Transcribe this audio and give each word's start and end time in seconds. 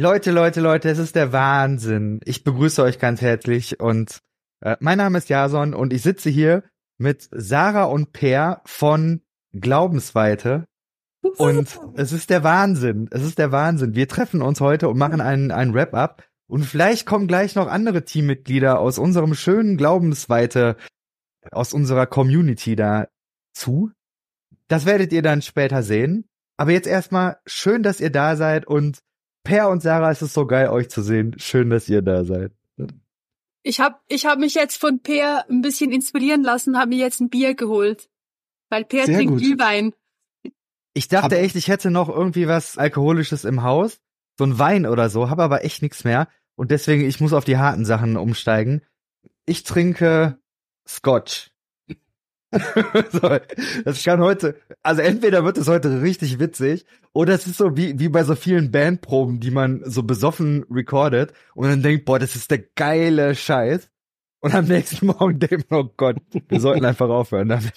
Leute, 0.00 0.30
Leute, 0.30 0.62
Leute, 0.62 0.88
es 0.88 0.98
ist 0.98 1.14
der 1.14 1.30
Wahnsinn. 1.34 2.20
Ich 2.24 2.42
begrüße 2.42 2.82
euch 2.82 2.98
ganz 2.98 3.20
herzlich 3.20 3.80
und 3.80 4.22
äh, 4.62 4.78
mein 4.80 4.96
Name 4.96 5.18
ist 5.18 5.28
Jason 5.28 5.74
und 5.74 5.92
ich 5.92 6.00
sitze 6.00 6.30
hier 6.30 6.64
mit 6.96 7.28
Sarah 7.30 7.84
und 7.84 8.14
Per 8.14 8.62
von 8.64 9.20
Glaubensweite. 9.52 10.64
Und 11.36 11.78
es 11.96 12.12
ist 12.12 12.30
der 12.30 12.42
Wahnsinn. 12.42 13.10
Es 13.10 13.22
ist 13.22 13.36
der 13.36 13.52
Wahnsinn. 13.52 13.94
Wir 13.94 14.08
treffen 14.08 14.40
uns 14.40 14.62
heute 14.62 14.88
und 14.88 14.96
machen 14.96 15.20
einen, 15.20 15.50
einen 15.50 15.74
Wrap-up. 15.74 16.26
Und 16.46 16.64
vielleicht 16.64 17.04
kommen 17.04 17.26
gleich 17.26 17.54
noch 17.54 17.68
andere 17.68 18.02
Teammitglieder 18.02 18.78
aus 18.78 18.96
unserem 18.96 19.34
schönen 19.34 19.76
Glaubensweite, 19.76 20.78
aus 21.52 21.74
unserer 21.74 22.06
Community 22.06 22.74
da 22.74 23.08
zu. 23.52 23.90
Das 24.66 24.86
werdet 24.86 25.12
ihr 25.12 25.20
dann 25.20 25.42
später 25.42 25.82
sehen. 25.82 26.24
Aber 26.56 26.70
jetzt 26.70 26.88
erstmal 26.88 27.36
schön, 27.44 27.82
dass 27.82 28.00
ihr 28.00 28.10
da 28.10 28.36
seid 28.36 28.66
und 28.66 29.02
Per 29.42 29.70
und 29.70 29.82
Sarah, 29.82 30.10
es 30.10 30.22
ist 30.22 30.34
so 30.34 30.46
geil, 30.46 30.68
euch 30.68 30.90
zu 30.90 31.02
sehen. 31.02 31.34
Schön, 31.38 31.70
dass 31.70 31.88
ihr 31.88 32.02
da 32.02 32.24
seid. 32.24 32.52
Ich 33.62 33.80
habe 33.80 33.98
ich 34.08 34.26
hab 34.26 34.38
mich 34.38 34.54
jetzt 34.54 34.76
von 34.76 35.00
Per 35.00 35.44
ein 35.48 35.60
bisschen 35.60 35.92
inspirieren 35.92 36.42
lassen, 36.42 36.78
habe 36.78 36.90
mir 36.90 36.98
jetzt 36.98 37.20
ein 37.20 37.28
Bier 37.28 37.54
geholt. 37.54 38.08
Weil 38.70 38.84
Per 38.84 39.06
Sehr 39.06 39.16
trinkt 39.16 39.34
gut. 39.34 39.42
Glühwein. 39.42 39.92
Ich 40.94 41.08
dachte 41.08 41.38
echt, 41.38 41.56
ich 41.56 41.68
hätte 41.68 41.90
noch 41.90 42.08
irgendwie 42.08 42.48
was 42.48 42.78
Alkoholisches 42.78 43.44
im 43.44 43.62
Haus. 43.62 44.00
So 44.38 44.44
ein 44.44 44.58
Wein 44.58 44.86
oder 44.86 45.10
so, 45.10 45.28
habe 45.28 45.42
aber 45.42 45.64
echt 45.64 45.82
nichts 45.82 46.04
mehr. 46.04 46.28
Und 46.56 46.70
deswegen, 46.70 47.04
ich 47.04 47.20
muss 47.20 47.32
auf 47.32 47.44
die 47.44 47.58
harten 47.58 47.84
Sachen 47.84 48.16
umsteigen. 48.16 48.82
Ich 49.46 49.64
trinke 49.64 50.38
Scotch. 50.86 51.49
das 53.84 54.02
kann 54.02 54.20
heute, 54.20 54.56
also 54.82 55.02
entweder 55.02 55.44
wird 55.44 55.56
es 55.56 55.68
heute 55.68 56.02
richtig 56.02 56.38
witzig, 56.38 56.84
oder 57.12 57.34
es 57.34 57.46
ist 57.46 57.58
so 57.58 57.76
wie, 57.76 57.98
wie 57.98 58.08
bei 58.08 58.24
so 58.24 58.34
vielen 58.34 58.70
Bandproben, 58.70 59.40
die 59.40 59.50
man 59.50 59.82
so 59.84 60.02
besoffen 60.02 60.64
recordet 60.70 61.32
und 61.54 61.68
dann 61.68 61.82
denkt, 61.82 62.04
boah, 62.04 62.18
das 62.18 62.34
ist 62.34 62.50
der 62.50 62.58
geile 62.58 63.34
Scheiß. 63.34 63.88
Und 64.40 64.54
am 64.54 64.66
nächsten 64.66 65.06
Morgen 65.06 65.38
denkt 65.38 65.70
man, 65.70 65.80
oh 65.80 65.92
Gott, 65.96 66.16
wir 66.48 66.60
sollten 66.60 66.84
einfach 66.84 67.08
aufhören 67.08 67.48
damit. 67.48 67.74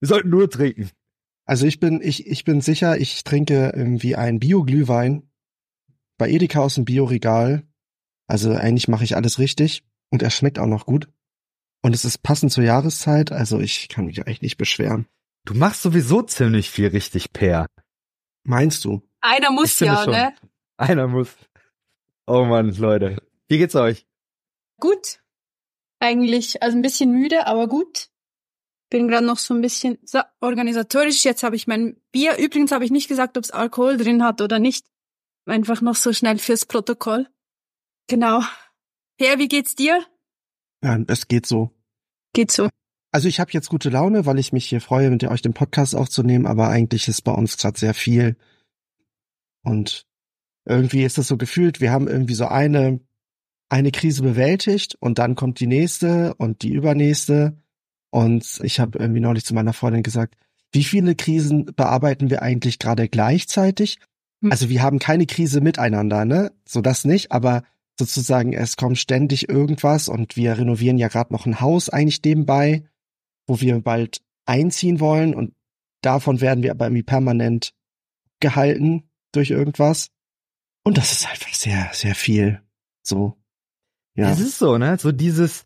Wir 0.00 0.08
sollten 0.08 0.28
nur 0.28 0.50
trinken. 0.50 0.90
Also 1.46 1.66
ich 1.66 1.80
bin, 1.80 2.00
ich, 2.02 2.26
ich 2.26 2.44
bin 2.44 2.60
sicher, 2.60 2.98
ich 2.98 3.24
trinke 3.24 3.72
irgendwie 3.74 4.16
einen 4.16 4.38
Bio-Glühwein 4.38 5.28
bei 6.18 6.30
Edeka 6.30 6.60
aus 6.60 6.76
dem 6.76 6.84
Bioregal. 6.84 7.64
Also 8.26 8.52
eigentlich 8.52 8.88
mache 8.88 9.04
ich 9.04 9.16
alles 9.16 9.38
richtig 9.38 9.84
und 10.10 10.22
er 10.22 10.30
schmeckt 10.30 10.58
auch 10.58 10.66
noch 10.66 10.86
gut. 10.86 11.08
Und 11.84 11.94
es 11.94 12.06
ist 12.06 12.22
passend 12.22 12.50
zur 12.50 12.64
Jahreszeit, 12.64 13.30
also 13.30 13.60
ich 13.60 13.90
kann 13.90 14.06
mich 14.06 14.18
eigentlich 14.20 14.40
nicht 14.40 14.56
beschweren. 14.56 15.06
Du 15.44 15.52
machst 15.52 15.82
sowieso 15.82 16.22
ziemlich 16.22 16.70
viel 16.70 16.86
richtig, 16.86 17.34
Per. 17.34 17.66
Meinst 18.42 18.86
du? 18.86 19.02
Einer 19.20 19.50
muss 19.50 19.80
ja, 19.80 20.06
ne? 20.06 20.34
Einer 20.78 21.08
muss. 21.08 21.28
Oh 22.26 22.46
Mann, 22.46 22.74
Leute. 22.74 23.18
Wie 23.48 23.58
geht's 23.58 23.74
euch? 23.74 24.06
Gut. 24.80 25.20
Eigentlich, 26.00 26.62
also 26.62 26.74
ein 26.74 26.80
bisschen 26.80 27.12
müde, 27.12 27.46
aber 27.46 27.68
gut. 27.68 28.08
Bin 28.88 29.06
gerade 29.06 29.26
noch 29.26 29.38
so 29.38 29.52
ein 29.52 29.60
bisschen 29.60 29.98
so, 30.06 30.20
organisatorisch. 30.40 31.22
Jetzt 31.22 31.42
habe 31.42 31.56
ich 31.56 31.66
mein 31.66 32.00
Bier. 32.12 32.38
Übrigens 32.38 32.72
habe 32.72 32.86
ich 32.86 32.92
nicht 32.92 33.08
gesagt, 33.08 33.36
ob 33.36 33.44
es 33.44 33.50
Alkohol 33.50 33.98
drin 33.98 34.24
hat 34.24 34.40
oder 34.40 34.58
nicht. 34.58 34.86
Einfach 35.44 35.82
noch 35.82 35.96
so 35.96 36.14
schnell 36.14 36.38
fürs 36.38 36.64
Protokoll. 36.64 37.28
Genau. 38.06 38.40
Per, 39.18 39.38
wie 39.38 39.48
geht's 39.48 39.74
dir? 39.74 40.02
Ja, 40.84 40.98
es 41.08 41.28
geht 41.28 41.46
so. 41.46 41.70
Geht 42.34 42.52
so. 42.52 42.68
Also 43.10 43.26
ich 43.26 43.40
habe 43.40 43.52
jetzt 43.52 43.70
gute 43.70 43.88
Laune, 43.88 44.26
weil 44.26 44.38
ich 44.38 44.52
mich 44.52 44.66
hier 44.66 44.82
freue, 44.82 45.08
mit 45.08 45.24
euch 45.24 45.40
den 45.40 45.54
Podcast 45.54 45.96
aufzunehmen, 45.96 46.46
aber 46.46 46.68
eigentlich 46.68 47.08
ist 47.08 47.22
bei 47.22 47.32
uns 47.32 47.56
gerade 47.56 47.78
sehr 47.78 47.94
viel. 47.94 48.36
Und 49.62 50.04
irgendwie 50.66 51.04
ist 51.04 51.16
das 51.16 51.28
so 51.28 51.38
gefühlt, 51.38 51.80
wir 51.80 51.90
haben 51.90 52.06
irgendwie 52.06 52.34
so 52.34 52.46
eine, 52.46 53.00
eine 53.70 53.92
Krise 53.92 54.22
bewältigt 54.22 54.96
und 55.00 55.18
dann 55.18 55.36
kommt 55.36 55.58
die 55.58 55.66
nächste 55.66 56.34
und 56.34 56.62
die 56.62 56.72
übernächste. 56.72 57.56
Und 58.10 58.60
ich 58.62 58.78
habe 58.78 58.98
irgendwie 58.98 59.20
neulich 59.20 59.46
zu 59.46 59.54
meiner 59.54 59.72
Freundin 59.72 60.02
gesagt, 60.02 60.36
wie 60.72 60.84
viele 60.84 61.14
Krisen 61.14 61.64
bearbeiten 61.64 62.28
wir 62.28 62.42
eigentlich 62.42 62.78
gerade 62.78 63.08
gleichzeitig? 63.08 64.00
Hm. 64.42 64.50
Also 64.50 64.68
wir 64.68 64.82
haben 64.82 64.98
keine 64.98 65.24
Krise 65.24 65.62
miteinander, 65.62 66.26
ne? 66.26 66.52
So 66.68 66.82
das 66.82 67.06
nicht, 67.06 67.32
aber 67.32 67.62
sozusagen 67.98 68.52
es 68.52 68.76
kommt 68.76 68.98
ständig 68.98 69.48
irgendwas 69.48 70.08
und 70.08 70.36
wir 70.36 70.58
renovieren 70.58 70.98
ja 70.98 71.08
gerade 71.08 71.32
noch 71.32 71.46
ein 71.46 71.60
Haus 71.60 71.88
eigentlich 71.88 72.22
nebenbei, 72.24 72.84
wo 73.46 73.60
wir 73.60 73.80
bald 73.80 74.20
einziehen 74.46 75.00
wollen 75.00 75.34
und 75.34 75.54
davon 76.02 76.40
werden 76.40 76.62
wir 76.62 76.72
aber 76.72 76.86
irgendwie 76.86 77.02
permanent 77.02 77.72
gehalten 78.40 79.08
durch 79.32 79.50
irgendwas. 79.50 80.08
Und 80.84 80.98
das 80.98 81.12
ist 81.12 81.28
einfach 81.28 81.54
sehr, 81.54 81.90
sehr 81.92 82.14
viel. 82.14 82.60
So. 83.02 83.38
Ja. 84.14 84.30
Es 84.30 84.40
ist 84.40 84.58
so, 84.58 84.76
ne? 84.76 84.98
So 84.98 85.12
dieses, 85.12 85.62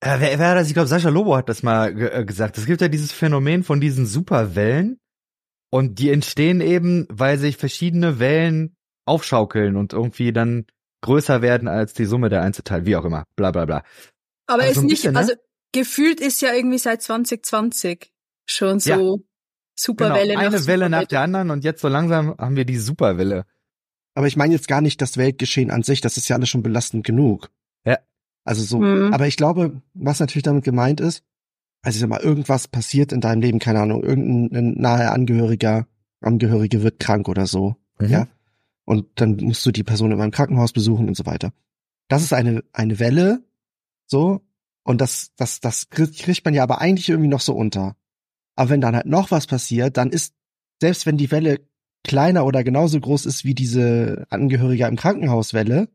äh, 0.00 0.18
wer, 0.18 0.38
wer 0.38 0.48
hat 0.50 0.58
das? 0.58 0.68
Ich 0.68 0.74
glaube, 0.74 0.88
Sascha 0.88 1.08
Lobo 1.08 1.36
hat 1.36 1.48
das 1.48 1.62
mal 1.62 1.96
äh, 2.00 2.24
gesagt. 2.24 2.58
Es 2.58 2.66
gibt 2.66 2.80
ja 2.80 2.88
dieses 2.88 3.12
Phänomen 3.12 3.62
von 3.62 3.80
diesen 3.80 4.06
Superwellen 4.06 4.98
und 5.70 5.98
die 5.98 6.10
entstehen 6.10 6.60
eben, 6.60 7.06
weil 7.08 7.38
sich 7.38 7.56
verschiedene 7.56 8.18
Wellen 8.18 8.76
aufschaukeln 9.06 9.76
und 9.76 9.92
irgendwie 9.92 10.32
dann 10.32 10.66
größer 11.02 11.42
werden 11.42 11.68
als 11.68 11.94
die 11.94 12.04
Summe 12.04 12.28
der 12.28 12.42
Einzelteile, 12.42 12.86
wie 12.86 12.96
auch 12.96 13.04
immer. 13.04 13.24
Bla 13.36 13.50
bla 13.50 13.64
bla. 13.64 13.82
Aber 14.46 14.62
Also 14.62 14.80
ist 14.80 14.84
nicht, 14.84 14.90
bisschen, 14.90 15.12
ne? 15.14 15.18
also 15.18 15.32
gefühlt 15.72 16.20
ist 16.20 16.40
ja 16.40 16.52
irgendwie 16.54 16.78
seit 16.78 17.02
2020 17.02 18.12
schon 18.46 18.80
so 18.80 18.90
Genau, 18.92 19.18
Superwelle 19.76 20.34
nach 20.34 20.42
eine 20.42 20.66
Welle 20.66 20.90
nach 20.90 21.04
der 21.04 21.20
anderen 21.20 21.50
und 21.50 21.64
jetzt 21.64 21.80
so 21.80 21.88
langsam 21.88 22.34
haben 22.38 22.56
wir 22.56 22.64
die 22.64 22.78
Superwelle. 22.78 23.44
Aber 24.14 24.26
ich 24.26 24.36
meine 24.36 24.54
jetzt 24.54 24.66
gar 24.66 24.80
nicht 24.80 25.00
das 25.00 25.16
Weltgeschehen 25.16 25.70
an 25.70 25.82
sich, 25.84 26.00
das 26.00 26.16
ist 26.16 26.28
ja 26.28 26.36
alles 26.36 26.48
schon 26.48 26.62
belastend 26.62 27.06
genug. 27.06 27.50
Ja. 27.84 27.98
Also 28.44 28.64
so, 28.64 28.80
Mhm. 28.80 29.12
aber 29.12 29.26
ich 29.28 29.36
glaube, 29.36 29.80
was 29.94 30.18
natürlich 30.18 30.42
damit 30.42 30.64
gemeint 30.64 31.00
ist, 31.00 31.22
also 31.82 31.96
ich 31.96 32.00
sag 32.00 32.08
mal, 32.08 32.20
irgendwas 32.20 32.66
passiert 32.66 33.12
in 33.12 33.20
deinem 33.20 33.40
Leben, 33.40 33.60
keine 33.60 33.80
Ahnung, 33.80 34.02
irgendein 34.02 34.72
nahe 34.72 35.12
Angehöriger, 35.12 35.86
Angehörige 36.20 36.82
wird 36.82 36.98
krank 36.98 37.28
oder 37.28 37.46
so. 37.46 37.76
Mhm. 38.00 38.08
Ja. 38.08 38.26
Und 38.88 39.04
dann 39.16 39.36
musst 39.36 39.66
du 39.66 39.70
die 39.70 39.84
Person 39.84 40.12
in 40.12 40.18
einem 40.18 40.30
Krankenhaus 40.30 40.72
besuchen 40.72 41.08
und 41.08 41.14
so 41.14 41.26
weiter. 41.26 41.52
Das 42.08 42.22
ist 42.22 42.32
eine, 42.32 42.64
eine 42.72 42.98
Welle, 42.98 43.44
so. 44.06 44.40
Und 44.82 45.02
das, 45.02 45.32
das, 45.36 45.60
das 45.60 45.90
kriegt 45.90 46.42
man 46.46 46.54
ja 46.54 46.62
aber 46.62 46.80
eigentlich 46.80 47.10
irgendwie 47.10 47.28
noch 47.28 47.42
so 47.42 47.54
unter. 47.54 47.96
Aber 48.56 48.70
wenn 48.70 48.80
dann 48.80 48.96
halt 48.96 49.04
noch 49.04 49.30
was 49.30 49.46
passiert, 49.46 49.98
dann 49.98 50.08
ist, 50.08 50.34
selbst 50.80 51.04
wenn 51.04 51.18
die 51.18 51.30
Welle 51.30 51.60
kleiner 52.02 52.46
oder 52.46 52.64
genauso 52.64 52.98
groß 52.98 53.26
ist 53.26 53.44
wie 53.44 53.54
diese 53.54 54.26
Angehörige 54.30 54.86
im 54.86 54.96
Krankenhauswelle, 54.96 55.90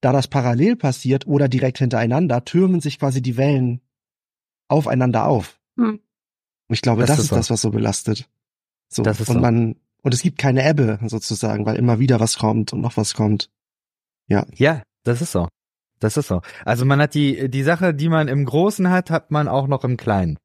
da 0.00 0.12
das 0.12 0.28
parallel 0.28 0.76
passiert 0.76 1.26
oder 1.26 1.48
direkt 1.48 1.78
hintereinander, 1.78 2.44
türmen 2.44 2.80
sich 2.80 3.00
quasi 3.00 3.22
die 3.22 3.38
Wellen 3.38 3.80
aufeinander 4.68 5.26
auf. 5.26 5.58
Hm. 5.76 5.94
Und 6.68 6.74
ich 6.74 6.82
glaube, 6.82 7.00
Das 7.02 7.08
das, 7.08 7.18
ist 7.18 7.24
ist 7.24 7.30
so. 7.30 7.36
das, 7.36 7.50
was 7.50 7.60
so 7.60 7.70
belastet. 7.72 8.30
So. 8.88 9.02
Das 9.02 9.18
ist 9.18 9.28
und 9.30 9.34
so. 9.34 9.40
man, 9.40 9.74
und 10.02 10.14
es 10.14 10.22
gibt 10.22 10.38
keine 10.38 10.68
Ebbe 10.68 10.98
sozusagen, 11.06 11.66
weil 11.66 11.76
immer 11.76 11.98
wieder 11.98 12.20
was 12.20 12.38
kommt 12.38 12.72
und 12.72 12.80
noch 12.80 12.96
was 12.96 13.14
kommt. 13.14 13.50
Ja. 14.26 14.46
Ja, 14.54 14.82
das 15.04 15.22
ist 15.22 15.32
so. 15.32 15.48
Das 15.98 16.16
ist 16.16 16.28
so. 16.28 16.40
Also 16.64 16.84
man 16.84 17.00
hat 17.00 17.14
die, 17.14 17.50
die 17.50 17.62
Sache, 17.62 17.94
die 17.94 18.08
man 18.08 18.28
im 18.28 18.44
Großen 18.44 18.88
hat, 18.88 19.10
hat 19.10 19.30
man 19.30 19.48
auch 19.48 19.66
noch 19.66 19.84
im 19.84 19.96
Kleinen. 19.96 20.38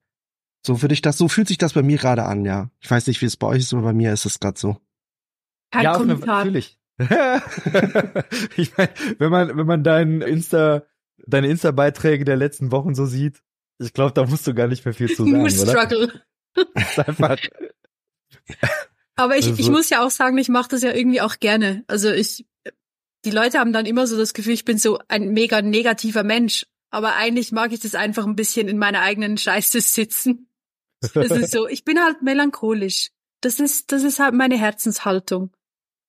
So 0.65 0.81
würde 0.81 0.93
ich 0.93 1.01
das, 1.01 1.17
so 1.17 1.27
fühlt 1.27 1.47
sich 1.47 1.57
das 1.57 1.73
bei 1.73 1.83
mir 1.83 1.97
gerade 1.97 2.23
an, 2.23 2.43
ja. 2.43 2.69
Ich 2.81 2.89
weiß 2.89 3.07
nicht, 3.07 3.21
wie 3.21 3.25
es 3.25 3.37
bei 3.37 3.47
euch 3.47 3.59
ist, 3.59 3.73
aber 3.73 3.83
bei 3.83 3.93
mir 3.93 4.11
ist 4.11 4.25
es 4.25 4.39
gerade 4.39 4.59
so. 4.59 4.77
Kein 5.71 5.83
ja, 5.83 5.91
auf 5.91 6.01
eine, 6.01 6.13
Kommentar. 6.13 6.37
natürlich. 6.43 6.79
ich 8.57 8.75
meine, 8.77 8.89
wenn 9.19 9.29
man, 9.29 9.57
wenn 9.57 9.67
man 9.67 9.83
deinen 9.83 10.21
Insta, 10.21 10.83
deine 11.27 11.47
Insta-Beiträge 11.47 12.25
der 12.25 12.37
letzten 12.37 12.71
Wochen 12.71 12.95
so 12.95 13.05
sieht, 13.05 13.43
ich 13.79 13.93
glaube, 13.93 14.13
da 14.13 14.25
musst 14.25 14.47
du 14.47 14.53
gar 14.53 14.67
nicht 14.67 14.85
mehr 14.85 14.93
viel 14.93 15.09
zu 15.09 15.23
sagen, 15.25 15.31
Nur 15.31 15.41
oder? 15.41 15.51
Struggle. 15.51 16.21
Das 16.73 16.91
ist 16.91 16.99
einfach, 16.99 17.37
Aber 19.15 19.37
ich, 19.37 19.47
Also- 19.47 19.59
ich 19.61 19.69
muss 19.69 19.89
ja 19.89 20.05
auch 20.05 20.11
sagen, 20.11 20.37
ich 20.37 20.49
mache 20.49 20.69
das 20.69 20.81
ja 20.83 20.93
irgendwie 20.93 21.21
auch 21.21 21.39
gerne. 21.39 21.83
Also 21.87 22.11
ich, 22.11 22.45
die 23.23 23.31
Leute 23.31 23.59
haben 23.59 23.73
dann 23.73 23.85
immer 23.85 24.07
so 24.07 24.17
das 24.17 24.33
Gefühl, 24.33 24.53
ich 24.53 24.65
bin 24.65 24.77
so 24.77 24.99
ein 25.07 25.29
mega 25.29 25.61
negativer 25.61 26.23
Mensch. 26.23 26.65
Aber 26.91 27.15
eigentlich 27.15 27.51
mag 27.51 27.73
ich 27.73 27.79
das 27.81 27.95
einfach 27.95 28.25
ein 28.25 28.35
bisschen 28.35 28.67
in 28.67 28.77
meiner 28.77 29.01
eigenen 29.01 29.37
Scheiße 29.37 29.81
sitzen. 29.81 30.47
Es 31.01 31.31
ist 31.31 31.51
so, 31.51 31.67
ich 31.67 31.83
bin 31.83 31.99
halt 32.01 32.21
melancholisch. 32.21 33.09
Das 33.41 33.59
ist, 33.59 33.91
das 33.91 34.03
ist 34.03 34.19
halt 34.19 34.33
meine 34.33 34.57
Herzenshaltung. 34.57 35.51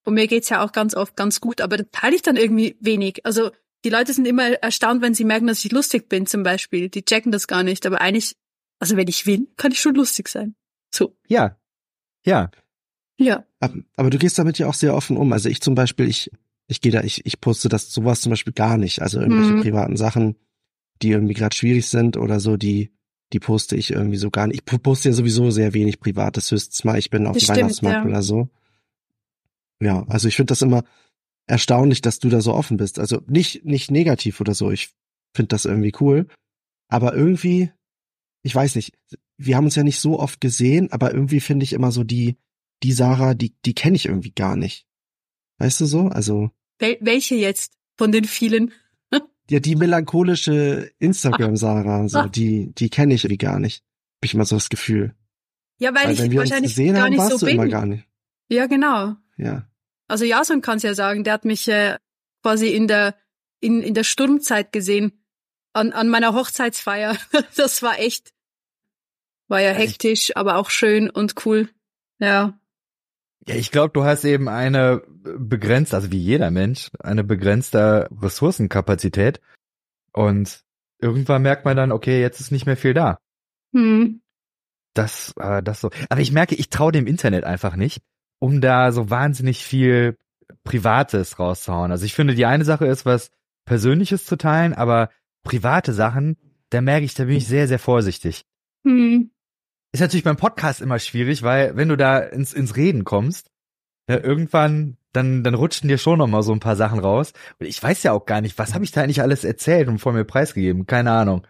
Und 0.05 0.15
mir 0.15 0.27
geht's 0.29 0.49
ja 0.49 0.65
auch 0.65 0.71
ganz 0.73 0.95
oft 0.95 1.17
ganz 1.17 1.41
gut, 1.41 1.61
aber 1.61 1.77
das 1.79 1.89
teile 1.91 2.15
ich 2.15 2.23
dann 2.23 2.37
irgendwie 2.37 2.77
wenig. 2.81 3.27
Also 3.27 3.51
die 3.85 3.91
Leute 3.91 4.13
sind 4.13 4.27
immer 4.27 4.45
erstaunt, 4.63 5.03
wenn 5.03 5.15
sie 5.15 5.25
merken, 5.25 5.49
dass 5.49 5.65
ich 5.65 5.73
lustig 5.73 6.09
bin, 6.09 6.27
zum 6.27 6.43
Beispiel. 6.45 6.89
Die 6.89 7.05
checken 7.05 7.33
das 7.33 7.47
gar 7.49 7.63
nicht. 7.63 7.85
Aber 7.87 8.01
eigentlich, 8.01 8.37
also 8.79 8.97
wenn 8.97 9.09
ich 9.09 9.27
will, 9.27 9.49
kann 9.57 9.73
ich 9.73 9.81
schon 9.81 9.95
lustig 9.97 10.29
sein. 10.29 10.55
So, 10.95 11.17
ja. 11.27 11.59
Ja. 12.25 12.51
Ja. 13.19 13.45
Ab- 13.61 13.75
Aber 13.97 14.11
du 14.11 14.19
gehst 14.19 14.39
damit 14.39 14.59
ja 14.59 14.67
auch 14.69 14.75
sehr 14.75 14.95
offen 14.95 15.17
um. 15.17 15.33
Also 15.33 15.49
ich 15.49 15.61
zum 15.61 15.75
Beispiel, 15.75 16.09
ich, 16.09 16.31
ich 16.69 16.81
gehe 16.81 16.93
da, 16.93 17.03
ich, 17.03 17.25
ich 17.27 17.41
poste 17.41 17.69
das 17.69 17.93
sowas 17.93 18.21
zum 18.21 18.31
Beispiel 18.31 18.53
gar 18.53 18.77
nicht. 18.79 19.03
Also 19.03 19.21
irgendwelche 19.21 19.55
Mhm. 19.55 19.61
privaten 19.63 19.97
Sachen, 19.97 20.37
die 21.03 21.11
irgendwie 21.11 21.35
gerade 21.35 21.55
schwierig 21.57 21.89
sind 21.89 22.17
oder 22.17 22.41
so, 22.41 22.57
die, 22.57 22.93
die 23.33 23.41
poste 23.41 23.77
ich 23.77 23.91
irgendwie 23.93 24.17
so 24.19 24.31
gar 24.31 24.47
nicht. 24.47 24.57
Ich 24.59 24.65
po- 24.65 24.79
poste 24.79 25.09
ja 25.09 25.15
sowieso 25.15 25.51
sehr 25.51 25.75
wenig 25.75 26.01
Privates, 26.01 26.51
höchstens 26.51 26.85
mal, 26.85 26.99
ich 26.99 27.11
bin 27.11 27.27
auf 27.27 27.37
dem 27.37 27.49
Weihnachtsmarkt 27.49 28.05
ja. 28.05 28.11
oder 28.11 28.23
so. 28.23 28.49
Ja, 29.81 30.05
also 30.09 30.29
ich 30.29 30.37
finde 30.37 30.51
das 30.53 30.63
immer, 30.63 30.85
erstaunlich, 31.47 32.01
dass 32.01 32.19
du 32.19 32.29
da 32.29 32.41
so 32.41 32.55
offen 32.55 32.77
bist. 32.77 32.99
Also 32.99 33.23
nicht, 33.27 33.65
nicht 33.65 33.91
negativ 33.91 34.41
oder 34.41 34.55
so. 34.55 34.71
Ich 34.71 34.91
finde 35.35 35.49
das 35.49 35.65
irgendwie 35.65 35.93
cool. 36.01 36.27
Aber 36.89 37.15
irgendwie, 37.15 37.71
ich 38.43 38.55
weiß 38.55 38.75
nicht, 38.77 38.97
wir 39.39 39.57
haben 39.57 39.65
uns 39.67 39.75
ja 39.75 39.83
nicht 39.83 40.01
so 40.01 40.19
oft 40.19 40.41
gesehen, 40.41 40.91
aber 40.93 41.13
irgendwie 41.13 41.41
finde 41.41 41.65
ich 41.65 41.73
immer 41.73 41.93
so 41.93 42.05
die, 42.05 42.37
die 42.83 42.93
Sarah, 42.93 43.35
die, 43.35 43.55
die 43.65 43.75
kenne 43.75 43.97
ich 43.97 44.07
irgendwie 44.07 44.33
gar 44.33 44.57
nicht. 44.57 44.87
Weißt 45.59 45.81
du 45.81 45.87
so? 45.87 46.09
Also. 46.09 46.51
Wel 46.79 46.99
welche 47.01 47.35
jetzt 47.35 47.75
von 47.97 48.13
den 48.13 48.25
vielen? 48.25 48.73
ja, 49.51 49.61
die 49.61 49.77
melancholische 49.77 50.91
Instagram-Sarah, 50.99 52.09
so, 52.09 52.23
die, 52.25 52.73
die 52.75 52.91
kenne 52.91 53.15
ich 53.15 53.25
irgendwie 53.25 53.39
gar 53.39 53.59
nicht. 53.59 53.83
Hab 54.19 54.25
ich 54.25 54.35
immer 54.35 54.45
so 54.45 54.57
das 54.57 54.69
Gefühl. 54.69 55.15
Ja, 55.79 55.95
weil, 55.95 56.05
weil 56.05 56.13
ich 56.13 56.37
wahrscheinlich 56.37 56.77
gar 56.77 57.03
haben, 57.03 57.13
nicht 57.13 57.23
so 57.23 57.45
bin. 57.45 57.57
Immer 57.57 57.69
gar 57.69 57.87
nicht. 57.87 58.05
Ja, 58.49 58.67
genau. 58.67 59.15
Ja. 59.37 59.69
Also 60.09 60.25
Jason 60.25 60.63
kann 60.63 60.79
es 60.79 60.83
ja 60.83 60.95
sagen, 60.95 61.25
der 61.25 61.33
hat 61.35 61.45
mich 61.45 61.69
äh, 61.69 61.97
quasi 62.43 62.69
in 62.69 62.87
der 62.87 63.17
in, 63.61 63.83
in 63.83 63.95
der 63.95 64.05
Sturmzeit 64.05 64.73
gesehen 64.73 65.25
an, 65.73 65.93
an 65.93 66.09
meiner 66.09 66.35
Hochzeitsfeier. 66.35 67.17
Das 67.57 67.83
war 67.83 67.99
echt, 67.99 68.33
war 69.49 69.61
ja 69.61 69.73
hektisch, 69.73 70.33
aber 70.37 70.57
auch 70.57 70.71
schön 70.71 71.11
und 71.11 71.45
cool. 71.45 71.69
Ja. 72.19 72.59
Ja, 73.49 73.55
ich 73.55 73.71
glaube, 73.71 73.93
du 73.93 74.05
hast 74.05 74.25
eben 74.25 74.49
eine 74.49 75.03
begrenzte, 75.23 75.97
also 75.97 76.11
wie 76.11 76.19
jeder 76.19 76.51
Mensch, 76.51 76.91
eine 76.99 77.23
begrenzte 77.23 78.09
Ressourcenkapazität. 78.21 79.41
Und 80.13 80.65
irgendwann 80.99 81.43
merkt 81.43 81.65
man 81.65 81.77
dann, 81.77 81.93
okay, 81.93 82.21
jetzt 82.21 82.41
ist 82.41 82.51
nicht 82.51 82.67
mehr 82.67 82.77
viel 82.77 82.95
da. 82.95 83.19
Hm. 83.73 84.21
Das, 84.95 85.33
äh, 85.39 85.63
das 85.63 85.81
so. 85.81 85.91
Aber 86.09 86.21
ich 86.21 86.33
merke, 86.33 86.55
ich 86.57 86.71
traue 86.71 86.91
dem 86.91 87.07
Internet 87.07 87.45
einfach 87.45 87.77
nicht, 87.77 88.03
um 88.41 88.61
da 88.61 88.91
so 88.91 89.11
wahnsinnig 89.11 89.65
viel 89.65 90.17
Privates 90.65 91.39
rauszuhauen. 91.39 91.93
Also 91.93 92.05
ich 92.05 92.15
finde, 92.15 92.35
die 92.35 92.47
eine 92.47 92.65
Sache 92.65 92.87
ist, 92.87 93.07
was 93.07 93.31
Persönliches 93.65 94.27
zu 94.27 94.37
teilen, 94.37 94.75
aber 94.75 95.11
private 95.45 95.93
Sachen, 95.93 96.37
da 96.71 96.81
merke 96.81 97.05
ich, 97.05 97.15
da 97.15 97.25
bin 97.25 97.37
ich 97.37 97.47
sehr, 97.47 97.69
sehr 97.69 97.79
vorsichtig. 97.79 98.45
Hm. 98.85 99.31
Ist 99.97 100.01
natürlich 100.03 100.25
beim 100.25 100.37
Podcast 100.37 100.83
immer 100.83 100.99
schwierig, 100.99 101.43
weil 101.43 101.75
wenn 101.75 101.89
du 101.89 101.97
da 101.97 102.19
ins, 102.19 102.53
ins 102.53 102.77
Reden 102.77 103.05
kommst, 103.05 103.51
ja, 104.11 104.23
irgendwann, 104.23 104.99
dann, 105.15 105.43
dann 105.43 105.55
rutschen 105.55 105.89
dir 105.89 105.97
schon 105.97 106.19
noch 106.19 106.27
mal 106.27 106.43
so 106.43 106.53
ein 106.53 106.61
paar 106.61 106.77
Sachen 106.77 106.99
raus. 106.99 107.33
Und 107.59 107.65
ich 107.65 107.83
weiß 107.83 108.03
ja 108.03 108.13
auch 108.13 108.27
gar 108.27 108.43
nicht, 108.43 108.59
was 108.59 108.75
habe 108.75 108.85
ich 108.85 108.93
da 108.93 109.01
eigentlich 109.01 109.23
alles 109.23 109.43
erzählt 109.43 109.89
und 109.89 109.99
vor 109.99 110.13
mir 110.13 110.25
preisgegeben? 110.25 110.85
Keine 110.85 111.13
Ahnung. 111.13 111.47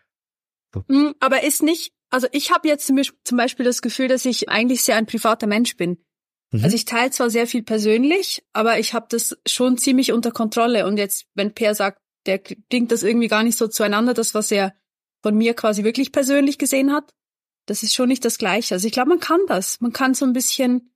So. 0.73 0.85
Hm, 0.89 1.17
aber 1.19 1.43
ist 1.43 1.65
nicht, 1.65 1.93
also 2.09 2.29
ich 2.31 2.53
habe 2.53 2.69
jetzt 2.69 2.87
zum 2.87 3.37
Beispiel 3.37 3.65
das 3.65 3.83
Gefühl, 3.83 4.07
dass 4.07 4.25
ich 4.25 4.49
eigentlich 4.49 4.85
sehr 4.85 4.95
ein 4.95 5.07
privater 5.07 5.49
Mensch 5.49 5.77
bin. 5.77 5.99
Mhm. 6.53 6.63
Also 6.63 6.77
ich 6.77 6.85
teile 6.85 7.11
zwar 7.11 7.31
sehr 7.31 7.49
viel 7.49 7.65
persönlich, 7.65 8.47
aber 8.53 8.79
ich 8.79 8.95
habe 8.95 9.07
das 9.11 9.37
schon 9.45 9.77
ziemlich 9.77 10.13
unter 10.13 10.31
Kontrolle. 10.31 10.87
Und 10.87 10.99
jetzt, 10.99 11.27
wenn 11.35 11.53
Per 11.53 11.75
sagt, 11.75 12.01
der 12.27 12.39
klingt 12.39 12.93
das 12.93 13.03
irgendwie 13.03 13.27
gar 13.27 13.43
nicht 13.43 13.59
so 13.59 13.67
zueinander, 13.67 14.15
das, 14.15 14.35
was 14.35 14.53
er 14.53 14.73
von 15.25 15.37
mir 15.37 15.55
quasi 15.55 15.83
wirklich 15.83 16.13
persönlich 16.13 16.59
gesehen 16.59 16.93
hat, 16.93 17.13
das 17.67 17.83
ist 17.83 17.95
schon 17.95 18.09
nicht 18.09 18.25
das 18.25 18.39
Gleiche. 18.39 18.75
Also 18.75 18.87
ich 18.87 18.93
glaube, 18.93 19.11
man 19.11 19.21
kann 19.21 19.41
das. 19.49 19.81
Man 19.81 19.93
kann 19.93 20.15
so 20.15 20.25
ein 20.25 20.33
bisschen 20.33 20.91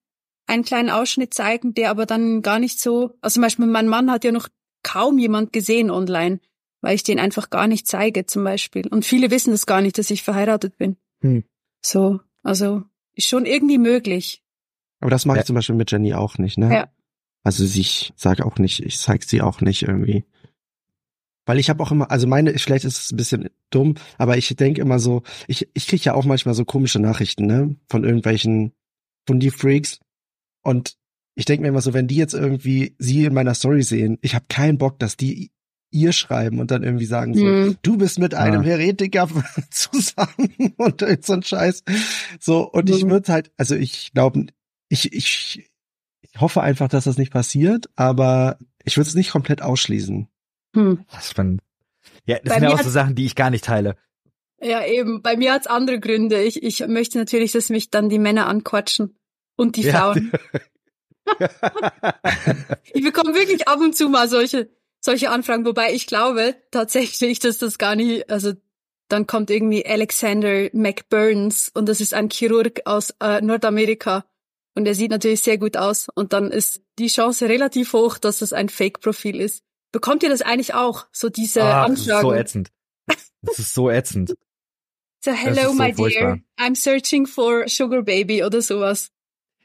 einen 0.47 0.65
kleinen 0.65 0.91
Ausschnitt 0.91 1.35
zeigen, 1.35 1.75
der 1.75 1.91
aber 1.91 2.07
dann 2.07 2.43
gar 2.43 2.59
nicht 2.59 2.81
so, 2.81 3.17
also 3.21 3.35
zum 3.35 3.43
Beispiel 3.43 3.67
mein 3.67 3.89
Mann 3.89 4.11
hat 4.11 4.25
ja 4.25 4.33
noch 4.33 4.49
kaum 4.83 5.19
jemand 5.19 5.53
gesehen 5.53 5.91
online, 5.91 6.41
weil 6.81 6.95
ich 6.95 7.03
den 7.03 7.21
einfach 7.21 7.51
gar 7.51 7.67
nicht 7.67 7.87
zeige 7.87 8.27
zum 8.27 8.45
Beispiel. 8.45 8.87
Und 8.89 9.05
viele 9.05 9.31
wissen 9.31 9.51
das 9.51 9.67
gar 9.67 9.81
nicht, 9.81 9.99
dass 9.99 10.11
ich 10.11 10.23
verheiratet 10.23 10.77
bin. 10.77 10.97
Hm. 11.21 11.45
So, 11.83 12.21
also 12.43 12.83
ist 13.15 13.29
schon 13.29 13.47
irgendwie 13.47 13.79
möglich. 13.79 14.43
Aber 15.01 15.11
das 15.11 15.27
mache 15.27 15.39
ja. 15.39 15.41
ich 15.43 15.47
zum 15.47 15.55
Beispiel 15.55 15.77
mit 15.77 15.91
Jenny 15.91 16.15
auch 16.15 16.39
nicht, 16.39 16.59
ne? 16.59 16.73
Ja. 16.73 16.89
Also 17.43 17.65
ich 17.65 18.13
sage 18.17 18.45
auch 18.45 18.59
nicht, 18.59 18.85
ich 18.85 18.99
zeige 18.99 19.25
sie 19.25 19.41
auch 19.41 19.61
nicht 19.61 19.83
irgendwie. 19.83 20.25
Weil 21.51 21.59
ich 21.59 21.69
habe 21.69 21.83
auch 21.83 21.91
immer, 21.91 22.13
also 22.13 22.29
meine, 22.29 22.57
vielleicht 22.57 22.85
ist 22.85 22.97
es 22.97 23.11
ein 23.11 23.17
bisschen 23.17 23.51
dumm, 23.71 23.97
aber 24.19 24.39
ich 24.39 24.55
denke 24.55 24.81
immer 24.81 25.01
so, 25.01 25.25
ich, 25.49 25.69
ich 25.75 25.89
kriege 25.89 26.05
ja 26.05 26.15
auch 26.15 26.25
manchmal 26.25 26.55
so 26.55 26.65
komische 26.65 27.01
Nachrichten, 27.01 27.45
ne? 27.45 27.75
Von 27.89 28.05
irgendwelchen, 28.05 28.71
von 29.27 29.41
die 29.41 29.51
Freaks. 29.51 29.99
Und 30.63 30.95
ich 31.35 31.47
denke 31.47 31.63
mir 31.63 31.69
immer 31.71 31.81
so, 31.81 31.93
wenn 31.93 32.07
die 32.07 32.15
jetzt 32.15 32.35
irgendwie 32.35 32.95
sie 33.01 33.25
in 33.25 33.35
meiner 33.35 33.55
Story 33.55 33.83
sehen, 33.83 34.17
ich 34.23 34.37
habe 34.37 34.45
keinen 34.49 34.79
Bock, 34.79 35.01
dass 35.01 35.17
die 35.17 35.51
ihr 35.91 36.13
schreiben 36.13 36.61
und 36.61 36.71
dann 36.71 36.85
irgendwie 36.85 37.05
sagen 37.05 37.35
so, 37.35 37.45
mhm. 37.45 37.79
du 37.83 37.97
bist 37.97 38.21
mit 38.21 38.33
einem 38.37 38.63
ja. 38.63 38.69
Heretiker 38.69 39.29
zusammen 39.73 40.55
und 40.77 41.05
so 41.25 41.33
ein 41.33 41.43
Scheiß. 41.43 41.83
So, 42.39 42.71
und 42.71 42.89
mhm. 42.89 42.95
ich 42.95 43.09
würde 43.09 43.33
halt, 43.33 43.51
also 43.57 43.75
ich 43.75 44.13
glaube, 44.13 44.47
ich, 44.89 45.13
ich, 45.13 45.69
ich 46.21 46.41
hoffe 46.41 46.61
einfach, 46.61 46.87
dass 46.87 47.07
das 47.07 47.19
nicht 47.19 47.33
passiert, 47.33 47.91
aber 47.97 48.57
ich 48.85 48.99
würde 48.99 49.09
es 49.09 49.17
nicht 49.17 49.33
komplett 49.33 49.63
ausschließen. 49.63 50.29
Hm. 50.75 51.05
Das 51.13 51.31
sind, 51.31 51.61
ja, 52.27 52.39
das 52.39 52.55
Bei 52.55 52.61
sind 52.61 52.69
ja 52.69 52.75
auch 52.75 52.83
so 52.83 52.91
Sachen, 52.91 53.15
die 53.15 53.27
ich 53.27 53.35
gar 53.35 53.51
nicht 53.51 53.65
teile. 53.65 53.97
Ja, 54.61 54.85
eben. 54.85 55.23
Bei 55.23 55.37
mir 55.37 55.53
hat's 55.53 55.67
andere 55.67 56.01
Gründe. 56.01 56.43
Ich, 56.43 56.63
ich 56.63 56.87
möchte 56.87 57.19
natürlich, 57.19 57.53
dass 57.53 57.71
mich 57.71 57.91
dann 57.91 58.09
die 58.09 58.19
Männer 58.19 58.47
anquatschen 58.47 59.19
und 59.57 59.77
die 59.77 59.85
Frauen. 59.85 60.33
ich 62.93 63.03
bekomme 63.03 63.35
wirklich 63.35 63.69
ab 63.69 63.81
und 63.81 63.97
zu 63.97 64.09
mal 64.09 64.29
solche, 64.29 64.71
solche 65.01 65.31
Anfragen, 65.31 65.65
wobei 65.65 65.93
ich 65.95 66.07
glaube 66.07 66.57
tatsächlich, 66.71 67.39
dass 67.39 67.59
das 67.59 67.79
gar 67.79 67.97
nicht, 67.97 68.31
also 68.31 68.53
dann 69.09 69.27
kommt 69.27 69.51
irgendwie 69.51 69.85
Alexander 69.85 70.69
McBurns 70.73 71.71
und 71.75 71.89
das 71.89 72.01
ist 72.01 72.15
ein 72.15 72.31
Chirurg 72.31 72.83
aus 72.85 73.15
äh, 73.21 73.41
Nordamerika 73.41 74.25
und 74.75 74.87
er 74.87 74.95
sieht 74.95 75.11
natürlich 75.11 75.43
sehr 75.43 75.59
gut 75.59 75.77
aus 75.77 76.09
und 76.15 76.33
dann 76.33 76.51
ist 76.51 76.83
die 76.99 77.09
Chance 77.09 77.49
relativ 77.49 77.93
hoch, 77.93 78.19
dass 78.19 78.39
das 78.39 78.53
ein 78.53 78.69
Fake-Profil 78.69 79.41
ist. 79.41 79.65
Bekommt 79.93 80.23
ihr 80.23 80.29
das 80.29 80.43
eigentlich 80.43 80.75
auch, 80.75 81.07
so 81.13 81.29
diese 81.29 81.63
ah, 81.65 81.85
Anfragen? 81.85 81.97
Das 81.97 82.17
ist 82.17 82.21
so 82.23 82.33
ätzend. 82.35 82.73
Das 83.43 83.59
ist 83.59 83.75
so 83.75 83.91
ätzend. 83.91 84.35
So, 85.23 85.33
hello, 85.33 85.69
so 85.69 85.75
my 85.75 85.93
furchtbar. 85.93 86.37
dear. 86.37 86.67
I'm 86.67 86.75
searching 86.75 87.27
for 87.27 87.69
sugar 87.69 88.01
baby 88.03 88.43
oder 88.43 88.63
sowas. 88.63 89.11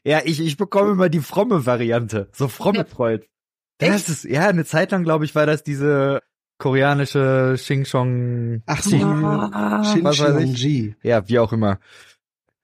Ja, 0.04 0.20
ich, 0.22 0.38
ich 0.38 0.58
bekomme 0.58 0.92
immer 0.92 1.08
die 1.08 1.20
fromme 1.20 1.64
Variante. 1.64 2.28
So 2.34 2.48
fromme 2.48 2.84
Freud. 2.84 3.26
Das 3.78 4.02
Echt? 4.02 4.08
ist, 4.10 4.24
ja, 4.24 4.48
eine 4.48 4.66
Zeit 4.66 4.90
lang, 4.90 5.02
glaube 5.02 5.24
ich, 5.24 5.34
war 5.34 5.46
das 5.46 5.62
diese 5.62 6.20
koreanische 6.58 7.54
Xing 7.56 7.84
Chong. 7.84 8.64
Ach 8.66 8.82
so, 8.82 8.96
ah, 8.98 9.96
was 10.02 10.20
weiß 10.20 10.42
ich. 10.42 10.94
Ja, 11.02 11.26
wie 11.26 11.38
auch 11.38 11.54
immer. 11.54 11.80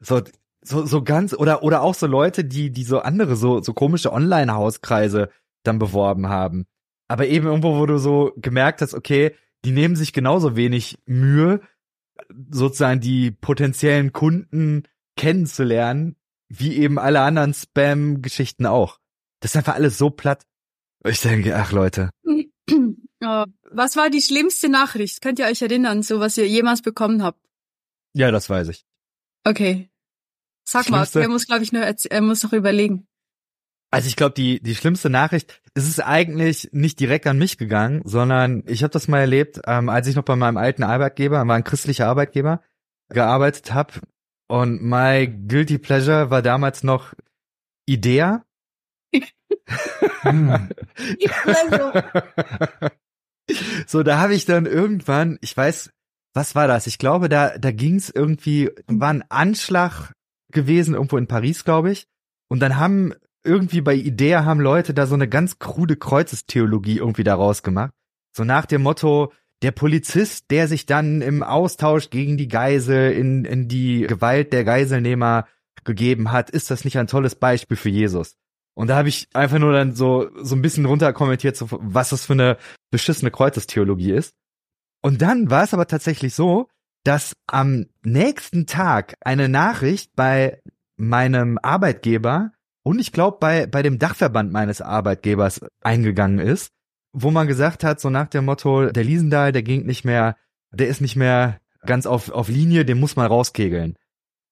So, 0.00 0.20
so, 0.60 0.84
so 0.84 1.02
ganz, 1.02 1.32
oder, 1.32 1.62
oder 1.62 1.80
auch 1.80 1.94
so 1.94 2.06
Leute, 2.06 2.44
die, 2.44 2.70
die 2.70 2.84
so 2.84 2.98
andere, 2.98 3.36
so, 3.36 3.62
so 3.62 3.72
komische 3.72 4.12
Online-Hauskreise 4.12 5.30
dann 5.62 5.78
beworben 5.78 6.28
haben 6.28 6.66
aber 7.12 7.26
eben 7.28 7.46
irgendwo, 7.46 7.76
wo 7.76 7.84
du 7.84 7.98
so 7.98 8.32
gemerkt 8.38 8.80
hast, 8.80 8.94
okay, 8.94 9.36
die 9.66 9.70
nehmen 9.70 9.96
sich 9.96 10.14
genauso 10.14 10.56
wenig 10.56 10.98
Mühe, 11.04 11.60
sozusagen 12.50 13.02
die 13.02 13.30
potenziellen 13.30 14.14
Kunden 14.14 14.84
kennenzulernen, 15.14 16.16
wie 16.48 16.78
eben 16.78 16.98
alle 16.98 17.20
anderen 17.20 17.52
Spam-Geschichten 17.52 18.64
auch. 18.64 18.98
Das 19.40 19.50
ist 19.50 19.56
einfach 19.58 19.74
alles 19.74 19.98
so 19.98 20.08
platt. 20.08 20.46
Ich 21.04 21.20
denke, 21.20 21.54
ach 21.54 21.70
Leute. 21.72 22.08
Was 23.20 23.96
war 23.96 24.08
die 24.08 24.22
schlimmste 24.22 24.70
Nachricht? 24.70 25.20
Könnt 25.20 25.38
ihr 25.38 25.44
euch 25.44 25.60
erinnern, 25.60 26.02
so 26.02 26.18
was 26.18 26.38
ihr 26.38 26.48
jemals 26.48 26.80
bekommen 26.80 27.22
habt? 27.22 27.38
Ja, 28.14 28.30
das 28.30 28.48
weiß 28.48 28.68
ich. 28.68 28.86
Okay. 29.44 29.90
Sag 30.64 30.88
mal, 30.88 31.06
er 31.14 31.28
muss, 31.28 31.46
glaube 31.46 31.62
ich, 31.62 31.72
nur, 31.72 31.82
er 31.82 32.20
muss 32.22 32.42
noch 32.42 32.52
überlegen. 32.52 33.06
Also 33.92 34.08
ich 34.08 34.16
glaube, 34.16 34.32
die, 34.32 34.60
die 34.62 34.74
schlimmste 34.74 35.10
Nachricht, 35.10 35.60
es 35.74 35.86
ist 35.86 36.00
eigentlich 36.00 36.70
nicht 36.72 36.98
direkt 36.98 37.26
an 37.26 37.36
mich 37.36 37.58
gegangen, 37.58 38.00
sondern 38.06 38.62
ich 38.66 38.82
habe 38.82 38.90
das 38.90 39.06
mal 39.06 39.18
erlebt, 39.18 39.60
ähm, 39.66 39.90
als 39.90 40.06
ich 40.06 40.16
noch 40.16 40.24
bei 40.24 40.34
meinem 40.34 40.56
alten 40.56 40.82
Arbeitgeber, 40.82 41.46
war 41.46 41.54
ein 41.54 41.62
christlicher 41.62 42.08
Arbeitgeber, 42.08 42.62
gearbeitet 43.10 43.74
habe. 43.74 43.92
Und 44.48 44.82
my 44.82 45.28
guilty 45.28 45.76
pleasure 45.76 46.30
war 46.30 46.40
damals 46.40 46.82
noch 46.82 47.12
Idea. 47.84 48.46
so, 53.86 54.02
da 54.02 54.18
habe 54.18 54.34
ich 54.34 54.46
dann 54.46 54.64
irgendwann, 54.64 55.38
ich 55.42 55.54
weiß, 55.54 55.90
was 56.32 56.54
war 56.54 56.66
das? 56.66 56.86
Ich 56.86 56.96
glaube, 56.96 57.28
da, 57.28 57.58
da 57.58 57.72
ging 57.72 57.96
es 57.96 58.08
irgendwie, 58.08 58.70
war 58.86 59.10
ein 59.10 59.30
Anschlag 59.30 60.14
gewesen, 60.50 60.94
irgendwo 60.94 61.18
in 61.18 61.26
Paris, 61.26 61.64
glaube 61.64 61.92
ich. 61.92 62.06
Und 62.48 62.60
dann 62.60 62.78
haben 62.78 63.12
irgendwie 63.44 63.80
bei 63.80 63.94
Idea 63.94 64.44
haben 64.44 64.60
Leute 64.60 64.94
da 64.94 65.06
so 65.06 65.14
eine 65.14 65.28
ganz 65.28 65.58
krude 65.58 65.96
Kreuzestheologie 65.96 66.98
irgendwie 66.98 67.24
daraus 67.24 67.62
gemacht. 67.62 67.92
So 68.36 68.44
nach 68.44 68.66
dem 68.66 68.82
Motto, 68.82 69.32
der 69.62 69.72
Polizist, 69.72 70.50
der 70.50 70.68
sich 70.68 70.86
dann 70.86 71.22
im 71.22 71.42
Austausch 71.42 72.10
gegen 72.10 72.36
die 72.36 72.48
Geisel 72.48 73.12
in, 73.12 73.44
in 73.44 73.68
die 73.68 74.02
Gewalt 74.02 74.52
der 74.52 74.64
Geiselnehmer 74.64 75.46
gegeben 75.84 76.32
hat, 76.32 76.50
ist 76.50 76.70
das 76.70 76.84
nicht 76.84 76.98
ein 76.98 77.06
tolles 77.06 77.34
Beispiel 77.34 77.76
für 77.76 77.88
Jesus? 77.88 78.36
Und 78.74 78.88
da 78.88 78.96
habe 78.96 79.08
ich 79.08 79.28
einfach 79.34 79.58
nur 79.58 79.72
dann 79.72 79.94
so, 79.94 80.30
so 80.40 80.56
ein 80.56 80.62
bisschen 80.62 80.86
runterkommentiert, 80.86 81.56
so, 81.56 81.68
was 81.70 82.10
das 82.10 82.24
für 82.24 82.32
eine 82.32 82.56
beschissene 82.90 83.30
Kreuzestheologie 83.30 84.12
ist. 84.12 84.34
Und 85.02 85.20
dann 85.20 85.50
war 85.50 85.64
es 85.64 85.74
aber 85.74 85.86
tatsächlich 85.86 86.34
so, 86.34 86.68
dass 87.04 87.34
am 87.46 87.86
nächsten 88.02 88.66
Tag 88.66 89.16
eine 89.20 89.48
Nachricht 89.48 90.14
bei 90.14 90.62
meinem 90.96 91.58
Arbeitgeber 91.60 92.52
und 92.82 92.98
ich 92.98 93.12
glaube 93.12 93.38
bei 93.40 93.66
bei 93.66 93.82
dem 93.82 93.98
Dachverband 93.98 94.52
meines 94.52 94.80
Arbeitgebers 94.80 95.60
eingegangen 95.80 96.38
ist, 96.38 96.70
wo 97.12 97.30
man 97.30 97.46
gesagt 97.46 97.84
hat, 97.84 98.00
so 98.00 98.10
nach 98.10 98.28
dem 98.28 98.44
Motto, 98.44 98.86
der 98.90 99.04
Liesendahl, 99.04 99.52
der 99.52 99.62
ging 99.62 99.86
nicht 99.86 100.04
mehr, 100.04 100.36
der 100.72 100.88
ist 100.88 101.00
nicht 101.00 101.16
mehr 101.16 101.60
ganz 101.86 102.06
auf 102.06 102.30
auf 102.30 102.48
Linie, 102.48 102.84
den 102.84 103.00
muss 103.00 103.16
man 103.16 103.26
rauskegeln. 103.26 103.96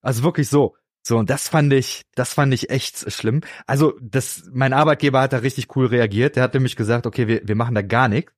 Also 0.02 0.22
wirklich 0.22 0.48
so. 0.48 0.74
So, 1.02 1.16
und 1.16 1.30
das 1.30 1.48
fand 1.48 1.72
ich, 1.72 2.02
das 2.14 2.34
fand 2.34 2.52
ich 2.52 2.68
echt 2.68 3.10
schlimm. 3.10 3.40
Also, 3.66 3.94
das, 4.02 4.50
mein 4.52 4.74
Arbeitgeber 4.74 5.22
hat 5.22 5.32
da 5.32 5.38
richtig 5.38 5.74
cool 5.74 5.86
reagiert. 5.86 6.36
Der 6.36 6.42
hat 6.42 6.52
nämlich 6.52 6.76
gesagt, 6.76 7.06
okay, 7.06 7.26
wir, 7.26 7.40
wir 7.48 7.56
machen 7.56 7.74
da 7.74 7.80
gar 7.80 8.08
nichts. 8.08 8.32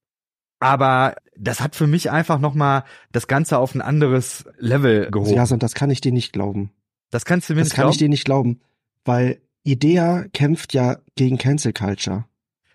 Aber 0.60 1.16
das 1.36 1.60
hat 1.60 1.74
für 1.74 1.88
mich 1.88 2.12
einfach 2.12 2.38
nochmal 2.38 2.84
das 3.10 3.26
Ganze 3.26 3.58
auf 3.58 3.74
ein 3.74 3.80
anderes 3.80 4.44
Level 4.58 5.10
gehoben. 5.10 5.34
Ja, 5.34 5.44
das 5.44 5.74
kann 5.74 5.90
ich 5.90 6.00
dir 6.00 6.12
nicht 6.12 6.32
glauben. 6.32 6.70
Das 7.10 7.24
kannst 7.24 7.50
du 7.50 7.54
mir 7.54 7.62
das 7.62 7.70
nicht 7.70 7.74
kann 7.74 7.82
glauben? 7.82 7.92
ich 7.92 7.98
dir 7.98 8.08
nicht 8.08 8.24
glauben, 8.24 8.60
weil 9.04 9.41
Idea 9.64 10.24
kämpft 10.32 10.74
ja 10.74 10.98
gegen 11.16 11.38
Cancel 11.38 11.72
Culture. 11.72 12.24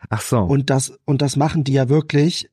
Ach 0.09 0.21
so. 0.21 0.39
Und 0.39 0.69
das, 0.69 0.97
und 1.05 1.21
das 1.21 1.35
machen 1.35 1.63
die 1.63 1.73
ja 1.73 1.89
wirklich, 1.89 2.49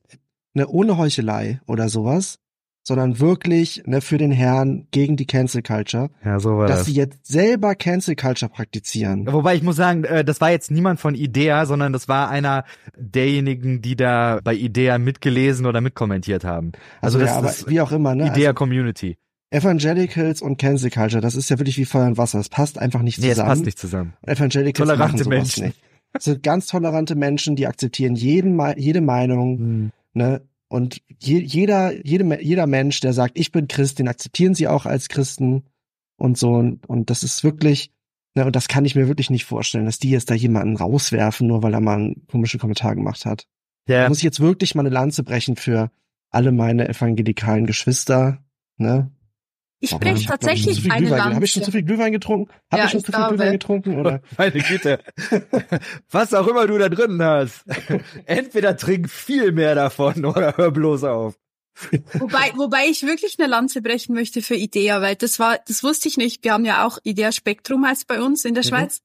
ne, 0.53 0.67
ohne 0.67 0.97
Heuchelei 0.97 1.61
oder 1.67 1.89
sowas, 1.89 2.39
sondern 2.87 3.19
wirklich, 3.19 3.81
ne, 3.85 3.99
für 3.99 4.17
den 4.17 4.31
Herrn 4.31 4.87
gegen 4.91 5.17
die 5.17 5.25
Cancel 5.25 5.63
Culture, 5.63 6.11
ja, 6.23 6.39
so 6.39 6.57
war 6.57 6.67
dass 6.67 6.79
das. 6.79 6.85
sie 6.87 6.93
jetzt 6.93 7.25
selber 7.25 7.73
Cancel 7.73 8.15
Culture 8.15 8.49
praktizieren. 8.51 9.25
Wobei 9.31 9.55
ich 9.55 9.63
muss 9.63 9.75
sagen, 9.75 10.03
äh, 10.03 10.23
das 10.23 10.39
war 10.39 10.51
jetzt 10.51 10.69
niemand 10.69 10.99
von 10.99 11.15
Idea, 11.15 11.65
sondern 11.65 11.93
das 11.93 12.07
war 12.07 12.29
einer 12.29 12.63
derjenigen, 12.95 13.81
die 13.81 13.95
da 13.95 14.39
bei 14.43 14.53
Idea 14.53 14.99
mitgelesen 14.99 15.65
oder 15.65 15.81
mitkommentiert 15.81 16.43
haben. 16.43 16.73
Also, 17.01 17.17
das 17.17 17.29
ja, 17.29 17.37
aber 17.37 17.49
ist 17.49 17.67
wie 17.67 17.81
auch 17.81 17.91
immer, 17.91 18.13
ne? 18.13 18.27
Idea 18.27 18.53
Community. 18.53 19.17
Evangelicals 19.55 20.41
und 20.41 20.57
Cancel 20.57 20.89
Culture, 20.89 21.21
das 21.21 21.35
ist 21.35 21.49
ja 21.49 21.57
wirklich 21.59 21.77
wie 21.77 21.85
Feuer 21.85 22.07
und 22.07 22.17
Wasser. 22.17 22.37
Das 22.37 22.49
passt 22.49 22.77
einfach 22.77 23.01
nicht 23.01 23.19
Nee, 23.19 23.27
es 23.29 23.33
zusammen. 23.33 23.49
passt 23.49 23.65
nicht 23.65 23.79
zusammen. 23.79 24.13
Evangelicals 24.23 24.87
Tolerante 24.89 25.23
machen 25.23 25.29
Menschen. 25.29 25.65
nicht. 25.67 25.81
Das 26.13 26.23
sind 26.25 26.43
ganz 26.43 26.67
tolerante 26.67 27.15
Menschen, 27.15 27.55
die 27.55 27.67
akzeptieren 27.67 28.15
jeden, 28.15 28.59
jede 28.77 29.01
Meinung, 29.01 29.57
Hm. 29.57 29.91
ne? 30.13 30.41
Und 30.67 31.01
je, 31.21 31.39
jeder, 31.39 31.93
jede, 32.05 32.41
jeder 32.41 32.67
Mensch, 32.67 32.99
der 32.99 33.13
sagt, 33.13 33.37
ich 33.39 33.51
bin 33.51 33.67
Christ, 33.67 33.99
den 33.99 34.07
akzeptieren 34.07 34.55
sie 34.55 34.67
auch 34.67 34.85
als 34.85 35.09
Christen 35.09 35.63
und 36.17 36.37
so. 36.37 36.53
Und, 36.55 36.85
und 36.89 37.09
das 37.11 37.23
ist 37.23 37.43
wirklich, 37.43 37.91
ne, 38.33 38.45
und 38.45 38.55
das 38.55 38.67
kann 38.67 38.83
ich 38.83 38.95
mir 38.95 39.07
wirklich 39.07 39.29
nicht 39.29 39.45
vorstellen, 39.45 39.85
dass 39.85 39.99
die 39.99 40.09
jetzt 40.09 40.29
da 40.31 40.33
jemanden 40.33 40.75
rauswerfen, 40.75 41.47
nur 41.47 41.61
weil 41.63 41.73
er 41.73 41.81
mal 41.81 41.97
einen 41.97 42.27
komischen 42.27 42.59
Kommentar 42.59 42.95
gemacht 42.95 43.25
hat. 43.25 43.45
Da 43.85 43.93
Ja, 44.03 44.09
muss 44.09 44.17
ich 44.17 44.23
jetzt 44.23 44.39
wirklich 44.39 44.73
mal 44.73 44.81
eine 44.81 44.89
Lanze 44.89 45.23
brechen 45.23 45.55
für 45.55 45.91
alle 46.31 46.51
meine 46.51 46.89
evangelikalen 46.89 47.67
Geschwister, 47.67 48.39
ne? 48.77 49.11
Ich 49.79 49.91
ich 49.91 50.01
ich, 50.01 50.17
schon 50.19 50.27
tatsächlich 50.27 50.81
viel 50.81 50.91
eine 50.91 51.09
Lanze. 51.09 51.35
Hab 51.35 51.43
ich 51.43 51.51
schon 51.51 51.63
zu 51.63 51.71
viel 51.71 51.83
Glühwein 51.83 52.11
getrunken? 52.11 52.51
Hab 52.71 52.79
Ja, 52.79 52.85
ich 52.85 52.91
schon 52.91 52.99
ich 53.01 53.05
zu 53.05 53.11
viel 53.11 53.19
glaube. 53.19 53.35
Glühwein 53.35 53.51
getrunken? 53.53 53.99
Oder? 53.99 54.21
meine 54.37 54.51
Güte. 54.61 54.99
Was 56.09 56.33
auch 56.33 56.47
immer 56.47 56.65
du 56.65 56.77
da 56.77 56.89
drin 56.89 57.21
hast. 57.21 57.65
Entweder 58.25 58.77
trink 58.77 59.09
viel 59.09 59.51
mehr 59.51 59.75
davon 59.75 60.25
oder 60.25 60.55
hör 60.57 60.71
bloß 60.71 61.03
auf. 61.03 61.35
Wobei, 62.13 62.53
wobei 62.55 62.87
ich 62.87 63.03
wirklich 63.03 63.35
eine 63.37 63.49
Lanze 63.49 63.81
brechen 63.81 64.15
möchte 64.15 64.41
für 64.41 64.55
Idea, 64.55 65.01
weil 65.01 65.17
das 65.17 65.39
war, 65.39 65.59
das 65.67 65.83
wusste 65.83 66.07
ich 66.07 66.15
nicht. 66.15 66.43
Wir 66.45 66.53
haben 66.53 66.63
ja 66.63 66.87
auch 66.87 66.99
Idea 67.03 67.33
Spektrum 67.33 67.85
heißt 67.85 68.07
bei 68.07 68.21
uns 68.21 68.45
in 68.45 68.53
der 68.53 68.63
Mhm. 68.63 68.69
Schweiz. 68.69 69.01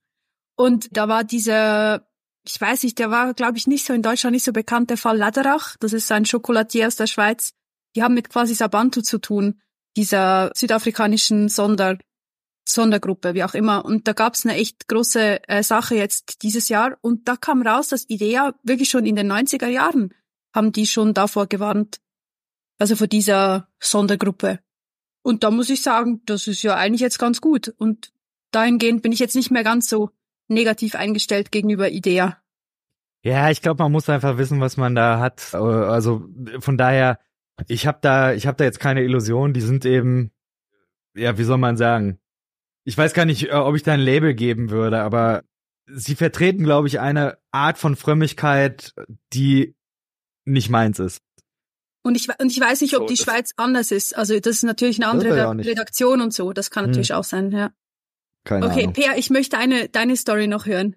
Und 0.57 0.97
da 0.97 1.09
war 1.09 1.25
dieser, 1.25 2.07
ich 2.47 2.61
weiß 2.61 2.85
nicht, 2.85 2.99
der 3.01 3.11
war, 3.11 3.35
glaube 3.35 3.59
ich, 3.59 3.67
nicht 3.67 3.85
so 3.85 3.93
in 3.93 4.03
Deutschland 4.03 4.35
nicht 4.35 4.45
so 4.45 4.53
bekannt, 4.53 4.91
der 4.91 4.99
Fall 4.99 5.19
Laderach. 5.19 5.77
Das 5.81 5.93
ist 5.93 6.13
ein 6.13 6.27
Schokolatier 6.27 6.87
aus 6.87 6.95
der 6.95 7.09
Schweiz. 7.09 7.55
Die 7.97 8.05
haben 8.05 8.15
mit 8.15 8.29
quasi 8.31 8.55
Sabantu 8.55 9.01
zu 9.03 9.19
tun, 9.19 9.61
dieser 9.97 10.51
südafrikanischen 10.55 11.49
Sonder, 11.49 11.99
Sondergruppe, 12.69 13.35
wie 13.35 13.45
auch 13.45 13.55
immer. 13.55 13.85
Und 13.85 14.07
da 14.07 14.13
gab 14.13 14.35
es 14.35 14.45
eine 14.45 14.55
echt 14.55 14.89
große 14.89 15.49
äh, 15.49 15.63
Sache 15.63 15.97
jetzt 15.97 16.43
dieses 16.43 16.69
Jahr. 16.69 16.97
Und 17.01 17.27
da 17.29 17.37
kam 17.37 17.63
raus, 17.63 17.89
dass 17.89 18.09
Idea 18.09 18.55
wirklich 18.63 18.91
schon 18.91 19.07
in 19.07 19.17
den 19.17 19.31
90er 19.31 19.67
Jahren 19.69 20.15
haben 20.55 20.73
die 20.73 20.87
schon 20.87 21.15
davor 21.15 21.47
gewarnt, 21.47 22.01
also 22.79 22.97
vor 22.97 23.07
dieser 23.07 23.69
Sondergruppe. 23.79 24.59
Und 25.23 25.45
da 25.45 25.51
muss 25.51 25.71
ich 25.71 25.83
sagen, 25.83 26.23
das 26.27 26.47
ist 26.47 26.63
ja 26.63 26.75
eigentlich 26.77 27.01
jetzt 27.01 27.19
ganz 27.19 27.41
gut. 27.41 27.69
Und 27.79 28.13
dahingehend 28.51 29.03
bin 29.03 29.13
ich 29.13 29.19
jetzt 29.19 29.37
nicht 29.37 29.51
mehr 29.51 29.65
ganz 29.65 29.89
so 29.89 30.11
negativ 30.49 30.95
eingestellt 30.95 31.53
gegenüber 31.53 31.91
Idea. 31.91 32.39
Ja, 33.23 33.51
ich 33.51 33.61
glaube, 33.61 33.83
man 33.83 33.93
muss 33.93 34.09
einfach 34.09 34.39
wissen, 34.39 34.61
was 34.61 34.77
man 34.77 34.95
da 34.95 35.21
hat. 35.21 35.51
Äh, 35.53 35.59
Also 35.59 36.27
von 36.61 36.79
daher, 36.79 37.19
ich 37.69 37.87
habe 37.87 37.99
da, 38.03 38.33
ich 38.33 38.47
habe 38.47 38.57
da 38.57 38.65
jetzt 38.65 38.81
keine 38.81 39.03
Illusion. 39.03 39.53
Die 39.53 39.61
sind 39.61 39.85
eben, 39.85 40.31
ja, 41.15 41.39
wie 41.39 41.45
soll 41.45 41.59
man 41.59 41.77
sagen? 41.77 42.19
Ich 42.85 42.97
weiß 42.97 43.13
gar 43.15 43.25
nicht, 43.25 43.49
äh, 43.49 43.53
ob 43.53 43.77
ich 43.77 43.83
da 43.83 43.93
ein 43.93 44.01
Label 44.01 44.35
geben 44.35 44.71
würde, 44.71 45.01
aber 45.03 45.43
sie 45.87 46.15
vertreten, 46.15 46.65
glaube 46.65 46.89
ich, 46.89 47.01
eine 47.01 47.39
Art 47.51 47.79
von 47.79 47.97
Frömmigkeit, 47.97 48.95
die 49.33 49.75
nicht 50.45 50.71
meins 50.71 50.99
ist. 50.99 51.23
Und 52.03 52.15
ich, 52.15 52.29
und 52.41 52.51
ich 52.51 52.59
weiß 52.59 52.81
nicht, 52.81 52.95
ob 52.97 53.03
So, 53.03 53.15
die 53.15 53.17
Schweiz 53.23 53.53
anders 53.57 53.91
ist. 53.91 54.17
Also 54.17 54.39
das 54.41 54.57
ist 54.57 54.63
natürlich 54.63 54.97
eine 55.03 55.09
andere. 55.11 55.51
Redaktion 55.59 56.21
und 56.23 56.33
so. 56.33 56.53
Das 56.53 56.71
kann 56.71 56.85
Hm. 56.85 56.91
natürlich 56.93 57.13
auch 57.13 57.25
sein, 57.25 57.51
ja. 57.51 57.73
Keine 58.45 58.67
Okay, 58.67 58.83
Ahnung. 58.85 58.93
Peer, 58.95 59.19
ich 59.19 59.29
möchte 59.29 59.59
eine, 59.59 59.89
deine 59.91 60.17
Story 60.17 60.47
noch 60.47 60.65
hören. 60.65 60.97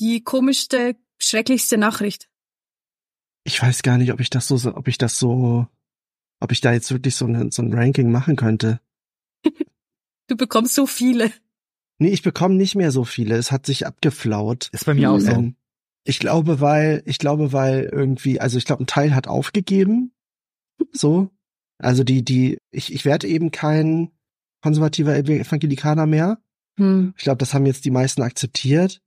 Die 0.00 0.24
komischste, 0.24 0.96
schrecklichste 1.18 1.76
Nachricht. 1.76 2.30
Ich 3.44 3.60
weiß 3.60 3.82
gar 3.82 3.98
nicht, 3.98 4.12
ob 4.12 4.20
ich 4.20 4.30
das 4.30 4.48
so, 4.48 4.56
ob 4.74 4.88
ich 4.88 4.96
das 4.96 5.18
so, 5.18 5.66
ob 6.42 6.52
ich 6.52 6.60
da 6.60 6.72
jetzt 6.72 6.90
wirklich 6.90 7.14
so 7.14 7.26
ein, 7.26 7.50
so 7.50 7.62
ein 7.62 7.72
Ranking 7.72 8.10
machen 8.10 8.36
könnte. 8.36 8.80
Du 10.28 10.36
bekommst 10.36 10.74
so 10.74 10.86
viele. 10.86 11.30
Nee, 11.98 12.08
ich 12.08 12.22
bekomme 12.22 12.54
nicht 12.54 12.74
mehr 12.74 12.90
so 12.90 13.04
viele. 13.04 13.34
Es 13.34 13.50
hat 13.50 13.66
sich 13.66 13.86
abgeflaut. 13.86 14.70
Ist 14.72 14.86
bei 14.86 14.94
mir 14.94 15.10
auch 15.10 15.18
so. 15.18 15.30
Ähm, 15.30 15.56
ich 16.04 16.20
glaube, 16.20 16.60
weil, 16.60 17.02
ich 17.04 17.18
glaube, 17.18 17.52
weil 17.52 17.90
irgendwie, 17.92 18.40
also 18.40 18.56
ich 18.56 18.64
glaube, 18.64 18.84
ein 18.84 18.86
Teil 18.86 19.14
hat 19.14 19.28
aufgegeben. 19.28 20.12
So. 20.92 21.30
Also 21.78 22.02
die, 22.02 22.24
die, 22.24 22.56
ich, 22.70 22.92
ich 22.92 23.04
werde 23.04 23.26
eben 23.26 23.50
kein 23.50 24.10
konservativer 24.62 25.16
Evangelikaner 25.16 26.06
mehr. 26.06 26.38
Hm. 26.78 27.12
Ich 27.16 27.24
glaube, 27.24 27.38
das 27.38 27.52
haben 27.52 27.66
jetzt 27.66 27.84
die 27.84 27.90
meisten 27.90 28.22
akzeptiert. 28.22 29.02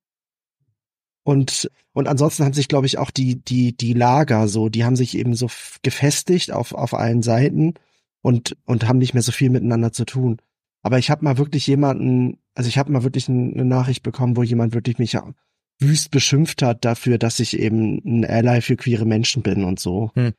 Und, 1.25 1.71
und 1.93 2.07
ansonsten 2.07 2.45
haben 2.45 2.53
sich, 2.53 2.67
glaube 2.67 2.85
ich, 2.85 2.99
auch 2.99 3.09
die, 3.09 3.43
die, 3.43 3.75
die 3.75 3.93
Lager 3.93 4.47
so, 4.47 4.69
die 4.69 4.85
haben 4.85 4.95
sich 4.95 5.17
eben 5.17 5.33
so 5.33 5.47
gefestigt 5.81 6.51
auf, 6.51 6.71
auf 6.71 6.93
allen 6.93 7.23
Seiten 7.23 7.73
und, 8.21 8.55
und 8.65 8.87
haben 8.87 8.99
nicht 8.99 9.15
mehr 9.15 9.23
so 9.23 9.31
viel 9.31 9.49
miteinander 9.49 9.91
zu 9.91 10.05
tun. 10.05 10.37
Aber 10.83 10.99
ich 10.99 11.09
habe 11.09 11.25
mal 11.25 11.39
wirklich 11.39 11.65
jemanden, 11.65 12.37
also 12.53 12.67
ich 12.67 12.77
habe 12.77 12.91
mal 12.91 13.01
wirklich 13.01 13.27
eine 13.27 13.65
Nachricht 13.65 14.03
bekommen, 14.03 14.37
wo 14.37 14.43
jemand 14.43 14.75
wirklich 14.75 14.99
mich 14.99 15.17
wüst 15.79 16.11
beschimpft 16.11 16.61
hat 16.61 16.85
dafür, 16.85 17.17
dass 17.17 17.39
ich 17.39 17.57
eben 17.57 17.99
ein 18.05 18.23
Ally 18.23 18.61
für 18.61 18.75
queere 18.75 19.05
Menschen 19.05 19.41
bin 19.41 19.63
und 19.63 19.79
so. 19.79 20.11
Hm. 20.13 20.33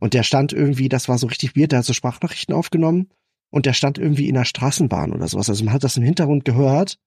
Und 0.00 0.14
der 0.14 0.24
stand 0.24 0.52
irgendwie, 0.52 0.88
das 0.88 1.08
war 1.08 1.18
so 1.18 1.28
richtig 1.28 1.56
weird, 1.56 1.70
der 1.70 1.78
hat 1.78 1.86
so 1.86 1.92
Sprachnachrichten 1.92 2.52
aufgenommen 2.52 3.10
und 3.50 3.64
der 3.64 3.74
stand 3.74 3.96
irgendwie 3.96 4.28
in 4.28 4.34
der 4.34 4.44
Straßenbahn 4.44 5.12
oder 5.12 5.28
sowas. 5.28 5.48
Also 5.48 5.64
man 5.64 5.72
hat 5.72 5.84
das 5.84 5.96
im 5.96 6.02
Hintergrund 6.02 6.44
gehört 6.44 6.98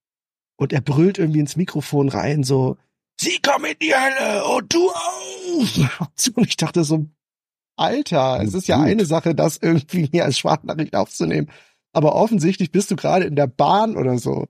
und 0.56 0.72
er 0.72 0.80
brüllt 0.80 1.18
irgendwie 1.18 1.42
ins 1.42 1.58
Mikrofon 1.58 2.08
rein, 2.08 2.44
so, 2.44 2.77
sie 3.20 3.40
kommen 3.42 3.66
in 3.66 3.78
die 3.82 3.94
Hölle 3.94 4.46
und 4.46 4.74
du 4.74 4.90
auch. 4.90 6.10
Und 6.36 6.48
ich 6.48 6.58
dachte 6.58 6.84
so, 6.84 7.08
Alter, 7.78 8.42
es 8.42 8.54
ist 8.54 8.68
ja 8.68 8.82
eine 8.82 9.06
Sache, 9.06 9.36
das 9.36 9.58
irgendwie 9.58 10.08
hier 10.12 10.26
als 10.26 10.38
Sprachnachricht 10.38 10.96
aufzunehmen. 10.96 11.50
Aber 11.94 12.16
offensichtlich 12.16 12.72
bist 12.72 12.92
du 12.92 12.96
gerade 12.96 13.26
in 13.26 13.36
der 13.36 13.48
Bahn 13.48 13.96
oder 13.96 14.18
so. 14.18 14.48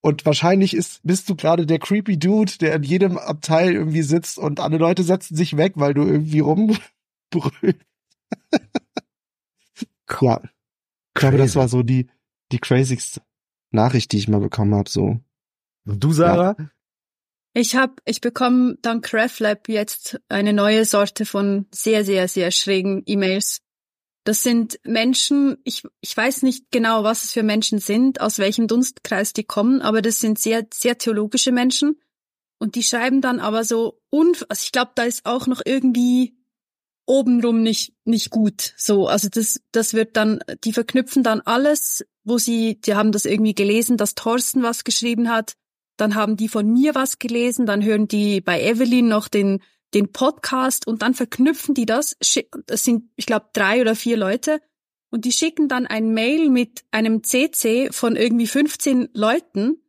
Und 0.00 0.24
wahrscheinlich 0.26 0.74
ist, 0.74 1.00
bist 1.02 1.28
du 1.28 1.34
gerade 1.34 1.66
der 1.66 1.80
creepy 1.80 2.18
Dude, 2.18 2.52
der 2.60 2.76
in 2.76 2.84
jedem 2.84 3.18
Abteil 3.18 3.72
irgendwie 3.72 4.02
sitzt 4.02 4.38
und 4.38 4.60
alle 4.60 4.78
Leute 4.78 5.02
setzen 5.02 5.36
sich 5.36 5.56
weg, 5.56 5.72
weil 5.76 5.94
du 5.94 6.02
irgendwie 6.02 6.40
rumbrüllst. 6.40 6.82
ja. 10.20 10.40
Ich 10.42 11.20
glaube, 11.20 11.36
das 11.36 11.56
war 11.56 11.68
so 11.68 11.82
die, 11.82 12.08
die 12.52 12.60
crazigste 12.60 13.22
Nachricht, 13.70 14.12
die 14.12 14.18
ich 14.18 14.28
mal 14.28 14.40
bekommen 14.40 14.74
habe, 14.74 14.88
so. 14.88 15.18
Und 15.84 16.04
du, 16.04 16.12
Sarah? 16.12 16.54
Ich 17.54 17.76
habe, 17.76 17.94
ich 18.04 18.20
bekomme 18.20 18.76
dank 18.82 19.12
RefLab 19.12 19.68
jetzt 19.68 20.20
eine 20.28 20.52
neue 20.52 20.84
Sorte 20.84 21.24
von 21.24 21.66
sehr, 21.72 22.04
sehr, 22.04 22.28
sehr 22.28 22.50
schrägen 22.50 23.02
E-Mails. 23.06 23.60
Das 24.24 24.42
sind 24.42 24.78
Menschen, 24.84 25.56
ich, 25.64 25.82
ich 26.00 26.14
weiß 26.14 26.42
nicht 26.42 26.70
genau, 26.70 27.02
was 27.02 27.24
es 27.24 27.32
für 27.32 27.42
Menschen 27.42 27.78
sind, 27.78 28.20
aus 28.20 28.38
welchem 28.38 28.68
Dunstkreis 28.68 29.32
die 29.32 29.44
kommen, 29.44 29.80
aber 29.80 30.02
das 30.02 30.20
sind 30.20 30.38
sehr, 30.38 30.66
sehr 30.72 30.98
theologische 30.98 31.50
Menschen. 31.50 31.98
Und 32.58 32.74
die 32.74 32.82
schreiben 32.82 33.22
dann 33.22 33.40
aber 33.40 33.64
so, 33.64 34.00
unf 34.10 34.44
also 34.48 34.62
ich 34.64 34.72
glaube, 34.72 34.92
da 34.94 35.04
ist 35.04 35.24
auch 35.24 35.46
noch 35.46 35.62
irgendwie 35.64 36.36
obenrum 37.06 37.62
nicht, 37.62 37.94
nicht 38.04 38.28
gut. 38.30 38.74
So, 38.76 39.08
also 39.08 39.28
das, 39.30 39.60
das 39.72 39.94
wird 39.94 40.16
dann, 40.16 40.40
die 40.64 40.74
verknüpfen 40.74 41.22
dann 41.22 41.40
alles, 41.40 42.04
wo 42.22 42.36
sie, 42.36 42.80
die 42.80 42.94
haben 42.94 43.12
das 43.12 43.24
irgendwie 43.24 43.54
gelesen, 43.54 43.96
dass 43.96 44.14
Thorsten 44.14 44.62
was 44.62 44.84
geschrieben 44.84 45.30
hat 45.30 45.54
dann 45.98 46.14
haben 46.14 46.36
die 46.36 46.48
von 46.48 46.72
mir 46.72 46.94
was 46.94 47.18
gelesen, 47.18 47.66
dann 47.66 47.84
hören 47.84 48.08
die 48.08 48.40
bei 48.40 48.62
Evelyn 48.62 49.08
noch 49.08 49.28
den, 49.28 49.60
den 49.94 50.12
Podcast 50.12 50.86
und 50.86 51.02
dann 51.02 51.14
verknüpfen 51.14 51.74
die 51.74 51.86
das. 51.86 52.16
Das 52.66 52.84
sind, 52.84 53.10
ich 53.16 53.26
glaube, 53.26 53.46
drei 53.52 53.80
oder 53.80 53.94
vier 53.94 54.16
Leute 54.16 54.60
und 55.10 55.24
die 55.24 55.32
schicken 55.32 55.68
dann 55.68 55.86
ein 55.86 56.12
Mail 56.14 56.50
mit 56.50 56.84
einem 56.90 57.22
CC 57.22 57.90
von 57.92 58.16
irgendwie 58.16 58.46
15 58.46 59.10
Leuten 59.12 59.82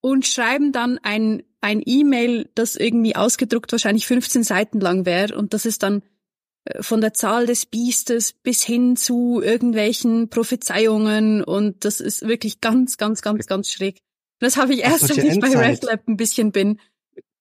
und 0.00 0.26
schreiben 0.26 0.72
dann 0.72 0.98
ein 0.98 1.42
ein 1.62 1.80
E-Mail, 1.84 2.50
das 2.54 2.76
irgendwie 2.76 3.16
ausgedruckt 3.16 3.72
wahrscheinlich 3.72 4.06
15 4.06 4.42
Seiten 4.42 4.80
lang 4.80 5.06
wäre 5.06 5.36
und 5.36 5.54
das 5.54 5.64
ist 5.64 5.84
dann 5.84 6.02
äh, 6.64 6.82
von 6.82 7.00
der 7.00 7.14
Zahl 7.14 7.46
des 7.46 7.66
Biestes 7.66 8.32
bis 8.32 8.64
hin 8.64 8.96
zu 8.96 9.40
irgendwelchen 9.40 10.28
Prophezeiungen 10.28 11.42
und 11.42 11.84
das 11.84 12.00
ist 12.00 12.26
wirklich 12.26 12.60
ganz, 12.60 12.96
ganz, 12.96 13.22
ganz, 13.22 13.46
ganz 13.46 13.70
schräg. 13.70 14.00
Das 14.42 14.56
habe 14.56 14.74
ich 14.74 14.80
erst, 14.80 15.06
solche 15.06 15.22
als 15.22 15.34
ich 15.36 15.40
bei 15.40 15.48
RefLab 15.48 16.06
ein 16.08 16.16
bisschen 16.16 16.52
bin. 16.52 16.80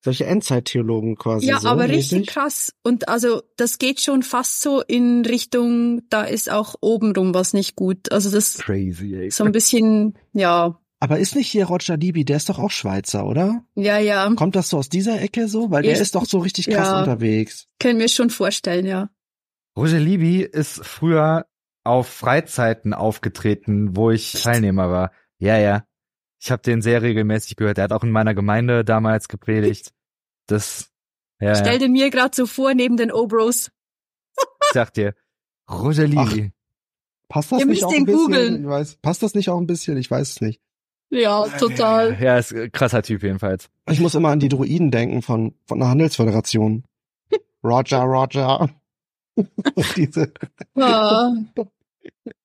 Solche 0.04 0.26
Endzeittheologen 0.26 1.16
quasi. 1.16 1.46
Ja, 1.46 1.60
so 1.60 1.68
aber 1.68 1.88
mäßig. 1.88 2.14
richtig 2.14 2.28
krass. 2.28 2.74
Und 2.84 3.08
also 3.08 3.44
das 3.58 3.78
geht 3.78 4.00
schon 4.02 4.24
fast 4.24 4.62
so 4.62 4.82
in 4.82 5.24
Richtung, 5.26 6.02
da 6.10 6.24
ist 6.24 6.50
auch 6.50 6.76
obenrum 6.82 7.34
was 7.36 7.54
nicht 7.54 7.76
gut. 7.76 8.12
Also 8.12 8.32
das 8.32 8.58
Crazy, 8.58 9.16
ey. 9.16 9.30
so 9.32 9.44
ein 9.44 9.52
bisschen, 9.52 10.18
ja, 10.34 10.80
Aber 11.00 11.20
ist 11.20 11.36
nicht 11.36 11.52
hier 11.52 11.66
Roger 11.66 11.98
Libby, 11.98 12.26
der 12.26 12.38
ist 12.38 12.50
doch 12.50 12.58
auch 12.58 12.72
Schweizer, 12.72 13.26
oder? 13.28 13.64
ja, 13.76 14.00
ja, 14.00 14.32
Kommt 14.36 14.56
das 14.56 14.70
so 14.70 14.78
aus 14.78 14.90
dieser 14.90 15.22
Ecke 15.22 15.48
so? 15.48 15.70
Weil 15.70 15.84
der 15.84 15.94
Ich- 15.94 16.00
ist 16.00 16.16
doch 16.16 16.26
so 16.26 16.40
richtig 16.40 16.68
krass 16.68 16.88
ja. 16.88 17.00
unterwegs. 17.00 17.68
können 17.80 18.00
wir 18.00 18.08
schon 18.10 18.30
vorstellen, 18.32 18.86
ja. 18.88 19.10
Roger 19.78 20.00
Libby 20.00 20.42
ist 20.42 20.84
früher 20.86 21.46
auf 21.84 22.08
Freizeiten 22.08 22.94
aufgetreten, 22.96 23.96
wo 23.96 24.10
ich 24.12 24.34
Teilnehmer 24.34 24.90
war. 24.90 25.12
Ja, 25.38 25.58
ja. 25.60 25.84
Ich 26.42 26.50
habe 26.50 26.64
den 26.64 26.82
sehr 26.82 27.04
regelmäßig 27.04 27.56
gehört. 27.56 27.78
Er 27.78 27.84
hat 27.84 27.92
auch 27.94 28.04
in 28.04 28.10
meiner 28.10 28.34
Gemeinde 28.34 28.84
damals 28.84 29.28
gepredigt. 29.28 29.94
Das, 30.48 30.90
ja, 31.40 31.54
Stell 31.54 31.74
ja. 31.74 31.80
dir 31.80 31.90
mir 31.90 32.10
gerade 32.10 32.36
so 32.36 32.48
vor 32.48 32.74
neben 32.74 32.98
den 32.98 33.12
Obros. 33.12 33.70
ich 34.38 34.74
sag 34.74 34.94
dir. 34.94 35.14
Roger 35.70 36.08
Libby. 36.08 36.52
Passt 37.30 37.52
das 37.52 37.60
Ihr 37.60 37.68
nicht 37.68 37.82
müsst 37.82 37.84
auch 37.86 37.94
ein 37.94 38.06
bisschen? 38.06 38.62
Ich 38.64 38.68
weiß. 38.68 38.96
Passt 39.04 39.24
das 39.24 39.36
nicht 39.36 39.50
auch 39.50 39.60
ein 39.60 39.68
bisschen? 39.68 39.98
Ich 39.98 40.10
weiß 40.10 40.30
es 40.30 40.42
nicht. 40.42 40.60
Ja, 41.12 41.48
total. 41.60 42.18
Ja, 42.22 42.38
ist 42.38 42.54
ein 42.54 42.72
krasser 42.72 43.04
Typ 43.04 43.22
jedenfalls. 43.22 43.70
Ich 43.90 44.00
muss 44.00 44.16
immer 44.16 44.30
an 44.30 44.40
die 44.40 44.50
Druiden 44.50 44.90
denken 44.92 45.22
von, 45.22 45.54
von 45.68 45.78
der 45.80 45.90
Handelsföderation. 45.90 46.86
Roger, 47.64 48.02
Roger. 48.02 48.70
Diese, 49.96 50.34
Ja, 50.76 51.34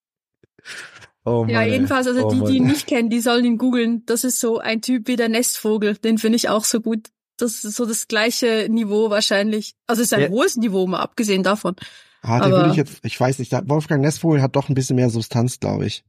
Oh 1.27 1.45
ja 1.47 1.63
jedenfalls, 1.63 2.07
also 2.07 2.25
Oh 2.27 2.31
die, 2.31 2.41
die 2.43 2.57
ihn 2.57 2.65
nicht 2.67 2.87
kennen, 2.87 3.09
die 3.09 3.19
sollen 3.19 3.43
ihn 3.45 3.57
googeln. 3.57 4.03
Das 4.05 4.23
ist 4.23 4.39
so 4.39 4.59
ein 4.59 4.81
Typ 4.81 5.07
wie 5.07 5.15
der 5.17 5.29
Nestvogel. 5.29 5.95
Den 5.97 6.17
finde 6.17 6.37
ich 6.37 6.49
auch 6.49 6.63
so 6.63 6.79
gut. 6.81 7.07
Das 7.37 7.63
ist 7.63 7.75
so 7.75 7.85
das 7.85 8.07
gleiche 8.07 8.67
Niveau 8.69 9.09
wahrscheinlich. 9.09 9.75
Also 9.87 10.01
es 10.01 10.07
ist 10.07 10.13
ein 10.13 10.21
Ja. 10.21 10.29
hohes 10.29 10.55
Niveau, 10.55 10.87
mal 10.87 11.01
abgesehen 11.01 11.43
davon. 11.43 11.75
ah, 12.21 12.39
den 12.39 12.51
würde 12.51 12.69
ich 12.71 12.75
jetzt, 12.77 12.99
ich 13.03 13.19
weiß 13.19 13.39
nicht, 13.39 13.51
Wolfgang 13.69 14.01
Nestvogel 14.01 14.41
hat 14.41 14.55
doch 14.55 14.69
ein 14.69 14.73
bisschen 14.73 14.95
mehr 14.95 15.09
Substanz, 15.09 15.59
glaube 15.59 15.85
ich. 15.85 16.03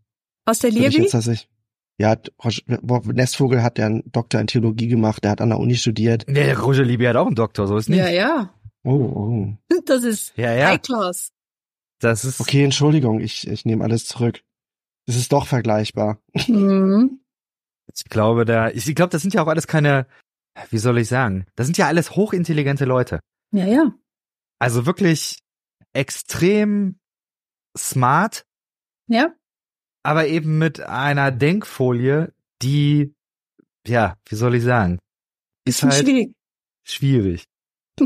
Was 0.46 0.60
der 0.60 0.72
Würde 0.72 0.87
ich 0.88 0.96
Levi? 0.96 1.08
jetzt. 1.12 1.48
Ja, 2.00 2.16
Nestvogel 3.12 3.62
hat 3.62 3.78
ja 3.78 3.87
einen 3.87 4.04
Doktor 4.12 4.40
in 4.40 4.46
Theologie 4.46 4.87
gemacht, 4.88 5.25
der 5.25 5.32
hat 5.32 5.40
an 5.40 5.48
der 5.50 5.58
Uni 5.58 5.75
studiert. 5.75 6.25
Nee, 6.28 6.44
der 6.44 6.58
Roger 6.58 6.84
Libby 6.84 7.04
hat 7.04 7.16
auch 7.16 7.26
einen 7.26 7.34
Doktor, 7.34 7.66
so 7.66 7.76
ist 7.76 7.88
nicht. 7.88 7.98
Ja, 7.98 8.08
ja. 8.08 8.54
Oh, 8.84 8.92
oh. 8.92 9.48
Das 9.84 10.04
ist 10.04 10.32
ja, 10.37 10.54
ja. 10.54 10.68
High 10.68 10.80
Class. 10.82 11.32
Das 12.00 12.25
ist, 12.25 12.40
Okay, 12.40 12.62
Entschuldigung, 12.62 13.20
ich, 13.20 13.48
ich 13.48 13.64
nehme 13.64 13.82
alles 13.84 14.06
zurück. 14.06 14.40
Es 15.08 15.16
ist 15.16 15.32
doch 15.32 15.46
vergleichbar. 15.46 16.20
Mhm. 16.48 17.20
ich 17.94 18.04
glaube, 18.04 18.44
da, 18.44 18.68
ich 18.70 18.94
glaube, 18.94 19.10
das 19.10 19.22
sind 19.22 19.32
ja 19.34 19.42
auch 19.42 19.46
alles 19.48 19.66
keine, 19.66 20.06
wie 20.70 20.78
soll 20.78 20.98
ich 20.98 21.08
sagen? 21.08 21.46
Das 21.56 21.66
sind 21.66 21.78
ja 21.78 21.87
alles 21.87 22.14
hochintelligente 22.14 22.85
Leute. 22.85 23.20
Ja, 23.52 23.66
ja. 23.66 23.94
Also 24.61 24.85
wirklich 24.87 25.38
extrem 25.94 26.98
smart, 27.76 28.44
Ja. 29.09 29.33
aber 30.02 30.26
eben 30.26 30.59
mit 30.59 30.80
einer 30.80 31.30
Denkfolie, 31.33 32.35
die, 32.62 33.14
ja, 33.87 34.16
wie 34.28 34.35
soll 34.35 34.54
ich 34.56 34.62
sagen, 34.64 34.98
ist 35.64 35.80
Bisschen 35.80 35.90
halt 35.90 36.04
schwierig. 36.04 36.35
schwierig. 36.85 37.44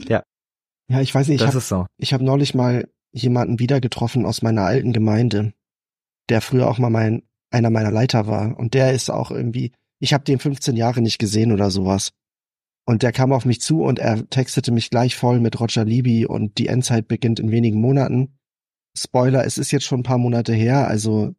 Ja, 0.09 1.01
ich 1.01 1.15
weiß 1.15 1.29
nicht, 1.29 1.37
ich 1.37 1.41
das 1.41 1.49
habe 1.51 1.59
ist 1.59 1.69
so. 1.69 1.87
ich 1.99 2.13
hab 2.13 2.21
neulich 2.21 2.55
mal 2.55 2.89
jemanden 3.13 3.59
wieder 3.59 3.81
getroffen 3.81 4.25
aus 4.27 4.43
meiner 4.43 4.63
alten 4.63 4.93
Gemeinde, 4.93 5.53
der 6.29 6.41
früher 6.41 6.69
auch 6.69 6.79
mal 6.79 6.91
mein, 6.91 7.23
einer 7.51 7.71
meiner 7.71 7.91
Leiter 7.91 8.27
war. 8.27 8.57
Und 8.59 8.75
der 8.75 8.93
ist 8.93 9.11
auch 9.11 9.31
irgendwie, 9.31 9.73
ich 9.99 10.13
habe 10.15 10.25
den 10.25 10.39
15 10.39 10.77
Jahre 10.77 11.01
nicht 11.01 11.19
gesehen 11.19 11.53
oder 11.53 11.71
sowas. 11.71 12.13
Und 12.85 13.03
der 13.03 13.13
kam 13.13 13.33
auf 13.33 13.45
mich 13.45 13.61
zu 13.61 13.83
und 13.85 13.99
er 14.01 14.29
textete 14.29 14.73
mich 14.73 14.91
gleich 14.91 15.17
voll 15.17 15.39
mit 15.41 15.61
Roger 15.61 15.85
Libby 15.85 16.27
und 16.27 16.59
die 16.59 16.67
Endzeit 16.67 17.07
beginnt 17.07 17.39
in 17.39 17.51
wenigen 17.53 17.81
Monaten. 17.81 18.39
Spoiler, 18.97 19.45
es 19.45 19.57
ist 19.59 19.71
jetzt 19.71 19.85
schon 19.85 20.01
ein 20.01 20.05
paar 20.05 20.19
Monate 20.19 20.53
her, 20.53 20.89
also 20.89 21.35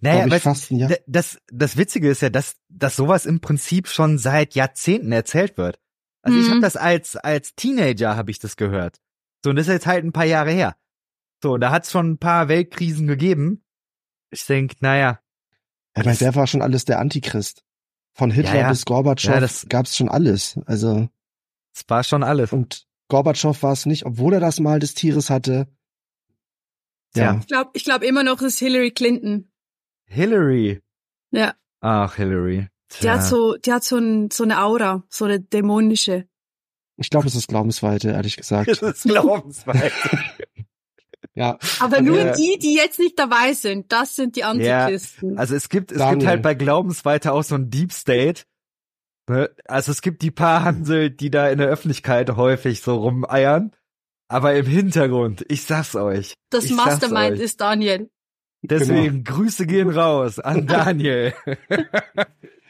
Naja, 0.00 0.26
ich 0.26 0.42
fast 0.42 0.70
ein 0.70 0.78
Jahr. 0.78 0.90
das, 1.06 1.38
das 1.52 1.76
Witzige 1.76 2.08
ist 2.08 2.22
ja, 2.22 2.30
dass, 2.30 2.56
dass 2.68 2.96
sowas 2.96 3.26
im 3.26 3.40
Prinzip 3.40 3.86
schon 3.88 4.18
seit 4.18 4.54
Jahrzehnten 4.54 5.12
erzählt 5.12 5.56
wird. 5.58 5.78
Also 6.22 6.38
ich 6.38 6.46
Mhm. 6.46 6.50
habe 6.52 6.60
das 6.60 6.76
als, 6.76 7.16
als 7.16 7.54
Teenager 7.54 8.16
habe 8.16 8.30
ich 8.30 8.38
das 8.38 8.56
gehört. 8.56 8.98
So, 9.44 9.50
und 9.50 9.56
das 9.56 9.68
ist 9.68 9.72
jetzt 9.74 9.86
halt 9.86 10.04
ein 10.04 10.12
paar 10.12 10.26
Jahre 10.26 10.50
her. 10.50 10.76
So, 11.42 11.52
und 11.54 11.60
da 11.60 11.70
hat 11.70 11.84
es 11.84 11.90
schon 11.90 12.12
ein 12.12 12.18
paar 12.18 12.48
Weltkrisen 12.48 13.06
gegeben. 13.06 13.62
Ich 14.30 14.44
denk, 14.46 14.80
naja, 14.80 15.20
Ich 15.96 16.04
meine, 16.04 16.16
der 16.16 16.34
war 16.34 16.46
schon 16.46 16.62
alles 16.62 16.84
der 16.84 16.98
Antichrist. 17.00 17.64
Von 18.12 18.30
Hitler 18.30 18.54
Ja, 18.54 18.60
ja. 18.62 18.68
bis 18.70 18.84
Gorbatschow 18.84 19.34
Ja, 19.34 19.40
das- 19.40 19.66
gab's 19.68 19.96
schon 19.96 20.08
alles. 20.08 20.58
Also, 20.66 21.08
es 21.74 21.84
war 21.88 22.04
schon 22.04 22.22
alles. 22.22 22.52
und 22.52 22.86
Gorbatschow 23.08 23.60
war 23.62 23.72
es 23.72 23.86
nicht, 23.86 24.06
obwohl 24.06 24.34
er 24.34 24.40
das 24.40 24.60
Mal 24.60 24.78
des 24.78 24.94
Tieres 24.94 25.30
hatte. 25.30 25.66
Ja. 27.16 27.22
Ja. 27.34 27.38
Ich 27.40 27.46
glaube 27.48 27.70
ich 27.74 27.84
glaub 27.84 28.02
immer 28.02 28.22
noch, 28.22 28.38
es 28.40 28.54
ist 28.54 28.58
Hillary 28.60 28.92
Clinton. 28.92 29.50
Hillary. 30.06 30.80
Ja. 31.32 31.54
Ach, 31.80 32.14
Hillary. 32.16 32.68
Die 33.02 33.10
hat 33.10 33.24
so, 33.24 33.56
die 33.56 33.72
hat 33.72 33.84
so, 33.84 33.96
ein, 33.98 34.30
so 34.30 34.42
eine 34.44 34.62
Aura, 34.62 35.04
so 35.08 35.24
eine 35.24 35.40
dämonische. 35.40 36.28
Ich 36.96 37.08
glaube, 37.10 37.26
es 37.28 37.34
ist 37.34 37.48
Glaubensweite, 37.48 38.10
ehrlich 38.10 38.36
gesagt. 38.36 38.68
Das 38.80 38.82
ist 38.82 39.02
glaubensweit. 39.04 39.92
ja. 41.34 41.58
Aber 41.78 42.00
nur 42.00 42.18
ja. 42.18 42.32
die, 42.32 42.58
die 42.60 42.74
jetzt 42.74 42.98
nicht 42.98 43.18
dabei 43.18 43.54
sind, 43.54 43.92
das 43.92 44.16
sind 44.16 44.36
die 44.36 44.44
Antichristen. 44.44 45.38
Also 45.38 45.54
es 45.54 45.68
gibt, 45.68 45.92
es 45.92 45.98
Daniel. 45.98 46.18
gibt 46.18 46.28
halt 46.28 46.42
bei 46.42 46.54
Glaubensweite 46.54 47.32
auch 47.32 47.42
so 47.42 47.54
ein 47.54 47.70
Deep 47.70 47.92
State. 47.92 48.42
Ne? 49.28 49.50
Also 49.66 49.92
es 49.92 50.02
gibt 50.02 50.22
die 50.22 50.30
paar 50.30 50.64
Hansel, 50.64 51.10
die 51.10 51.30
da 51.30 51.48
in 51.48 51.58
der 51.58 51.68
Öffentlichkeit 51.68 52.30
häufig 52.36 52.80
so 52.80 52.96
rumeiern. 52.96 53.72
Aber 54.28 54.54
im 54.54 54.66
Hintergrund, 54.66 55.44
ich 55.48 55.64
sag's 55.64 55.96
euch. 55.96 56.34
das 56.50 56.70
Mastermind 56.70 57.38
euch. 57.38 57.40
ist 57.40 57.60
Daniel. 57.60 58.10
Deswegen 58.62 59.24
Grüße 59.24 59.66
gehen 59.66 59.90
raus 59.90 60.38
an 60.38 60.66
Daniel. 60.68 61.32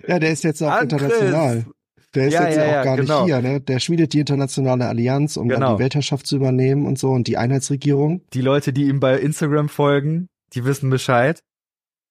Ja, 0.06 0.18
der 0.18 0.30
ist 0.30 0.44
jetzt 0.44 0.62
auch 0.62 0.70
An 0.70 0.84
international. 0.84 1.66
Der 2.14 2.26
ist 2.26 2.34
Ja, 2.34 2.44
jetzt 2.46 2.56
ja, 2.56 2.62
auch 2.64 2.66
ja, 2.72 2.84
gar 2.84 2.96
genau. 2.96 3.24
nicht 3.24 3.34
hier, 3.34 3.42
ne? 3.42 3.60
Der 3.60 3.78
schmiedet 3.78 4.12
die 4.12 4.20
internationale 4.20 4.88
Allianz, 4.88 5.36
um 5.36 5.48
dann 5.48 5.60
Genau. 5.60 5.74
die 5.76 5.82
Weltherrschaft 5.82 6.26
zu 6.26 6.36
übernehmen 6.36 6.86
und 6.86 6.98
so 6.98 7.10
und 7.12 7.28
die 7.28 7.36
Einheitsregierung. 7.38 8.22
Die 8.32 8.40
Leute, 8.40 8.72
die 8.72 8.84
ihm 8.88 8.98
bei 9.00 9.18
Instagram 9.18 9.68
folgen, 9.68 10.28
die 10.54 10.64
wissen 10.64 10.90
Bescheid. 10.90 11.40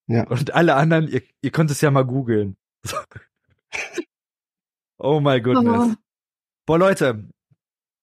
Ja. 0.07 0.25
Und 0.27 0.53
alle 0.53 0.75
anderen, 0.75 1.07
ihr, 1.07 1.21
ihr 1.41 1.51
könnt 1.51 1.69
es 1.69 1.81
ja 1.81 1.91
mal 1.91 2.03
googeln. 2.05 2.55
oh 4.97 5.19
my 5.19 5.41
goodness. 5.41 5.91
Oh. 5.91 5.95
Boah, 6.65 6.77
Leute, 6.79 7.25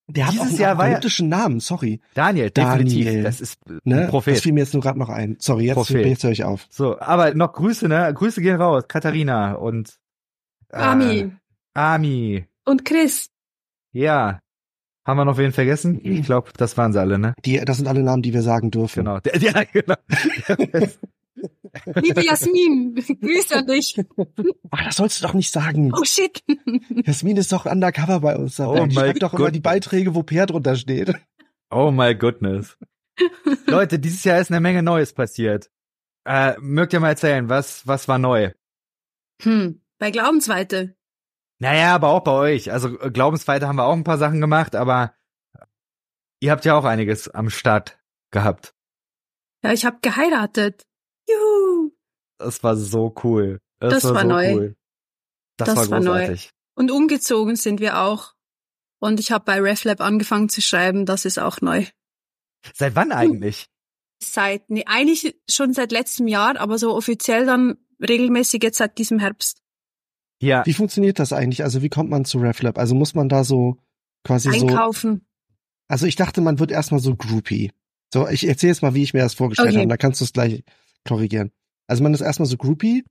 Der 0.09 0.25
hat 0.27 0.33
Dieses 0.33 0.45
auch 0.45 0.49
einen 0.51 0.59
Jahr 0.59 0.77
war 0.77 0.85
ja- 0.85 0.91
apokalyptischen 0.93 1.29
Namen, 1.29 1.59
sorry. 1.59 1.99
Daniel, 2.13 2.49
definitiv. 2.49 3.05
Daniel. 3.05 3.23
Das 3.23 3.41
ist 3.41 3.59
ein 3.67 3.79
Ne? 3.83 4.01
Das 4.03 4.09
Prophet. 4.09 4.39
fiel 4.39 4.53
mir 4.53 4.61
jetzt 4.61 4.73
nur 4.73 4.81
gerade 4.83 4.99
noch 4.99 5.09
ein. 5.09 5.35
Sorry, 5.39 5.65
jetzt, 5.65 6.23
höre 6.23 6.31
ich 6.31 6.43
auf. 6.43 6.65
So, 6.69 6.99
aber 6.99 7.33
noch 7.33 7.53
Grüße, 7.53 7.87
ne? 7.87 8.13
Grüße 8.13 8.41
gehen 8.41 8.55
raus. 8.61 8.83
Katharina 8.87 9.53
und 9.55 9.97
äh, 10.69 10.77
Ami 10.77 11.31
Ami. 11.77 12.47
und 12.65 12.85
Chris. 12.85 13.29
Ja. 13.91 14.39
Haben 15.05 15.17
wir 15.17 15.25
noch 15.25 15.37
wen 15.37 15.51
vergessen? 15.53 16.01
Ich 16.03 16.25
glaube, 16.25 16.49
das 16.57 16.75
waren 16.75 16.91
sie 16.91 16.99
alle, 16.99 17.19
ne? 17.19 17.33
Die, 17.45 17.63
das 17.63 17.77
sind 17.77 17.87
alle 17.87 18.01
Namen, 18.03 18.23
die 18.23 18.33
wir 18.33 18.41
sagen 18.41 18.71
dürfen. 18.71 19.05
Genau. 19.05 19.19
Der, 19.19 19.37
ja, 19.37 19.63
genau. 19.63 19.95
Liebe 21.95 22.25
Jasmin, 22.25 22.95
Grüße 22.95 23.57
an 23.57 23.67
dich. 23.67 23.95
Ach, 24.71 24.85
das 24.85 24.95
sollst 24.95 25.21
du 25.21 25.27
doch 25.27 25.35
nicht 25.35 25.51
sagen. 25.51 25.93
Oh 25.93 26.03
shit. 26.03 26.43
Jasmin 27.05 27.37
ist 27.37 27.51
doch 27.51 27.67
undercover 27.67 28.21
bei 28.21 28.35
uns. 28.35 28.59
Oh 28.59 28.85
die 28.87 28.95
schreibt 28.95 29.21
doch 29.21 29.35
immer 29.35 29.51
die 29.51 29.59
Beiträge, 29.59 30.15
wo 30.15 30.23
Per 30.23 30.47
drunter 30.47 30.75
steht. 30.75 31.13
oh 31.69 31.91
my 31.91 32.15
goodness. 32.15 32.75
Leute, 33.67 33.99
dieses 33.99 34.23
Jahr 34.23 34.39
ist 34.39 34.49
eine 34.49 34.59
Menge 34.61 34.81
Neues 34.81 35.13
passiert. 35.13 35.69
Äh, 36.25 36.55
mögt 36.59 36.91
ihr 36.93 36.99
mal 36.99 37.09
erzählen, 37.09 37.47
was, 37.49 37.85
was 37.85 38.07
war 38.07 38.17
neu? 38.17 38.51
Hm, 39.43 39.81
bei 39.99 40.09
Glaubensweite. 40.09 40.97
Naja, 41.59 41.95
aber 41.95 42.09
auch 42.09 42.23
bei 42.23 42.31
euch. 42.31 42.71
Also 42.71 42.99
äh, 42.99 43.11
Glaubensweite 43.11 43.67
haben 43.67 43.77
wir 43.77 43.85
auch 43.85 43.93
ein 43.93 44.03
paar 44.03 44.17
Sachen 44.17 44.41
gemacht, 44.41 44.75
aber 44.75 45.13
ihr 46.39 46.51
habt 46.51 46.65
ja 46.65 46.77
auch 46.77 46.85
einiges 46.85 47.29
am 47.29 47.49
Start 47.49 47.99
gehabt. 48.31 48.73
Ja, 49.63 49.73
ich 49.73 49.85
habe 49.85 49.97
geheiratet. 50.01 50.85
Juhu. 51.27 51.91
Das 52.37 52.63
war 52.63 52.75
so 52.75 53.13
cool. 53.23 53.59
Das 53.79 54.03
war 54.03 54.21
so 54.21 54.27
neu. 54.27 54.53
Cool. 54.53 54.75
Das, 55.57 55.69
Das 55.69 55.77
war 55.77 55.89
war 55.89 55.99
neu. 55.99 56.19
großartig. 56.19 56.51
Und 56.75 56.91
umgezogen 56.91 57.55
sind 57.55 57.79
wir 57.79 57.99
auch. 57.99 58.33
Und 58.99 59.19
ich 59.19 59.31
habe 59.31 59.45
bei 59.45 59.59
RefLab 59.59 60.01
angefangen 60.01 60.49
zu 60.49 60.61
schreiben, 60.61 61.05
das 61.05 61.25
ist 61.25 61.39
auch 61.39 61.61
neu. 61.61 61.85
Seit 62.73 62.95
wann 62.95 63.11
eigentlich? 63.11 63.67
Seit, 64.21 64.69
nee, 64.69 64.85
eigentlich 64.85 65.39
schon 65.49 65.73
seit 65.73 65.91
letztem 65.91 66.27
Jahr, 66.27 66.59
aber 66.59 66.77
so 66.77 66.95
offiziell 66.95 67.45
dann 67.45 67.77
regelmäßig 67.99 68.63
jetzt 68.63 68.77
seit 68.77 68.97
diesem 68.97 69.19
Herbst. 69.19 69.61
Ja. 70.41 70.65
Wie 70.65 70.73
funktioniert 70.73 71.19
das 71.19 71.33
eigentlich? 71.33 71.63
Also 71.63 71.81
wie 71.81 71.89
kommt 71.89 72.09
man 72.09 72.25
zu 72.25 72.37
RefLab? 72.39 72.77
Also 72.77 72.93
muss 72.95 73.15
man 73.15 73.29
da 73.29 73.43
so 73.43 73.77
quasi 74.23 74.51
so. 74.51 74.67
Einkaufen. 74.67 75.25
Also 75.87 76.05
ich 76.05 76.15
dachte, 76.15 76.41
man 76.41 76.59
wird 76.59 76.71
erstmal 76.71 76.99
so 76.99 77.15
Groupie. 77.15 77.71
So, 78.13 78.27
ich 78.27 78.47
erzähle 78.47 78.71
jetzt 78.71 78.81
mal, 78.81 78.93
wie 78.93 79.03
ich 79.03 79.13
mir 79.13 79.21
das 79.21 79.33
vorgestellt 79.33 79.69
Okay. 79.69 79.77
habe. 79.79 79.87
Da 79.89 79.97
kannst 79.97 80.21
du 80.21 80.25
es 80.25 80.33
gleich 80.33 80.63
korrigieren. 81.07 81.51
Also 81.87 82.03
man 82.03 82.13
ist 82.13 82.21
erstmal 82.21 82.47
so 82.47 82.57
Groupie. 82.57 83.03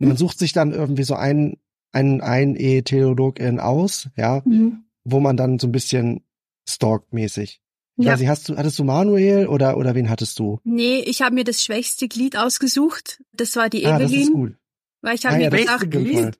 Und 0.00 0.08
man 0.08 0.16
sucht 0.16 0.38
sich 0.38 0.52
dann 0.52 0.72
irgendwie 0.72 1.04
so 1.04 1.14
einen, 1.14 1.56
einen, 1.92 2.20
einen 2.20 2.56
E-Theologin 2.56 3.60
aus, 3.60 4.08
ja, 4.16 4.42
Mhm. 4.44 4.84
wo 5.04 5.20
man 5.20 5.36
dann 5.36 5.58
so 5.60 5.68
ein 5.68 5.72
bisschen 5.72 6.24
stalkt 6.68 7.12
mäßig. 7.12 7.60
Ich 7.96 8.04
Ja. 8.04 8.12
weiß 8.12 8.20
nicht, 8.20 8.28
hast 8.28 8.48
du, 8.48 8.56
hattest 8.56 8.78
du 8.80 8.84
Manuel 8.84 9.46
oder, 9.46 9.76
oder 9.76 9.94
wen 9.94 10.10
hattest 10.10 10.38
du? 10.40 10.58
Nee, 10.64 10.98
ich 10.98 11.22
habe 11.22 11.34
mir 11.36 11.44
das 11.44 11.62
schwächste 11.62 12.08
Glied 12.08 12.36
ausgesucht. 12.36 13.22
Das 13.32 13.54
war 13.54 13.70
die 13.70 13.86
Ah, 13.86 13.98
das 14.00 14.10
ist 14.10 14.16
Evelyn. 14.18 14.32
gut. 14.32 14.54
Weil 15.02 15.14
ich 15.14 15.24
habe 15.26 15.36
Ah, 15.36 15.38
ja, 15.38 15.50
mir 15.50 15.64
das 15.64 15.82
ist 15.82 15.90
gedacht. 15.90 16.38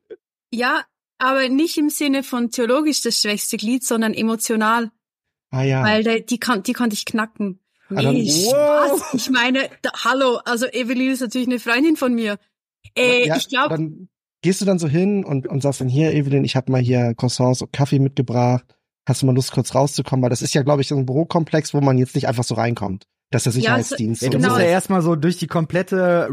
Ja, 0.52 0.82
aber 1.18 1.48
nicht 1.48 1.76
im 1.78 1.90
Sinne 1.90 2.22
von 2.22 2.50
theologisch 2.50 3.02
das 3.02 3.20
schwächste 3.20 3.56
Glied, 3.56 3.84
sondern 3.84 4.14
emotional. 4.14 4.90
Ah 5.50 5.62
ja. 5.62 5.82
Weil 5.84 6.02
der, 6.02 6.20
die, 6.20 6.38
kann, 6.38 6.62
die 6.62 6.72
konnte 6.72 6.94
ich 6.94 7.04
knacken. 7.04 7.60
Ah, 7.90 8.02
Nee, 8.12 8.26
Wow. 8.26 8.98
Spaß. 8.98 9.14
Ich 9.14 9.30
meine, 9.30 9.68
da, 9.82 9.90
hallo, 10.04 10.40
also 10.44 10.66
Evelyn 10.66 11.10
ist 11.12 11.20
natürlich 11.20 11.46
eine 11.48 11.60
Freundin 11.60 11.96
von 11.96 12.14
mir. 12.14 12.38
Äh, 12.96 13.26
ja, 13.28 13.36
ich 13.36 13.48
glaube, 13.48 13.70
Dann 13.70 14.08
gehst 14.42 14.60
du 14.60 14.64
dann 14.64 14.78
so 14.78 14.88
hin 14.88 15.24
und, 15.24 15.46
und 15.46 15.62
sagst 15.62 15.80
dann, 15.80 15.88
hier, 15.88 16.12
Evelyn, 16.12 16.44
ich 16.44 16.56
habe 16.56 16.72
mal 16.72 16.80
hier 16.80 17.14
Croissants 17.14 17.62
und 17.62 17.72
Kaffee 17.72 17.98
mitgebracht. 17.98 18.64
Hast 19.06 19.22
du 19.22 19.26
mal 19.26 19.34
Lust, 19.34 19.52
kurz 19.52 19.74
rauszukommen? 19.74 20.22
Weil 20.22 20.30
das 20.30 20.42
ist 20.42 20.54
ja, 20.54 20.62
glaube 20.62 20.82
ich, 20.82 20.88
so 20.88 20.96
ein 20.96 21.06
Bürokomplex, 21.06 21.74
wo 21.74 21.80
man 21.80 21.98
jetzt 21.98 22.14
nicht 22.14 22.26
einfach 22.26 22.44
so 22.44 22.54
reinkommt. 22.54 23.04
Das 23.30 23.46
ist 23.46 23.54
der 23.54 23.62
Ja, 23.62 23.76
Sicherheitsdienst. 23.76 24.22
Ja, 24.22 24.30
du 24.30 24.38
Genau. 24.38 24.48
musst 24.48 24.60
ja 24.60 24.66
erstmal 24.66 25.02
so 25.02 25.14
durch 25.14 25.36
die 25.36 25.46
komplette 25.46 26.28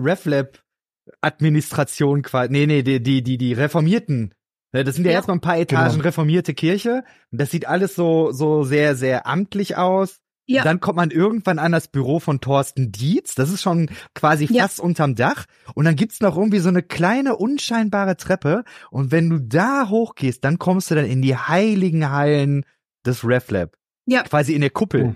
RefLab-Administration 1.24 2.21
quasi. 2.21 2.52
Nee, 2.52 2.65
nee, 2.67 2.84
die, 2.84 3.02
die, 3.02 3.24
die, 3.24 3.38
die 3.38 3.54
Reformierten. 3.54 4.34
Ne, 4.74 4.84
Das 4.84 4.95
sind 4.95 5.06
ja, 5.06 5.12
Ja. 5.12 5.17
erstmal 5.17 5.38
ein 5.38 5.41
paar 5.41 5.58
Etagen 5.58 5.91
Genau. 5.93 6.04
reformierte 6.04 6.54
Kirche. 6.54 7.04
Und 7.32 7.41
das 7.41 7.52
sieht 7.52 7.67
alles 7.67 7.95
so, 7.95 8.32
so 8.32 8.63
sehr, 8.63 8.95
sehr 8.95 9.28
amtlich 9.28 9.76
aus. 9.78 10.19
Ja. 10.47 10.63
Dann 10.63 10.80
kommt 10.80 10.97
man 10.97 11.12
irgendwann 11.12 11.60
an 11.60 11.71
das 11.71 11.88
Büro 11.88 12.19
von 12.19 12.41
Thorsten 12.41 12.91
Dietz. 12.91 13.36
Das 13.36 13.50
ist 13.52 13.62
schon 13.62 13.89
quasi 14.15 14.45
Ja. 14.50 14.63
fast 14.63 14.80
unterm 14.80 15.15
Dach. 15.15 15.45
Und 15.76 15.86
dann 15.86 15.95
gibt's 15.95 16.19
noch 16.19 16.36
irgendwie 16.36 16.60
so 16.60 16.69
eine 16.69 16.84
kleine, 16.84 17.38
unscheinbare 17.38 18.17
Treppe. 18.17 18.63
Und 18.89 19.12
wenn 19.12 19.30
du 19.30 19.39
da 19.39 19.88
hochgehst, 19.89 20.43
dann 20.43 20.58
kommst 20.60 20.89
du 20.91 20.95
dann 20.95 21.06
in 21.06 21.21
die 21.21 21.36
heiligen 21.38 22.10
Hallen 22.10 22.65
des 23.06 23.24
RefLab. 23.26 23.76
Ja. 24.08 24.24
Quasi 24.24 24.54
in 24.54 24.62
der 24.62 24.71
Kuppel. 24.71 25.15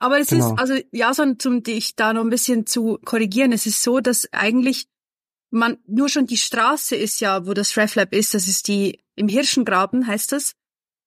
Aber 0.00 0.18
es 0.18 0.28
Genau. 0.28 0.52
ist, 0.54 0.60
also 0.60 0.74
ja, 0.92 1.12
so 1.14 1.34
zum 1.34 1.62
dich 1.62 1.96
da 1.96 2.12
noch 2.12 2.22
ein 2.22 2.30
bisschen 2.30 2.66
zu 2.66 2.98
korrigieren, 3.04 3.52
es 3.52 3.66
ist 3.66 3.82
so, 3.82 4.00
dass 4.00 4.28
eigentlich 4.32 4.86
man 5.50 5.78
nur 5.86 6.08
schon 6.08 6.26
die 6.26 6.36
Straße 6.36 6.96
ist 6.96 7.20
ja, 7.20 7.46
wo 7.46 7.54
das 7.54 7.76
RefLab 7.76 8.12
ist, 8.12 8.34
das 8.34 8.48
ist 8.48 8.68
die 8.68 9.00
im 9.16 9.28
Hirschengraben 9.28 10.06
heißt 10.06 10.32
das. 10.32 10.54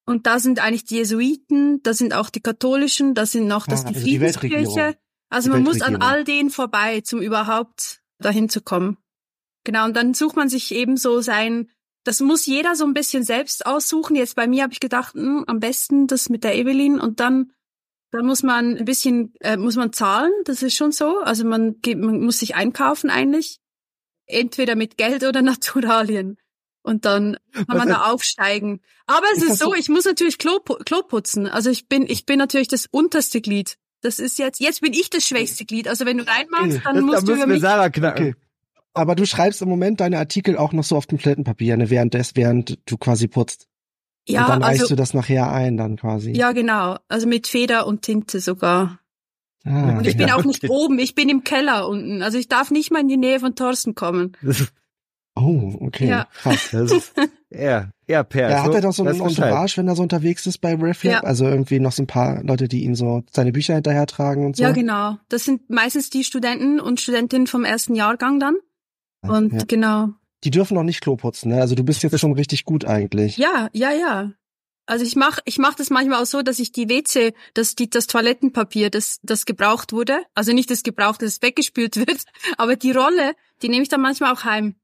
Und 0.05 0.25
da 0.27 0.39
sind 0.39 0.59
eigentlich 0.59 0.85
die 0.85 0.95
Jesuiten, 0.95 1.81
da 1.83 1.93
sind 1.93 2.13
auch 2.13 2.29
die 2.29 2.41
katholischen, 2.41 3.13
da 3.13 3.25
sind 3.25 3.47
noch 3.47 3.67
das 3.67 3.85
Ah, 3.85 3.89
die 3.89 3.95
also 3.95 4.07
Friedenskirche. 4.07 4.97
Also 5.29 5.49
Die 5.49 5.53
man 5.53 5.63
muss 5.63 5.81
an 5.81 5.97
all 5.97 6.23
denen 6.23 6.49
vorbei, 6.49 7.01
zum 7.01 7.21
überhaupt 7.21 8.01
dahin 8.19 8.49
zu 8.49 8.61
kommen. 8.61 8.97
Genau, 9.63 9.85
und 9.85 9.95
dann 9.95 10.13
sucht 10.13 10.35
man 10.35 10.49
sich 10.49 10.73
eben 10.73 10.97
so 10.97 11.21
sein, 11.21 11.69
das 12.03 12.19
muss 12.19 12.47
jeder 12.47 12.75
so 12.75 12.83
ein 12.83 12.95
bisschen 12.95 13.23
selbst 13.23 13.65
aussuchen. 13.65 14.15
Jetzt 14.15 14.35
bei 14.35 14.47
mir 14.47 14.63
habe 14.63 14.73
ich 14.73 14.79
gedacht, 14.79 15.13
hm, 15.13 15.45
am 15.47 15.59
besten 15.59 16.07
das 16.07 16.29
mit 16.29 16.43
der 16.43 16.55
Evelyn 16.55 16.99
und 16.99 17.19
dann 17.19 17.51
dann 18.11 18.25
muss 18.25 18.43
man 18.43 18.77
ein 18.77 18.85
bisschen, 18.85 19.33
äh, 19.39 19.55
muss 19.55 19.77
man 19.77 19.93
zahlen, 19.93 20.33
das 20.43 20.61
ist 20.61 20.75
schon 20.75 20.91
so. 20.91 21.19
Also 21.19 21.45
man, 21.45 21.79
geht, 21.79 21.97
man 21.97 22.19
muss 22.19 22.39
sich 22.39 22.55
einkaufen 22.55 23.09
eigentlich. 23.09 23.60
Entweder 24.31 24.75
mit 24.75 24.97
Geld 24.97 25.23
oder 25.23 25.41
Naturalien. 25.43 26.37
Und 26.83 27.05
dann 27.05 27.37
kann 27.53 27.65
Was 27.67 27.77
man 27.77 27.87
ist- 27.89 27.95
da 27.95 28.11
aufsteigen. 28.11 28.79
Aber 29.05 29.25
es 29.35 29.43
Ist 29.43 29.59
so, 29.59 29.75
ich 29.75 29.87
muss 29.89 30.05
natürlich 30.05 30.37
Klo, 30.39 30.59
Klo 30.59 31.03
putzen. 31.03 31.47
Also 31.47 31.69
ich 31.69 31.87
bin, 31.87 32.05
ich 32.07 32.25
bin 32.25 32.39
natürlich 32.39 32.67
das 32.69 32.87
unterste 32.89 33.39
Glied. 33.41 33.77
Das 34.01 34.17
ist 34.17 34.39
jetzt, 34.39 34.59
jetzt 34.59 34.81
bin 34.81 34.93
ich 34.93 35.11
das 35.11 35.25
schwächste 35.25 35.63
Glied. 35.65 35.87
Also 35.87 36.05
wenn 36.07 36.17
du 36.17 36.25
reinmachst, 36.25 36.81
dann 36.83 36.95
Das, 36.95 36.95
da 36.95 37.01
musst 37.01 37.27
du 37.27 37.33
über 37.35 37.45
mich. 37.45 37.61
Sarah 37.61 37.89
knacken. 37.91 38.29
Okay. 38.29 38.35
Aber 38.93 39.15
du 39.15 39.25
schreibst 39.27 39.61
im 39.61 39.69
Moment 39.69 40.01
deine 40.01 40.17
Artikel 40.17 40.57
auch 40.57 40.73
noch 40.73 40.83
so 40.83 40.97
auf 40.97 41.05
dem 41.05 41.19
Toilettenpapier, 41.19 41.77
ne, 41.77 41.89
während 41.91 42.13
des, 42.15 42.35
während 42.35 42.79
du 42.89 42.97
quasi 42.97 43.27
putzt. 43.27 43.67
Ja, 44.27 44.43
und 44.45 44.49
dann 44.49 44.63
reichst 44.63 44.81
also, 44.81 44.95
du 44.95 44.99
das 44.99 45.13
nachher 45.13 45.51
ein, 45.51 45.77
dann 45.77 45.97
quasi. 45.97 46.31
ja, 46.31 46.51
genau. 46.51 46.97
Also 47.07 47.27
mit 47.27 47.47
Feder 47.47 47.85
und 47.85 48.01
Tinte 48.01 48.39
sogar. 48.39 48.99
Ah, 49.63 49.97
Und 49.97 50.07
ich 50.07 50.17
bin 50.17 50.27
ja. 50.27 50.35
auch 50.35 50.43
nicht 50.43 50.63
okay. 50.63 50.73
oben, 50.73 50.97
ich 50.99 51.13
bin 51.15 51.29
im 51.29 51.43
Keller 51.43 51.87
unten. 51.87 52.23
Also 52.23 52.37
ich 52.37 52.47
darf 52.47 52.71
nicht 52.71 52.91
mal 52.91 53.01
in 53.01 53.07
die 53.07 53.17
Nähe 53.17 53.39
von 53.39 53.55
Thorsten 53.55 53.95
kommen. 53.95 54.33
Oh, 55.33 55.73
okay. 55.79 56.09
Ja. 56.09 56.27
Krass. 56.41 56.69
das 56.71 56.91
ist 56.91 57.13
ja, 57.49 57.89
ja, 58.05 58.23
Per. 58.23 58.49
Ja, 58.49 58.63
hat 58.63 58.73
er 58.75 58.81
doch 58.81 58.91
so 58.91 59.03
ein. 59.03 59.15
Entourage, 59.15 59.77
wenn 59.77 59.87
er 59.87 59.95
so 59.95 60.03
unterwegs 60.03 60.45
ist 60.45 60.57
bei 60.57 60.75
RefLab? 60.75 61.13
Ja. 61.13 61.19
Also 61.23 61.45
irgendwie 61.47 61.79
noch 61.79 61.93
so 61.93 62.03
ein 62.03 62.07
paar 62.07 62.43
Leute, 62.43 62.67
die 62.67 62.83
ihn 62.83 62.95
so 62.95 63.23
seine 63.31 63.53
Bücher 63.53 63.75
hinterher 63.75 64.05
tragen 64.07 64.45
und 64.45 64.57
so? 64.57 64.63
Ja, 64.63 64.71
genau. 64.71 65.17
Das 65.29 65.45
sind 65.45 65.69
meistens 65.69 66.09
die 66.09 66.25
Studenten 66.25 66.81
und 66.81 66.99
Studentinnen 66.99 67.47
vom 67.47 67.63
ersten 67.63 67.95
Jahrgang 67.95 68.41
dann. 68.41 68.57
Und 69.21 69.53
Ja. 69.53 69.63
genau. 69.67 70.09
Die 70.43 70.51
dürfen 70.51 70.73
noch 70.73 70.83
nicht 70.83 71.01
Klo 71.01 71.15
putzen, 71.15 71.49
ne? 71.49 71.61
Also 71.61 71.75
du 71.75 71.83
bist 71.83 72.03
jetzt 72.03 72.19
schon 72.19 72.33
richtig 72.33 72.65
gut 72.65 72.83
eigentlich. 72.83 73.37
Ja, 73.37 73.69
ja, 73.71 73.91
ja. 73.91 74.31
Also 74.91 75.05
ich 75.05 75.15
mach, 75.15 75.39
ich 75.45 75.57
mach 75.57 75.73
das 75.75 75.89
manchmal 75.89 76.21
auch 76.21 76.25
so, 76.25 76.41
dass 76.41 76.59
ich 76.59 76.73
die 76.73 76.89
WC, 76.89 77.33
dass 77.53 77.75
die, 77.75 77.89
das 77.89 78.07
Toilettenpapier, 78.07 78.89
das, 78.89 79.19
das 79.23 79.45
gebraucht 79.45 79.93
wurde, 79.93 80.19
also 80.35 80.51
nicht 80.51 80.69
das 80.69 80.83
gebraucht, 80.83 81.21
das 81.21 81.41
weggespült 81.41 81.95
wird, 81.95 82.25
aber 82.57 82.75
die 82.75 82.91
Rolle, 82.91 83.35
die 83.61 83.69
nehme 83.69 83.83
ich 83.83 83.87
dann 83.87 84.01
manchmal 84.01 84.33
auch 84.33 84.43
heim. 84.43 84.75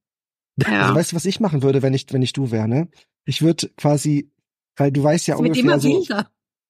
Also 0.63 0.73
Ja. 0.73 0.95
weißt 0.95 1.11
du, 1.11 1.17
was 1.17 1.25
ich 1.25 1.41
machen 1.41 1.61
würde, 1.61 1.81
wenn 1.81 1.93
ich, 1.93 2.05
wenn 2.13 2.21
ich 2.21 2.31
du 2.31 2.51
wäre, 2.51 2.69
ne? 2.69 2.87
Ich 3.25 3.41
würde 3.41 3.67
quasi, 3.75 4.31
weil 4.77 4.93
du 4.93 5.03
weißt 5.03 5.27
ja 5.27 5.35
Das 5.35 5.41
ungefähr 5.41 5.61
immer 5.61 5.79
so, 5.81 6.07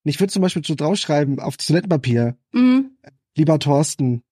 ich 0.04 0.20
würde 0.20 0.34
zum 0.34 0.42
Beispiel 0.42 0.66
so 0.66 0.74
draufschreiben 0.74 1.40
auf 1.40 1.58
das 1.58 1.68
Toilettenpapier, 1.68 2.40
Mhm. 2.54 2.98
lieber 3.38 3.60
Thorsten, 3.60 4.24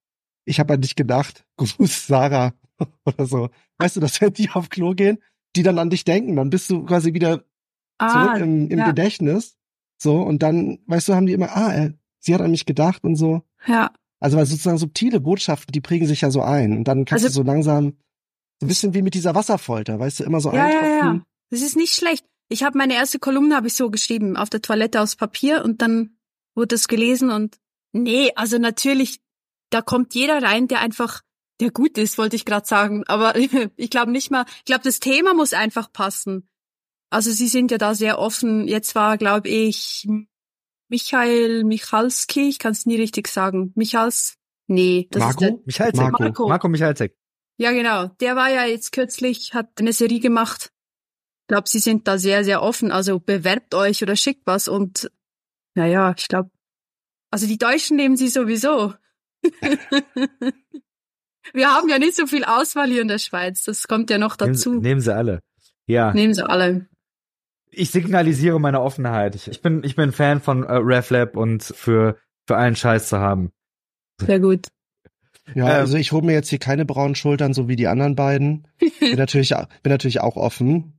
ich 0.46 0.60
habe 0.60 0.74
an 0.74 0.82
dich 0.82 0.96
gedacht, 0.96 1.46
Gruß 1.58 2.08
Sarah 2.08 2.56
oder 3.06 3.28
so. 3.28 3.50
Weißt 3.78 3.98
du, 3.98 4.00
dass 4.00 4.20
wenn 4.20 4.34
die 4.34 4.50
auf 4.50 4.70
Klo 4.70 4.96
gehen, 4.96 5.20
die 5.56 5.62
dann 5.62 5.78
an 5.78 5.92
dich 5.92 6.06
denken, 6.06 6.36
dann 6.38 6.50
bist 6.50 6.72
du 6.72 6.84
quasi 6.86 7.14
wieder 7.14 7.46
zurück 8.00 8.30
Ah, 8.34 8.38
im, 8.38 8.70
im 8.70 8.80
ja. 8.80 8.86
Gedächtnis. 8.88 9.56
So, 9.98 10.18
und 10.22 10.44
dann, 10.44 10.80
weißt 10.88 11.08
du, 11.10 11.14
haben 11.16 11.26
die 11.26 11.34
immer, 11.34 11.56
ah, 11.56 11.74
äh, 11.74 11.94
sie 12.20 12.34
hat 12.34 12.42
an 12.42 12.52
mich 12.52 12.66
gedacht 12.66 13.04
und 13.04 13.16
so. 13.16 13.42
ja. 13.68 13.92
Also 14.22 14.38
weil 14.38 14.46
sozusagen 14.46 14.78
subtile 14.78 15.20
Botschaften, 15.20 15.72
die 15.74 15.82
prägen 15.82 16.08
sich 16.08 16.22
ja 16.22 16.32
so 16.32 16.42
ein. 16.42 16.76
Und 16.78 16.86
dann 16.88 17.06
kannst 17.06 17.26
Also- 17.26 17.42
du 17.42 17.44
so 17.46 17.52
langsam, 17.52 17.98
so 18.60 18.66
ein 18.66 18.68
bisschen 18.70 18.94
wie 18.94 19.02
mit 19.02 19.14
dieser 19.14 19.36
Wasserfolter, 19.36 20.00
weißt 20.00 20.22
du, 20.22 20.24
immer 20.24 20.40
so 20.40 20.52
Ja, 20.52 20.58
ja, 20.58 20.64
eintropfen. 20.80 21.16
ja. 21.18 21.26
Das 21.52 21.62
ist 21.62 21.76
nicht 21.76 21.94
schlecht. 21.94 22.26
Ich 22.50 22.64
habe 22.64 22.78
meine 22.78 22.94
erste 22.96 23.20
Kolumne 23.20 23.56
habe 23.56 23.68
ich 23.68 23.76
so 23.76 23.92
geschrieben, 23.92 24.38
auf 24.38 24.50
der 24.50 24.62
Toilette 24.62 25.02
aus 25.02 25.16
Papier 25.16 25.64
und 25.66 25.82
dann 25.82 26.18
wurde 26.56 26.70
das 26.70 26.88
gelesen 26.88 27.30
und 27.30 27.58
nee, 27.92 28.32
also 28.36 28.58
natürlich, 28.58 29.20
da 29.70 29.82
kommt 29.82 30.16
jeder 30.16 30.42
rein, 30.42 30.68
der 30.70 30.80
einfach, 30.80 31.22
der 31.60 31.72
gut 31.72 31.98
ist, 31.98 32.18
wollte 32.18 32.36
ich 32.38 32.46
gerade 32.46 32.66
sagen. 32.66 33.04
Aber 33.08 33.36
ich 33.76 33.90
glaube 33.90 34.12
nicht 34.12 34.32
mal, 34.32 34.46
ich 34.60 34.66
glaube, 34.66 34.84
das 34.84 35.00
Thema 35.02 35.34
muss 35.34 35.54
einfach 35.54 35.92
passen. 35.92 36.48
Also 37.16 37.32
sie 37.32 37.48
sind 37.48 37.72
ja 37.72 37.78
da 37.78 37.96
sehr 37.96 38.20
offen. 38.20 38.68
Jetzt 38.68 38.94
war, 38.94 39.18
glaube 39.18 39.48
ich, 39.48 40.06
Michael 40.90 41.64
Michalski, 41.64 42.50
ich 42.50 42.60
kann 42.60 42.74
es 42.74 42.86
nie 42.86 42.98
richtig 42.98 43.30
sagen. 43.30 43.72
Michals, 43.76 44.36
nee, 44.68 45.08
das 45.12 45.30
ist 45.30 45.40
der, 45.40 45.52
Marco? 45.52 45.64
Michalzek. 45.66 45.96
Marco. 46.02 46.24
Marco. 46.24 46.48
Marco 46.50 46.68
Michalzek. 46.68 47.18
ja, 47.56 47.72
genau. 47.72 48.08
Der 48.20 48.36
war 48.36 48.50
ja 48.50 48.66
jetzt 48.66 48.92
kürzlich, 48.92 49.54
hat 49.54 49.80
eine 49.80 49.94
Serie 49.94 50.20
gemacht. 50.20 50.74
Ich 51.44 51.48
glaube, 51.48 51.70
sie 51.70 51.80
sind 51.80 52.06
da 52.06 52.18
sehr, 52.18 52.44
sehr 52.44 52.62
offen. 52.62 52.92
Also 52.92 53.22
bewerbt 53.22 53.76
euch 53.76 54.04
oder 54.04 54.18
schickt 54.18 54.46
was. 54.46 54.68
Und 54.68 55.10
naja, 55.74 56.14
ich 56.18 56.28
glaube, 56.28 56.52
also 57.32 57.48
die 57.48 57.58
Deutschen 57.58 57.96
nehmen 57.96 58.18
sie 58.18 58.28
sowieso. 58.28 58.94
Wir 61.54 61.74
haben 61.74 61.88
ja 61.88 61.98
nicht 61.98 62.16
so 62.18 62.28
viel 62.28 62.44
Auswahl 62.44 62.90
hier 62.90 63.04
in 63.04 63.08
der 63.08 63.20
Schweiz. 63.20 63.64
Das 63.64 63.88
kommt 63.88 64.10
ja 64.10 64.18
noch 64.18 64.38
Nehmen, 64.38 64.52
dazu. 64.52 64.74
nehmen 64.74 65.00
sie 65.00 65.16
alle. 65.16 65.40
Ja. 65.88 66.12
Nehmen 66.14 66.34
sie 66.34 66.46
alle. 66.46 66.90
Ich 67.78 67.92
signalisiere 67.92 68.60
meine 68.60 68.82
Offenheit. 68.82 69.36
Ich, 69.36 69.48
ich 69.48 69.62
bin, 69.62 69.84
ich 69.84 69.96
bin 69.96 70.12
Fan 70.12 70.42
von 70.42 70.64
äh, 70.64 70.74
RefLab 70.76 71.36
und 71.36 71.64
für, 71.64 72.18
für 72.48 72.56
allen 72.58 72.76
Scheiß 72.76 73.10
zu 73.10 73.20
haben. 73.20 73.52
Sehr 74.22 74.40
gut. 74.40 74.68
Ja, 75.54 75.66
Ähm. 75.66 75.72
also 75.82 75.98
ich 75.98 76.12
hole 76.12 76.26
mir 76.26 76.34
jetzt 76.34 76.50
hier 76.50 76.60
keine 76.60 76.86
braunen 76.86 77.16
Schultern, 77.16 77.54
so 77.54 77.68
wie 77.68 77.76
die 77.76 77.88
anderen 77.88 78.16
beiden. 78.16 78.68
Bin 79.00 79.18
natürlich, 79.18 79.50
bin 79.50 79.92
natürlich 79.92 80.22
auch 80.22 80.36
offen. 80.38 80.94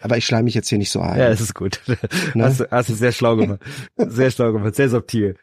Aber 0.00 0.16
ich 0.16 0.26
schleim 0.26 0.44
mich 0.44 0.54
jetzt 0.54 0.68
hier 0.68 0.78
nicht 0.78 0.90
so 0.90 1.00
ein. 1.00 1.18
Ja, 1.18 1.28
es 1.28 1.40
ist 1.40 1.54
gut. 1.54 1.80
Ne? 2.34 2.44
Hast, 2.44 2.60
du- 2.60 2.70
hast 2.70 2.88
du 2.88 2.94
sehr 2.94 3.12
schlau 3.12 3.36
gemacht. 3.36 3.60
Sehr 3.96 4.30
schlau 4.32 4.52
gemacht, 4.52 4.74
sehr 4.74 4.88
subtil. 4.90 5.36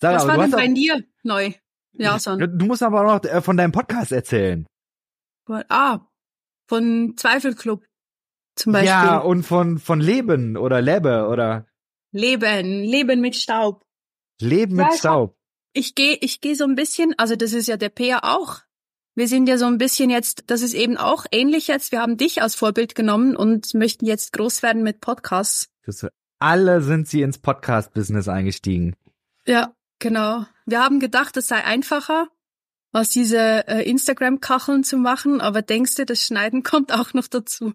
Sarah, 0.00 0.16
Was 0.16 0.26
war 0.26 0.38
denn 0.38 0.50
bei 0.50 0.68
dir 0.68 1.02
neu? 1.22 1.52
Ja, 1.92 2.18
so. 2.18 2.32
auch, 2.32 2.36
du 2.38 2.66
musst 2.66 2.82
aber 2.82 3.00
auch 3.00 3.22
noch 3.24 3.30
äh, 3.30 3.40
von 3.42 3.56
deinem 3.56 3.72
Podcast 3.72 4.12
erzählen. 4.12 4.66
Ah, 5.68 6.00
von 6.68 7.14
Zweifelclub 7.16 7.84
zum 8.60 8.72
Beispiel. 8.72 8.88
Ja, 8.88 9.18
und 9.18 9.42
von, 9.42 9.78
von 9.78 10.00
Leben 10.00 10.56
oder 10.56 10.80
Lebe 10.80 11.26
oder 11.28 11.66
Leben, 12.12 12.82
Leben 12.82 13.20
mit 13.20 13.36
Staub. 13.36 13.84
Leben 14.40 14.76
Ja, 14.76 14.84
mit 14.84 14.94
ich 14.94 14.98
Staub. 15.00 15.36
Ich 15.72 15.94
gehe 15.94 16.16
ich 16.20 16.40
geh 16.40 16.54
so 16.54 16.64
ein 16.64 16.74
bisschen, 16.74 17.14
also 17.18 17.36
das 17.36 17.52
ist 17.52 17.68
ja 17.68 17.76
der 17.76 17.90
Peer 17.90 18.24
auch. 18.24 18.60
wir 19.14 19.28
sind 19.28 19.48
ja 19.48 19.58
so 19.58 19.66
ein 19.66 19.78
bisschen 19.78 20.10
jetzt, 20.10 20.44
das 20.46 20.62
ist 20.62 20.74
eben 20.74 20.96
auch 20.96 21.26
ähnlich 21.30 21.68
jetzt. 21.68 21.92
Wir 21.92 22.00
haben 22.00 22.16
dich 22.16 22.42
als 22.42 22.54
Vorbild 22.54 22.94
genommen 22.94 23.36
und 23.36 23.74
möchten 23.74 24.06
jetzt 24.06 24.32
groß 24.32 24.62
werden 24.62 24.82
mit 24.82 25.00
Podcasts. 25.00 25.68
Alle 26.38 26.80
sind 26.80 27.06
sie 27.06 27.22
ins 27.22 27.38
Podcast-Business 27.38 28.28
eingestiegen. 28.28 28.96
Ja, 29.46 29.74
genau. 29.98 30.46
Wir 30.64 30.82
haben 30.82 31.00
gedacht, 31.00 31.36
es 31.36 31.48
sei 31.48 31.62
einfacher, 31.62 32.28
aus 32.92 33.10
diese 33.10 33.68
äh, 33.68 33.88
Instagram-Kacheln 33.88 34.84
zu 34.84 34.96
machen, 34.96 35.40
aber 35.40 35.62
denkst 35.62 35.96
du, 35.96 36.06
das 36.06 36.22
Schneiden 36.24 36.62
kommt 36.64 36.92
auch 36.92 37.12
noch 37.14 37.28
dazu. 37.28 37.74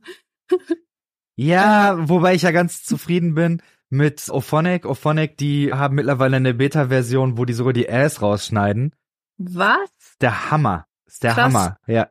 Ja, 1.36 1.98
wobei 2.10 2.36
ich 2.36 2.44
ja 2.44 2.52
ganz 2.52 2.84
zufrieden 2.84 3.36
bin 3.36 3.62
mit 3.90 4.30
Ophonic. 4.30 4.86
Ophonic, 4.86 5.38
die 5.38 5.74
haben 5.74 5.96
mittlerweile 5.96 6.38
eine 6.38 6.54
Beta-Version, 6.54 7.38
wo 7.38 7.46
die 7.46 7.54
sogar 7.54 7.74
die 7.74 7.90
Ass 7.90 8.22
rausschneiden. 8.22 8.94
Was? 9.38 9.90
Der 10.22 10.50
Hammer. 10.52 10.88
Ist 11.06 11.24
der 11.24 11.34
Krass. 11.34 11.44
Hammer. 11.54 11.78
Ja. 11.88 12.10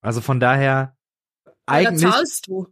Also 0.00 0.20
von 0.20 0.40
daher 0.40 0.96
Ja, 1.46 1.52
eigentlich. 1.66 2.02
da 2.02 2.12
zahlst 2.12 2.46
du. 2.48 2.66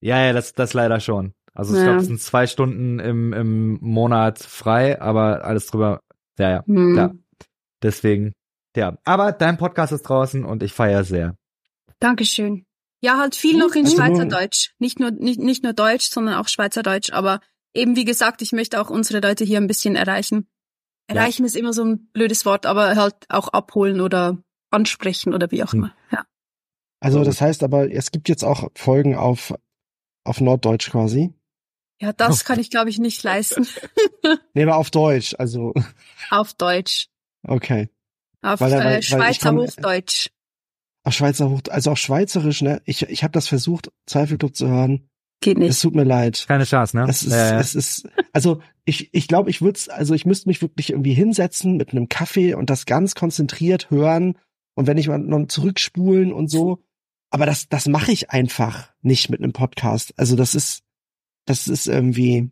Ja, 0.00 0.20
ja, 0.24 0.32
das, 0.32 0.52
das 0.52 0.74
leider 0.74 1.00
schon. 1.00 1.34
Also 1.54 1.72
ich 1.74 1.78
Ja. 1.80 1.84
glaube, 1.86 2.00
es 2.00 2.06
sind 2.06 2.20
zwei 2.20 2.46
Stunden 2.46 2.98
im, 3.00 3.32
im 3.32 3.78
Monat 3.80 4.38
frei, 4.40 5.00
aber 5.00 5.44
alles 5.44 5.66
drüber. 5.68 6.00
Ja, 6.38 6.50
ja. 6.50 6.64
Hm. 6.66 6.96
Ja. 6.96 7.12
Deswegen. 7.82 8.32
Ja. 8.76 8.98
Aber 9.04 9.32
dein 9.32 9.56
Podcast 9.56 9.92
ist 9.92 10.02
draußen 10.02 10.44
und 10.44 10.62
ich 10.62 10.72
feiere 10.72 11.04
sehr. 11.04 11.36
Dankeschön. 12.00 12.66
Ja, 13.04 13.18
halt 13.18 13.36
viel 13.36 13.58
noch 13.58 13.74
in 13.74 13.84
Also 13.84 13.96
Schweizerdeutsch. 13.96 14.70
Nicht 14.78 14.98
nur, 14.98 15.10
nicht, 15.10 15.38
nicht 15.38 15.62
nur 15.62 15.74
Deutsch, 15.74 16.08
sondern 16.08 16.36
auch 16.36 16.48
Schweizerdeutsch. 16.48 17.12
Aber 17.12 17.40
eben 17.74 17.96
wie 17.96 18.04
gesagt, 18.06 18.40
ich 18.40 18.52
möchte 18.52 18.80
auch 18.80 18.88
unsere 18.88 19.20
Leute 19.20 19.44
hier 19.44 19.58
ein 19.58 19.66
bisschen 19.66 19.94
erreichen. 19.94 20.48
Ja. 21.10 21.16
Erreichen 21.16 21.44
ist 21.44 21.54
immer 21.54 21.74
so 21.74 21.84
ein 21.84 22.06
blödes 22.12 22.46
Wort, 22.46 22.64
aber 22.64 22.96
halt 22.96 23.14
auch 23.28 23.48
abholen 23.48 24.00
oder 24.00 24.38
ansprechen 24.70 25.34
oder 25.34 25.50
wie 25.50 25.62
auch 25.62 25.72
Hm. 25.72 25.78
immer. 25.80 25.94
Ja. 26.10 26.24
Also 27.00 27.22
das 27.24 27.42
heißt 27.42 27.62
aber, 27.62 27.92
es 27.92 28.10
gibt 28.10 28.30
jetzt 28.30 28.42
auch 28.42 28.70
Folgen 28.74 29.14
auf, 29.16 29.52
auf 30.24 30.40
Norddeutsch 30.40 30.90
quasi. 30.90 31.34
Ja, 32.00 32.14
das 32.14 32.44
kann 32.46 32.58
ich, 32.58 32.70
glaube 32.70 32.88
ich, 32.88 32.98
nicht 32.98 33.22
leisten. 33.22 33.66
Nee, 34.54 34.62
aber 34.62 34.76
auf 34.76 34.90
Deutsch, 34.90 35.34
also 35.38 35.74
Auf 36.30 36.54
Deutsch. 36.54 37.08
okay. 37.46 37.90
Auf 38.40 38.60
Weil- 38.60 38.72
weil- 38.72 38.84
weil 38.84 38.92
äh, 38.94 38.98
ich 39.00 39.08
Schweizer 39.08 39.52
Hochdeutsch. 39.54 40.30
Auf 41.04 41.14
Schweizer 41.14 41.50
Hoch, 41.50 41.60
also 41.70 41.90
auf 41.90 41.98
Schweizerisch, 41.98 42.62
ne? 42.62 42.80
Ich, 42.86 43.02
ich 43.02 43.22
habe 43.22 43.32
das 43.32 43.46
versucht, 43.46 43.92
Zweifelclub 44.06 44.56
zu 44.56 44.68
hören. 44.68 45.08
Geht 45.40 45.58
Es 45.58 45.62
nicht. 45.62 45.82
tut 45.82 45.94
mir 45.94 46.04
leid. 46.04 46.44
Keine 46.48 46.64
Chance, 46.64 46.96
ne? 46.96 47.06
Es 47.08 47.22
ist, 47.22 47.32
ja. 47.32 47.60
es 47.60 47.74
ist, 47.74 48.08
also 48.32 48.62
ich, 48.86 49.12
ich 49.12 49.28
glaube, 49.28 49.50
ich 49.50 49.60
würde 49.60 49.78
also 49.88 50.14
ich 50.14 50.24
müsste 50.24 50.48
mich 50.48 50.62
wirklich 50.62 50.90
irgendwie 50.90 51.12
hinsetzen 51.12 51.76
mit 51.76 51.90
einem 51.90 52.08
Kaffee 52.08 52.54
und 52.54 52.70
das 52.70 52.86
ganz 52.86 53.14
konzentriert 53.14 53.90
hören 53.90 54.38
und 54.74 54.86
wenn 54.86 54.96
ich 54.96 55.08
mal 55.08 55.18
noch 55.18 55.46
zurückspulen 55.46 56.32
und 56.32 56.48
so. 56.48 56.82
Aber 57.30 57.46
das, 57.46 57.68
das 57.68 57.86
mache 57.88 58.12
ich 58.12 58.30
einfach 58.30 58.92
nicht 59.02 59.28
mit 59.28 59.40
einem 59.42 59.52
Podcast. 59.52 60.14
Also 60.16 60.36
das 60.36 60.54
ist, 60.54 60.84
das 61.46 61.68
ist 61.68 61.88
irgendwie, 61.88 62.50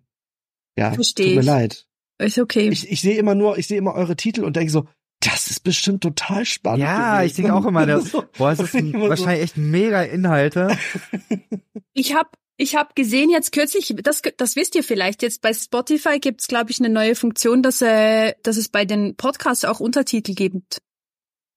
ja, 0.76 0.92
Versteh 0.92 1.24
tut 1.24 1.34
mir 1.36 1.40
ich. 1.40 1.46
leid. 1.46 1.86
Ist 2.18 2.38
okay. 2.38 2.68
Ich, 2.68 2.90
ich 2.90 3.00
sehe 3.00 3.16
immer 3.16 3.34
nur, 3.34 3.56
ich 3.58 3.66
sehe 3.66 3.78
immer 3.78 3.94
eure 3.94 4.16
Titel 4.16 4.44
und 4.44 4.56
denke 4.56 4.70
so, 4.72 4.86
das 5.24 5.50
ist 5.50 5.60
bestimmt 5.60 6.02
total 6.02 6.44
spannend. 6.44 6.80
Ja, 6.80 7.16
gewesen. 7.18 7.26
ich 7.26 7.34
denke 7.36 7.54
auch 7.54 7.66
immer, 7.66 7.86
das, 7.86 8.10
boah, 8.38 8.52
es 8.52 8.60
ist 8.60 8.74
ein, 8.74 8.92
wahrscheinlich 8.94 9.42
echt 9.42 9.56
mega 9.56 10.02
Inhalte. 10.02 10.76
Ich 11.94 12.14
habe 12.14 12.30
ich 12.56 12.74
hab 12.74 12.96
gesehen 12.96 13.28
jetzt 13.28 13.52
kürzlich, 13.52 13.94
das, 14.02 14.22
das 14.38 14.56
wisst 14.56 14.74
ihr 14.74 14.82
vielleicht, 14.82 15.20
jetzt 15.22 15.42
bei 15.42 15.52
Spotify 15.52 16.18
gibt's 16.20 16.48
glaube 16.48 16.70
ich, 16.70 16.80
eine 16.80 16.88
neue 16.88 17.14
Funktion, 17.14 17.62
dass, 17.62 17.82
äh, 17.82 18.32
dass 18.42 18.56
es 18.56 18.70
bei 18.70 18.86
den 18.86 19.14
Podcasts 19.16 19.66
auch 19.66 19.78
Untertitel 19.78 20.34
gibt. 20.34 20.78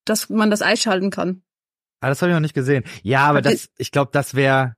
Dass 0.04 0.30
man 0.30 0.52
das 0.52 0.62
einschalten 0.62 1.12
kann. 1.12 1.42
Ah, 2.02 2.10
das 2.10 2.22
habe 2.22 2.32
ich 2.32 2.36
noch 2.36 2.42
nicht 2.42 2.54
gesehen. 2.54 2.84
Ja, 3.02 3.22
aber 3.22 3.42
das, 3.42 3.70
ich 3.78 3.92
glaube, 3.92 4.12
das 4.12 4.36
wäre, 4.36 4.76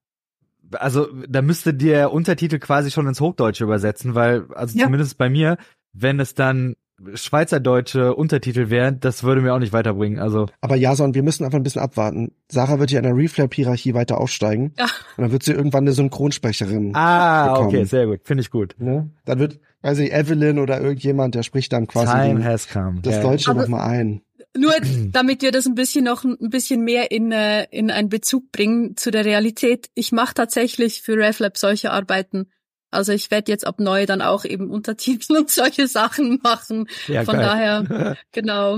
also 0.73 1.07
da 1.27 1.41
müsste 1.41 1.73
der 1.73 2.11
Untertitel 2.13 2.59
quasi 2.59 2.91
schon 2.91 3.07
ins 3.07 3.19
Hochdeutsche 3.19 3.63
übersetzen, 3.63 4.13
weil, 4.13 4.45
also 4.53 4.77
Ja. 4.77 4.85
zumindest 4.85 5.17
bei 5.17 5.29
mir, 5.29 5.57
wenn 5.91 6.19
es 6.19 6.35
dann 6.35 6.75
schweizerdeutsche 7.13 8.15
Untertitel 8.15 8.69
wären, 8.69 8.99
das 8.99 9.23
würde 9.23 9.41
mir 9.41 9.53
auch 9.53 9.59
nicht 9.59 9.73
weiterbringen. 9.73 10.19
Also 10.19 10.47
Aber 10.61 10.75
Jason, 10.75 11.13
wir 11.13 11.23
müssen 11.23 11.43
einfach 11.45 11.57
ein 11.57 11.63
bisschen 11.63 11.81
abwarten. 11.81 12.31
Sarah 12.49 12.79
wird 12.79 12.91
ja 12.91 12.99
in 12.99 13.03
der 13.03 13.15
Reflap-Hierarchie 13.15 13.93
weiter 13.93 14.19
aufsteigen. 14.19 14.73
Ja. 14.77 14.85
Und 15.17 15.23
dann 15.23 15.31
wird 15.31 15.43
sie 15.43 15.53
irgendwann 15.53 15.83
eine 15.83 15.93
Synchronsprecherin. 15.93 16.95
ah, 16.95 17.53
bekommen. 17.53 17.67
okay, 17.67 17.83
sehr 17.83 18.07
gut, 18.07 18.21
finde 18.23 18.41
ich 18.41 18.49
gut. 18.49 18.75
Ne? 18.79 19.09
Dann 19.25 19.39
wird, 19.39 19.59
weiß 19.81 19.99
ich, 19.99 20.11
Evelyn 20.11 20.59
oder 20.59 20.81
irgendjemand, 20.81 21.35
der 21.35 21.43
spricht 21.43 21.71
dann 21.71 21.87
quasi 21.87 22.11
Time 22.11 22.39
den, 22.39 22.43
has 22.43 22.67
come. 22.67 23.01
das 23.01 23.15
Ja, 23.15 23.21
Deutsche 23.21 23.53
nochmal 23.53 23.89
ein. 23.89 24.21
Nur 24.55 24.73
damit 25.11 25.43
wir 25.43 25.51
das 25.51 25.67
ein 25.67 25.75
bisschen 25.75 26.05
noch 26.05 26.23
ein 26.23 26.49
bisschen 26.49 26.83
mehr 26.83 27.11
in, 27.11 27.31
äh, 27.31 27.65
in 27.69 27.91
einen 27.91 28.09
Bezug 28.09 28.51
bringen 28.51 28.95
zu 28.95 29.11
der 29.11 29.23
Realität. 29.23 29.89
Ich 29.93 30.11
mache 30.11 30.33
tatsächlich 30.33 31.03
für 31.03 31.15
RevLab 31.15 31.57
solche 31.57 31.91
Arbeiten. 31.91 32.49
Also 32.91 33.11
ich 33.11 33.31
werde 33.31 33.51
jetzt 33.51 33.67
ab 33.67 33.79
neu 33.79 34.05
dann 34.05 34.21
auch 34.21 34.45
eben 34.45 34.69
Untertitel 34.69 35.35
und 35.37 35.49
solche 35.49 35.87
Sachen 35.87 36.39
machen. 36.43 36.87
Ja, 37.07 37.23
Von 37.25 37.35
geil. 37.35 37.45
daher, 37.45 38.17
genau. 38.31 38.77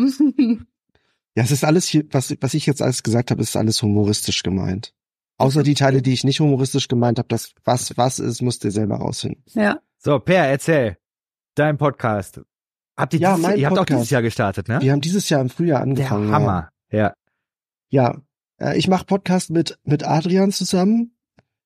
Ja, 1.36 1.44
es 1.44 1.52
ist 1.52 1.64
alles 1.64 1.86
hier, 1.86 2.06
was, 2.12 2.36
was 2.42 2.54
ich 2.54 2.66
jetzt 2.66 2.82
alles 2.82 3.04
gesagt 3.04 3.32
habe, 3.32 3.42
ist 3.42 3.56
alles 3.56 3.82
humoristisch 3.82 4.44
gemeint. 4.44 4.94
Außer 5.38 5.64
die 5.64 5.74
Teile, 5.76 6.02
die 6.02 6.12
ich 6.12 6.24
nicht 6.26 6.40
humoristisch 6.42 6.88
gemeint 6.90 7.18
habe, 7.18 7.30
das 7.30 7.54
was 7.64 7.96
was 7.98 8.20
ist, 8.20 8.42
musst 8.42 8.66
ihr 8.66 8.72
selber 8.72 8.98
rausfinden. 8.98 9.44
ja. 9.54 9.80
So, 10.02 10.18
Per, 10.20 10.46
erzähl. 10.48 10.98
Dein 11.56 11.78
Podcast. 11.78 12.40
Habt 12.96 13.14
ihr, 13.14 13.20
Ja, 13.20 13.36
dieses, 13.36 13.48
mein 13.50 13.60
ihr 13.60 13.68
habt 13.68 13.78
auch 13.78 13.86
dieses 13.86 14.10
Jahr 14.10 14.22
gestartet, 14.22 14.70
ne? 14.70 14.80
Wir 14.82 14.92
haben 14.94 15.02
dieses 15.02 15.28
Jahr 15.30 15.42
im 15.42 15.50
Frühjahr 15.50 15.80
Der 15.80 15.90
angefangen. 15.90 16.32
Hammer. 16.32 16.70
Ja. 16.90 17.14
Ja, 17.90 18.22
ja 18.60 18.72
äh, 18.72 18.78
ich 18.78 18.88
mache 18.88 19.06
Podcast 19.06 19.50
mit 19.50 19.78
mit 19.84 20.04
Adrian 20.06 20.52
zusammen. 20.54 21.18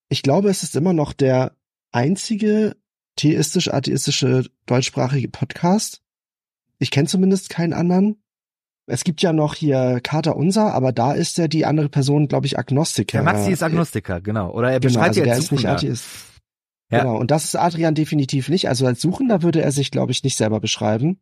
Ich 0.09 0.23
glaube, 0.23 0.49
es 0.49 0.63
ist 0.63 0.75
immer 0.75 0.93
noch 0.93 1.13
der 1.13 1.55
einzige 1.93 2.75
theistisch-atheistische 3.15 4.45
deutschsprachige 4.65 5.29
Podcast. 5.29 6.01
Ich 6.79 6.91
kenne 6.91 7.07
zumindest 7.07 7.49
keinen 7.49 7.73
anderen. 7.73 8.21
Es 8.85 9.05
gibt 9.05 9.21
ja 9.21 9.31
noch 9.31 9.55
hier 9.55 10.01
Kater 10.01 10.35
Unser, 10.35 10.73
aber 10.73 10.91
da 10.91 11.13
ist 11.13 11.37
ja 11.37 11.47
die 11.47 11.65
andere 11.65 11.87
Person, 11.87 12.27
glaube 12.27 12.47
ich, 12.47 12.59
Agnostiker. 12.59 13.19
Der 13.19 13.23
Maxi 13.23 13.51
ist 13.51 13.63
Agnostiker, 13.63 14.19
genau. 14.19 14.51
Oder 14.51 14.71
er 14.71 14.79
Genau, 14.81 14.93
beschreibt 14.93 15.07
also 15.09 15.19
ja 15.21 15.25
der 15.25 15.37
ist 15.37 15.51
nicht. 15.53 15.65
Atheist. 15.65 16.05
Ja. 16.91 16.99
Genau, 16.99 17.17
und 17.17 17.31
das 17.31 17.45
ist 17.45 17.55
Adrian 17.55 17.95
definitiv 17.95 18.49
nicht. 18.49 18.67
Also 18.67 18.85
als 18.85 19.01
Suchender 19.01 19.41
würde 19.41 19.61
er 19.61 19.71
sich, 19.71 19.89
glaube 19.89 20.11
ich, 20.11 20.23
nicht 20.23 20.35
selber 20.35 20.59
beschreiben. 20.59 21.19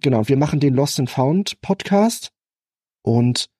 Genau, 0.00 0.26
wir 0.28 0.36
machen 0.38 0.58
den 0.58 0.74
Lost 0.74 0.98
and 0.98 1.10
Found 1.10 1.60
Podcast 1.60 2.32
und 3.02 3.50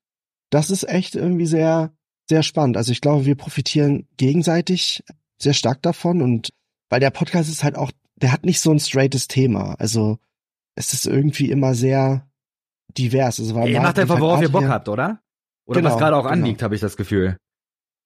das 0.51 0.71
ist 0.71 0.89
echt 0.89 1.15
irgendwie 1.15 1.47
sehr, 1.47 1.93
sehr 2.29 2.43
spannend. 2.43 2.77
Also 2.77 2.93
ich 2.93 3.01
glaube, 3.01 3.27
wir 3.27 3.37
profitieren 3.37 4.09
gegenseitig 4.17 5.05
sehr 5.39 5.55
stark 5.55 5.83
davon 5.83 6.23
und 6.23 6.51
weil 6.89 7.01
der 7.01 7.11
Podcast 7.11 7.51
ist 7.51 7.65
halt 7.65 7.77
auch, 7.77 7.91
der 8.17 8.33
hat 8.33 8.45
nicht 8.45 8.61
so 8.61 8.71
ein 8.71 8.79
straightes 8.79 9.29
Thema. 9.29 9.75
Also 9.79 10.19
es 10.75 10.93
ist 10.93 11.07
irgendwie 11.07 11.51
immer 11.51 11.75
sehr 11.75 12.27
divers. 12.97 13.41
Also 13.41 13.55
weil 13.55 13.71
Ihr 13.71 13.81
macht 13.81 13.99
einfach, 13.99 14.21
worauf 14.21 14.41
ihr 14.41 14.49
Bock 14.49 14.69
habt, 14.69 14.89
oder? 14.89 15.21
Oder 15.67 15.81
Genau, 15.81 15.93
was 15.93 15.99
gerade 15.99 16.17
auch 16.17 16.23
genau. 16.23 16.33
anliegt, 16.33 16.63
habe 16.63 16.75
ich 16.75 16.81
das 16.81 16.97
Gefühl. 16.97 17.37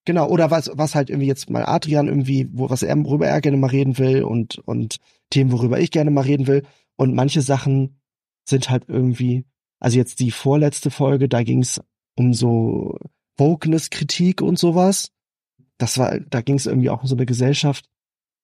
Genau, 0.05 0.27
oder 0.27 0.49
was, 0.49 0.71
was 0.73 0.95
halt 0.95 1.11
irgendwie 1.11 1.27
jetzt 1.27 1.49
mal 1.49 1.63
Adrian 1.63 2.07
irgendwie, 2.07 2.49
wo, 2.51 2.69
was 2.69 2.81
er, 2.81 2.97
worüber 3.03 3.27
er 3.27 3.39
gerne 3.39 3.57
mal 3.57 3.69
reden 3.69 3.99
will 3.99 4.23
und, 4.23 4.57
und 4.57 4.97
Themen, 5.29 5.51
worüber 5.51 5.79
ich 5.79 5.91
gerne 5.91 6.09
mal 6.09 6.21
reden 6.21 6.47
will. 6.47 6.63
Und 6.95 7.13
manche 7.13 7.41
Sachen 7.41 8.01
sind 8.45 8.69
halt 8.69 8.85
irgendwie, 8.87 9.45
also 9.79 9.97
jetzt 9.97 10.19
die 10.19 10.31
vorletzte 10.31 10.89
Folge, 10.89 11.29
da 11.29 11.43
ging 11.43 11.61
es 11.61 11.79
um 12.15 12.33
so 12.33 12.97
Wokeness-Kritik 13.37 14.41
und 14.41 14.57
sowas. 14.57 15.11
Das 15.81 15.97
war, 15.97 16.19
da 16.19 16.41
ging 16.41 16.55
es 16.55 16.67
irgendwie 16.67 16.89
auch 16.89 17.01
um 17.01 17.07
so 17.07 17.15
eine 17.15 17.25
Gesellschaft, 17.25 17.89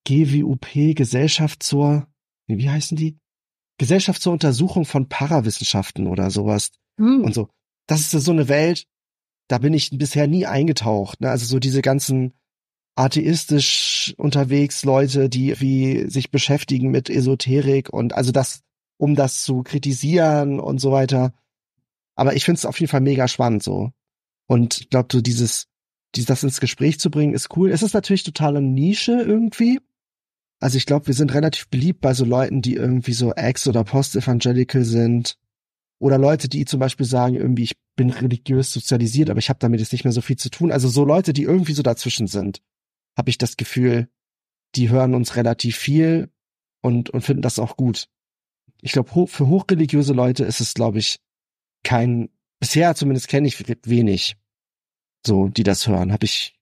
GWUP, 0.08 0.95
Gesellschaft 0.95 1.62
zur, 1.62 2.08
nee, 2.47 2.58
wie 2.58 2.69
heißen 2.69 2.97
die? 2.97 3.19
Gesellschaft 3.78 4.21
zur 4.21 4.34
Untersuchung 4.34 4.86
von 4.86 5.08
Parawissenschaften 5.08 6.08
oder 6.08 6.32
sowas 6.32 6.71
Hm. 7.00 7.23
und 7.23 7.36
so. 7.36 7.50
Das 7.86 8.02
ist 8.02 8.26
so 8.26 8.32
eine 8.32 8.47
Welt, 8.47 8.88
da 9.47 9.60
bin 9.60 9.73
ich 9.73 9.91
bisher 9.91 10.28
nie 10.28 10.47
eingetaucht. 10.47 11.21
Ne? 11.21 11.30
Also 11.30 11.45
so 11.45 11.60
diese 11.60 11.84
ganzen 11.84 12.34
atheistisch 12.95 14.15
unterwegs 14.17 14.84
Leute, 14.84 15.30
die 15.30 15.60
wie 15.62 16.10
sich 16.10 16.32
beschäftigen 16.32 16.89
mit 16.89 17.10
Esoterik 17.10 17.93
und 17.93 18.13
also 18.13 18.32
das, 18.32 18.63
um 18.97 19.15
das 19.15 19.43
zu 19.43 19.62
kritisieren 19.62 20.60
und 20.60 20.80
so 20.80 20.91
weiter. 20.91 21.34
Aber 22.15 22.36
ich 22.36 22.45
finde 22.45 22.58
es 22.58 22.65
auf 22.65 22.80
jeden 22.80 22.89
Fall 22.89 23.02
mega 23.02 23.28
spannend 23.28 23.62
so. 23.62 23.91
Und 24.47 24.82
ich 24.82 24.89
glaube, 24.89 25.10
so 25.12 25.21
dieses, 25.21 25.67
dieses, 26.15 26.28
das 26.28 26.43
ins 26.43 26.60
Gespräch 26.60 27.00
zu 27.00 27.12
bringen, 27.12 27.34
ist 27.34 27.56
cool. 27.56 27.72
Es 27.72 27.84
ist 27.84 27.93
natürlich 27.93 28.24
totale 28.24 28.62
Nische 28.62 29.13
irgendwie. 29.13 29.80
Also 30.60 30.78
ich 30.78 30.86
glaube, 30.86 31.08
wir 31.08 31.13
sind 31.13 31.34
relativ 31.34 31.67
beliebt 31.67 32.02
bei 32.02 32.13
so 32.13 32.26
Leuten, 32.26 32.62
die 32.62 32.74
irgendwie 32.74 33.13
so 33.13 33.34
ex- 33.34 33.67
oder 33.67 33.84
post-evangelical 33.84 34.84
sind 34.84 35.38
oder 36.00 36.17
Leute, 36.17 36.50
die 36.50 36.65
zum 36.65 36.80
Beispiel 36.80 37.06
sagen, 37.06 37.36
irgendwie, 37.36 37.63
ich 37.63 37.78
bin 37.96 38.10
religiös 38.10 38.72
sozialisiert, 38.72 39.30
aber 39.30 39.39
ich 39.39 39.50
habe 39.50 39.60
damit 39.60 39.80
jetzt 39.80 39.91
nicht 39.91 40.04
mehr 40.04 40.13
so 40.13 40.22
viel 40.22 40.38
zu 40.38 40.50
tun. 40.50 40.72
Also 40.72 40.88
so 40.89 41.04
Leute, 41.04 41.34
die 41.34 41.43
irgendwie 41.43 41.74
so 41.74 41.84
dazwischen 41.84 42.28
sind, 42.28 42.62
habe 43.17 43.30
ich 43.30 43.38
das 43.38 43.58
Gefühl, 43.58 44.08
die 44.76 44.89
hören 44.89 45.15
uns 45.15 45.36
relativ 45.36 45.78
viel 45.78 46.30
und, 46.82 47.10
und 47.10 47.22
finden 47.22 47.41
das 47.41 47.60
auch 47.60 47.78
gut. 47.78 48.08
Ich 48.82 48.91
glaube, 48.91 49.13
ho 49.15 49.26
für 49.26 49.48
hochreligiöse 49.48 50.13
Leute 50.13 50.43
ist 50.43 50.62
es, 50.62 50.74
glaube 50.74 51.00
ich, 51.00 51.20
kein 51.84 52.30
bisher 52.60 52.96
zumindest 52.96 53.28
kenne 53.28 53.48
ich 53.48 53.63
wenig, 53.86 54.36
so, 55.28 55.48
die 55.50 55.63
das 55.63 55.88
hören. 55.88 56.12
Hab 56.12 56.24
ich, 56.24 56.58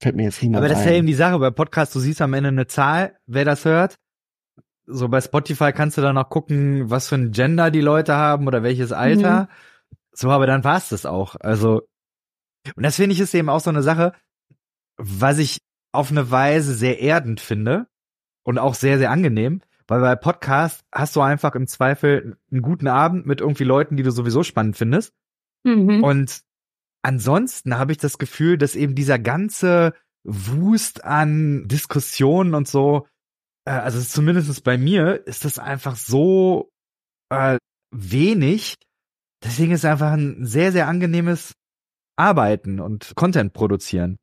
fällt 0.00 0.14
mir 0.14 0.24
jetzt 0.24 0.40
niemand 0.42 0.58
Aber 0.58 0.68
das 0.68 0.80
ist 0.80 0.86
ja 0.86 0.92
eben 0.92 1.08
die 1.08 1.14
Sache. 1.14 1.38
Bei 1.38 1.50
Podcast, 1.50 1.94
du 1.94 1.98
siehst 1.98 2.22
am 2.22 2.34
Ende 2.34 2.48
eine 2.48 2.68
Zahl, 2.68 3.18
wer 3.26 3.44
das 3.44 3.64
hört. 3.64 3.98
So 4.86 5.08
bei 5.08 5.20
Spotify 5.20 5.72
kannst 5.72 5.98
du 5.98 6.02
dann 6.02 6.18
auch 6.18 6.28
gucken, 6.28 6.90
was 6.90 7.08
für 7.08 7.16
ein 7.16 7.32
Gender 7.32 7.70
die 7.70 7.80
Leute 7.80 8.14
haben 8.14 8.46
oder 8.46 8.62
welches 8.62 8.92
Alter. 8.92 9.48
So, 10.12 10.30
aber 10.30 10.46
dann 10.46 10.64
war's 10.64 10.88
das 10.90 11.06
auch. 11.06 11.36
Also, 11.40 11.82
und 12.76 12.82
das 12.82 12.96
finde 12.96 13.14
ich 13.14 13.20
ist 13.20 13.34
eben 13.34 13.48
auch 13.48 13.60
so 13.60 13.70
eine 13.70 13.82
Sache, 13.82 14.12
was 14.96 15.38
ich 15.38 15.58
auf 15.92 16.10
eine 16.10 16.30
Weise 16.30 16.74
sehr 16.74 17.00
erdend 17.00 17.40
finde 17.40 17.86
und 18.44 18.58
auch 18.58 18.74
sehr, 18.74 18.98
sehr 18.98 19.10
angenehm, 19.10 19.62
weil 19.86 20.00
bei 20.00 20.14
Podcast 20.16 20.84
hast 20.92 21.16
du 21.16 21.20
einfach 21.20 21.54
im 21.54 21.66
Zweifel 21.66 22.36
einen 22.50 22.62
guten 22.62 22.86
Abend 22.86 23.26
mit 23.26 23.40
irgendwie 23.40 23.64
Leuten, 23.64 23.96
die 23.96 24.02
du 24.02 24.12
sowieso 24.12 24.42
spannend 24.42 24.76
findest. 24.76 25.14
Mhm. 25.64 26.02
Und 26.02 26.42
ansonsten 27.02 27.78
habe 27.78 27.92
ich 27.92 27.98
das 27.98 28.18
Gefühl, 28.18 28.58
dass 28.58 28.76
eben 28.76 28.94
dieser 28.94 29.18
ganze 29.18 29.94
Wust 30.24 31.04
an 31.04 31.66
Diskussionen 31.66 32.54
und 32.54 32.68
so, 32.68 33.06
äh, 33.64 33.72
also 33.72 34.00
zumindest 34.00 34.62
bei 34.64 34.76
mir, 34.76 35.26
ist 35.26 35.44
das 35.44 35.58
einfach 35.58 35.96
so 35.96 36.70
äh, 37.30 37.58
wenig. 37.90 38.76
Deswegen 39.42 39.72
ist 39.72 39.80
es 39.80 39.90
einfach 39.90 40.12
ein 40.12 40.44
sehr, 40.44 40.72
sehr 40.72 40.86
angenehmes 40.86 41.54
Arbeiten 42.16 42.80
und 42.80 43.12
Content 43.16 43.54
produzieren. 43.54 44.18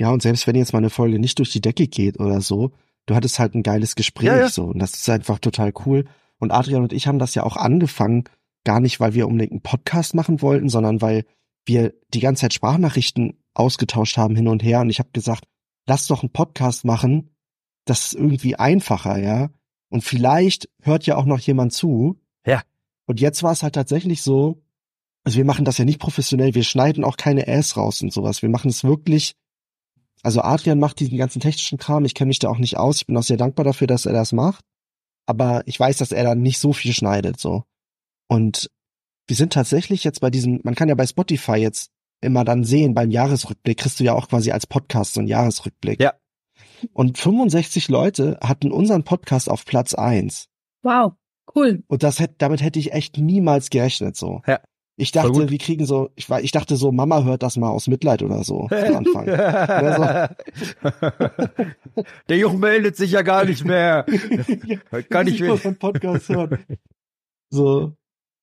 Ja, 0.00 0.10
und 0.10 0.22
selbst 0.22 0.46
wenn 0.46 0.56
jetzt 0.56 0.72
mal 0.72 0.78
eine 0.78 0.90
Folge 0.90 1.18
nicht 1.18 1.38
durch 1.38 1.52
die 1.52 1.60
Decke 1.60 1.86
geht 1.86 2.18
oder 2.18 2.40
so, 2.40 2.72
du 3.06 3.14
hattest 3.14 3.38
halt 3.38 3.54
ein 3.54 3.62
geiles 3.62 3.94
Gespräch 3.94 4.28
Ja, 4.28 4.38
ja. 4.38 4.48
so 4.48 4.64
und 4.64 4.78
das 4.78 4.94
ist 4.94 5.08
einfach 5.08 5.38
total 5.38 5.72
cool. 5.84 6.06
Und 6.38 6.50
Adrian 6.50 6.82
und 6.82 6.92
ich 6.92 7.06
haben 7.06 7.18
das 7.18 7.34
ja 7.34 7.44
auch 7.44 7.56
angefangen, 7.56 8.24
gar 8.64 8.80
nicht, 8.80 8.98
weil 8.98 9.14
wir 9.14 9.28
unbedingt 9.28 9.52
einen 9.52 9.62
Podcast 9.62 10.14
machen 10.14 10.42
wollten, 10.42 10.68
sondern 10.68 11.00
weil 11.00 11.24
wir 11.66 11.94
die 12.12 12.20
ganze 12.20 12.42
Zeit 12.42 12.54
Sprachnachrichten 12.54 13.42
ausgetauscht 13.54 14.16
haben 14.16 14.36
hin 14.36 14.48
und 14.48 14.62
her 14.62 14.80
und 14.80 14.90
ich 14.90 14.98
habe 14.98 15.10
gesagt, 15.12 15.44
lass 15.86 16.06
doch 16.06 16.22
einen 16.22 16.32
Podcast 16.32 16.84
machen, 16.84 17.34
das 17.84 18.06
ist 18.06 18.14
irgendwie 18.14 18.56
einfacher, 18.56 19.18
ja. 19.18 19.50
Und 19.88 20.04
vielleicht 20.04 20.68
hört 20.82 21.06
ja 21.06 21.16
auch 21.16 21.24
noch 21.24 21.40
jemand 21.40 21.72
zu. 21.72 22.20
Ja. 22.46 22.62
Und 23.06 23.20
jetzt 23.20 23.42
war 23.42 23.52
es 23.52 23.62
halt 23.62 23.74
tatsächlich 23.74 24.22
so, 24.22 24.62
also 25.24 25.36
wir 25.36 25.44
machen 25.44 25.64
das 25.64 25.78
ja 25.78 25.84
nicht 25.84 25.98
professionell, 25.98 26.54
wir 26.54 26.62
schneiden 26.62 27.04
auch 27.04 27.16
keine 27.16 27.48
Ass 27.48 27.76
raus 27.76 28.00
und 28.02 28.12
sowas. 28.12 28.42
Wir 28.42 28.48
machen 28.48 28.70
es 28.70 28.84
wirklich 28.84 29.34
also 30.22 30.42
Adrian 30.42 30.78
macht 30.78 31.00
diesen 31.00 31.18
ganzen 31.18 31.40
technischen 31.40 31.78
Kram, 31.78 32.04
ich 32.04 32.14
kenne 32.14 32.28
mich 32.28 32.38
da 32.38 32.48
auch 32.48 32.58
nicht 32.58 32.76
aus. 32.76 32.98
Ich 32.98 33.06
bin 33.06 33.16
auch 33.16 33.22
sehr 33.22 33.36
dankbar 33.36 33.64
dafür, 33.64 33.86
dass 33.86 34.06
er 34.06 34.12
das 34.12 34.32
macht. 34.32 34.64
Aber 35.26 35.62
ich 35.66 35.78
weiß, 35.78 35.98
dass 35.98 36.12
er 36.12 36.24
da 36.24 36.34
nicht 36.34 36.58
so 36.58 36.72
viel 36.72 36.92
schneidet, 36.92 37.40
so. 37.40 37.64
Und 38.28 38.70
wir 39.30 39.36
sind 39.36 39.52
tatsächlich 39.52 40.02
jetzt 40.04 40.20
bei 40.20 40.28
diesem, 40.28 40.60
man 40.64 40.74
kann 40.74 40.88
ja 40.88 40.94
bei 40.96 41.06
Spotify 41.06 41.54
jetzt 41.54 41.92
immer 42.20 42.44
dann 42.44 42.64
sehen, 42.64 42.94
beim 42.94 43.10
Jahresrückblick 43.10 43.78
kriegst 43.78 44.00
du 44.00 44.04
ja 44.04 44.12
auch 44.12 44.28
quasi 44.28 44.50
als 44.50 44.66
Podcast 44.66 45.14
so 45.14 45.20
einen 45.20 45.28
Jahresrückblick. 45.28 46.02
Ja. 46.02 46.14
Und 46.92 47.16
65 47.16 47.88
Leute 47.88 48.38
hatten 48.42 48.72
unseren 48.72 49.04
Podcast 49.04 49.48
auf 49.48 49.64
Platz 49.64 49.94
eins. 49.94 50.48
Wow, 50.82 51.12
cool. 51.54 51.84
Und 51.86 52.02
das 52.02 52.18
hätte, 52.18 52.34
damit 52.38 52.60
hätte 52.60 52.80
ich 52.80 52.92
echt 52.92 53.18
niemals 53.18 53.70
gerechnet, 53.70 54.16
so. 54.16 54.42
Ja. 54.46 54.60
Ich 54.96 55.12
dachte, 55.12 55.48
wir 55.48 55.58
kriegen 55.58 55.86
so, 55.86 56.10
ich 56.14 56.28
war, 56.28 56.42
ich 56.42 56.50
dachte 56.50 56.76
so, 56.76 56.92
Mama 56.92 57.22
hört 57.22 57.42
das 57.42 57.56
mal 57.56 57.70
aus 57.70 57.86
Mitleid 57.86 58.22
oder 58.22 58.44
so 58.44 58.68
am 58.70 58.96
Anfang. 58.96 59.26
Der 62.28 62.36
Junge 62.36 62.58
meldet 62.58 62.96
sich 62.96 63.12
ja 63.12 63.22
gar 63.22 63.46
nicht 63.46 63.64
mehr. 63.64 64.04
Kann 65.08 65.26
ich 65.28 65.40
will 65.40 65.56
Podcast 65.76 66.28
hören. 66.28 66.66
So. 67.48 67.94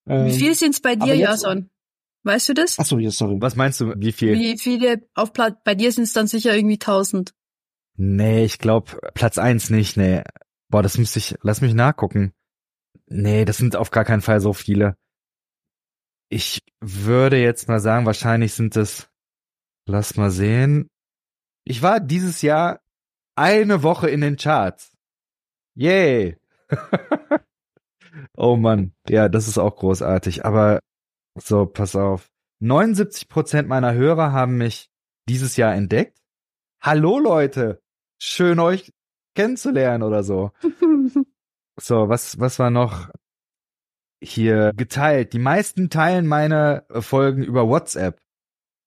Ähm, 0.08 0.28
Wie 0.28 0.34
viel 0.34 0.56
sind's 0.56 0.80
bei 0.82 0.94
aber 0.94 1.06
dir, 1.06 1.16
jetzt- 1.16 1.44
Jason? 1.44 1.70
Weißt 2.24 2.50
du 2.50 2.54
das? 2.54 2.76
Ach 2.78 2.86
so, 2.86 3.00
ja, 3.00 3.10
sorry. 3.10 3.38
Was 3.40 3.56
meinst 3.56 3.80
du, 3.80 3.94
wie 3.98 4.12
viel? 4.12 4.34
Wie 4.34 4.58
viele 4.58 5.08
auf 5.14 5.32
Platz, 5.32 5.56
bei 5.64 5.76
dir 5.76 5.92
sind's 5.94 6.12
dann 6.14 6.28
sicher 6.28 6.54
irgendwie 6.56 6.78
tausend. 6.80 7.34
Nee, 7.96 8.44
ich 8.44 8.60
glaube 8.60 9.00
Platz 9.14 9.38
eins 9.38 9.70
nicht, 9.70 9.96
nee. 9.98 10.24
Boah, 10.70 10.84
das 10.84 10.98
müsste 10.98 11.20
ich, 11.20 11.36
lass 11.42 11.62
mich 11.62 11.74
nachgucken. 11.74 12.34
Nee, 13.08 13.46
das 13.46 13.58
sind 13.58 13.76
auf 13.78 13.92
gar 13.92 14.04
keinen 14.04 14.22
Fall 14.22 14.42
so 14.42 14.52
viele. 14.52 14.98
Ich 16.30 16.60
würde 16.82 17.38
jetzt 17.42 17.70
mal 17.70 17.80
sagen, 17.80 18.06
wahrscheinlich 18.06 18.54
sind 18.54 18.76
es, 18.76 19.10
lass 19.86 20.18
mal 20.18 20.30
sehen. 20.30 20.90
Ich 21.64 21.82
war 21.82 22.02
dieses 22.02 22.42
Jahr 22.42 22.82
eine 23.36 23.84
Woche 23.84 24.10
in 24.10 24.20
den 24.20 24.36
Charts. 24.36 24.92
Yay. 25.76 26.38
oh 28.36 28.56
Mann, 28.56 28.94
ja, 29.08 29.30
das 29.30 29.48
ist 29.48 29.58
auch 29.58 29.76
großartig. 29.76 30.46
Aber 30.46 30.80
so, 31.36 31.66
pass 31.66 31.96
auf. 31.96 32.30
79 32.60 33.30
Prozent 33.30 33.68
meiner 33.68 33.94
Hörer 33.94 34.32
haben 34.32 34.58
mich 34.58 34.90
dieses 35.30 35.58
Jahr 35.58 35.76
entdeckt. 35.76 36.18
Hallo 36.82 37.20
Leute, 37.20 37.82
schön 38.20 38.60
euch 38.60 38.92
kennenzulernen 39.36 40.04
oder 40.04 40.24
so. 40.24 40.52
So, 41.80 42.10
was, 42.10 42.40
was 42.40 42.58
war 42.58 42.72
noch 42.72 43.12
hier 44.20 44.74
geteilt? 44.76 45.34
Die 45.34 45.40
meisten 45.40 45.90
teilen 45.90 46.26
meine 46.26 46.86
Folgen 46.90 47.44
über 47.44 47.68
WhatsApp. 47.68 48.20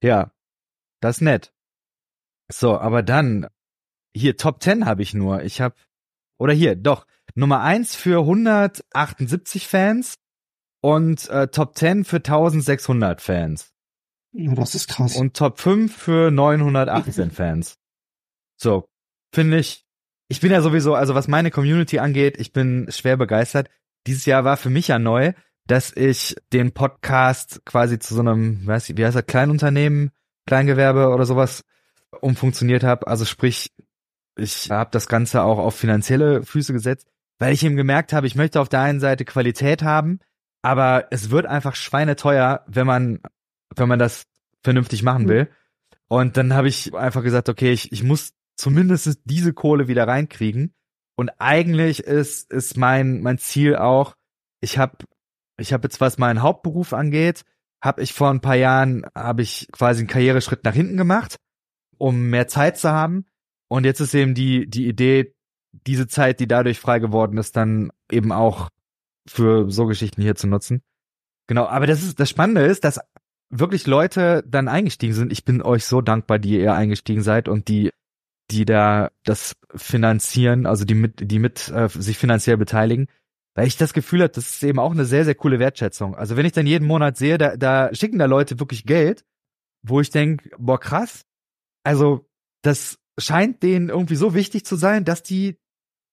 Ja, 0.02 0.32
das 1.00 1.18
ist 1.18 1.20
nett. 1.22 1.54
So, 2.50 2.78
aber 2.78 3.04
dann, 3.04 3.46
hier, 4.12 4.36
Top 4.36 4.60
10 4.60 4.86
habe 4.86 5.02
ich 5.02 5.14
nur. 5.14 5.42
Ich 5.42 5.60
habe, 5.60 5.76
oder 6.38 6.52
hier, 6.52 6.74
doch, 6.74 7.06
Nummer 7.40 7.62
eins 7.62 7.96
für 7.96 8.20
178 8.20 9.66
Fans 9.66 10.16
und 10.82 11.28
äh, 11.30 11.48
Top 11.48 11.74
10 11.76 12.04
für 12.04 12.18
1600 12.18 13.22
Fans. 13.22 13.72
Das 14.32 14.74
ist 14.74 14.88
krass. 14.88 15.16
Und 15.16 15.34
Top 15.36 15.58
5 15.58 15.96
für 15.96 16.30
918 16.30 17.30
Fans. 17.32 17.78
So, 18.56 18.88
finde 19.34 19.58
ich. 19.58 19.86
Ich 20.28 20.40
bin 20.40 20.52
ja 20.52 20.60
sowieso, 20.60 20.94
also 20.94 21.14
was 21.14 21.28
meine 21.28 21.50
Community 21.50 21.98
angeht, 21.98 22.38
ich 22.38 22.52
bin 22.52 22.86
schwer 22.90 23.16
begeistert. 23.16 23.70
Dieses 24.06 24.26
Jahr 24.26 24.44
war 24.44 24.58
für 24.58 24.70
mich 24.70 24.88
ja 24.88 24.98
neu, 24.98 25.32
dass 25.66 25.96
ich 25.96 26.36
den 26.52 26.72
Podcast 26.72 27.62
quasi 27.64 27.98
zu 27.98 28.14
so 28.14 28.20
einem, 28.20 28.66
weiß 28.66 28.90
ich, 28.90 28.98
wie 28.98 29.04
heißt 29.04 29.16
das, 29.16 29.26
Kleinunternehmen, 29.26 30.10
Kleingewerbe 30.46 31.08
oder 31.08 31.24
sowas 31.24 31.64
umfunktioniert 32.20 32.84
habe. 32.84 33.06
Also 33.06 33.24
sprich, 33.24 33.72
ich 34.36 34.70
habe 34.70 34.90
das 34.92 35.08
Ganze 35.08 35.42
auch 35.42 35.58
auf 35.58 35.74
finanzielle 35.74 36.42
Füße 36.44 36.72
gesetzt, 36.74 37.08
weil 37.40 37.54
ich 37.54 37.64
eben 37.64 37.74
gemerkt 37.76 38.12
habe, 38.12 38.26
ich 38.26 38.36
möchte 38.36 38.60
auf 38.60 38.68
der 38.68 38.82
einen 38.82 39.00
Seite 39.00 39.24
Qualität 39.24 39.82
haben, 39.82 40.20
aber 40.62 41.08
es 41.10 41.30
wird 41.30 41.46
einfach 41.46 41.74
schweineteuer, 41.74 42.64
wenn 42.68 42.86
man, 42.86 43.20
wenn 43.74 43.88
man 43.88 43.98
das 43.98 44.26
vernünftig 44.62 45.02
machen 45.02 45.26
will. 45.26 45.48
Und 46.06 46.36
dann 46.36 46.52
habe 46.52 46.68
ich 46.68 46.94
einfach 46.94 47.22
gesagt, 47.22 47.48
okay, 47.48 47.72
ich, 47.72 47.92
ich 47.92 48.02
muss 48.02 48.34
zumindest 48.56 49.20
diese 49.24 49.54
Kohle 49.54 49.88
wieder 49.88 50.06
reinkriegen. 50.06 50.74
Und 51.16 51.30
eigentlich 51.38 52.04
ist, 52.04 52.52
ist 52.52 52.76
mein, 52.76 53.22
mein 53.22 53.38
Ziel 53.38 53.76
auch, 53.76 54.16
ich 54.60 54.76
habe 54.76 54.98
ich 55.56 55.72
hab 55.72 55.82
jetzt, 55.82 56.00
was 56.00 56.18
meinen 56.18 56.42
Hauptberuf 56.42 56.92
angeht, 56.92 57.44
habe 57.82 58.02
ich 58.02 58.12
vor 58.12 58.30
ein 58.30 58.40
paar 58.40 58.56
Jahren, 58.56 59.06
habe 59.14 59.42
ich 59.42 59.68
quasi 59.72 60.00
einen 60.00 60.08
Karriereschritt 60.08 60.64
nach 60.64 60.74
hinten 60.74 60.98
gemacht, 60.98 61.36
um 61.96 62.28
mehr 62.28 62.48
Zeit 62.48 62.76
zu 62.76 62.90
haben. 62.90 63.24
Und 63.68 63.84
jetzt 63.84 64.00
ist 64.00 64.14
eben 64.14 64.34
die, 64.34 64.68
die 64.68 64.88
Idee, 64.88 65.34
diese 65.72 66.06
Zeit, 66.08 66.40
die 66.40 66.48
dadurch 66.48 66.80
frei 66.80 66.98
geworden 66.98 67.38
ist, 67.38 67.56
dann 67.56 67.90
eben 68.10 68.32
auch 68.32 68.70
für 69.26 69.70
so 69.70 69.86
Geschichten 69.86 70.22
hier 70.22 70.34
zu 70.34 70.46
nutzen. 70.46 70.82
Genau, 71.46 71.66
aber 71.66 71.86
das 71.86 72.02
ist, 72.02 72.20
das 72.20 72.30
Spannende 72.30 72.62
ist, 72.62 72.84
dass 72.84 73.00
wirklich 73.50 73.86
Leute 73.86 74.44
dann 74.46 74.68
eingestiegen 74.68 75.14
sind. 75.14 75.32
Ich 75.32 75.44
bin 75.44 75.62
euch 75.62 75.84
so 75.84 76.00
dankbar, 76.00 76.38
die 76.38 76.58
ihr 76.58 76.74
eingestiegen 76.74 77.22
seid 77.22 77.48
und 77.48 77.68
die, 77.68 77.90
die 78.50 78.64
da 78.64 79.10
das 79.24 79.56
finanzieren, 79.74 80.66
also 80.66 80.84
die 80.84 80.94
mit, 80.94 81.30
die 81.30 81.38
mit 81.38 81.68
äh, 81.68 81.88
sich 81.88 82.18
finanziell 82.18 82.56
beteiligen, 82.56 83.08
weil 83.54 83.66
ich 83.66 83.76
das 83.76 83.92
Gefühl 83.92 84.22
habe, 84.22 84.32
das 84.32 84.48
ist 84.48 84.62
eben 84.62 84.78
auch 84.78 84.92
eine 84.92 85.04
sehr, 85.04 85.24
sehr 85.24 85.34
coole 85.34 85.58
Wertschätzung. 85.58 86.14
Also 86.14 86.36
wenn 86.36 86.46
ich 86.46 86.52
dann 86.52 86.66
jeden 86.66 86.86
Monat 86.86 87.16
sehe, 87.16 87.38
da, 87.38 87.56
da 87.56 87.92
schicken 87.94 88.18
da 88.18 88.26
Leute 88.26 88.60
wirklich 88.60 88.84
Geld, 88.84 89.24
wo 89.82 90.00
ich 90.00 90.10
denke, 90.10 90.50
boah, 90.58 90.78
krass. 90.78 91.24
Also 91.82 92.28
das 92.62 92.98
scheint 93.18 93.62
denen 93.62 93.88
irgendwie 93.88 94.16
so 94.16 94.34
wichtig 94.34 94.64
zu 94.64 94.76
sein, 94.76 95.04
dass 95.04 95.22
die 95.22 95.56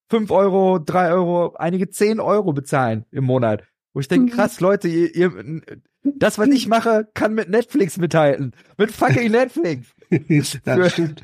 fünf 0.09 0.31
Euro, 0.31 0.79
drei 0.79 1.11
Euro, 1.11 1.55
einige 1.55 1.89
zehn 1.89 2.19
Euro 2.19 2.53
bezahlen 2.53 3.05
im 3.11 3.23
Monat. 3.25 3.63
Wo 3.93 3.99
ich 3.99 4.07
denke, 4.07 4.31
Mhm. 4.33 4.35
krass, 4.37 4.59
Leute, 4.59 4.87
ihr, 4.87 5.13
ihr, 5.15 5.61
das, 6.03 6.37
was 6.37 6.47
ich 6.49 6.67
mache, 6.67 7.07
kann 7.13 7.33
mit 7.33 7.49
Netflix 7.49 7.97
mithalten. 7.97 8.53
Mit 8.77 8.91
fucking 8.91 9.31
Netflix. 9.31 9.87
das 10.09 10.75
für- 10.75 10.89
stimmt. 10.89 11.23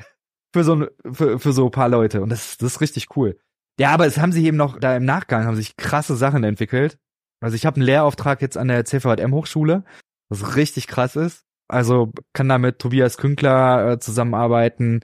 Für 0.52 0.64
so, 0.64 0.74
ein- 0.76 0.88
für, 1.12 1.38
für 1.38 1.52
so 1.52 1.66
ein 1.66 1.70
paar 1.70 1.88
Leute. 1.88 2.20
Und 2.22 2.28
das, 2.30 2.56
das 2.58 2.74
ist 2.74 2.80
richtig 2.80 3.16
cool. 3.16 3.38
Ja, 3.78 3.90
aber 3.90 4.06
es 4.06 4.18
haben 4.18 4.30
sich 4.32 4.44
eben 4.44 4.56
noch, 4.56 4.78
da 4.78 4.96
im 4.96 5.04
Nachgang 5.04 5.44
haben 5.46 5.56
sich 5.56 5.76
krasse 5.76 6.14
Sachen 6.14 6.44
entwickelt. 6.44 6.98
Also 7.40 7.56
ich 7.56 7.66
habe 7.66 7.76
einen 7.76 7.86
Lehrauftrag 7.86 8.40
jetzt 8.40 8.56
an 8.56 8.68
der 8.68 8.84
CVM 8.84 9.32
Hochschule, 9.34 9.84
was 10.28 10.56
richtig 10.56 10.86
krass 10.86 11.16
ist. 11.16 11.44
Also 11.68 12.12
kann 12.32 12.48
da 12.48 12.58
mit 12.58 12.78
Tobias 12.78 13.16
Künkler 13.18 13.92
äh, 13.92 13.98
zusammenarbeiten. 13.98 15.00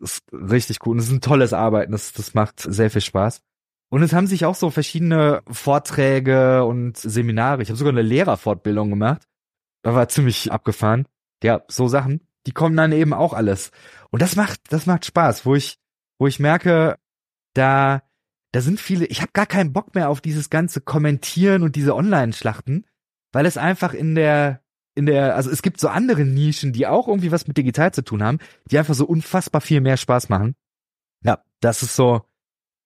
Ist 0.00 0.22
richtig 0.32 0.78
cool. 0.86 0.92
Und 0.92 0.98
es 0.98 1.06
ist 1.06 1.12
ein 1.12 1.20
tolles 1.20 1.52
Arbeiten. 1.52 1.92
Das, 1.92 2.12
das 2.12 2.34
macht 2.34 2.60
sehr 2.60 2.90
viel 2.90 3.00
Spaß. 3.00 3.42
Und 3.90 4.02
es 4.02 4.12
haben 4.12 4.26
sich 4.26 4.44
auch 4.44 4.54
so 4.54 4.70
verschiedene 4.70 5.42
Vorträge 5.50 6.64
und 6.64 6.96
Seminare. 6.96 7.62
Ich 7.62 7.68
habe 7.68 7.76
sogar 7.76 7.92
eine 7.92 8.02
Lehrerfortbildung 8.02 8.88
gemacht. 8.88 9.26
Da 9.82 9.94
war 9.94 10.08
ziemlich 10.08 10.52
abgefahren. 10.52 11.06
Ja, 11.42 11.62
so 11.68 11.88
Sachen, 11.88 12.20
die 12.46 12.52
kommen 12.52 12.76
dann 12.76 12.92
eben 12.92 13.12
auch 13.12 13.32
alles. 13.32 13.72
Und 14.10 14.22
das 14.22 14.36
macht, 14.36 14.60
das 14.72 14.86
macht 14.86 15.06
Spaß, 15.06 15.44
wo 15.44 15.54
ich, 15.54 15.78
wo 16.18 16.26
ich 16.26 16.38
merke, 16.38 16.98
da, 17.54 18.02
da 18.52 18.60
sind 18.60 18.80
viele, 18.80 19.06
ich 19.06 19.22
habe 19.22 19.32
gar 19.32 19.46
keinen 19.46 19.72
Bock 19.72 19.94
mehr 19.94 20.08
auf 20.08 20.20
dieses 20.20 20.50
ganze 20.50 20.80
Kommentieren 20.80 21.62
und 21.62 21.76
diese 21.76 21.94
Online-Schlachten, 21.94 22.86
weil 23.32 23.46
es 23.46 23.56
einfach 23.56 23.92
in 23.92 24.14
der, 24.14 24.62
in 25.00 25.06
der, 25.06 25.34
also 25.34 25.50
es 25.50 25.62
gibt 25.62 25.80
so 25.80 25.88
andere 25.88 26.26
Nischen, 26.26 26.74
die 26.74 26.86
auch 26.86 27.08
irgendwie 27.08 27.32
was 27.32 27.46
mit 27.46 27.56
digital 27.56 27.90
zu 27.90 28.04
tun 28.04 28.22
haben, 28.22 28.38
die 28.70 28.78
einfach 28.78 28.92
so 28.92 29.06
unfassbar 29.06 29.62
viel 29.62 29.80
mehr 29.80 29.96
Spaß 29.96 30.28
machen. 30.28 30.54
Ja, 31.24 31.42
das 31.60 31.82
ist 31.82 31.96
so, 31.96 32.26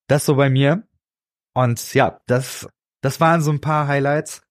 das 0.07 0.25
so 0.25 0.37
bei 0.37 0.49
mir. 0.49 0.87
Und 1.55 1.93
ja, 1.93 2.21
das, 2.27 2.69
das 3.01 3.21
waren 3.21 3.43
so 3.43 3.51
ein 3.51 3.61
paar 3.61 3.89
Highlights. 3.89 4.43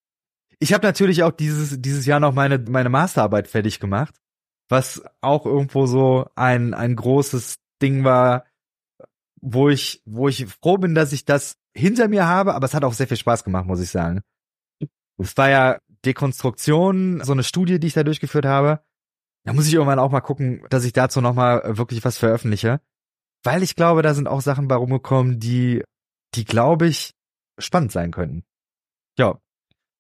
Ich 0.59 0.73
habe 0.73 0.85
natürlich 0.85 1.23
auch 1.23 1.31
dieses, 1.31 1.81
dieses 1.81 2.05
Jahr 2.05 2.19
noch 2.19 2.33
meine, 2.33 2.59
meine 2.59 2.89
Masterarbeit 2.89 3.47
fertig 3.47 3.79
gemacht, 3.79 4.13
was 4.67 5.01
auch 5.21 5.45
irgendwo 5.45 5.85
so 5.85 6.29
ein, 6.35 6.73
ein 6.73 6.97
großes 6.97 7.59
Ding 7.81 8.03
war, 8.03 8.43
wo 9.39 9.69
ich, 9.69 10.01
wo 10.03 10.27
ich 10.27 10.47
froh 10.47 10.77
bin, 10.77 10.95
dass 10.95 11.13
ich 11.13 11.23
das 11.23 11.55
hinter 11.73 12.09
mir 12.09 12.27
habe, 12.27 12.55
aber 12.55 12.65
es 12.65 12.73
hat 12.73 12.83
auch 12.83 12.93
sehr 12.93 13.07
viel 13.07 13.15
Spaß 13.15 13.45
gemacht, 13.45 13.65
muss 13.65 13.79
ich 13.79 13.89
sagen. 13.89 14.21
Es 15.17 15.37
war 15.37 15.49
ja 15.49 15.79
Dekonstruktion, 16.05 17.23
so 17.23 17.31
eine 17.31 17.43
Studie, 17.43 17.79
die 17.79 17.87
ich 17.87 17.93
da 17.93 18.03
durchgeführt 18.03 18.45
habe. 18.45 18.83
Da 19.45 19.53
muss 19.53 19.67
ich 19.67 19.73
irgendwann 19.73 19.99
auch 19.99 20.11
mal 20.11 20.21
gucken, 20.21 20.65
dass 20.69 20.85
ich 20.85 20.93
dazu 20.93 21.21
nochmal 21.21 21.77
wirklich 21.77 22.03
was 22.05 22.17
veröffentliche. 22.17 22.81
Weil 23.43 23.61
ich 23.61 23.75
glaube, 23.75 24.01
da 24.01 24.13
sind 24.13 24.27
auch 24.27 24.41
Sachen 24.41 24.67
bei 24.67 24.75
rumgekommen, 24.75 25.39
die, 25.39 25.83
die 26.35 26.45
glaube 26.45 26.87
ich, 26.87 27.13
spannend 27.59 27.91
sein 27.91 28.11
könnten. 28.11 28.43
Ja. 29.17 29.39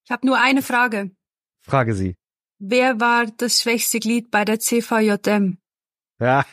Ich 0.05 0.11
habe 0.11 0.25
nur 0.25 0.39
eine 0.39 0.61
Frage. 0.61 1.11
Frage 1.61 1.93
Sie. 1.93 2.15
Wer 2.59 2.99
war 3.01 3.25
das 3.25 3.61
schwächste 3.61 3.99
Glied 3.99 4.31
bei 4.31 4.45
der 4.45 4.59
CVJM? 4.59 5.57
Ja. 6.19 6.45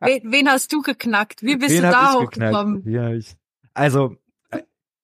wen, 0.00 0.32
wen 0.32 0.48
hast 0.48 0.72
du 0.72 0.82
geknackt? 0.82 1.42
Wie 1.42 1.56
bist 1.56 1.76
Wen 1.76 1.82
du 1.82 1.90
da 1.90 2.14
hochgekommen? 2.14 2.82
Ja, 2.88 3.10
ich, 3.10 3.36
also, 3.74 4.12
äh, 4.12 4.16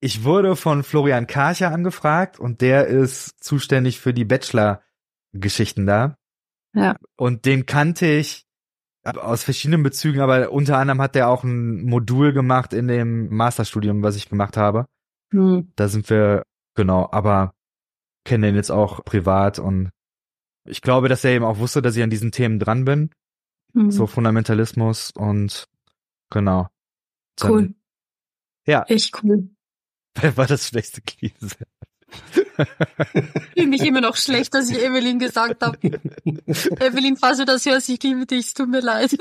ich 0.01 0.25
wurde 0.25 0.57
von 0.57 0.83
Florian 0.83 1.27
Karcher 1.27 1.71
angefragt 1.71 2.41
und 2.41 2.63
der 2.63 2.87
ist 2.87 3.43
zuständig 3.43 4.01
für 4.01 4.15
die 4.15 4.25
Bachelor-Geschichten 4.25 5.87
da. 5.87 6.17
Ja. 6.75 6.97
Und 7.17 7.45
den 7.45 7.67
kannte 7.67 8.07
ich 8.07 8.47
aus 9.05 9.45
verschiedenen 9.45 9.83
Bezügen, 9.83 10.21
aber 10.21 10.53
unter 10.53 10.79
anderem 10.79 11.01
hat 11.01 11.15
der 11.15 11.29
auch 11.29 11.45
ein 11.45 11.83
Modul 11.85 12.33
gemacht 12.33 12.73
in 12.73 12.89
dem 12.89 13.35
Masterstudium, 13.35 14.03
was 14.03 14.17
ich 14.17 14.29
gemacht 14.29 14.57
habe. 14.57 14.87
Hm. 15.33 15.73
Da 15.77 15.89
sind 15.89 16.09
wir, 16.11 16.45
genau, 16.75 17.09
aber 17.11 17.55
kennen 18.25 18.43
den 18.43 18.55
jetzt 18.55 18.71
auch 18.71 19.05
privat 19.05 19.59
und 19.59 19.91
ich 20.65 20.83
glaube, 20.83 21.09
dass 21.09 21.25
er 21.25 21.33
eben 21.33 21.45
auch 21.45 21.59
wusste, 21.59 21.83
dass 21.83 21.97
ich 21.97 22.03
an 22.03 22.11
diesen 22.11 22.33
Themen 22.33 22.59
dran 22.59 22.85
bin. 22.85 23.11
Hm. 23.75 23.91
So 23.91 24.07
Fundamentalismus 24.07 25.11
und 25.13 25.67
genau. 26.31 26.69
Dann- 27.37 27.51
cool. 27.51 27.75
Ja, 28.67 28.85
Echt 28.85 29.23
cool. 29.23 29.51
Wer 30.21 30.37
war 30.37 30.47
das 30.47 30.67
schlechte 30.67 31.01
Glied? 31.03 31.35
Ich 32.13 33.55
fühle 33.55 33.67
mich 33.69 33.83
immer 33.83 34.01
noch 34.01 34.17
schlecht, 34.17 34.55
dass 34.55 34.69
ich 34.69 34.79
Evelyn 34.79 35.19
gesagt 35.19 35.63
habe. 35.63 35.79
Evelyn, 36.25 37.17
falls 37.17 37.39
du 37.39 37.45
das 37.45 37.65
hörst, 37.67 37.89
ich 37.89 38.03
liebe 38.03 38.27
dich, 38.27 38.47
es 38.47 38.55
tut 38.55 38.69
mir 38.69 38.81
leid. 38.81 39.17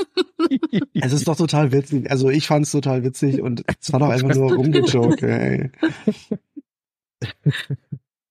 Es 0.93 1.13
ist 1.13 1.27
doch 1.27 1.35
total 1.35 1.71
witzig. 1.71 2.09
Also 2.09 2.29
ich 2.29 2.47
fand's 2.47 2.71
total 2.71 3.03
witzig 3.03 3.41
und 3.41 3.63
es 3.79 3.91
war 3.93 3.99
doch 3.99 4.09
einfach 4.09 4.33
nur 4.33 4.53
rumgejoke, 4.53 5.29
ey. 5.29 5.71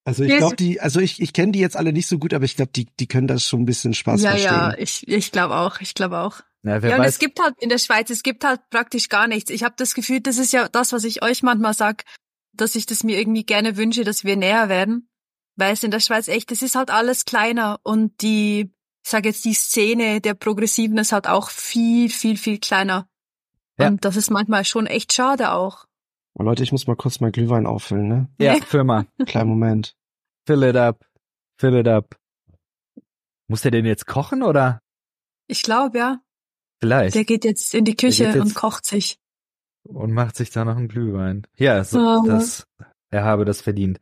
Also 0.04 0.24
ich 0.24 0.38
glaube, 0.38 0.56
die, 0.56 0.80
also 0.80 1.00
ich, 1.00 1.20
ich 1.20 1.34
kenne 1.34 1.52
die 1.52 1.58
jetzt 1.58 1.76
alle 1.76 1.92
nicht 1.92 2.06
so 2.06 2.18
gut, 2.18 2.32
aber 2.32 2.46
ich 2.46 2.56
glaube, 2.56 2.72
die, 2.74 2.86
die 2.98 3.06
können 3.06 3.26
das 3.26 3.44
schon 3.44 3.60
ein 3.60 3.66
bisschen 3.66 3.92
Spaß 3.92 4.22
ja, 4.22 4.30
verstehen. 4.30 4.50
ja, 4.50 4.74
ich, 4.78 5.06
ich 5.06 5.32
glaube 5.32 5.56
auch, 5.56 5.80
ich 5.80 5.94
glaube 5.94 6.18
auch. 6.18 6.40
Wer 6.62 6.80
ja, 6.80 6.96
und 6.96 7.02
weiß, 7.02 7.10
es 7.10 7.18
gibt 7.18 7.40
halt 7.40 7.54
in 7.60 7.68
der 7.68 7.78
Schweiz, 7.78 8.08
es 8.10 8.22
gibt 8.22 8.42
halt 8.42 8.60
praktisch 8.70 9.10
gar 9.10 9.28
nichts. 9.28 9.50
Ich 9.50 9.64
habe 9.64 9.74
das 9.76 9.94
Gefühl, 9.94 10.20
das 10.20 10.38
ist 10.38 10.52
ja 10.52 10.68
das, 10.68 10.92
was 10.92 11.04
ich 11.04 11.22
euch 11.22 11.42
manchmal 11.42 11.74
sag, 11.74 12.04
dass 12.61 12.74
ich 12.74 12.86
das 12.86 13.04
mir 13.04 13.18
irgendwie 13.18 13.44
gerne 13.44 13.76
wünsche, 13.76 14.04
dass 14.04 14.24
wir 14.24 14.36
näher 14.36 14.68
werden. 14.68 15.09
Weil 15.56 15.72
es 15.72 15.82
in 15.82 15.90
der 15.90 16.00
Schweiz 16.00 16.28
echt, 16.28 16.52
es 16.52 16.62
ist 16.62 16.76
halt 16.76 16.90
alles 16.90 17.24
kleiner 17.24 17.80
und 17.82 18.22
die, 18.22 18.72
ich 19.04 19.11
sage 19.11 19.28
jetzt, 19.28 19.44
die 19.44 19.54
Szene 19.54 20.20
der 20.20 20.34
Progressiven 20.34 20.98
ist 20.98 21.12
halt 21.12 21.26
auch 21.26 21.50
viel, 21.50 22.11
viel, 22.11 22.36
viel 22.36 22.59
kleiner. 22.59 23.09
Ja. 23.78 23.88
Und 23.88 24.04
das 24.04 24.16
ist 24.16 24.30
manchmal 24.30 24.64
schon 24.64 24.86
echt 24.86 25.12
schade 25.12 25.52
auch. 25.52 25.86
Oh, 26.34 26.44
Leute, 26.44 26.62
ich 26.62 26.70
muss 26.70 26.86
mal 26.86 26.96
kurz 26.96 27.18
mein 27.20 27.32
Glühwein 27.32 27.66
auffüllen, 27.66 28.09
ne? 28.09 28.28
ja, 28.38 28.54
Firma. 28.56 29.06
Kleinen 29.26 29.48
Moment. 29.48 29.96
Fill 30.46 30.62
it 30.62 30.76
up. 30.76 31.04
Fill 31.59 31.74
it 31.74 31.88
up. 31.88 32.16
Muss 33.48 33.62
der 33.62 33.72
den 33.72 33.86
jetzt 33.86 34.06
kochen 34.06 34.42
oder? 34.42 34.80
Ich 35.48 35.62
glaube, 35.62 35.98
ja. 35.98 36.20
Vielleicht. 36.80 37.16
Der 37.16 37.24
geht 37.24 37.44
jetzt 37.44 37.74
in 37.74 37.84
die 37.84 37.96
Küche 37.96 38.40
und 38.40 38.54
kocht 38.54 38.86
sich. 38.86 39.18
Und 39.89 40.12
macht 40.12 40.36
sich 40.36 40.51
da 40.51 40.64
noch 40.64 40.76
einen 40.76 40.89
Glühwein. 40.89 41.47
Ja, 41.57 41.82
so, 41.84 41.99
Ah. 41.99 42.22
das, 42.26 42.66
er 43.11 43.24
habe 43.24 43.45
das 43.45 43.61
verdient. 43.61 44.01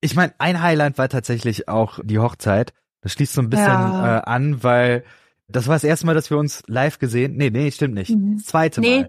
Ich 0.00 0.14
meine, 0.14 0.34
ein 0.38 0.60
Highlight 0.62 0.98
war 0.98 1.08
tatsächlich 1.08 1.68
auch 1.68 1.98
die 2.02 2.18
Hochzeit. 2.18 2.72
Das 3.02 3.12
schließt 3.12 3.34
so 3.34 3.40
ein 3.42 3.50
bisschen 3.50 3.66
Ja. 3.66 4.18
äh, 4.18 4.22
an, 4.22 4.62
weil 4.62 5.04
das 5.48 5.66
war 5.68 5.74
das 5.74 5.84
erste 5.84 6.06
Mal, 6.06 6.14
dass 6.14 6.30
wir 6.30 6.38
uns 6.38 6.62
live 6.66 6.98
gesehen. 6.98 7.36
Nee, 7.36 7.50
nee, 7.50 7.70
stimmt 7.70 7.94
nicht. 7.94 8.10
Mhm. 8.10 8.36
Das 8.36 8.46
zweite 8.46 8.80
Nee, 8.80 9.00
Mal. 9.02 9.08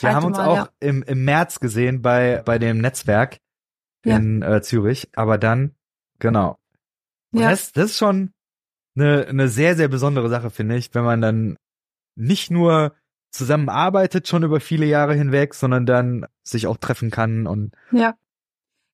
Wir 0.00 0.14
haben 0.14 0.26
uns 0.26 0.36
Mal, 0.38 0.46
auch 0.46 0.56
ja. 0.56 0.68
im, 0.80 1.02
im 1.02 1.24
März 1.24 1.58
gesehen 1.60 2.02
bei, 2.02 2.42
bei 2.44 2.58
dem 2.58 2.78
Netzwerk 2.78 3.38
Ja. 4.04 4.16
in 4.16 4.42
äh, 4.42 4.62
Zürich. 4.62 5.08
Aber 5.16 5.38
dann, 5.38 5.74
genau. 6.20 6.56
Und 7.32 7.40
Ja. 7.40 7.50
das, 7.50 7.72
das 7.72 7.86
ist 7.90 7.98
schon 7.98 8.32
eine, 8.96 9.26
eine 9.26 9.48
sehr, 9.48 9.76
sehr 9.76 9.88
besondere 9.88 10.28
Sache, 10.28 10.50
finde 10.50 10.76
ich, 10.76 10.94
wenn 10.94 11.04
man 11.04 11.20
dann 11.20 11.56
nicht 12.16 12.50
nur 12.50 12.94
zusammenarbeitet 13.30 14.28
schon 14.28 14.42
über 14.42 14.60
viele 14.60 14.86
Jahre 14.86 15.14
hinweg, 15.14 15.54
sondern 15.54 15.86
dann 15.86 16.26
sich 16.42 16.66
auch 16.66 16.76
treffen 16.78 17.10
kann 17.10 17.46
und 17.46 17.72
Ja. 17.92 18.16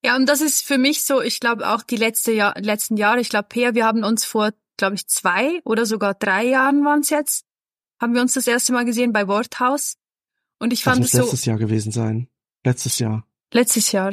Ja, 0.05 0.16
und 0.16 0.26
das 0.28 0.43
ist 0.43 0.62
für 0.66 0.76
mich 0.76 1.05
so, 1.05 1.22
ich 1.22 1.41
glaube 1.41 1.66
auch 1.66 1.82
die 1.82 1.97
letzte 1.97 2.32
Jahr, 2.32 2.55
letzten 2.61 2.99
Jahre, 2.99 3.20
ich 3.20 3.30
glaube, 3.30 3.49
Peer, 3.49 3.74
wir 3.74 3.87
haben 3.87 4.05
uns 4.05 4.26
vor, 4.26 4.51
glaube 4.76 4.97
ich, 4.97 5.07
zwei 5.07 5.61
oder 5.64 5.87
sogar 5.87 6.12
drei 6.14 6.45
Jahren 6.45 6.85
waren 6.85 7.01
es 7.01 7.09
jetzt, 7.09 7.47
haben 8.01 8.12
wir 8.14 8.20
uns 8.20 8.35
das 8.35 8.47
erste 8.47 8.72
Mal 8.74 8.85
gesehen 8.85 9.12
bei 9.14 9.28
Worthaus. 9.28 9.97
Und 10.59 10.74
ich 10.74 10.80
Das 10.80 10.93
fand 10.93 10.99
muss 10.99 11.07
es 11.07 11.12
so, 11.12 11.18
letztes 11.22 11.45
Jahr 11.47 11.57
gewesen 11.57 11.91
sein. 11.91 12.28
Letztes 12.64 12.99
Jahr. 12.99 13.26
letztes 13.53 13.93
Jahr. 13.93 14.12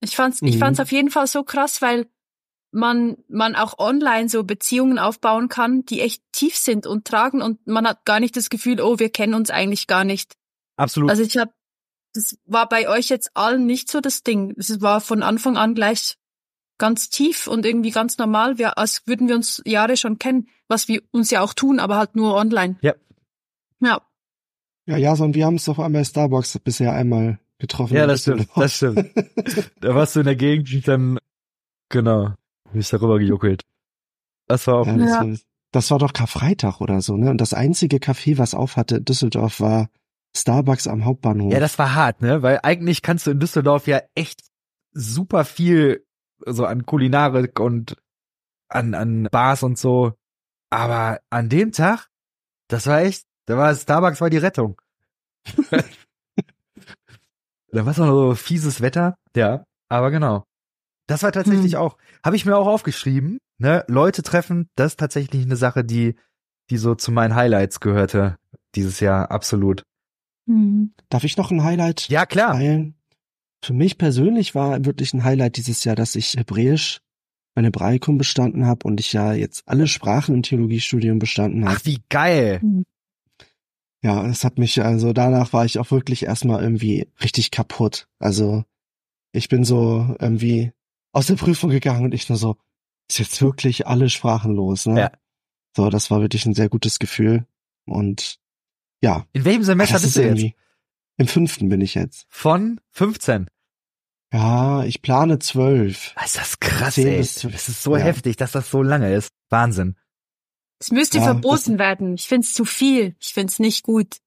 Ich 0.00 0.16
fand's, 0.16 0.40
ich 0.42 0.54
Mhm. 0.56 0.58
fand's 0.58 0.80
auf 0.80 0.92
jeden 0.92 1.10
Fall 1.10 1.26
so 1.26 1.42
krass, 1.42 1.82
weil 1.82 2.06
man, 2.76 3.16
man 3.28 3.56
auch 3.56 3.78
online 3.78 4.28
so 4.28 4.44
Beziehungen 4.44 4.98
aufbauen 4.98 5.48
kann, 5.48 5.84
die 5.86 6.02
echt 6.02 6.22
tief 6.30 6.56
sind 6.56 6.86
und 6.86 7.06
tragen 7.06 7.42
und 7.42 7.66
man 7.66 7.86
hat 7.88 8.04
gar 8.04 8.20
nicht 8.20 8.36
das 8.36 8.50
Gefühl, 8.50 8.80
oh, 8.80 8.98
wir 8.98 9.08
kennen 9.08 9.34
uns 9.34 9.50
eigentlich 9.50 9.86
gar 9.86 10.04
nicht. 10.04 10.34
absolut. 10.76 11.10
Also 11.10 11.22
ich 11.22 11.38
habe, 11.38 11.52
das 12.12 12.38
war 12.44 12.68
bei 12.68 12.88
euch 12.88 13.08
jetzt 13.08 13.30
allen 13.34 13.66
nicht 13.66 13.90
so 13.90 14.00
das 14.00 14.22
Ding. 14.22 14.54
Es 14.58 14.80
war 14.80 15.00
von 15.00 15.22
Anfang 15.22 15.56
an 15.56 15.74
gleich 15.74 16.16
ganz 16.78 17.08
tief 17.08 17.46
und 17.46 17.64
irgendwie 17.64 17.90
ganz 17.90 18.18
normal, 18.18 18.58
wir, 18.58 18.76
als 18.76 19.02
würden 19.06 19.28
wir 19.28 19.36
uns 19.36 19.62
Jahre 19.64 19.96
schon 19.96 20.18
kennen, 20.18 20.48
was 20.68 20.86
wir 20.86 21.02
uns 21.10 21.30
ja 21.30 21.40
auch 21.40 21.54
tun, 21.54 21.80
aber 21.80 21.96
halt 21.96 22.14
nur 22.14 22.34
online. 22.34 22.76
Ja. 22.82 22.94
Ja, 23.80 24.02
Ja, 24.86 24.96
ja, 24.98 25.16
so, 25.16 25.24
und 25.24 25.34
wir 25.34 25.46
haben 25.46 25.54
uns 25.54 25.64
doch 25.64 25.78
einmal 25.78 26.02
bei 26.02 26.04
Starbucks 26.04 26.58
bisher 26.58 26.92
einmal 26.92 27.38
getroffen. 27.58 27.96
ja, 27.96 28.06
das 28.06 28.20
stimmt, 28.22 28.48
das 28.54 28.76
stimmt. 28.76 29.10
Da 29.80 29.94
warst 29.94 30.14
du 30.14 30.20
in 30.20 30.26
der 30.26 30.36
Gegend 30.36 30.86
dann, 30.86 31.18
genau, 31.88 32.34
bin 32.72 32.80
ich 32.80 32.88
darüber 32.90 33.18
gejuckelt. 33.18 33.62
Das 34.46 34.66
war 34.66 34.76
auch, 34.76 34.86
Ja, 34.86 34.96
das, 34.96 35.10
Ja. 35.10 35.20
War, 35.20 35.36
das 35.72 35.90
war 35.90 35.98
doch 35.98 36.12
Karfreitag 36.12 36.80
oder 36.80 37.00
so, 37.00 37.16
ne? 37.16 37.30
Und 37.30 37.40
das 37.40 37.52
einzige 37.52 37.98
Café, 37.98 38.38
was 38.38 38.54
auf 38.54 38.76
hatte 38.76 38.96
in 38.96 39.04
Düsseldorf, 39.04 39.60
war 39.60 39.88
Starbucks 40.36 40.86
am 40.86 41.04
Hauptbahnhof. 41.04 41.52
ja, 41.52 41.60
das 41.60 41.78
war 41.78 41.94
hart, 41.94 42.20
ne, 42.20 42.42
weil 42.42 42.60
eigentlich 42.62 43.02
kannst 43.02 43.26
du 43.26 43.30
in 43.30 43.40
Düsseldorf 43.40 43.86
ja 43.86 44.02
echt 44.14 44.42
super 44.92 45.44
viel 45.44 46.04
so 46.44 46.66
an 46.66 46.84
Kulinarik 46.84 47.58
und 47.58 47.96
an, 48.68 48.94
an 48.94 49.28
Bars 49.30 49.62
und 49.62 49.78
so, 49.78 50.12
aber 50.70 51.20
an 51.30 51.48
dem 51.48 51.72
Tag, 51.72 52.08
das 52.68 52.86
war 52.86 53.00
echt, 53.00 53.24
da 53.46 53.56
war 53.56 53.74
Starbucks 53.74 54.20
war 54.20 54.30
die 54.30 54.36
Rettung. 54.36 54.80
da 55.70 55.80
war 57.72 57.88
es 57.88 58.00
auch 58.00 58.06
noch 58.06 58.12
so 58.12 58.34
fieses 58.34 58.80
Wetter, 58.80 59.16
ja, 59.34 59.64
aber 59.88 60.10
genau. 60.10 60.45
Das 61.06 61.22
war 61.22 61.32
tatsächlich 61.32 61.74
Hm. 61.74 61.80
auch, 61.80 61.96
habe 62.24 62.36
ich 62.36 62.46
mir 62.46 62.56
auch 62.56 62.66
aufgeschrieben, 62.66 63.38
ne, 63.58 63.84
Leute 63.88 64.22
treffen, 64.22 64.68
das 64.76 64.92
ist 64.92 65.00
tatsächlich 65.00 65.44
eine 65.44 65.56
Sache, 65.56 65.84
die, 65.84 66.16
die 66.70 66.76
so 66.78 66.94
zu 66.94 67.12
meinen 67.12 67.34
Highlights 67.34 67.80
gehörte 67.80 68.36
dieses 68.74 69.00
Jahr, 69.00 69.30
absolut. 69.30 69.82
Mhm. 70.46 70.92
Darf 71.08 71.24
ich 71.24 71.36
noch 71.36 71.50
ein 71.50 71.62
Highlight 71.64 72.08
Ja, 72.08 72.26
klar. 72.26 72.52
teilen? 72.54 72.94
Für 73.64 73.72
mich 73.72 73.98
persönlich 73.98 74.54
war 74.54 74.84
wirklich 74.84 75.14
ein 75.14 75.24
Highlight 75.24 75.56
dieses 75.56 75.82
Jahr, 75.84 75.96
dass 75.96 76.14
ich 76.14 76.34
Hebräisch 76.36 77.00
mein 77.54 77.64
Hebraikum 77.64 78.18
bestanden 78.18 78.66
habe 78.66 78.86
und 78.86 79.00
ich 79.00 79.12
ja 79.14 79.32
jetzt 79.32 79.66
alle 79.66 79.86
Sprachen 79.86 80.34
im 80.34 80.42
Theologiestudium 80.42 81.18
bestanden 81.18 81.64
habe. 81.64 81.76
Ach, 81.80 81.84
wie 81.86 82.00
geil. 82.10 82.60
Ja, 84.02 84.26
es 84.26 84.44
hat 84.44 84.58
mich, 84.58 84.82
also 84.82 85.12
danach 85.12 85.52
war 85.52 85.64
ich 85.64 85.78
auch 85.78 85.90
wirklich 85.90 86.24
erstmal 86.24 86.62
irgendwie 86.62 87.08
richtig 87.22 87.50
kaputt. 87.50 88.08
Also 88.18 88.64
ich 89.32 89.48
bin 89.48 89.64
so 89.64 90.14
irgendwie 90.20 90.72
aus 91.16 91.26
der 91.28 91.36
Prüfung 91.36 91.70
gegangen 91.70 92.04
und 92.04 92.14
ich 92.14 92.28
nur 92.28 92.38
so, 92.38 92.56
ist 93.08 93.18
jetzt 93.18 93.40
wirklich 93.40 93.86
alle 93.86 94.10
sprachenlos, 94.10 94.86
ne? 94.86 95.00
Ja. 95.00 95.12
So, 95.76 95.88
das 95.90 96.10
war 96.10 96.20
wirklich 96.20 96.44
ein 96.46 96.54
sehr 96.54 96.68
gutes 96.68 96.98
Gefühl. 96.98 97.46
Und 97.86 98.38
ja, 99.02 99.26
In 99.32 99.44
welchem 99.44 99.62
Semester 99.62 99.94
das 99.94 100.02
bist 100.02 100.16
ist 100.16 100.22
du 100.24 100.28
jetzt? 100.46 100.54
Im 101.18 101.26
fünften 101.28 101.68
bin 101.68 101.80
ich 101.80 101.94
jetzt. 101.94 102.26
Von 102.28 102.80
15. 102.92 103.46
Ja, 104.32 104.84
ich 104.84 105.02
plane 105.02 105.38
zwölf. 105.38 106.12
Was 106.16 106.26
ist 106.34 106.36
das 106.38 106.60
krass, 106.60 106.98
ey. 106.98 107.16
Das 107.18 107.44
ist 107.44 107.82
so 107.82 107.96
Ja. 107.96 108.02
heftig, 108.02 108.36
dass 108.36 108.52
das 108.52 108.70
so 108.70 108.82
lange 108.82 109.14
ist. 109.14 109.30
Wahnsinn. 109.48 109.96
Es 110.78 110.90
müsste 110.90 111.18
Ja, 111.18 111.24
verboten 111.24 111.78
werden. 111.78 112.14
Ich 112.14 112.26
find's 112.28 112.52
zu 112.52 112.64
viel. 112.66 113.16
Ich 113.20 113.32
find's 113.32 113.58
nicht 113.58 113.82
gut. 113.84 114.18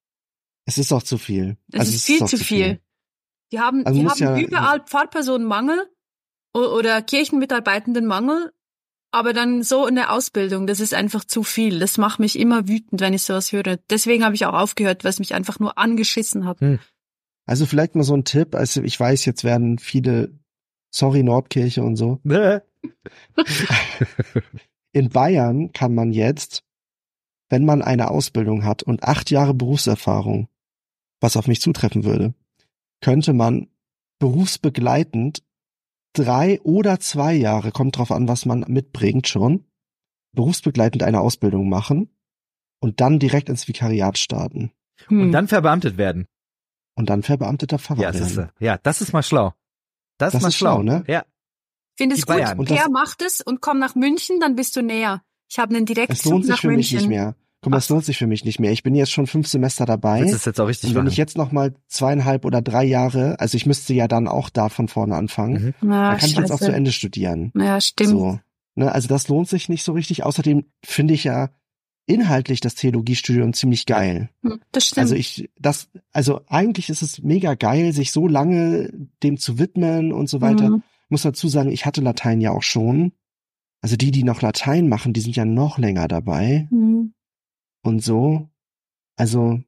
Es 0.66 0.78
ist 0.78 0.92
auch 0.94 1.04
zu 1.04 1.18
viel. 1.18 1.58
Es 1.72 1.80
Also 1.82 1.92
ist 1.94 2.06
viel 2.06 2.24
auch 2.24 2.28
zu 2.28 2.38
viel. 2.38 2.80
Die 3.52 3.60
haben, 3.60 3.86
Also 3.86 4.00
die 4.02 4.08
haben 4.08 4.20
ja- 4.20 4.40
überall 4.40 4.84
Pfarrpersonenmangel 4.86 5.88
oder 6.54 7.02
Kirchenmitarbeitendenmangel, 7.02 8.52
aber 9.12 9.34
dann 9.34 9.64
so 9.64 9.86
eine 9.86 10.12
Ausbildung, 10.12 10.68
das 10.68 10.80
ist 10.80 10.93
einfach 10.93 11.26
zu 11.26 11.43
viel. 11.43 11.80
Das 11.80 11.97
macht 11.97 12.20
mich 12.20 12.38
immer 12.38 12.68
wütend, 12.68 13.02
wenn 13.02 13.14
ich 13.14 13.24
sowas 13.24 13.52
höre. 13.52 13.78
Deswegen 13.89 14.24
habe 14.24 14.36
ich 14.36 14.45
auch 14.45 14.54
aufgehört, 14.54 15.04
weil 15.04 15.10
es 15.10 15.20
mich 15.20 15.34
einfach 15.34 15.60
nur 15.60 15.78
angeschissen 15.78 16.45
hat. 16.45 16.62
Also 17.45 17.66
vielleicht 17.66 17.95
mal 17.95 18.04
so 18.04 18.16
ein 18.16 18.26
Tipp. 18.26 18.54
Also 18.54 18.84
ich 18.84 19.00
weiß, 19.00 19.26
jetzt 19.26 19.43
werden 19.43 19.80
viele, 19.80 20.38
sorry 20.91 21.24
Nordkirche 21.24 21.82
und 21.82 21.95
so. 21.95 22.20
In 24.91 25.10
Bayern 25.10 25.72
kann 25.74 25.95
man 25.95 26.12
jetzt, 26.12 26.64
wenn 27.50 27.66
man 27.66 27.82
eine 27.82 28.12
Ausbildung 28.12 28.64
hat 28.64 28.84
und 28.84 29.04
acht 29.04 29.32
Jahre 29.32 29.56
Berufserfahrung, 29.56 30.47
was 31.20 31.38
auf 31.38 31.47
mich 31.47 31.62
zutreffen 31.62 32.04
würde, 32.04 32.36
könnte 33.02 33.34
man 33.34 33.68
berufsbegleitend 34.20 35.43
drei 36.14 36.60
oder 36.62 36.99
zwei 36.99 37.34
Jahre, 37.34 37.72
kommt 37.72 37.97
drauf 37.97 38.12
an, 38.12 38.28
was 38.28 38.45
man 38.45 38.62
mitbringt 38.68 39.28
schon, 39.28 39.66
berufsbegleitend 40.34 41.03
eine 41.03 41.20
Ausbildung 41.22 41.70
machen 41.70 42.10
und 42.80 43.01
dann 43.01 43.20
direkt 43.20 43.49
ins 43.49 43.68
Vikariat 43.68 44.18
starten 44.18 44.72
Hm. 45.07 45.22
Und 45.22 45.32
dann 45.32 45.47
verbeamtet 45.47 45.97
werden. 45.97 46.26
und 46.95 47.10
dann 47.10 47.24
verbeamteter 47.24 47.80
Pfarrer 47.80 48.01
Ja, 48.01 48.12
das 48.12 48.20
ist, 48.32 48.38
werden. 48.38 48.51
ja, 48.60 48.78
das 48.78 48.99
ist 49.01 49.14
mal 49.14 49.24
schlau. 49.24 49.53
Das, 50.18 50.34
Das 50.34 50.39
ist 50.39 50.41
mal 50.41 50.47
ist 50.49 50.55
schlau, 50.55 50.84
ne? 50.84 51.05
Ja. 51.07 51.26
Finde 51.95 52.16
es 52.16 52.26
gut. 52.26 52.36
Bayern. 52.36 52.60
Und 52.60 52.66
Per 52.68 52.76
das- 52.76 52.89
macht 52.89 53.22
es 53.22 53.39
und 53.39 53.62
komm 53.62 53.80
nach 53.80 53.95
München, 53.95 54.41
dann 54.41 54.55
bist 54.57 54.76
du 54.76 54.82
näher. 54.84 55.24
Ich 55.49 55.57
habe 55.57 55.74
einen 55.74 55.86
Es 55.86 55.93
Direktzug 55.93 56.32
lohnt 56.34 56.43
sich 56.45 56.51
nach 56.51 56.60
für 56.60 56.68
mich 56.68 56.91
München. 56.91 56.97
nicht 56.97 57.07
mehr. 57.07 57.36
Guck 57.62 57.72
mal, 57.72 57.78
es 57.78 57.89
lohnt 57.89 58.05
sich 58.05 58.18
für 58.18 58.28
mich 58.28 58.45
nicht 58.45 58.60
mehr. 58.60 58.72
Ich 58.72 58.84
bin 58.84 58.95
jetzt 58.95 59.12
schon 59.12 59.28
fünf 59.28 59.47
Semester 59.47 59.86
dabei. 59.86 60.22
Du 60.22 60.28
es 60.34 60.45
jetzt 60.45 60.62
auch 60.62 60.68
richtig 60.68 60.91
Und 60.91 60.95
wenn 60.95 61.03
machen? 61.03 61.12
ich 61.12 61.18
jetzt 61.18 61.36
noch 61.38 61.51
mal 61.51 61.74
zweieinhalb 61.88 62.45
oder 62.45 62.62
drei 62.62 62.86
Jahre, 62.86 63.38
also 63.39 63.57
ich 63.57 63.66
müsste 63.66 63.93
ja 63.93 64.07
dann 64.07 64.28
auch 64.30 64.49
da 64.49 64.70
von 64.70 64.88
vorne 64.88 65.16
anfangen, 65.16 65.76
Mhm. 65.82 65.91
Ja, 65.91 66.12
dann 66.12 66.18
kann 66.20 66.30
ich 66.30 66.36
jetzt 66.38 66.51
auch 66.51 66.60
scheiße. 66.60 66.72
zu 66.72 66.76
Ende 66.76 66.91
studieren. 66.93 67.51
Ja, 67.55 67.82
stimmt. 67.82 68.10
So, 68.12 68.39
ne, 68.76 68.91
also 68.91 69.07
das 69.10 69.28
lohnt 69.28 69.49
sich 69.49 69.68
nicht 69.68 69.84
so 69.84 69.91
richtig. 69.91 70.24
Außerdem 70.24 70.66
finde 70.86 71.14
ich 71.14 71.26
ja 71.26 71.49
inhaltlich 72.05 72.60
das 72.62 72.76
Theologiestudium 72.76 73.53
ziemlich 73.53 73.86
geil. 73.86 74.30
Hm, 74.41 74.62
Das 74.72 74.86
stimmt. 74.86 74.99
Also 75.01 75.16
ich, 75.16 75.49
das, 75.60 75.89
also 76.12 76.41
eigentlich 76.47 76.89
ist 76.89 77.01
es 77.01 77.22
mega 77.22 77.53
geil, 77.55 77.91
sich 77.93 78.12
so 78.12 78.28
lange 78.28 78.89
dem 79.22 79.38
zu 79.38 79.60
widmen 79.60 80.12
und 80.14 80.28
so 80.30 80.39
weiter. 80.41 80.70
Mhm. 80.70 80.84
Muss 81.10 81.24
dazu 81.24 81.47
sagen, 81.49 81.72
ich 81.72 81.86
hatte 81.86 82.01
Latein 82.01 82.39
ja 82.41 82.51
auch 82.51 82.64
schon. 82.64 83.12
Also 83.82 83.95
die, 83.95 84.12
die 84.12 84.24
noch 84.24 84.41
Latein 84.41 84.88
machen, 84.89 85.14
die 85.14 85.22
sind 85.22 85.36
ja 85.36 85.45
noch 85.45 85.78
länger 85.78 86.07
dabei 86.07 86.68
Mhm. 86.72 87.14
Und 87.82 88.04
so. 88.04 88.50
Also 89.16 89.62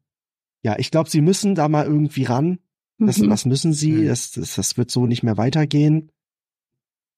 ja, 0.63 0.77
ich 0.77 0.91
glaube, 0.91 1.09
sie 1.09 1.21
müssen 1.21 1.55
da 1.55 1.67
mal 1.67 1.85
irgendwie 1.85 2.23
ran. 2.23 2.59
Das, 2.99 3.17
Mhm. 3.17 3.29
das 3.29 3.45
müssen 3.45 3.73
sie. 3.73 3.91
Mhm. 3.93 4.07
Das, 4.07 4.31
das, 4.31 4.55
das 4.55 4.77
wird 4.77 4.91
so 4.91 5.07
nicht 5.07 5.23
mehr 5.23 5.37
weitergehen. 5.37 6.11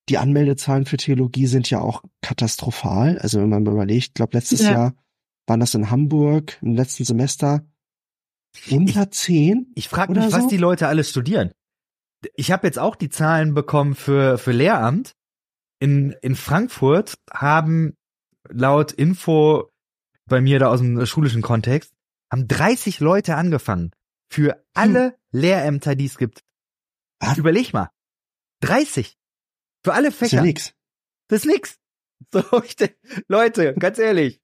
Die 0.10 0.18
Anmeldezahlen 0.18 0.86
für 0.86 0.98
Theologie 0.98 1.48
sind 1.48 1.70
ja 1.70 1.80
auch 1.80 2.04
katastrophal. 2.22 3.18
Also 3.20 3.39
wenn 3.41 3.50
man 3.50 3.66
überlegt, 3.66 4.08
ich 4.08 4.14
glaube, 4.14 4.38
letztes 4.38 4.62
Ja. 4.62 4.72
Jahr 4.72 4.96
waren 5.48 5.60
das 5.60 5.76
in 5.76 5.89
Hamburg 5.89 6.58
im 6.62 6.74
letzten 6.76 7.04
Semester 7.06 7.66
unter 8.70 9.12
zehn. 9.12 9.72
Ich 9.76 9.89
frage 9.89 10.12
Oder 10.12 10.26
mich, 10.26 10.34
was 10.34 10.44
so? 10.44 10.50
die 10.50 10.58
Leute 10.58 10.88
alles 10.88 11.10
studieren. 11.10 11.52
Ich 12.36 12.52
habe 12.52 12.68
jetzt 12.68 12.80
auch 12.80 12.96
die 12.96 13.10
Zahlen 13.10 13.54
bekommen 13.54 13.96
für, 13.96 14.38
für 14.38 14.52
Lehramt. 14.52 15.14
In, 15.80 16.16
in 16.22 16.36
Frankfurt 16.36 17.16
haben 17.32 17.96
laut 18.50 18.91
Info 18.94 19.70
bei 20.26 20.41
mir 20.41 20.59
da 20.59 20.67
aus 20.67 20.80
dem 20.80 21.05
schulischen 21.05 21.41
Kontext, 21.41 21.93
haben 22.32 22.47
30 22.47 22.99
Leute 22.99 23.36
angefangen. 23.36 23.91
Für 24.30 24.63
alle 24.74 25.15
Lehrämter, 25.32 25.95
die 25.95 26.05
es 26.05 26.17
gibt. 26.17 26.43
Was? 27.19 27.38
Überleg 27.38 27.74
mal. 27.74 27.89
30. 28.61 29.17
Für 29.84 29.93
alle 29.93 30.07
Ist 30.07 30.21
ja 30.21 30.28
Fächer. 30.28 30.41
nix. 30.41 30.74
Das 31.28 31.45
ist 31.45 31.51
nix. 31.51 31.80
So, 32.32 32.41
Leute, 33.28 33.74
ganz 33.74 33.99
ehrlich, 33.99 34.39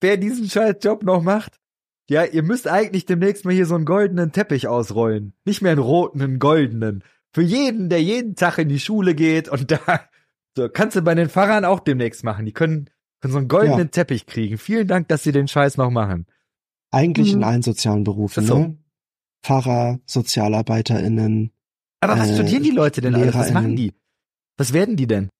wer 0.00 0.16
diesen 0.16 0.48
scheiß 0.48 0.76
Job 0.80 1.02
noch 1.02 1.22
macht, 1.22 1.60
ja, 2.08 2.24
ihr 2.24 2.42
müsst 2.42 2.66
eigentlich 2.66 3.04
demnächst 3.04 3.44
mal 3.44 3.52
hier 3.54 3.66
so 3.66 3.74
einen 3.74 3.84
goldenen 3.84 4.32
Teppich 4.32 4.68
ausrollen. 4.68 5.34
Nicht 5.44 5.62
mehr 5.62 5.72
einen 5.72 5.80
roten, 5.80 6.22
einen 6.22 6.38
goldenen. 6.38 7.04
Für 7.34 7.42
jeden, 7.42 7.88
der 7.90 8.02
jeden 8.02 8.36
Tag 8.36 8.58
in 8.58 8.68
die 8.68 8.80
Schule 8.80 9.14
geht 9.14 9.48
und 9.48 9.70
da, 9.70 10.08
so, 10.56 10.68
kannst 10.68 10.96
du 10.96 11.02
bei 11.02 11.14
den 11.14 11.28
Pfarrern 11.28 11.64
auch 11.64 11.80
demnächst 11.80 12.24
machen. 12.24 12.46
Die 12.46 12.52
können, 12.52 12.90
können 13.24 13.32
so 13.32 13.38
einen 13.38 13.48
goldenen 13.48 13.78
Ja. 13.78 13.84
Teppich 13.86 14.26
kriegen. 14.26 14.58
Vielen 14.58 14.86
Dank, 14.86 15.08
dass 15.08 15.22
sie 15.22 15.32
den 15.32 15.48
Scheiß 15.48 15.78
noch 15.78 15.90
machen. 15.90 16.26
Eigentlich 16.90 17.30
Mhm. 17.32 17.38
in 17.38 17.44
allen 17.44 17.62
sozialen 17.62 18.04
Berufen, 18.04 18.44
Ach 18.44 18.48
so. 18.48 18.58
ne? 18.58 18.78
Pfarrer, 19.42 19.98
SozialarbeiterInnen. 20.06 21.50
Aber 22.00 22.18
was 22.18 22.30
Äh, 22.30 22.34
studieren 22.34 22.62
die 22.64 22.70
Leute 22.70 23.00
denn 23.00 23.14
alles? 23.14 23.34
Was 23.34 23.50
machen 23.52 23.76
die? 23.76 23.92
Was 24.58 24.72
werden 24.74 24.96
die 24.96 25.06
denn? 25.06 25.30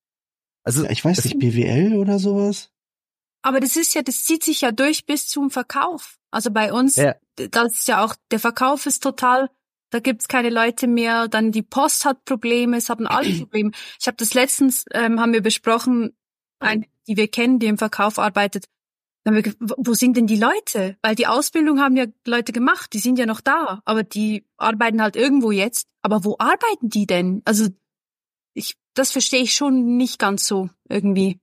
Also, 0.64 0.84
Ja, 0.84 0.90
ich 0.90 1.04
weiß 1.04 1.24
nicht, 1.24 1.38
BWL 1.38 1.94
oder 1.96 2.18
sowas? 2.18 2.70
Aber 3.42 3.60
das 3.60 3.76
ist 3.76 3.94
ja, 3.94 4.00
das 4.02 4.24
zieht 4.24 4.42
sich 4.42 4.62
ja 4.62 4.72
durch 4.72 5.04
bis 5.04 5.26
zum 5.26 5.50
Verkauf. 5.50 6.16
Also 6.30 6.50
bei 6.50 6.72
uns, 6.72 6.96
Ja. 6.96 7.14
das 7.36 7.74
ist 7.74 7.88
ja 7.88 8.02
auch, 8.02 8.16
der 8.30 8.40
Verkauf 8.40 8.86
ist 8.86 9.02
total, 9.02 9.50
da 9.90 10.00
gibt's 10.00 10.26
keine 10.26 10.48
Leute 10.48 10.86
mehr, 10.86 11.28
dann 11.28 11.52
die 11.52 11.62
Post 11.62 12.06
hat 12.06 12.24
Probleme, 12.24 12.78
es 12.78 12.88
haben 12.88 13.06
alle 13.06 13.30
Probleme. 13.38 13.70
Ich 14.00 14.06
habe 14.06 14.16
das 14.16 14.32
letztens, 14.32 14.86
ähm, 14.92 15.20
haben 15.20 15.34
wir 15.34 15.42
besprochen, 15.42 16.16
eine, 16.58 16.86
die 17.06 17.16
wir 17.16 17.28
kennen, 17.28 17.58
die 17.58 17.66
im 17.66 17.78
Verkauf 17.78 18.18
arbeitet. 18.18 18.64
Dann 19.24 19.36
haben 19.36 19.44
wir, 19.44 19.54
wo 19.78 19.94
sind 19.94 20.16
denn 20.16 20.26
die 20.26 20.36
Leute? 20.36 20.96
Weil 21.02 21.14
die 21.14 21.26
Ausbildung 21.26 21.80
haben 21.80 21.96
ja 21.96 22.04
Leute 22.26 22.52
gemacht, 22.52 22.92
die 22.92 22.98
sind 22.98 23.18
ja 23.18 23.24
noch 23.24 23.40
da, 23.40 23.80
aber 23.86 24.02
die 24.02 24.44
arbeiten 24.58 25.00
halt 25.00 25.16
irgendwo 25.16 25.50
jetzt. 25.50 25.86
Aber 26.02 26.24
wo 26.24 26.36
arbeiten 26.38 26.90
die 26.90 27.06
denn? 27.06 27.40
Also 27.46 27.68
ich, 28.52 28.76
das 28.92 29.12
verstehe 29.12 29.42
ich 29.42 29.54
schon 29.54 29.96
nicht 29.96 30.18
ganz 30.18 30.46
so 30.46 30.68
irgendwie. 30.88 31.40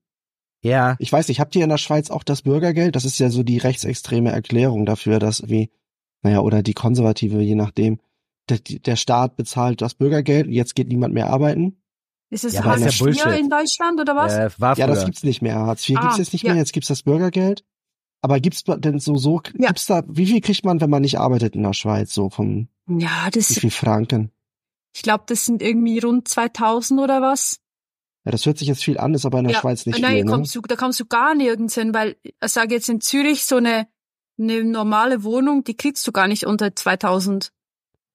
ja, 0.63 0.95
Ich 0.99 1.11
weiß 1.11 1.27
nicht, 1.27 1.39
habt 1.39 1.55
ihr 1.55 1.63
in 1.63 1.69
der 1.69 1.79
Schweiz 1.79 2.11
auch 2.11 2.23
das 2.23 2.43
Bürgergeld? 2.43 2.95
Das 2.95 3.05
ist 3.05 3.17
ja 3.17 3.29
so 3.29 3.41
die 3.41 3.57
rechtsextreme 3.57 4.31
Erklärung 4.31 4.85
dafür, 4.85 5.17
dass 5.17 5.49
wie, 5.49 5.71
naja, 6.21 6.41
oder 6.41 6.61
die 6.61 6.73
konservative, 6.73 7.41
je 7.41 7.55
nachdem. 7.55 7.99
Der, 8.49 8.59
der 8.59 8.95
Staat 8.95 9.37
bezahlt 9.37 9.81
das 9.81 9.95
Bürgergeld, 9.95 10.47
jetzt 10.47 10.75
geht 10.75 10.87
niemand 10.87 11.13
mehr 11.13 11.27
arbeiten. 11.27 11.80
Ist 12.31 12.45
es 12.45 12.53
Ja, 12.53 12.61
aber 12.63 12.75
ist 12.77 12.83
Hartz 12.85 12.99
ja 12.99 13.07
IV 13.07 13.21
Bullshit. 13.23 13.39
in 13.41 13.49
Deutschland 13.49 13.99
oder 13.99 14.15
was? 14.15 14.33
äh, 14.33 14.49
war 14.57 14.77
Ja, 14.77 14.87
das 14.87 15.05
gibt's 15.05 15.23
nicht 15.23 15.41
mehr. 15.41 15.55
Hartz 15.59 15.87
IV 15.87 15.99
gibt's 15.99 16.15
Ah, 16.15 16.17
jetzt 16.17 16.33
nicht 16.33 16.43
ja. 16.43 16.51
mehr, 16.53 16.59
jetzt 16.61 16.73
gibt's 16.73 16.87
das 16.87 17.03
Bürgergeld. 17.03 17.63
Aber 18.23 18.39
gibt's 18.39 18.63
denn 18.63 18.99
so, 18.99 19.15
so, 19.17 19.41
Ja. 19.57 19.67
gibt's 19.67 19.85
da, 19.85 20.03
wie 20.07 20.25
viel 20.25 20.41
kriegt 20.41 20.63
man, 20.63 20.79
wenn 20.79 20.89
man 20.89 21.01
nicht 21.01 21.19
arbeitet 21.19 21.55
in 21.55 21.63
der 21.63 21.73
Schweiz, 21.73 22.13
so 22.13 22.29
vom, 22.29 22.67
Ja, 22.87 23.27
wie 23.27 23.31
das, 23.31 23.47
viel 23.59 23.69
Franken? 23.71 24.31
ich 24.93 25.01
glaube, 25.03 25.23
das 25.27 25.45
sind 25.45 25.61
irgendwie 25.61 25.99
rund 25.99 26.27
2000 26.27 26.99
oder 27.01 27.21
was. 27.21 27.59
Ja, 28.23 28.31
das 28.31 28.45
hört 28.45 28.59
sich 28.59 28.67
jetzt 28.67 28.83
viel 28.83 28.97
an, 28.99 29.13
ist 29.15 29.25
aber 29.25 29.39
in 29.39 29.45
der 29.45 29.53
ja, 29.55 29.59
Schweiz 29.59 29.85
nicht 29.85 29.99
nein, 29.99 30.13
viel, 30.17 30.23
ne? 30.25 30.31
kommst 30.31 30.53
du, 30.55 30.61
da 30.61 30.75
kommst 30.75 30.99
du 30.99 31.05
gar 31.05 31.33
nirgends 31.33 31.73
hin, 31.75 31.93
weil 31.93 32.15
ich 32.23 32.33
sage 32.43 32.75
jetzt 32.75 32.87
in 32.87 33.01
Zürich 33.01 33.43
so 33.45 33.55
eine, 33.57 33.87
eine 34.39 34.63
normale 34.63 35.23
Wohnung, 35.23 35.63
die 35.63 35.75
kriegst 35.75 36.05
du 36.07 36.11
gar 36.11 36.27
nicht 36.27 36.45
unter 36.45 36.75
2000. 36.75 37.51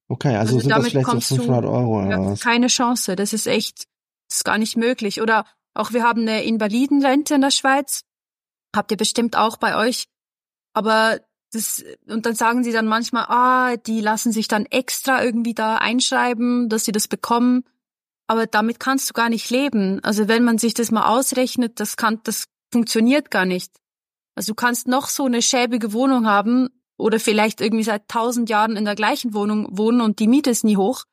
Okay, 0.09 0.29
also, 0.37 0.39
also 0.55 0.61
sind 0.61 0.71
das 0.71 0.77
damit 0.79 0.91
vielleicht 0.93 1.07
so 1.07 1.11
kommst 1.13 1.31
du- 1.33 1.37
500 1.37 1.65
Euro 1.65 1.99
oder 2.01 2.11
Ja, 2.11 2.25
was? 2.25 2.41
keine 2.41 2.69
Chance. 2.69 3.17
Das 3.17 3.33
ist 3.33 3.49
echt, 3.49 3.87
ist 4.31 4.45
gar 4.45 4.59
nicht 4.59 4.77
möglich. 4.77 5.21
Oder 5.21 5.45
auch 5.75 5.93
wir 5.93 6.03
haben 6.03 6.23
eine 6.23 6.45
Invalidenrente 6.45 7.35
in 7.35 7.41
der 7.41 7.51
Schweiz. 7.51 8.05
Habt 8.75 8.91
ihr 8.91 8.97
bestimmt 8.97 9.37
auch 9.37 9.57
bei 9.57 9.77
euch. 9.77 10.07
Aber 10.73 11.21
das, 11.53 11.85
und 12.07 12.27
dann 12.27 12.35
sagen 12.35 12.65
sie 12.65 12.73
dann 12.73 12.87
manchmal, 12.87 13.25
ah, 13.29 13.77
die 13.77 14.01
lassen 14.01 14.33
sich 14.33 14.49
dann 14.49 14.67
extra 14.67 15.23
irgendwie 15.23 15.55
da 15.55 15.77
einschreiben, 15.77 16.69
dass 16.69 16.85
sie 16.85 16.93
das 16.93 17.09
bekommen. 17.09 17.65
Aber 18.27 18.47
damit 18.47 18.81
kannst 18.81 19.09
du 19.09 19.15
gar 19.15 19.29
nicht 19.29 19.51
leben. 19.51 20.03
Also 20.03 20.29
wenn 20.29 20.45
man 20.45 20.59
sich 20.59 20.75
das 20.75 20.91
mal 20.91 21.07
ausrechnet, 21.07 21.79
das 21.81 21.97
kann, 21.97 22.21
das 22.25 22.47
funktioniert 22.73 23.31
gar 23.31 23.47
nicht. 23.47 23.73
Also 24.35 24.53
du 24.53 24.55
kannst 24.55 24.89
noch 24.89 25.09
so 25.09 25.25
eine 25.25 25.41
schäbige 25.41 25.93
Wohnung 25.93 26.27
haben 26.27 26.69
oder 26.99 27.21
vielleicht 27.21 27.61
irgendwie 27.61 27.85
seit 27.85 28.09
tausend 28.09 28.51
Jahren 28.51 28.77
in 28.77 28.85
der 28.85 28.95
gleichen 28.95 29.33
Wohnung 29.33 29.69
wohnen 29.77 30.01
und 30.01 30.19
die 30.19 30.29
Miete 30.29 30.51
ist 30.51 30.65
nie 30.65 30.77
hoch. 30.77 31.05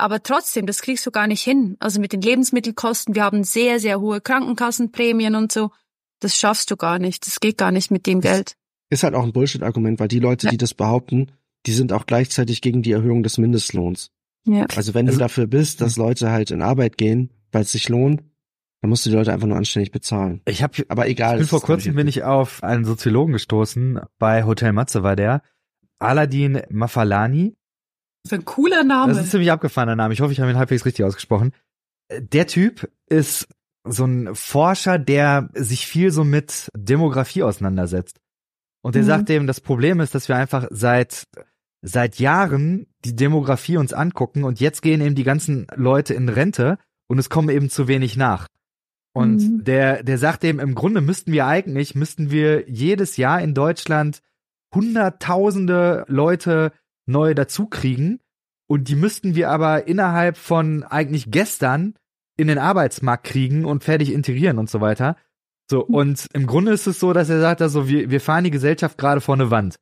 Aber 0.00 0.22
trotzdem, 0.22 0.66
das 0.66 0.82
kriegst 0.82 1.04
du 1.06 1.10
gar 1.10 1.26
nicht 1.26 1.42
hin. 1.42 1.76
Also 1.80 2.00
mit 2.00 2.12
den 2.12 2.20
Lebensmittelkosten, 2.22 3.14
wir 3.14 3.24
haben 3.24 3.44
sehr, 3.44 3.80
sehr 3.80 4.00
hohe 4.00 4.20
Krankenkassenprämien 4.20 5.34
und 5.34 5.52
so. 5.52 5.70
Das 6.20 6.36
schaffst 6.36 6.70
du 6.70 6.76
gar 6.76 6.98
nicht. 6.98 7.26
Das 7.26 7.40
geht 7.40 7.58
gar 7.58 7.70
nicht 7.72 7.90
mit 7.90 8.06
dem 8.06 8.20
Geld. 8.20 8.56
Ist 8.90 9.02
halt 9.02 9.14
auch 9.14 9.24
ein 9.24 9.32
Bullshit-Argument, 9.32 9.98
weil 10.00 10.08
die 10.08 10.20
Leute, 10.20 10.46
Ja. 10.46 10.50
die 10.52 10.56
das 10.58 10.74
behaupten, 10.74 11.32
die 11.66 11.72
sind 11.72 11.92
auch 11.92 12.06
gleichzeitig 12.06 12.62
gegen 12.62 12.82
die 12.82 12.92
Erhöhung 12.92 13.22
des 13.22 13.38
Mindestlohns. 13.38 14.10
Ja. 14.44 14.66
Also 14.76 14.94
wenn 14.94 15.06
Also- 15.06 15.18
du 15.18 15.24
dafür 15.24 15.46
bist, 15.46 15.80
dass 15.80 15.96
Leute 15.96 16.30
halt 16.30 16.50
in 16.52 16.62
Arbeit 16.62 16.96
gehen, 16.96 17.30
weil 17.52 17.62
es 17.62 17.72
sich 17.72 17.88
lohnt, 17.88 18.22
Dann 18.82 18.90
musst 18.90 19.06
du 19.06 19.10
die 19.10 19.16
Leute 19.16 19.32
einfach 19.32 19.46
nur 19.48 19.56
anständig 19.56 19.90
bezahlen. 19.90 20.42
Ich 20.46 20.62
habe 20.62 20.84
Aber 20.88 21.08
egal. 21.08 21.36
Ich 21.36 21.40
bin 21.40 21.48
vor 21.48 21.62
kurzem 21.62 21.94
bin 21.94 22.06
ich 22.06 22.22
auf 22.24 22.62
einen 22.62 22.84
Soziologen 22.84 23.32
gestoßen, 23.32 23.98
bei 24.18 24.44
Hotel 24.44 24.72
Matze 24.74 25.02
war 25.02 25.16
der, 25.16 25.40
Aladin 25.98 26.60
Mafalani. 26.70 27.56
Für 28.26 28.36
ein 28.36 28.44
cooler 28.44 28.84
Name. 28.84 29.08
Das 29.12 29.18
ist 29.18 29.24
ein 29.28 29.30
ziemlich 29.30 29.52
abgefahrener 29.52 29.96
Name. 29.96 30.14
Ich 30.14 30.20
hoffe, 30.20 30.32
ich 30.32 30.40
habe 30.40 30.50
ihn 30.50 30.56
halbwegs 30.58 30.84
richtig 30.84 31.04
ausgesprochen. 31.04 31.52
Der 32.18 32.46
Typ 32.46 32.90
ist 33.08 33.48
so 33.84 34.04
ein 34.04 34.34
Forscher, 34.34 34.98
der 34.98 35.48
sich 35.54 35.86
viel 35.86 36.10
so 36.10 36.24
mit 36.24 36.70
Demografie 36.76 37.42
auseinandersetzt. 37.42 38.18
Und 38.82 38.94
der 38.94 39.02
Mhm. 39.02 39.06
sagt 39.06 39.30
eben, 39.30 39.46
das 39.46 39.60
Problem 39.60 40.00
ist, 40.00 40.14
dass 40.14 40.28
wir 40.28 40.36
einfach 40.36 40.66
seit 40.70 41.24
seit 41.82 42.18
Jahren 42.18 42.86
die 43.04 43.14
Demografie 43.14 43.76
uns 43.76 43.92
angucken 43.92 44.42
und 44.44 44.58
jetzt 44.58 44.82
gehen 44.82 45.00
eben 45.00 45.14
die 45.14 45.22
ganzen 45.24 45.66
Leute 45.76 46.14
in 46.14 46.28
Rente 46.28 46.78
und 47.06 47.18
es 47.18 47.28
kommen 47.30 47.48
eben 47.48 47.70
zu 47.70 47.86
wenig 47.86 48.16
nach. 48.16 48.48
Und 49.12 49.36
Mhm. 49.36 49.64
der, 49.64 50.02
der 50.02 50.18
sagt 50.18 50.42
eben, 50.42 50.58
im 50.58 50.74
Grunde 50.74 51.00
müssten 51.00 51.30
wir 51.32 51.46
eigentlich, 51.46 51.94
müssten 51.94 52.30
wir 52.30 52.68
jedes 52.68 53.16
Jahr 53.16 53.40
in 53.40 53.54
Deutschland 53.54 54.20
hunderttausende 54.74 56.04
Leute 56.08 56.72
neu 57.06 57.34
dazukriegen 57.34 58.20
und 58.68 58.88
die 58.88 58.96
müssten 58.96 59.34
wir 59.34 59.50
aber 59.50 59.86
innerhalb 59.86 60.36
von 60.36 60.82
eigentlich 60.82 61.30
gestern 61.30 61.94
in 62.36 62.48
den 62.48 62.58
Arbeitsmarkt 62.58 63.24
kriegen 63.24 63.64
und 63.64 63.84
fertig 63.84 64.12
integrieren 64.12 64.58
und 64.58 64.68
so 64.68 64.80
weiter. 64.80 65.16
So, 65.70 65.84
und 65.84 66.28
im 66.32 66.46
Grunde 66.46 66.72
ist 66.72 66.86
es 66.86 67.00
so, 67.00 67.12
dass 67.12 67.28
er 67.28 67.40
sagt, 67.40 67.62
also 67.62 67.88
wir, 67.88 68.10
wir 68.10 68.20
fahren 68.20 68.44
die 68.44 68.50
Gesellschaft 68.50 68.98
gerade 68.98 69.20
vor 69.20 69.34
eine 69.34 69.50
Wand. 69.50 69.76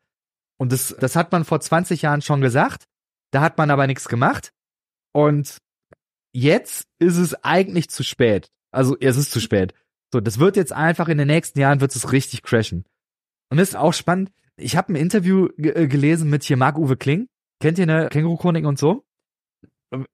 Und 0.59 0.73
das, 0.73 0.95
das 0.99 1.17
hat 1.17 1.33
man 1.33 1.45
vor 1.45 1.61
20 1.61 2.03
Jahren 2.03 2.23
schon 2.23 2.41
gesagt, 2.41 2.85
da 3.33 3.41
hat 3.41 3.59
man 3.59 3.71
aber 3.71 3.87
nichts 3.87 4.09
gemacht. 4.09 4.53
Und 5.13 5.59
jetzt 6.33 6.87
ist 6.99 7.17
es 7.17 7.35
eigentlich 7.45 7.91
zu 7.91 8.03
spät. 8.03 8.51
Also 8.71 8.97
es 8.99 9.17
ist 9.17 9.31
zu 9.31 9.41
spät. 9.41 9.75
So, 10.13 10.21
das 10.21 10.39
wird 10.39 10.57
jetzt 10.57 10.73
einfach 10.73 11.09
in 11.09 11.19
den 11.19 11.27
nächsten 11.27 11.59
Jahren 11.59 11.81
wird 11.81 11.95
es 11.95 12.13
richtig 12.13 12.43
crashen. 12.43 12.85
Und 13.51 13.59
das 13.59 13.71
ist 13.71 13.77
auch 13.77 13.93
spannend. 13.93 14.31
Ich 14.57 14.77
habe 14.77 14.93
ein 14.93 14.97
Interview 14.97 15.49
äh, 15.57 15.89
gelesen 15.89 16.31
mit 16.31 16.45
hier 16.45 16.57
Marc-Uwe 16.57 16.97
Kling. 16.97 17.29
Kennt 17.61 17.79
ihr 17.79 17.85
eine 17.85 18.09
Känguru-Chronik 18.09 18.67
und 18.67 18.79
so? 18.79 19.05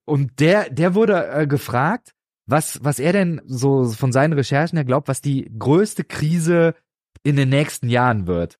Und 0.05 0.41
der, 0.41 0.71
der 0.71 0.95
wurde 0.95 1.29
äh, 1.29 1.47
gefragt, 1.47 2.13
was, 2.47 2.83
was 2.83 2.99
er 2.99 3.13
denn 3.13 3.41
so 3.47 3.85
von 3.89 4.13
seinen 4.13 4.33
Recherchen 4.33 4.77
her 4.77 4.85
glaubt, 4.85 5.09
was 5.09 5.21
die 5.21 5.51
größte 5.59 6.05
Krise 6.05 6.75
in 7.23 7.37
den 7.37 7.49
nächsten 7.49 7.89
Jahren 7.89 8.27
wird. 8.27 8.59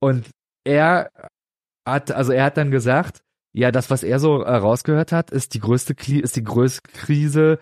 Und 0.00 0.30
er 0.64 1.10
hat, 1.86 2.10
also 2.12 2.32
er 2.32 2.44
hat 2.44 2.56
dann 2.56 2.70
gesagt, 2.70 3.22
ja, 3.52 3.70
das, 3.72 3.90
was 3.90 4.02
er 4.02 4.20
so 4.20 4.42
äh, 4.42 4.54
rausgehört 4.54 5.12
hat, 5.12 5.30
ist 5.30 5.54
die 5.54 5.60
größte, 5.60 5.94
ist 6.12 6.36
die 6.36 6.44
größte 6.44 6.82
Krise 6.92 7.58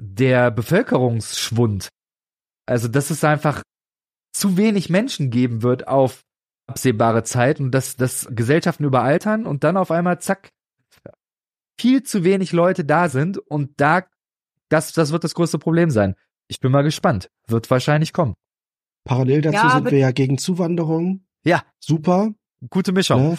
der 0.00 0.50
Bevölkerungsschwund. 0.50 1.88
Also, 2.66 2.88
dass 2.88 3.10
es 3.10 3.24
einfach 3.24 3.62
zu 4.32 4.56
wenig 4.56 4.88
Menschen 4.88 5.30
geben 5.30 5.62
wird 5.62 5.88
auf 5.88 6.22
absehbare 6.70 7.22
Zeit 7.24 7.60
und 7.60 7.72
dass, 7.72 7.96
dass 7.96 8.28
Gesellschaften 8.30 8.84
überaltern 8.84 9.46
und 9.46 9.64
dann 9.64 9.76
auf 9.76 9.90
einmal 9.90 10.20
zack 10.20 10.50
viel 11.78 12.02
zu 12.02 12.24
wenig 12.24 12.52
Leute 12.52 12.84
da 12.84 13.08
sind 13.08 13.38
und 13.38 13.80
da 13.80 14.04
das 14.68 14.92
das 14.92 15.12
wird 15.12 15.24
das 15.24 15.34
größte 15.34 15.58
Problem 15.58 15.90
sein. 15.90 16.14
Ich 16.48 16.60
bin 16.60 16.72
mal 16.72 16.82
gespannt. 16.82 17.30
Wird 17.46 17.70
wahrscheinlich 17.70 18.12
kommen. 18.12 18.34
Parallel 19.04 19.40
dazu 19.42 19.56
Ja, 19.56 19.70
sind 19.70 19.90
wir 19.90 19.98
ja 19.98 20.10
gegen 20.12 20.38
Zuwanderung. 20.38 21.24
Ja, 21.44 21.62
Super. 21.78 22.34
gute 22.68 22.92
Mischung. 22.92 23.30
Ne? 23.30 23.38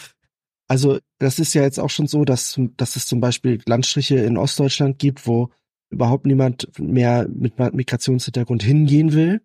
Also 0.67 0.99
das 1.19 1.37
ist 1.37 1.53
ja 1.53 1.61
jetzt 1.63 1.79
auch 1.79 1.89
schon 1.89 2.07
so, 2.07 2.23
dass, 2.25 2.59
dass 2.77 2.95
es 2.95 3.05
zum 3.05 3.19
Beispiel 3.19 3.61
Landstriche 3.65 4.17
in 4.17 4.37
Ostdeutschland 4.37 4.97
gibt, 4.97 5.27
wo 5.27 5.49
überhaupt 5.89 6.25
niemand 6.25 6.67
mehr 6.79 7.27
mit 7.29 7.59
Migrationshintergrund 7.59 8.63
hingehen 8.63 9.13
will. 9.13 9.41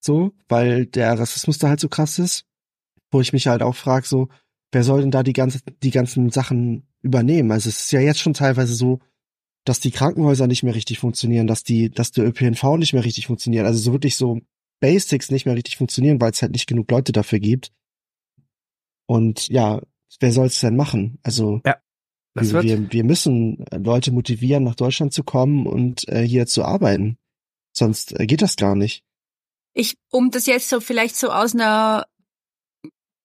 So, 0.00 0.32
weil 0.48 0.86
der 0.86 1.18
Rassismus 1.18 1.58
da 1.58 1.68
halt 1.68 1.80
so 1.80 1.88
krass 1.88 2.18
ist. 2.18 2.45
Wo 3.16 3.20
ich 3.22 3.32
mich 3.32 3.46
halt 3.46 3.62
auch 3.62 3.74
frage, 3.74 4.06
so, 4.06 4.28
wer 4.72 4.84
soll 4.84 5.00
denn 5.00 5.10
da 5.10 5.22
die 5.22 5.32
ganze, 5.32 5.60
die 5.82 5.90
ganzen 5.90 6.28
Sachen 6.28 6.86
übernehmen? 7.00 7.50
Also 7.50 7.70
es 7.70 7.80
ist 7.80 7.92
ja 7.92 8.00
jetzt 8.00 8.20
schon 8.20 8.34
teilweise 8.34 8.74
so, 8.74 9.00
dass 9.64 9.80
die 9.80 9.90
Krankenhäuser 9.90 10.46
nicht 10.46 10.62
mehr 10.62 10.74
richtig 10.74 10.98
funktionieren, 10.98 11.46
dass 11.46 11.64
die, 11.64 11.88
dass 11.90 12.10
der 12.12 12.26
ÖPNV 12.26 12.76
nicht 12.76 12.92
mehr 12.92 13.06
richtig 13.06 13.26
funktioniert. 13.26 13.64
Also 13.64 13.78
so 13.78 13.92
wirklich 13.92 14.16
so 14.16 14.40
Basics 14.80 15.30
nicht 15.30 15.46
mehr 15.46 15.54
richtig 15.54 15.78
funktionieren, 15.78 16.20
weil 16.20 16.32
es 16.32 16.42
halt 16.42 16.52
nicht 16.52 16.66
genug 16.66 16.90
Leute 16.90 17.12
dafür 17.12 17.38
gibt. 17.38 17.72
Und 19.06 19.48
ja, 19.48 19.80
wer 20.20 20.32
soll 20.32 20.48
es 20.48 20.60
denn 20.60 20.76
machen? 20.76 21.18
Also 21.22 21.62
Das 22.34 22.48
wir, 22.48 22.52
wird, 22.52 22.64
wir, 22.64 22.92
wir 22.92 23.04
müssen 23.04 23.64
Leute 23.72 24.12
motivieren, 24.12 24.64
nach 24.64 24.74
Deutschland 24.74 25.14
zu 25.14 25.24
kommen 25.24 25.66
und 25.66 26.06
äh, 26.10 26.20
hier 26.20 26.44
zu 26.44 26.66
arbeiten. 26.66 27.16
Sonst 27.72 28.20
äh, 28.20 28.26
geht 28.26 28.42
das 28.42 28.56
gar 28.56 28.74
nicht. 28.74 29.04
ich, 29.72 29.96
um 30.10 30.30
das 30.30 30.44
jetzt 30.44 30.68
so 30.68 30.80
vielleicht 30.80 31.16
so 31.16 31.30
aus 31.30 31.54
einer 31.54 32.04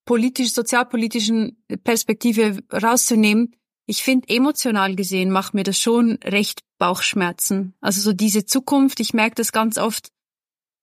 politisch, 0.05 0.53
sozialpolitischen 0.53 1.63
Perspektive 1.83 2.59
rauszunehmen, 2.71 3.55
ich 3.85 4.03
finde, 4.03 4.29
emotional 4.29 4.95
gesehen 4.95 5.31
macht 5.31 5.53
mir 5.53 5.63
das 5.63 5.77
schon 5.77 6.13
recht 6.23 6.61
Bauchschmerzen. 6.77 7.73
Also 7.81 7.99
so 7.99 8.13
diese 8.13 8.45
Zukunft, 8.45 8.99
ich 8.99 9.13
merke 9.13 9.35
das 9.35 9.51
ganz 9.51 9.77
oft, 9.77 10.11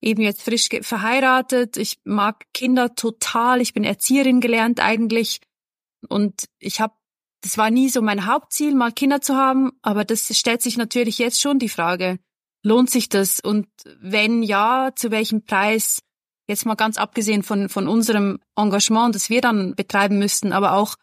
eben 0.00 0.22
jetzt 0.22 0.42
frisch 0.42 0.68
verheiratet, 0.82 1.76
ich 1.76 2.00
mag 2.04 2.44
Kinder 2.52 2.94
total, 2.94 3.60
ich 3.60 3.72
bin 3.72 3.84
Erzieherin 3.84 4.40
gelernt 4.40 4.80
eigentlich. 4.80 5.40
Und 6.08 6.44
ich 6.58 6.80
habe, 6.80 6.94
das 7.40 7.56
war 7.56 7.70
nie 7.70 7.88
so 7.88 8.02
mein 8.02 8.26
Hauptziel, 8.26 8.74
mal 8.74 8.92
Kinder 8.92 9.20
zu 9.20 9.36
haben, 9.36 9.72
aber 9.82 10.04
das 10.04 10.36
stellt 10.36 10.62
sich 10.62 10.76
natürlich 10.76 11.18
jetzt 11.18 11.40
schon 11.40 11.58
die 11.58 11.68
Frage, 11.68 12.18
lohnt 12.62 12.90
sich 12.90 13.08
das? 13.08 13.40
Und 13.40 13.68
wenn 14.00 14.42
ja, 14.42 14.90
zu 14.94 15.10
welchem 15.10 15.44
Preis? 15.44 16.02
Jetzt 16.48 16.64
mal 16.64 16.74
ganz 16.74 16.96
abgesehen 16.96 17.42
von, 17.42 17.68
von 17.68 17.86
unserem 17.86 18.40
Engagement, 18.56 19.14
das 19.14 19.28
wir 19.28 19.42
dann 19.42 19.74
betreiben 19.74 20.18
müssten, 20.18 20.52
aber 20.52 20.72
auch, 20.72 20.96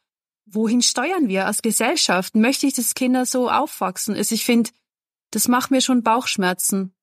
wohin 0.48 0.82
steuern 0.82 1.28
wir 1.28 1.46
als 1.46 1.62
Gesellschaft? 1.62 2.36
Möchte 2.36 2.68
ich, 2.68 2.74
dass 2.74 2.96
Kinder 2.96 3.26
so 3.26 3.50
aufwachsen? 3.50 4.16
Also 4.16 4.34
ich 4.34 4.44
finde, 4.44 4.72
das 5.32 5.48
macht 5.48 5.72
mir 5.72 5.82
schon 5.82 6.04
Bauchschmerzen. 6.04 6.94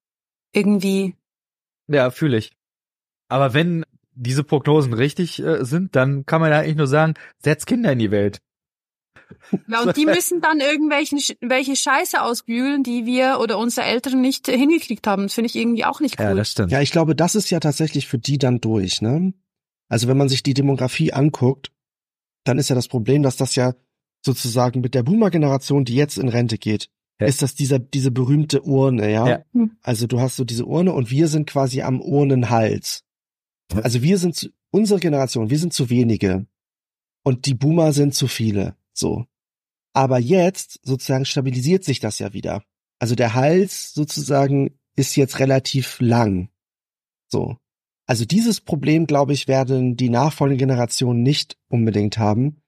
Irgendwie. 0.53 1.15
ja, 1.87 2.11
fühle 2.11 2.37
ich. 2.37 2.51
Aber 3.27 3.53
wenn 3.53 3.85
diese 4.11 4.43
Prognosen 4.43 4.93
richtig 4.93 5.39
äh, 5.39 5.63
sind, 5.63 5.95
dann 5.95 6.25
kann 6.25 6.41
man 6.41 6.51
ja 6.51 6.59
eigentlich 6.59 6.75
nur 6.75 6.87
sagen, 6.87 7.15
setzt 7.39 7.65
Kinder 7.65 7.91
in 7.91 7.99
die 7.99 8.11
Welt. 8.11 8.39
Ja, 9.67 9.81
und 9.81 9.95
die 9.97 10.05
müssen 10.07 10.41
dann 10.41 10.59
irgendwelchen, 10.59 11.19
welche 11.41 11.75
Scheiße 11.75 12.21
ausbügeln, 12.21 12.83
die 12.83 13.05
wir 13.05 13.39
oder 13.41 13.57
unsere 13.57 13.85
Eltern 13.87 14.21
nicht 14.21 14.47
hingekriegt 14.47 15.05
haben. 15.07 15.23
Das 15.23 15.33
finde 15.33 15.47
ich 15.47 15.55
irgendwie 15.55 15.85
auch 15.85 15.99
nicht 15.99 16.19
cool. 16.19 16.25
Ja, 16.25 16.33
das 16.33 16.51
stimmt. 16.51 16.71
Ja, 16.71 16.81
ich 16.81 16.91
glaube, 16.91 17.15
das 17.15 17.35
ist 17.35 17.49
ja 17.49 17.59
tatsächlich 17.59 18.07
für 18.07 18.17
die 18.19 18.37
dann 18.37 18.59
durch, 18.61 19.01
ne? 19.01 19.33
Also 19.89 20.07
wenn 20.07 20.17
man 20.17 20.29
sich 20.29 20.43
die 20.43 20.53
Demografie 20.53 21.13
anguckt, 21.13 21.71
dann 22.45 22.57
ist 22.57 22.69
ja 22.69 22.75
das 22.75 22.87
Problem, 22.87 23.23
dass 23.23 23.37
das 23.37 23.55
ja 23.55 23.73
sozusagen 24.25 24.81
mit 24.81 24.95
der 24.95 25.03
Boomer-Generation, 25.03 25.85
die 25.85 25.95
jetzt 25.95 26.17
in 26.17 26.29
Rente 26.29 26.57
geht, 26.57 26.89
Ja. 27.19 27.27
ist 27.27 27.41
das 27.41 27.55
dieser, 27.55 27.79
diese 27.79 28.09
berühmte 28.11 28.61
Urne, 28.63 29.11
ja? 29.11 29.27
Ja. 29.27 29.39
Hm. 29.53 29.77
Also 29.81 30.07
du 30.07 30.19
hast 30.19 30.35
so 30.37 30.43
diese 30.45 30.65
Urne 30.65 30.93
und 30.93 31.11
wir 31.11 31.27
sind 31.27 31.47
quasi 31.49 31.81
am 31.81 32.01
Urnenhals. 32.01 33.03
Also 33.73 34.01
wir 34.01 34.17
sind, 34.17 34.35
zu, 34.35 34.49
unsere 34.71 34.99
Generation, 34.99 35.49
wir 35.49 35.59
sind 35.59 35.73
zu 35.73 35.89
wenige. 35.89 36.45
Und 37.23 37.45
die 37.45 37.53
Boomer 37.53 37.93
sind 37.93 38.13
zu 38.13 38.27
viele, 38.27 38.75
so. 38.93 39.25
Aber 39.93 40.19
jetzt 40.19 40.79
sozusagen 40.83 41.25
stabilisiert 41.25 41.83
sich 41.83 41.99
das 41.99 42.19
ja 42.19 42.33
wieder. 42.33 42.63
Also 42.99 43.15
der 43.15 43.33
Hals 43.33 43.93
sozusagen 43.93 44.79
ist 44.95 45.15
jetzt 45.15 45.39
relativ 45.39 45.99
lang. 45.99 46.49
So. 47.27 47.57
Also 48.05 48.25
dieses 48.25 48.59
Problem, 48.61 49.07
glaube 49.07 49.33
ich, 49.33 49.47
werden 49.47 49.95
die 49.95 50.09
nachfolgenden 50.09 50.67
Generationen 50.67 51.23
nicht 51.23 51.57
unbedingt 51.69 52.17
haben. 52.17 52.61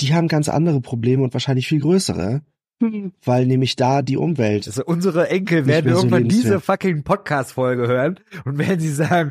Die 0.00 0.14
haben 0.14 0.28
ganz 0.28 0.48
andere 0.48 0.80
Probleme 0.80 1.22
und 1.22 1.32
wahrscheinlich 1.32 1.68
viel 1.68 1.80
größere, 1.80 2.42
Hm. 2.82 3.12
weil 3.24 3.46
nämlich 3.46 3.76
da 3.76 4.02
die 4.02 4.16
Umwelt 4.16 4.66
Also 4.66 4.84
unsere 4.84 5.28
Enkel 5.28 5.66
werden 5.66 5.92
so 5.92 5.98
irgendwann 5.98 6.28
diese 6.28 6.58
fucking 6.58 7.04
Podcast-Folge 7.04 7.86
hören 7.86 8.18
und 8.44 8.58
werden 8.58 8.80
sie 8.80 8.92
sagen, 8.92 9.30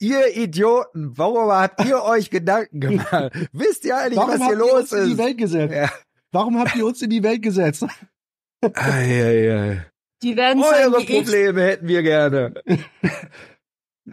ihr 0.00 0.36
Idioten, 0.36 1.16
warum 1.16 1.50
habt 1.50 1.84
ihr 1.84 2.02
euch 2.04 2.30
Gedanken 2.30 2.80
gemacht? 2.80 3.32
Wisst 3.52 3.84
ihr 3.84 3.96
eigentlich, 3.96 4.18
was 4.18 4.36
hier 4.36 4.44
habt 4.44 4.52
ihr 4.52 4.58
los 4.58 4.72
uns 4.72 4.92
in 4.92 5.04
die 5.06 5.12
ist? 5.12 5.18
Welt 5.18 5.38
gesetzt? 5.38 5.74
Ja. 5.74 5.90
Warum 6.32 6.58
habt 6.58 6.74
ihr 6.76 6.86
uns 6.86 7.02
in 7.02 7.10
die 7.10 7.22
Welt 7.22 7.42
gesetzt? 7.42 7.84
Ei, 8.62 8.68
ei, 8.74 9.54
ei. 9.54 9.86
Die 10.22 10.36
werden 10.36 10.62
sagen, 10.62 10.94
Eure 10.94 10.98
wie 10.98 11.12
ich. 11.12 11.24
Probleme 11.24 11.62
hätten 11.62 11.88
wir 11.88 12.02
gerne. 12.02 12.54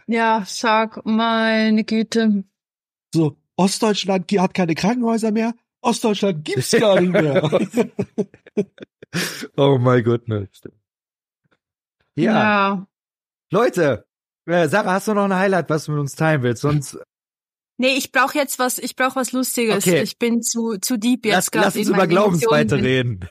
Ja, 0.05 0.43
sag, 0.45 1.03
meine 1.05 1.83
Güte. 1.83 2.43
So, 3.15 3.35
Ostdeutschland 3.55 4.31
hat 4.33 4.53
keine 4.53 4.75
Krankenhäuser 4.75 5.31
mehr. 5.31 5.55
Ostdeutschland 5.81 6.45
gibt's 6.45 6.71
gar 6.71 7.01
nicht 7.01 7.11
mehr. 7.11 7.41
Oh 9.55 9.77
my 9.79 10.03
goodness. 10.03 10.49
Ja, 12.15 12.33
ja. 12.33 12.87
Leute, 13.51 14.06
Sarah, 14.47 14.93
hast 14.93 15.07
du 15.07 15.13
noch 15.13 15.25
ein 15.25 15.35
Highlight, 15.35 15.69
was 15.69 15.85
du 15.85 15.91
mit 15.91 15.99
uns 15.99 16.15
teilen 16.15 16.41
willst? 16.41 16.61
Sonst 16.61 16.97
Nee, 17.79 17.95
ich 17.95 18.11
brauche 18.11 18.37
jetzt 18.37 18.57
was, 18.57 18.79
ich 18.79 18.95
brauche 18.95 19.17
was 19.17 19.31
Lustiges. 19.33 19.85
Okay. 19.85 20.01
Ich 20.01 20.17
bin 20.17 20.41
zu, 20.41 20.77
zu 20.79 20.97
deep 20.97 21.25
jetzt 21.25 21.33
lass, 21.35 21.51
gerade. 21.51 21.65
lass 21.67 21.75
uns 21.75 21.87
in 21.87 21.93
über 21.93 22.07
Glaubensweite 22.07 22.77
reden. 22.77 23.29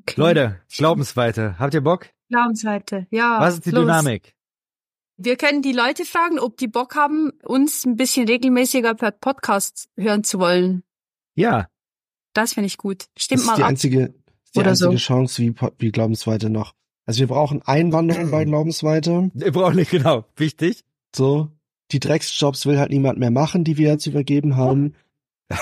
Okay. 0.00 0.20
Leute, 0.20 0.60
Glaubensweite. 0.76 1.58
Habt 1.58 1.72
ihr 1.72 1.80
Bock? 1.80 2.08
Glaubensseite, 2.28 3.06
ja. 3.10 3.40
Was 3.40 3.54
ist 3.54 3.66
die 3.66 3.70
los. 3.70 3.82
Dynamik? 3.82 4.34
Wir 5.16 5.36
können 5.36 5.62
die 5.62 5.72
Leute 5.72 6.04
fragen, 6.04 6.38
ob 6.38 6.56
die 6.56 6.66
Bock 6.66 6.96
haben, 6.96 7.30
uns 7.44 7.86
ein 7.86 7.96
bisschen 7.96 8.26
regelmäßiger 8.26 8.94
per 8.94 9.12
Podcast 9.12 9.88
hören 9.96 10.24
zu 10.24 10.40
wollen. 10.40 10.82
Ja. 11.36 11.68
Das 12.34 12.54
finde 12.54 12.66
ich 12.66 12.76
gut. 12.76 13.06
Das 13.14 13.24
Stimmt 13.24 13.42
ist 13.42 13.46
mal 13.46 13.56
die 13.56 13.62
ab. 13.62 13.68
einzige, 13.68 14.14
die 14.54 14.58
Oder 14.58 14.70
einzige 14.70 14.90
so. 14.90 14.96
Chance, 14.96 15.40
wie, 15.42 15.54
wie 15.78 15.92
Glaubensweite 15.92 16.50
noch. 16.50 16.74
Also 17.06 17.20
wir 17.20 17.26
brauchen 17.28 17.62
Einwanderung 17.62 18.30
bei 18.30 18.44
Glaubensweite. 18.46 19.30
Wir 19.34 19.52
brauchen 19.52 19.76
nicht 19.76 19.90
genau. 19.90 20.24
Wichtig. 20.36 20.84
So. 21.14 21.50
Die 21.92 22.00
Drecksjobs 22.00 22.64
will 22.66 22.78
halt 22.78 22.90
niemand 22.90 23.18
mehr 23.18 23.30
machen, 23.30 23.62
die 23.64 23.76
wir 23.76 23.88
jetzt 23.90 24.06
übergeben 24.06 24.56
haben. 24.56 24.94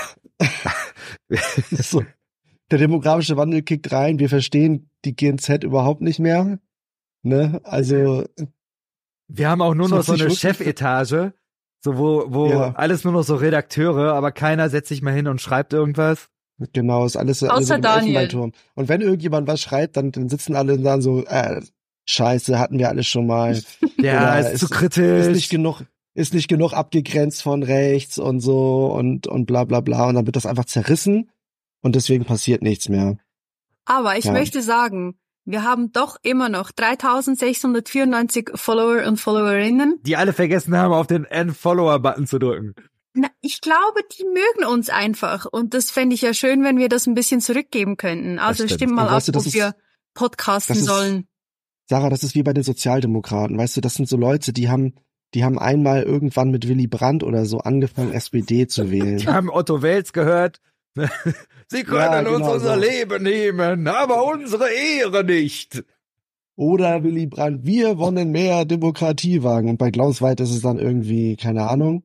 so. 1.71 2.03
Der 2.71 2.79
demografische 2.79 3.37
Wandel 3.37 3.61
kickt 3.61 3.91
rein. 3.91 4.19
Wir 4.19 4.29
verstehen 4.29 4.89
die 5.05 5.15
GNZ 5.15 5.63
überhaupt 5.63 6.01
nicht 6.01 6.19
mehr. 6.19 6.59
Ne? 7.21 7.61
Also, 7.63 8.25
Wir 9.27 9.49
haben 9.49 9.61
auch 9.61 9.75
nur 9.75 9.89
noch 9.89 10.03
so 10.03 10.13
eine 10.13 10.29
Chefetage, 10.31 11.33
so 11.83 11.97
wo, 11.97 12.25
wo 12.27 12.49
Ja. 12.49 12.73
alles 12.75 13.03
nur 13.03 13.13
noch 13.13 13.23
so 13.23 13.35
Redakteure, 13.35 14.13
aber 14.13 14.31
keiner 14.31 14.69
setzt 14.69 14.89
sich 14.89 15.01
mal 15.01 15.13
hin 15.13 15.27
und 15.27 15.41
schreibt 15.41 15.73
irgendwas. 15.73 16.29
Genau, 16.73 17.05
ist 17.05 17.17
alles, 17.17 17.43
alles 17.43 17.65
Außer 17.65 17.75
im 17.75 17.81
Daniel. 17.81 18.15
Elfenbeinturm. 18.17 18.51
Und 18.75 18.89
wenn 18.89 19.01
irgendjemand 19.01 19.47
was 19.47 19.61
schreibt, 19.61 19.97
dann, 19.97 20.11
dann 20.11 20.29
sitzen 20.29 20.55
alle 20.55 20.73
und 20.73 20.83
sagen 20.83 21.01
so, 21.01 21.23
äh, 21.25 21.61
Scheiße, 22.05 22.59
hatten 22.59 22.79
wir 22.79 22.89
alles 22.89 23.07
schon 23.07 23.27
mal. 23.27 23.61
Ja, 23.97 24.37
ist, 24.39 24.53
ist- 24.53 24.59
zu 24.59 24.65
Ist 24.65 24.71
kritisch. 24.71 25.27
nicht 25.35 25.49
genug, 25.49 25.81
ist 26.13 26.33
nicht 26.33 26.47
genug 26.49 26.73
abgegrenzt 26.73 27.41
von 27.41 27.63
rechts 27.63 28.17
und 28.19 28.41
so 28.41 28.87
und, 28.87 29.27
und 29.27 29.45
bla 29.45 29.63
bla 29.63 29.79
bla. 29.79 30.07
Und 30.09 30.15
dann 30.15 30.25
wird 30.25 30.35
das 30.35 30.45
einfach 30.45 30.65
zerrissen 30.65 31.29
und 31.81 31.95
deswegen 31.95 32.25
passiert 32.25 32.61
nichts 32.61 32.89
mehr. 32.89 33.17
Aber 33.85 34.17
ich 34.17 34.25
Ja. 34.25 34.31
möchte 34.33 34.61
sagen, 34.61 35.15
wir 35.45 35.63
haben 35.63 35.91
doch 35.93 36.17
immer 36.23 36.49
noch 36.49 36.71
3694 36.71 38.51
Follower 38.55 39.05
und 39.07 39.17
Followerinnen. 39.19 39.99
die 40.03 40.15
alle 40.17 40.33
vergessen 40.33 40.75
haben, 40.75 40.93
auf 40.93 41.07
den 41.07 41.25
End-Follower-Button 41.25 42.27
zu 42.27 42.39
drücken. 42.39 42.75
Na, 43.13 43.27
ich 43.41 43.61
glaube, 43.61 44.01
die 44.17 44.23
mögen 44.25 44.71
uns 44.71 44.89
einfach. 44.89 45.45
Und 45.45 45.73
das 45.73 45.91
fände 45.91 46.15
ich 46.15 46.21
ja 46.21 46.33
schön, 46.33 46.63
wenn 46.63 46.77
wir 46.77 46.89
das 46.89 47.05
ein 47.05 47.13
bisschen 47.13 47.41
zurückgeben 47.41 47.95
könnten. 47.97 48.39
Also 48.39 48.67
stimmt. 48.67 48.93
mal 48.93 49.07
ab, 49.07 49.11
weißt 49.17 49.29
das 49.35 49.47
ob 49.47 49.53
wir 49.53 49.75
podcasten 50.15 50.75
ist- 50.77 50.85
sollen. 50.85 51.27
Sarah, 51.89 52.09
das 52.09 52.23
ist 52.23 52.33
wie 52.33 52.43
bei 52.43 52.53
den 52.53 52.63
Sozialdemokraten. 52.63 53.57
Weißt 53.57 53.75
du, 53.77 53.81
das 53.81 53.95
sind 53.95 54.07
so 54.07 54.15
Leute, 54.17 54.53
die 54.53 54.69
haben, 54.69 54.93
die 55.33 55.43
haben 55.43 55.59
einmal 55.59 56.03
irgendwann 56.03 56.49
mit 56.49 56.67
Willy 56.67 56.87
Brandt 56.87 57.23
oder 57.23 57.45
so 57.45 57.59
angefangen, 57.59 58.13
SPD 58.13 58.67
zu 58.67 58.89
wählen. 58.91 59.17
Die 59.17 59.27
haben 59.27 59.49
Otto 59.49 59.81
Wels 59.81 60.13
gehört. 60.13 60.59
Sie 61.67 61.83
können 61.83 61.99
Ja, 61.99 62.19
uns 62.19 62.27
genau 62.39 62.53
unser 62.53 62.75
so. 62.75 62.79
Leben 62.79 63.23
nehmen, 63.23 63.87
aber 63.87 64.25
unsere 64.31 64.69
Ehre 64.71 65.23
nicht. 65.23 65.83
Oder 66.55 67.03
Willy 67.03 67.25
Brandt, 67.27 67.65
wir 67.65 67.97
wollen 67.97 68.31
mehr 68.31 68.63
Demokratie 68.65 69.43
wagen. 69.43 69.69
Und 69.69 69.77
bei 69.77 69.89
Glaubensweit 69.91 70.39
ist 70.39 70.51
es 70.51 70.61
dann 70.61 70.79
irgendwie, 70.79 71.35
keine 71.35 71.67
Ahnung. 71.69 72.03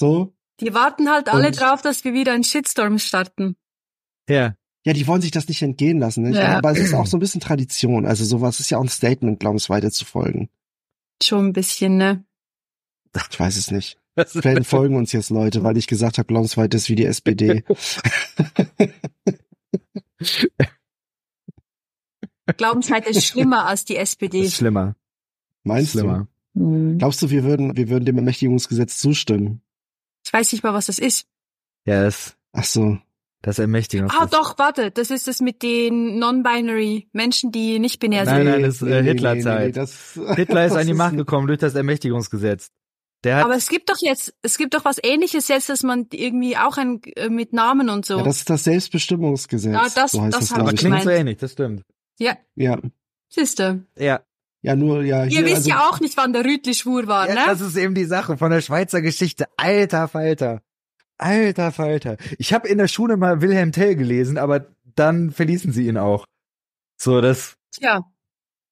So. 0.00 0.32
Die 0.60 0.72
warten 0.72 1.10
halt 1.10 1.28
alle 1.28 1.48
Und- 1.48 1.60
drauf, 1.60 1.82
dass 1.82 2.04
wir 2.04 2.14
wieder 2.14 2.32
einen 2.32 2.42
Shitstorm 2.44 2.98
starten. 2.98 3.54
Ja. 4.28 4.54
Ja, 4.86 4.94
die 4.94 5.06
wollen 5.06 5.20
sich 5.20 5.30
das 5.30 5.46
nicht 5.46 5.60
entgehen 5.60 5.98
lassen. 5.98 6.22
Nicht? 6.22 6.36
Ja. 6.38 6.56
Aber 6.56 6.70
es 6.72 6.78
ist 6.78 6.94
auch 6.94 7.06
so 7.06 7.18
ein 7.18 7.20
bisschen 7.20 7.42
Tradition. 7.42 8.06
Also 8.06 8.24
sowas 8.24 8.60
ist 8.60 8.70
ja 8.70 8.78
auch 8.78 8.82
ein 8.82 8.88
Statement, 8.88 9.38
Glaubensweite 9.40 9.90
zu 9.90 10.06
folgen. 10.06 10.48
Schon 11.22 11.48
ein 11.48 11.52
bisschen, 11.52 11.98
ne? 11.98 12.24
Ich 13.30 13.38
weiß 13.38 13.58
es 13.58 13.70
nicht. 13.70 13.98
Vielleicht 14.26 14.66
folgen 14.66 14.96
uns 14.96 15.12
jetzt 15.12 15.28
Leute, 15.28 15.62
weil 15.64 15.76
ich 15.76 15.86
gesagt 15.86 16.16
habe, 16.16 16.26
Glaubensweite 16.28 16.78
ist 16.78 16.88
wie 16.88 16.94
die 16.94 17.04
SPD. 17.04 17.62
Glaubensweite 22.56 23.10
ist 23.10 23.26
schlimmer 23.26 23.66
als 23.66 23.84
die 23.84 23.96
SPD. 23.96 24.40
ist 24.40 24.56
schlimmer. 24.56 24.96
Meinst 25.62 25.92
schlimmer. 25.92 26.26
du? 26.54 26.60
Hm. 26.60 26.98
Glaubst 26.98 27.20
du, 27.22 27.28
wir 27.30 27.44
würden, 27.44 27.76
wir 27.76 27.88
würden 27.90 28.04
dem 28.06 28.16
Ermächtigungsgesetz 28.16 28.98
zustimmen? 28.98 29.60
Ich 30.24 30.32
weiß 30.32 30.52
nicht 30.52 30.62
mal, 30.62 30.74
was 30.74 30.86
das 30.86 30.98
ist. 30.98 31.26
Ja, 31.86 32.02
das, 32.02 32.36
Ach 32.52 32.64
so. 32.64 32.98
das 33.42 33.58
Ermächtigung. 33.58 34.10
Ah, 34.10 34.26
doch, 34.26 34.58
warte, 34.58 34.90
das 34.90 35.10
ist 35.10 35.26
das 35.28 35.40
mit 35.40 35.62
den 35.62 36.18
Non-Binary 36.18 37.08
Menschen, 37.12 37.52
die 37.52 37.78
nicht 37.78 38.00
binär 38.00 38.24
Nein, 38.24 38.36
sind. 38.36 38.44
nein, 38.52 38.62
das 38.62 38.74
ist, 38.76 38.82
äh, 38.82 39.02
Hitlerzeit. 39.02 39.76
das, 39.76 40.18
Hitler 40.36 40.64
ist 40.66 40.72
das 40.72 40.80
an 40.82 40.86
die 40.86 40.94
Macht 40.94 41.16
gekommen 41.16 41.46
durch 41.46 41.58
das 41.58 41.74
Ermächtigungsgesetz. 41.74 42.70
Der 43.24 43.36
hat, 43.36 43.44
Aber 43.44 43.54
es 43.54 43.68
gibt 43.68 43.90
doch 43.90 43.98
jetzt, 44.00 44.34
es 44.40 44.56
gibt 44.56 44.72
doch 44.72 44.84
was 44.86 44.96
ähnliches 45.02 45.48
jetzt, 45.48 45.68
dass 45.68 45.82
man 45.82 46.06
irgendwie 46.10 46.56
auch 46.56 46.78
ein, 46.78 47.02
äh, 47.16 47.28
mit 47.28 47.52
Namen 47.52 47.90
und 47.90 48.06
so. 48.06 48.16
Ja, 48.18 48.22
das 48.24 48.38
ist 48.38 48.48
das 48.50 48.64
Selbstbestimmungsgesetz. 48.64 49.72
Ja, 49.74 49.86
das- 49.94 50.12
so 50.12 50.22
heißt 50.22 50.34
das 50.36 50.48
das, 50.48 50.52
aber 50.58 50.68
ich. 50.68 50.74
ich 50.74 50.80
klingt 50.80 51.02
so 51.02 51.10
ähnlich, 51.10 51.36
das 51.38 51.52
stimmt. 51.52 51.84
ja, 52.18 52.36
Ja. 52.54 52.78
siehste. 53.28 53.84
Ja. 53.98 54.20
Ja, 54.62 54.76
nur, 54.76 55.02
ja. 55.02 55.24
Ihr 55.24 55.30
hier, 55.30 55.44
wisst 55.44 55.56
also, 55.56 55.70
ja 55.70 55.88
auch 55.88 56.00
nicht, 56.00 56.16
wann 56.16 56.32
der 56.32 56.44
Rütli 56.44 56.74
schwur 56.74 57.06
war, 57.06 57.28
ja 57.28 57.34
ne? 57.34 57.40
das 57.46 57.60
ist 57.60 57.76
eben 57.76 57.94
die 57.94 58.04
Sache 58.04 58.36
von 58.36 58.50
der 58.50 58.60
Schweizer 58.60 59.00
Geschichte. 59.00 59.46
Alter 59.56 60.08
Falter. 60.08 60.62
Alter 61.16 61.72
Falter. 61.72 62.16
Ich 62.38 62.52
habe 62.52 62.68
in 62.68 62.78
der 62.78 62.88
Schule 62.88 63.16
mal 63.16 63.40
Wilhelm 63.40 63.72
Tell 63.72 63.96
gelesen, 63.96 64.38
aber 64.38 64.66
dann 64.94 65.30
verließen 65.30 65.72
sie 65.72 65.86
ihn 65.86 65.96
auch. 65.96 66.26
So, 66.98 67.20
das, 67.20 67.56
Tja, 67.72 68.04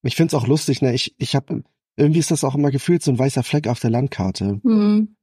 Ich 0.02 0.16
find's 0.16 0.34
auch 0.34 0.46
lustig, 0.46 0.82
ne? 0.82 0.94
Ich, 0.94 1.14
ich 1.18 1.34
habe 1.34 1.62
irgendwie 1.96 2.20
ist 2.20 2.30
das 2.30 2.44
auch 2.44 2.54
immer 2.54 2.70
gefühlt 2.70 3.02
so 3.02 3.10
ein 3.10 3.18
weißer 3.18 3.42
Fleck 3.42 3.66
auf 3.66 3.80
der 3.80 3.90
Landkarte. 3.90 4.60
hm. 4.62 5.14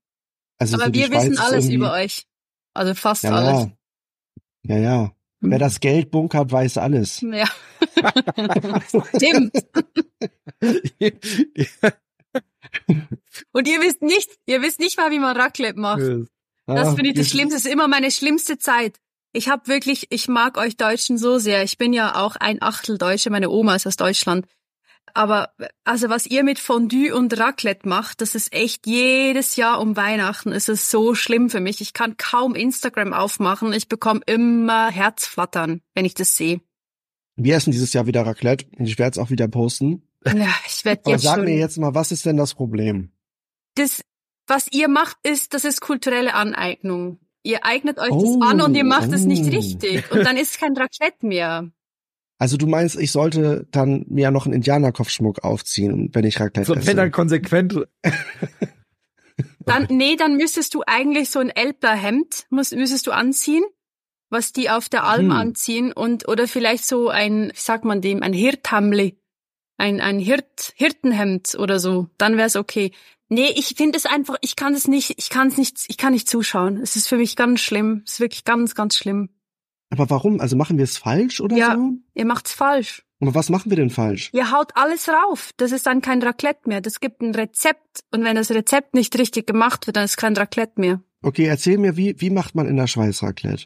Also 0.57 0.76
aber 0.76 0.86
so 0.86 0.93
wir 0.93 1.11
wissen 1.11 1.38
alles 1.38 1.70
über 1.70 1.91
euch. 1.93 2.26
Also 2.74 2.93
fast 2.93 3.24
Ja, 3.24 3.32
alles. 3.32 3.68
ja. 4.63 4.76
Ja, 4.76 4.78
ja. 4.78 5.16
Hm. 5.42 5.52
Wer 5.52 5.60
das 5.60 5.80
Geld 5.80 6.12
bunkert, 6.12 6.52
weiß 6.52 6.78
alles. 6.78 7.24
Ja. 7.32 7.48
Stimmt. 9.16 9.54
Und 13.52 13.68
ihr 13.68 13.82
wisst 13.82 14.02
nicht, 14.02 14.30
ihr 14.46 14.62
wisst 14.62 14.80
nicht 14.80 14.98
mal, 14.98 15.12
wie 15.12 15.20
man 15.20 15.38
Raclette 15.38 15.80
macht. 15.80 16.02
Das 16.66 16.88
Ah, 16.88 16.96
finde 16.96 17.12
ich 17.12 17.16
das 17.16 17.30
Schlimmste. 17.30 17.56
Das 17.58 17.66
ist 17.66 17.72
immer 17.72 17.88
meine 17.88 18.12
schlimmste 18.12 18.58
Zeit. 18.58 18.98
Ich 19.34 19.50
habe 19.50 19.68
wirklich, 19.68 20.08
ich 20.10 20.28
mag 20.28 20.58
euch 20.58 20.78
Deutschen 20.78 21.18
so 21.18 21.38
sehr. 21.38 21.64
Ich 21.64 21.78
bin 21.78 21.94
ja 21.94 22.16
auch 22.16 22.36
ein 22.38 22.62
Achtel 22.62 22.98
Deutsche. 22.98 23.30
Meine 23.30 23.50
Oma 23.50 23.76
ist 23.76 23.86
aus 23.86 23.98
Deutschland. 23.98 24.48
Aber 25.14 25.51
also 25.84 26.10
was 26.10 26.26
ihr 26.26 26.43
mit 26.43 26.60
Fondue 26.60 27.16
und 27.16 27.38
Raclette 27.39 27.88
macht, 27.88 28.22
das 28.22 28.36
ist 28.36 28.53
echt 28.53 28.86
jedes 28.86 29.56
Jahr 29.56 29.80
um 29.80 29.95
Weihnachten. 29.95 30.51
ist 30.51 30.68
Es 30.68 30.91
so 30.91 31.16
schlimm 31.16 31.49
für 31.49 31.60
mich. 31.60 31.80
Ich 31.82 31.93
kann 31.93 32.18
kaum 32.18 32.56
Instagram 32.56 33.14
aufmachen. 33.14 33.72
Ich 33.72 33.88
bekomme 33.88 34.22
immer 34.26 34.89
Herzflattern, 34.91 35.82
wenn 35.93 36.06
ich 36.06 36.14
das 36.16 36.36
sehe. 36.36 36.60
Wir 37.38 37.56
essen 37.56 37.72
dieses 37.72 37.93
Jahr 37.93 38.08
wieder 38.08 38.26
Raclette 38.26 38.66
und 38.78 38.86
ich 38.86 38.97
werde 38.97 39.12
es 39.12 39.18
auch 39.18 39.30
wieder 39.30 39.47
posten. 39.47 40.03
Ja, 40.26 40.53
ich 40.66 40.84
werde 40.86 41.12
jetzt 41.12 41.24
sag 41.24 41.36
schon. 41.36 41.45
mir 41.45 41.58
jetzt 41.58 41.78
mal, 41.78 41.93
was 41.93 42.12
ist 42.12 42.26
denn 42.26 42.38
das 42.38 42.56
Problem? 42.56 43.12
das, 43.76 44.01
was 44.47 44.68
ihr 44.72 44.88
macht, 44.88 45.18
ist, 45.24 45.53
das 45.53 45.66
ist 45.66 45.82
kulturelle 45.82 46.34
Aneignung. 46.34 47.20
Ihr 47.43 47.64
eignet 47.64 47.99
euch 47.99 48.12
Oh, 48.12 48.39
das 48.39 48.49
an 48.49 48.62
und 48.62 48.76
ihr 48.76 48.84
macht 48.84 49.12
es 49.12 49.22
nicht 49.22 49.45
oh. 49.45 49.49
richtig. 49.49 50.12
Und 50.12 50.26
dann 50.26 50.38
ist 50.38 50.60
kein 50.60 50.76
Raclette 50.76 51.26
mehr. 51.26 51.70
Also 52.38 52.58
du 52.58 52.68
meinst, 52.68 52.98
ich 53.00 53.12
sollte 53.12 53.66
dann 53.72 54.06
mir 54.10 54.30
noch 54.32 54.46
einen 54.46 54.56
Indianerkopfschmuck 54.56 55.44
aufziehen, 55.44 56.10
wenn 56.14 56.26
ich 56.26 56.40
Raclette 56.40 56.68
So, 56.68 56.76
esse? 56.76 56.88
wenn 56.88 56.98
dann 56.98 57.12
konsequent, 57.12 57.76
Dann, 59.66 59.88
nee, 59.90 60.16
dann 60.16 60.38
müsstest 60.38 60.74
du 60.74 60.84
eigentlich 60.86 61.30
so 61.30 61.40
ein 61.40 61.50
Elbler-Hemd, 61.50 62.46
muss, 62.52 62.72
müsstest 62.72 63.08
du 63.08 63.12
anziehen, 63.12 63.64
was 64.30 64.54
die 64.54 64.70
auf 64.70 64.90
der 64.90 65.04
Alm 65.06 65.26
Hm. 65.26 65.32
anziehen 65.32 65.92
und, 65.92 66.28
oder 66.28 66.48
vielleicht 66.48 66.86
so 66.86 67.10
ein, 67.10 67.52
wie 67.54 67.60
sagt 67.60 67.84
man 67.84 68.02
dem, 68.02 68.22
ein 68.24 68.34
Hirthamli. 68.34 69.18
Ein, 69.78 70.00
ein 70.00 70.20
Hirt, 70.20 70.72
Hirtenhemd 70.76 71.56
oder 71.60 71.80
so. 71.80 72.08
Dann 72.18 72.38
wär's 72.38 72.56
okay. 72.56 72.92
Nee, 73.28 73.50
ich 73.56 73.74
finde 73.76 73.98
es 73.98 74.06
einfach, 74.06 74.38
ich 74.40 74.56
kann 74.56 74.74
es 74.74 74.88
nicht, 74.88 75.16
ich 75.18 75.30
kann 75.30 75.50
es 75.50 75.58
nicht, 75.58 75.80
ich 75.90 75.98
kann 75.98 76.14
nicht 76.14 76.30
zuschauen. 76.30 76.78
Es 76.82 76.96
ist 76.96 77.08
für 77.10 77.18
mich 77.18 77.36
ganz 77.36 77.60
schlimm. 77.60 78.04
Es 78.06 78.14
ist 78.14 78.20
wirklich 78.22 78.46
ganz, 78.46 78.74
ganz 78.74 78.96
schlimm. 78.96 79.30
Aber 79.90 80.10
warum? 80.10 80.40
Also 80.42 80.56
machen 80.56 80.78
wir 80.78 80.84
es 80.84 80.98
falsch 80.98 81.40
oder 81.42 81.56
Ja. 81.56 81.76
so? 81.76 81.94
Ihr 82.14 82.26
macht's 82.26 82.54
falsch. 82.54 83.04
Aber 83.22 83.34
was 83.34 83.50
machen 83.50 83.70
wir 83.70 83.78
denn 83.78 83.90
falsch? 83.90 84.30
Ihr 84.34 84.52
haut 84.52 84.72
alles 84.76 85.08
rauf. 85.08 85.52
Das 85.58 85.72
ist 85.72 85.86
dann 85.86 86.02
kein 86.02 86.22
Raclette 86.22 86.68
mehr. 86.68 86.82
Das 86.82 87.00
gibt 87.00 87.22
ein 87.22 87.34
Rezept. 87.34 88.02
Und 88.12 88.24
wenn 88.24 88.36
das 88.36 88.52
Rezept 88.52 88.94
nicht 88.94 89.18
richtig 89.18 89.48
gemacht 89.48 89.88
wird, 89.88 89.96
dann 89.98 90.04
ist 90.06 90.18
kein 90.18 90.36
Raclette 90.36 90.80
mehr. 90.82 91.02
Okay, 91.22 91.46
erzähl 91.46 91.78
mir, 91.78 91.96
wie, 91.98 92.20
wie 92.20 92.30
macht 92.30 92.56
man 92.56 92.68
in 92.68 92.76
der 92.76 92.88
Schweiz 92.88 93.24
Raclette? 93.24 93.66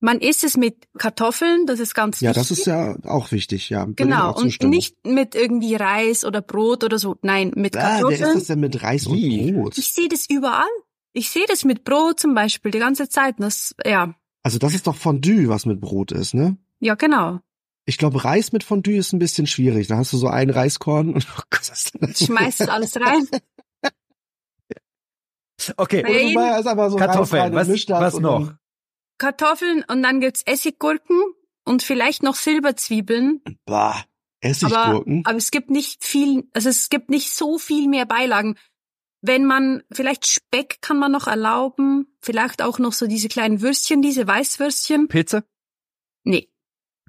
Man 0.00 0.20
isst 0.20 0.44
es 0.44 0.56
mit 0.58 0.86
Kartoffeln, 0.98 1.64
das 1.66 1.80
ist 1.80 1.94
ganz 1.94 2.20
Ja, 2.20 2.30
wichtig. 2.30 2.42
das 2.48 2.50
ist 2.58 2.66
ja 2.66 2.96
auch 3.04 3.32
wichtig, 3.32 3.70
ja. 3.70 3.86
Genau, 3.96 4.34
und 4.36 4.62
nicht 4.64 4.96
mit 5.06 5.34
irgendwie 5.34 5.76
Reis 5.76 6.26
oder 6.26 6.42
Brot 6.42 6.84
oder 6.84 6.98
so. 6.98 7.16
Nein, 7.22 7.52
mit 7.56 7.74
Ah, 7.76 7.80
wer 7.80 7.90
Kartoffeln. 8.02 8.22
ist 8.22 8.34
das 8.34 8.46
denn 8.48 8.60
mit 8.60 8.82
Reis 8.82 9.06
Wie? 9.10 9.50
und 9.50 9.54
Brot? 9.62 9.78
Ich 9.78 9.92
sehe 9.92 10.08
das 10.08 10.28
überall. 10.28 10.68
Ich 11.14 11.30
sehe 11.30 11.46
das 11.48 11.64
mit 11.64 11.84
Brot 11.84 12.20
zum 12.20 12.34
Beispiel 12.34 12.70
die 12.70 12.80
ganze 12.80 13.08
Zeit. 13.08 13.36
Das, 13.38 13.74
ja, 13.86 14.14
Also 14.44 14.58
das 14.58 14.74
ist 14.74 14.86
doch 14.86 14.94
Fondue, 14.94 15.48
was 15.48 15.66
mit 15.66 15.80
Brot 15.80 16.12
ist, 16.12 16.34
ne? 16.34 16.56
ja, 16.80 16.94
genau. 16.94 17.40
Ich 17.86 17.98
glaube, 17.98 18.24
Reis 18.24 18.52
mit 18.52 18.64
Fondue 18.64 18.96
ist 18.96 19.12
ein 19.12 19.18
bisschen 19.18 19.46
schwierig. 19.46 19.88
Da 19.88 19.96
hast 19.98 20.12
du 20.12 20.16
so 20.16 20.28
ein 20.28 20.48
Reiskorn 20.50 21.12
und 21.12 21.26
oh 21.38 21.42
Gott, 21.50 21.70
was 21.70 21.90
ist? 21.94 22.26
Schmeißt 22.26 22.68
alles 22.68 22.96
rein. 22.96 23.26
okay, 25.76 26.00
Oder 26.34 26.58
ist 26.60 26.66
einfach 26.66 26.90
so 26.90 26.96
Kartoffeln, 26.96 27.42
Reis 27.54 27.68
rein 27.68 27.74
und 27.76 27.90
was, 27.90 28.14
was 28.14 28.20
noch? 28.20 28.46
dann- 28.46 28.58
Kartoffeln 29.18 29.84
und 29.88 30.02
dann 30.02 30.20
gibt's 30.20 30.42
Essiggurken 30.42 31.20
und 31.64 31.82
vielleicht 31.82 32.22
noch 32.22 32.34
Silberzwiebeln. 32.34 33.42
Bah, 33.64 34.04
Essiggurken. 34.40 35.20
Aber, 35.20 35.30
aber 35.30 35.38
es 35.38 35.50
gibt 35.50 35.70
nicht 35.70 36.04
viel, 36.04 36.48
also 36.52 36.68
es 36.68 36.88
gibt 36.90 37.10
nicht 37.10 37.32
so 37.32 37.58
viel 37.58 37.88
mehr 37.88 38.06
Beilagen. 38.06 38.56
Wenn 39.26 39.46
man, 39.46 39.82
vielleicht 39.90 40.26
Speck 40.26 40.82
kann 40.82 40.98
man 40.98 41.10
noch 41.12 41.26
erlauben, 41.26 42.14
vielleicht 42.20 42.60
auch 42.60 42.78
noch 42.78 42.92
so 42.92 43.06
diese 43.06 43.28
kleinen 43.28 43.62
Würstchen, 43.62 44.02
diese 44.02 44.26
Weißwürstchen. 44.26 45.08
Pilze? 45.08 45.44
Nee, 46.24 46.48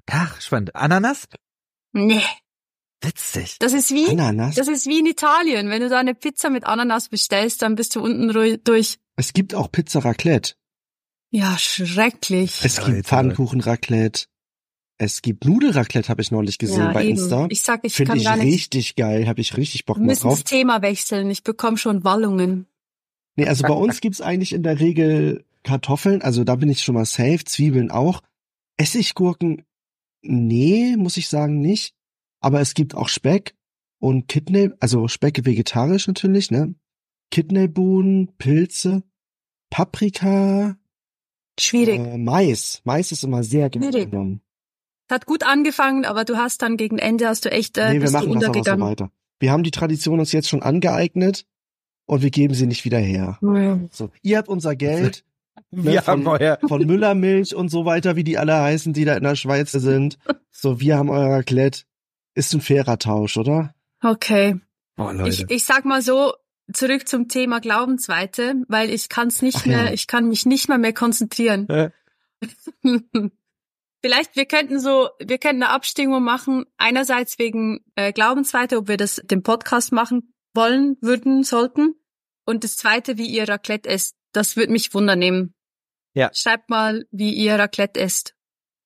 Ach, 0.06 0.40
spannend. 0.40 0.74
Ananas? 0.74 1.28
nee. 1.92 2.22
Witzig. 3.02 3.58
Das 3.58 3.74
ist 3.74 3.90
wie, 3.92 4.08
Ananas. 4.08 4.54
das 4.54 4.68
ist 4.68 4.86
wie 4.86 5.00
in 5.00 5.06
Italien. 5.06 5.68
Wenn 5.68 5.82
du 5.82 5.88
da 5.90 5.98
eine 5.98 6.14
Pizza 6.14 6.48
mit 6.48 6.64
Ananas 6.64 7.10
bestellst, 7.10 7.60
dann 7.60 7.74
bist 7.74 7.94
du 7.94 8.00
unten 8.00 8.28
durch. 8.64 8.98
Es 9.16 9.32
gibt 9.34 9.54
auch 9.54 9.70
Pizza 9.70 10.00
Raclette. 10.00 10.54
Ja, 11.30 11.58
schrecklich. 11.58 12.60
Es 12.64 12.82
gibt 12.82 13.06
Pfannkuchen 13.06 13.60
Raclette. 13.60 14.26
Es 14.98 15.20
gibt 15.20 15.44
Nudelraclette, 15.44 16.08
habe 16.08 16.22
ich 16.22 16.30
neulich 16.30 16.56
gesehen 16.58 16.78
ja, 16.78 16.92
bei 16.92 17.02
eben. 17.04 17.18
Insta. 17.18 17.46
Ich 17.50 17.60
sag, 17.60 17.84
ich 17.84 17.94
Finde 17.94 18.10
kann 18.12 18.18
ich 18.18 18.24
gar 18.24 18.36
nicht. 18.36 18.46
richtig 18.46 18.96
geil, 18.96 19.28
habe 19.28 19.40
ich 19.40 19.56
richtig 19.56 19.84
Bock 19.84 19.96
Wir 19.96 20.00
mal 20.00 20.06
müssen 20.06 20.22
drauf. 20.22 20.40
das 20.40 20.44
Thema 20.44 20.80
wechseln. 20.82 21.30
Ich 21.30 21.42
bekomme 21.42 21.76
schon 21.76 22.02
Wallungen. 22.02 22.66
Nee, 23.36 23.46
also 23.46 23.64
bei 23.64 23.74
uns 23.74 24.00
gibt's 24.00 24.22
eigentlich 24.22 24.52
in 24.54 24.62
der 24.62 24.80
Regel 24.80 25.44
Kartoffeln, 25.64 26.22
also 26.22 26.44
da 26.44 26.54
bin 26.56 26.68
ich 26.70 26.82
schon 26.82 26.94
mal 26.94 27.04
safe, 27.04 27.44
Zwiebeln 27.44 27.90
auch. 27.90 28.22
Essiggurken, 28.78 29.64
nee, 30.22 30.96
muss 30.96 31.16
ich 31.16 31.28
sagen, 31.28 31.60
nicht. 31.60 31.94
Aber 32.40 32.60
es 32.60 32.74
gibt 32.74 32.94
auch 32.94 33.08
Speck 33.08 33.54
und 33.98 34.28
Kidney, 34.28 34.70
also 34.80 35.08
Speck 35.08 35.44
vegetarisch 35.44 36.06
natürlich, 36.06 36.50
ne? 36.50 36.74
Kidneybohnen, 37.30 38.28
Pilze, 38.38 39.02
Paprika, 39.70 40.76
Schwierig. 41.58 41.98
äh, 42.00 42.18
Mais. 42.18 42.80
Mais 42.84 43.12
ist 43.12 43.24
immer 43.24 43.42
sehr 43.42 43.68
gerne 43.68 43.90
genommen. 43.90 44.40
Es 45.08 45.14
hat 45.14 45.26
gut 45.26 45.44
angefangen, 45.44 46.04
aber 46.04 46.24
du 46.24 46.36
hast 46.36 46.62
dann 46.62 46.76
gegen 46.76 46.98
Ende 46.98 47.28
hast 47.28 47.44
du 47.44 47.50
echt 47.50 47.78
äh, 47.78 47.94
Nee, 47.94 48.02
wir 48.02 48.10
machen 48.10 48.12
das 48.12 48.14
aber 48.14 48.24
so 48.24 48.30
untergegangen. 48.32 48.86
weiter. 48.86 49.10
Wir 49.38 49.52
haben 49.52 49.62
die 49.62 49.70
Tradition 49.70 50.18
uns 50.18 50.32
jetzt 50.32 50.48
schon 50.48 50.62
angeeignet 50.62 51.46
und 52.06 52.22
wir 52.22 52.30
geben 52.30 52.54
sie 52.54 52.66
nicht 52.66 52.84
wieder 52.84 52.98
her. 52.98 53.38
Ja. 53.42 53.80
So, 53.90 54.10
ihr 54.22 54.38
habt 54.38 54.48
unser 54.48 54.74
Geld. 54.76 55.24
Wir 55.70 55.92
ne, 55.94 56.06
haben 56.06 56.22
von, 56.22 56.32
euer. 56.40 56.58
von 56.68 56.86
Müllermilch 56.86 57.54
und 57.54 57.70
so 57.70 57.86
weiter, 57.86 58.14
wie 58.14 58.24
die 58.24 58.36
alle 58.36 58.60
heißen, 58.60 58.92
die 58.92 59.04
da 59.06 59.14
in 59.16 59.22
der 59.22 59.36
Schweiz 59.36 59.72
sind. 59.72 60.18
So, 60.50 60.80
wir 60.80 60.96
haben 60.96 61.10
euer 61.10 61.30
Raclette. 61.36 61.82
Ist 62.34 62.54
ein 62.54 62.60
fairer 62.62 62.98
Tausch, 62.98 63.36
oder? 63.36 63.74
Okay. 64.02 64.56
Oh, 64.96 65.10
Ich, 65.10 65.40
Leute. 65.40 65.46
ich 65.54 65.64
sag 65.64 65.84
mal 65.84 66.00
so, 66.02 66.32
zurück 66.72 67.06
zum 67.08 67.28
Thema 67.28 67.60
Glaubensweite, 67.60 68.54
weil 68.68 68.88
ich 68.90 69.08
kann 69.10 69.28
es 69.28 69.42
nicht 69.42 69.58
Ach 69.60 69.66
ja. 69.66 69.82
mehr, 69.84 69.92
ich 69.92 70.06
kann 70.06 70.28
mich 70.28 70.46
nicht 70.46 70.68
mal 70.68 70.78
mehr 70.78 70.94
konzentrieren. 70.94 71.68
Äh, 71.68 71.90
Vielleicht, 74.06 74.36
wir 74.36 74.46
könnten 74.46 74.78
so, 74.78 75.08
wir 75.18 75.38
könnten 75.38 75.64
eine 75.64 75.72
Abstimmung 75.72 76.22
machen, 76.22 76.64
einerseits 76.76 77.40
wegen 77.40 77.80
äh, 77.96 78.12
Glaubensweite, 78.12 78.76
ob 78.76 78.86
wir 78.86 78.96
das 78.96 79.16
den 79.16 79.42
Podcast 79.42 79.90
machen 79.90 80.32
wollen, 80.54 80.96
würden, 81.00 81.42
sollten. 81.42 81.96
Und 82.44 82.62
das 82.62 82.76
zweite, 82.76 83.18
wie 83.18 83.26
ihr 83.26 83.48
Raclette 83.48 83.88
esst. 83.88 84.14
Das 84.30 84.56
würde 84.56 84.70
mich 84.70 84.94
wundernehmen. 84.94 85.56
Ja. 86.14 86.30
Schreibt 86.32 86.70
mal, 86.70 87.04
wie 87.10 87.34
ihr 87.34 87.58
Raclette 87.58 87.98
esst. 87.98 88.36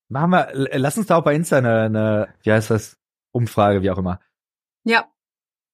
Machen 0.09 0.31
wir, 0.31 0.53
lass 0.79 0.97
uns 0.97 1.09
da 1.09 1.17
auch 1.17 1.23
bei 1.25 1.35
Insta 1.35 1.59
eine, 1.59 1.83
eine 1.83 2.35
wie 2.43 2.53
heißt 2.53 2.71
das? 2.71 2.97
Umfrage, 3.31 3.83
wie 3.83 3.91
auch 3.91 3.99
immer. 3.99 4.21
Ja. 4.85 5.07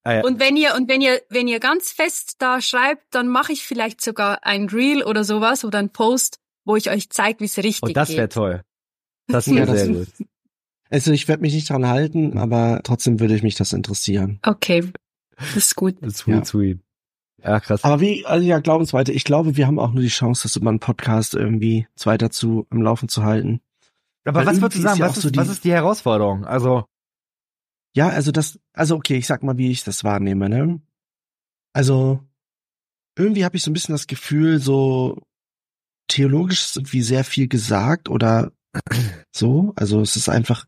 Ah, 0.03 0.15
ja. 0.15 0.23
Und 0.25 0.41
wenn 0.41 0.57
ihr, 0.57 0.75
und 0.75 0.89
wenn 0.89 0.99
ihr, 0.99 1.21
wenn 1.29 1.47
ihr 1.47 1.61
ganz 1.61 1.93
fest 1.93 2.35
da 2.39 2.59
schreibt, 2.59 3.15
dann 3.15 3.29
mache 3.29 3.53
ich 3.53 3.63
vielleicht 3.63 4.01
sogar 4.01 4.43
ein 4.43 4.67
Reel 4.67 5.03
oder 5.03 5.23
sowas 5.23 5.63
oder 5.63 5.79
ein 5.79 5.93
Post, 5.93 6.41
wo 6.65 6.75
ich 6.75 6.89
euch 6.89 7.09
zeige, 7.11 7.39
wie 7.39 7.45
es 7.45 7.57
richtig 7.57 7.83
Oh, 7.83 7.93
das 7.93 8.09
wäre 8.09 8.27
toll. 8.27 8.63
Das 9.27 9.45
Ja, 9.47 9.55
wäre 9.55 9.65
das- 9.67 9.81
sehr 9.81 9.93
gut. 9.93 10.07
Also 10.89 11.11
ich 11.11 11.27
werde 11.27 11.41
mich 11.41 11.53
nicht 11.53 11.69
dran 11.69 11.85
halten, 11.87 12.37
aber 12.37 12.79
trotzdem 12.83 13.19
würde 13.19 13.35
ich 13.35 13.43
mich 13.43 13.55
das 13.55 13.73
interessieren. 13.73 14.39
Okay. 14.43 14.89
Das 15.37 15.55
ist 15.57 15.75
gut. 15.75 15.97
Sweet, 16.09 16.35
Ja. 16.35 16.45
sweet. 16.45 16.79
Ja, 17.43 17.59
krass. 17.59 17.83
Aber 17.83 17.99
wie, 17.99 18.25
also 18.25 18.45
ja, 18.47 18.59
Glaubensweite, 18.59 19.11
ich 19.11 19.23
glaube, 19.25 19.57
wir 19.57 19.67
haben 19.67 19.79
auch 19.79 19.91
nur 19.91 20.01
die 20.01 20.07
Chance, 20.07 20.43
das 20.43 20.55
über 20.55 20.69
einen 20.69 20.79
Podcast 20.79 21.35
irgendwie 21.35 21.87
zwei 21.95 22.17
dazu 22.17 22.65
im 22.71 22.81
Laufen 22.81 23.09
zu 23.09 23.23
halten. 23.23 23.59
Aber 24.25 24.39
weil 24.39 24.47
was 24.47 24.61
würdest 24.61 24.79
du 24.79 24.81
sagen? 24.81 24.93
ist 24.95 24.99
ja 24.99 25.09
Was 25.09 25.17
ist, 25.17 25.23
so 25.23 25.29
die- 25.29 25.37
was 25.39 25.49
ist 25.49 25.63
die 25.63 25.71
Herausforderung? 25.71 26.45
Also, 26.45 26.85
Ja, 27.95 28.09
also 28.09 28.31
das, 28.31 28.59
also 28.73 28.95
okay, 28.95 29.15
ich 29.17 29.25
sag 29.27 29.41
mal, 29.43 29.57
wie 29.57 29.71
ich 29.71 29.83
das 29.83 30.03
wahrnehme, 30.03 30.49
ne? 30.49 30.79
Also, 31.73 32.19
irgendwie 33.17 33.43
habe 33.43 33.57
ich 33.57 33.63
so 33.63 33.71
ein 33.71 33.73
bisschen 33.73 33.93
das 33.93 34.05
Gefühl, 34.07 34.59
so 34.59 35.21
theologisch 36.07 36.61
ist 36.61 36.77
irgendwie 36.77 37.01
sehr 37.01 37.23
viel 37.23 37.47
gesagt 37.47 38.07
oder 38.09 38.51
so. 39.31 39.73
Also 39.75 40.01
es 40.01 40.15
ist 40.15 40.29
einfach, 40.29 40.65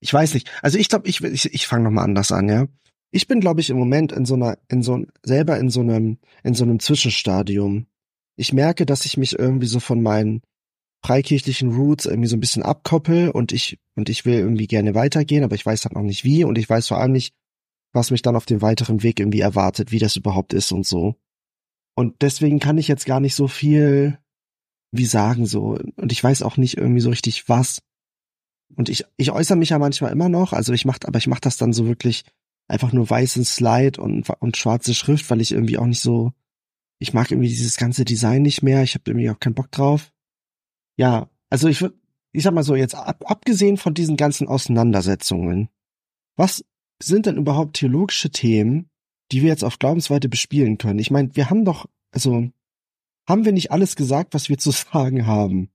ich 0.00 0.12
weiß 0.12 0.34
nicht. 0.34 0.50
Also 0.62 0.78
ich 0.78 0.88
glaube, 0.88 1.08
ich, 1.08 1.22
ich, 1.22 1.52
ich 1.52 1.66
fange 1.66 1.84
nochmal 1.84 2.04
anders 2.04 2.32
an, 2.32 2.48
ja. 2.48 2.66
Ich 3.10 3.26
bin, 3.26 3.40
glaube 3.40 3.60
ich, 3.60 3.70
im 3.70 3.78
Moment 3.78 4.12
in 4.12 4.26
so 4.26 4.34
einer, 4.34 4.58
in 4.68 4.82
so 4.82 5.04
selber 5.22 5.58
in 5.58 5.70
so 5.70 5.80
einem, 5.80 6.18
in 6.42 6.54
so 6.54 6.64
einem 6.64 6.78
Zwischenstadium. 6.78 7.86
Ich 8.36 8.52
merke, 8.52 8.86
dass 8.86 9.06
ich 9.06 9.16
mich 9.16 9.38
irgendwie 9.38 9.66
so 9.66 9.80
von 9.80 10.02
meinen 10.02 10.42
freikirchlichen 11.04 11.74
Roots 11.74 12.06
irgendwie 12.06 12.28
so 12.28 12.36
ein 12.36 12.40
bisschen 12.40 12.62
abkoppel 12.62 13.30
und 13.30 13.52
ich, 13.52 13.78
und 13.94 14.08
ich 14.08 14.24
will 14.24 14.34
irgendwie 14.34 14.66
gerne 14.66 14.94
weitergehen, 14.94 15.44
aber 15.44 15.54
ich 15.54 15.64
weiß 15.64 15.84
halt 15.84 15.94
noch 15.94 16.02
nicht 16.02 16.24
wie 16.24 16.44
und 16.44 16.58
ich 16.58 16.68
weiß 16.68 16.88
vor 16.88 16.98
allem 16.98 17.12
nicht, 17.12 17.34
was 17.92 18.10
mich 18.10 18.22
dann 18.22 18.36
auf 18.36 18.46
dem 18.46 18.62
weiteren 18.62 19.02
Weg 19.02 19.20
irgendwie 19.20 19.40
erwartet, 19.40 19.92
wie 19.92 19.98
das 19.98 20.16
überhaupt 20.16 20.52
ist 20.52 20.72
und 20.72 20.86
so. 20.86 21.16
Und 21.94 22.22
deswegen 22.22 22.58
kann 22.58 22.78
ich 22.78 22.88
jetzt 22.88 23.06
gar 23.06 23.20
nicht 23.20 23.34
so 23.34 23.48
viel 23.48 24.18
wie 24.90 25.06
sagen 25.06 25.46
so 25.46 25.78
und 25.96 26.12
ich 26.12 26.22
weiß 26.22 26.42
auch 26.42 26.56
nicht 26.56 26.76
irgendwie 26.76 27.00
so 27.00 27.10
richtig 27.10 27.48
was. 27.48 27.80
Und 28.76 28.88
ich 28.88 29.04
ich 29.16 29.30
äußere 29.30 29.56
mich 29.56 29.70
ja 29.70 29.78
manchmal 29.78 30.12
immer 30.12 30.28
noch, 30.28 30.52
also 30.52 30.72
ich 30.72 30.84
mach 30.84 30.98
aber 31.04 31.18
ich 31.18 31.26
mach 31.26 31.40
das 31.40 31.56
dann 31.56 31.72
so 31.72 31.86
wirklich 31.86 32.24
einfach 32.68 32.92
nur 32.92 33.08
weißen 33.08 33.44
Slide 33.44 34.00
und 34.00 34.28
und 34.40 34.56
schwarze 34.56 34.94
Schrift, 34.94 35.30
weil 35.30 35.40
ich 35.40 35.52
irgendwie 35.52 35.78
auch 35.78 35.86
nicht 35.86 36.00
so 36.00 36.32
ich 36.98 37.14
mag 37.14 37.30
irgendwie 37.30 37.48
dieses 37.48 37.76
ganze 37.76 38.04
Design 38.04 38.42
nicht 38.42 38.62
mehr, 38.62 38.82
ich 38.82 38.94
habe 38.94 39.04
irgendwie 39.06 39.30
auch 39.30 39.38
keinen 39.38 39.54
Bock 39.54 39.70
drauf. 39.70 40.12
Ja, 40.96 41.28
also 41.50 41.68
ich 41.68 41.84
ich 42.32 42.42
sag 42.42 42.54
mal 42.54 42.62
so 42.62 42.74
jetzt 42.74 42.94
ab, 42.94 43.24
abgesehen 43.26 43.76
von 43.76 43.94
diesen 43.94 44.16
ganzen 44.16 44.48
Auseinandersetzungen, 44.48 45.68
was 46.36 46.64
sind 47.02 47.26
denn 47.26 47.36
überhaupt 47.36 47.76
theologische 47.76 48.30
Themen, 48.30 48.90
die 49.32 49.42
wir 49.42 49.48
jetzt 49.48 49.64
auf 49.64 49.78
Glaubensweite 49.78 50.28
bespielen 50.28 50.78
können? 50.78 50.98
Ich 50.98 51.10
meine, 51.10 51.34
wir 51.34 51.50
haben 51.50 51.64
doch, 51.64 51.86
also 52.10 52.50
haben 53.28 53.44
wir 53.44 53.52
nicht 53.52 53.70
alles 53.70 53.94
gesagt, 53.94 54.34
was 54.34 54.48
wir 54.48 54.58
zu 54.58 54.70
sagen 54.92 55.26
haben? 55.26 55.70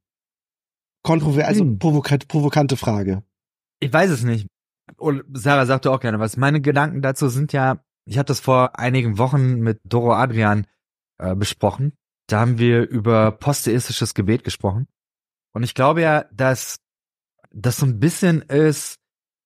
Kontrovers, 1.03 1.47
also 1.47 1.63
Hm. 1.63 1.79
provokant, 1.79 2.27
provokante 2.27 2.77
Frage. 2.77 3.23
ich 3.79 3.91
weiß 3.91 4.09
es 4.09 4.23
nicht. 4.23 4.47
Und 4.97 5.23
Sarah 5.33 5.65
sagte 5.65 5.91
auch 5.91 5.99
gerne 5.99 6.19
was. 6.19 6.37
Meine 6.37 6.61
Gedanken 6.61 7.01
dazu 7.01 7.27
sind 7.29 7.53
ja, 7.53 7.83
ich 8.05 8.17
habe 8.17 8.25
das 8.25 8.39
vor 8.39 8.77
einigen 8.79 9.17
Wochen 9.17 9.59
mit 9.59 9.79
Doro 9.83 10.13
Adrian 10.13 10.67
äh, 11.19 11.35
besprochen. 11.35 11.93
Da 12.27 12.39
haben 12.39 12.57
wir 12.57 12.87
über 12.87 13.31
posttheistisches 13.31 14.13
Gebet 14.13 14.43
gesprochen. 14.43 14.87
Und 15.53 15.63
ich 15.63 15.73
glaube 15.73 16.01
ja, 16.01 16.25
dass 16.33 16.79
das 17.51 17.77
so 17.77 17.85
ein 17.85 17.99
bisschen 17.99 18.41
ist, 18.43 18.97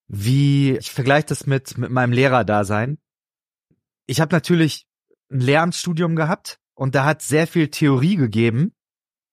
wie 0.07 0.77
ich 0.77 0.91
vergleiche 0.91 1.27
das 1.27 1.45
mit 1.47 1.77
mit 1.77 1.91
meinem 1.91 2.13
Lehrerdasein. 2.13 2.97
Ich 4.05 4.21
habe 4.21 4.33
natürlich 4.33 4.87
ein 5.31 5.39
Lehramtsstudium 5.41 6.15
gehabt 6.15 6.59
und 6.77 6.95
da 6.95 7.05
hat 7.05 7.21
sehr 7.21 7.47
viel 7.47 7.69
Theorie 7.69 8.15
gegeben, 8.15 8.73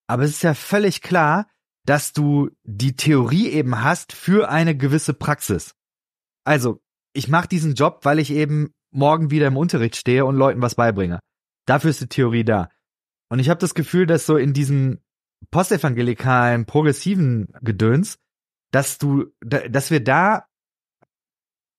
aber 0.06 0.24
es 0.24 0.32
ist 0.32 0.42
ja 0.42 0.54
völlig 0.54 1.02
klar, 1.02 1.46
dass 1.86 2.12
du 2.12 2.50
die 2.62 2.96
Theorie 2.96 3.48
eben 3.48 3.82
hast 3.82 4.12
für 4.12 4.48
eine 4.48 4.76
gewisse 4.76 5.14
Praxis. 5.14 5.74
Also, 6.44 6.82
ich 7.12 7.28
mache 7.28 7.48
diesen 7.48 7.74
Job, 7.74 8.00
weil 8.04 8.18
ich 8.18 8.30
eben 8.30 8.72
morgen 8.90 9.30
wieder 9.30 9.46
im 9.46 9.56
Unterricht 9.56 9.96
stehe 9.96 10.24
und 10.24 10.36
Leuten 10.36 10.62
was 10.62 10.74
beibringe. 10.74 11.20
Dafür 11.66 11.90
ist 11.90 12.00
die 12.00 12.08
Theorie 12.08 12.44
da. 12.44 12.70
Und 13.28 13.38
ich 13.38 13.48
habe 13.48 13.60
das 13.60 13.74
Gefühl, 13.74 14.06
dass 14.06 14.26
so 14.26 14.36
in 14.36 14.52
diesen 14.52 15.02
postevangelikalen, 15.50 16.66
progressiven 16.66 17.48
Gedöns, 17.60 18.18
dass 18.70 18.98
du, 18.98 19.26
da- 19.40 19.68
dass 19.68 19.90
wir 19.90 20.02
da 20.02 20.46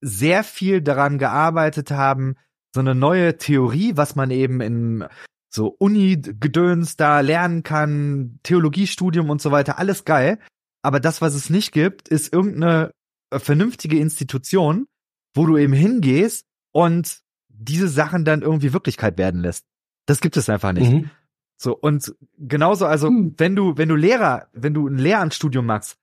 sehr 0.02 0.44
viel 0.44 0.82
daran 0.82 1.18
gearbeitet 1.18 1.92
haben, 1.92 2.36
so 2.74 2.82
eine 2.82 2.94
neue 2.96 3.38
Theorie, 3.38 3.96
was 3.96 4.16
man 4.16 4.30
eben 4.32 4.62
in 4.62 5.08
so 5.56 5.76
Uni-Gedöns 5.80 6.98
da 6.98 7.22
lernen 7.22 7.64
kann, 7.64 8.40
Theologiestudium 8.44 9.30
und 9.30 9.42
so 9.42 9.52
weiter, 9.52 9.80
alles 9.80 10.06
geil. 10.06 10.40
Aber 10.82 11.00
das, 11.00 11.22
was 11.22 11.34
es 11.34 11.50
nicht 11.50 11.72
gibt, 11.72 12.10
ist 12.10 12.32
irgendeine 12.32 12.92
äh, 13.32 13.40
vernünftige 13.40 13.98
Institution, 13.98 14.86
wo 15.34 15.46
du 15.46 15.58
eben 15.58 15.74
hingehst 15.74 16.46
und 16.72 17.22
diese 17.50 17.88
Sachen 17.88 18.26
dann 18.26 18.42
irgendwie 18.42 18.74
Wirklichkeit 18.74 19.18
werden 19.18 19.42
lässt. 19.42 19.66
Das 20.06 20.22
gibt 20.22 20.38
es 20.38 20.50
einfach 20.50 20.74
nicht. 20.74 20.92
Mhm. 20.92 21.10
So, 21.58 21.76
und 21.76 22.14
genauso, 22.38 22.86
also, 22.86 23.08
Hm. 23.08 23.34
wenn 23.38 23.56
du, 23.56 23.78
wenn 23.78 23.90
du 23.90 23.96
Lehrer, 23.96 24.48
wenn 24.54 24.74
du 24.74 24.88
ein 24.88 24.98
Lehramtsstudium 24.98 25.66
machst 25.66 25.98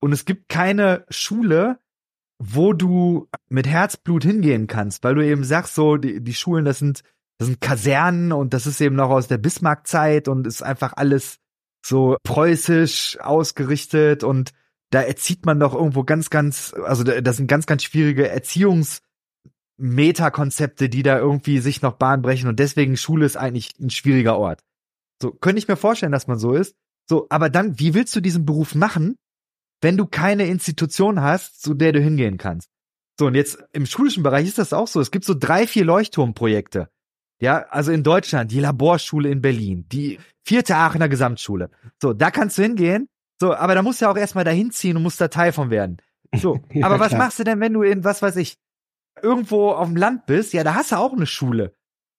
und 0.00 0.12
es 0.12 0.24
gibt 0.24 0.48
keine 0.48 1.04
Schule, 1.08 1.78
wo 2.38 2.72
du 2.72 3.28
mit 3.48 3.66
Herzblut 3.66 4.22
hingehen 4.22 4.66
kannst, 4.66 5.02
weil 5.02 5.14
du 5.14 5.26
eben 5.26 5.44
sagst, 5.44 5.74
so, 5.74 5.96
die, 5.96 6.22
die 6.22 6.34
Schulen, 6.34 6.64
das 6.64 6.78
sind, 6.78 7.02
das 7.38 7.46
sind 7.46 7.60
Kasernen 7.60 8.32
und 8.32 8.52
das 8.54 8.66
ist 8.66 8.80
eben 8.80 8.96
noch 8.96 9.10
aus 9.10 9.28
der 9.28 9.38
Bismarck-Zeit 9.38 10.28
und 10.28 10.46
ist 10.46 10.62
einfach 10.62 10.94
alles 10.96 11.38
so 11.84 12.16
preußisch 12.24 13.18
ausgerichtet 13.20 14.24
und 14.24 14.52
da 14.90 15.02
erzieht 15.02 15.46
man 15.46 15.60
doch 15.60 15.74
irgendwo 15.74 16.02
ganz, 16.02 16.30
ganz, 16.30 16.74
also 16.84 17.04
das 17.04 17.36
sind 17.36 17.46
ganz, 17.46 17.66
ganz 17.66 17.84
schwierige 17.84 18.32
Erziehungs- 18.32 19.00
Metakonzepte, 19.78 20.88
die 20.88 21.02
da 21.02 21.18
irgendwie 21.18 21.60
sich 21.60 21.82
noch 21.82 21.94
Bahn 21.94 22.20
brechen 22.20 22.48
und 22.48 22.58
deswegen 22.58 22.96
Schule 22.96 23.24
ist 23.24 23.36
eigentlich 23.36 23.78
ein 23.78 23.90
schwieriger 23.90 24.36
Ort. 24.36 24.64
So, 25.22 25.30
könnte 25.30 25.60
ich 25.60 25.68
mir 25.68 25.76
vorstellen, 25.76 26.12
dass 26.12 26.26
man 26.26 26.38
so 26.38 26.52
ist. 26.52 26.74
So, 27.08 27.26
aber 27.30 27.48
dann, 27.48 27.78
wie 27.78 27.94
willst 27.94 28.14
du 28.14 28.20
diesen 28.20 28.44
Beruf 28.44 28.74
machen, 28.74 29.16
wenn 29.80 29.96
du 29.96 30.06
keine 30.06 30.46
Institution 30.46 31.22
hast, 31.22 31.62
zu 31.62 31.74
der 31.74 31.92
du 31.92 32.00
hingehen 32.00 32.38
kannst? 32.38 32.68
So, 33.18 33.26
und 33.26 33.34
jetzt 33.34 33.58
im 33.72 33.86
schulischen 33.86 34.22
Bereich 34.22 34.46
ist 34.46 34.58
das 34.58 34.72
auch 34.72 34.88
so. 34.88 35.00
Es 35.00 35.10
gibt 35.10 35.24
so 35.24 35.34
drei, 35.34 35.66
vier 35.66 35.84
Leuchtturmprojekte. 35.84 36.90
Ja, 37.40 37.66
also 37.70 37.92
in 37.92 38.02
Deutschland, 38.02 38.50
die 38.50 38.60
Laborschule 38.60 39.28
in 39.30 39.40
Berlin, 39.40 39.86
die 39.90 40.18
vierte 40.44 40.76
Aachener 40.76 41.08
Gesamtschule. 41.08 41.70
So, 42.02 42.12
da 42.12 42.30
kannst 42.30 42.58
du 42.58 42.62
hingehen. 42.62 43.08
So, 43.40 43.54
aber 43.54 43.74
da 43.74 43.82
musst 43.82 44.00
du 44.00 44.06
ja 44.06 44.10
auch 44.10 44.16
erstmal 44.16 44.44
dahin 44.44 44.72
ziehen 44.72 44.96
und 44.96 45.02
musst 45.04 45.20
da 45.20 45.28
Teil 45.28 45.52
von 45.52 45.70
werden. 45.70 45.98
So, 46.34 46.60
Ja, 46.72 46.86
aber 46.86 46.98
was 46.98 47.08
klar. 47.08 47.20
machst 47.20 47.38
du 47.38 47.44
denn, 47.44 47.60
wenn 47.60 47.72
du 47.72 47.82
in, 47.82 48.02
was 48.02 48.22
weiß 48.22 48.36
ich, 48.36 48.56
irgendwo 49.22 49.70
auf 49.70 49.86
dem 49.86 49.96
Land 49.96 50.26
bist? 50.26 50.52
Ja, 50.52 50.64
da 50.64 50.74
hast 50.74 50.92
du 50.92 50.96
auch 50.96 51.12
eine 51.12 51.26
Schule. 51.26 51.72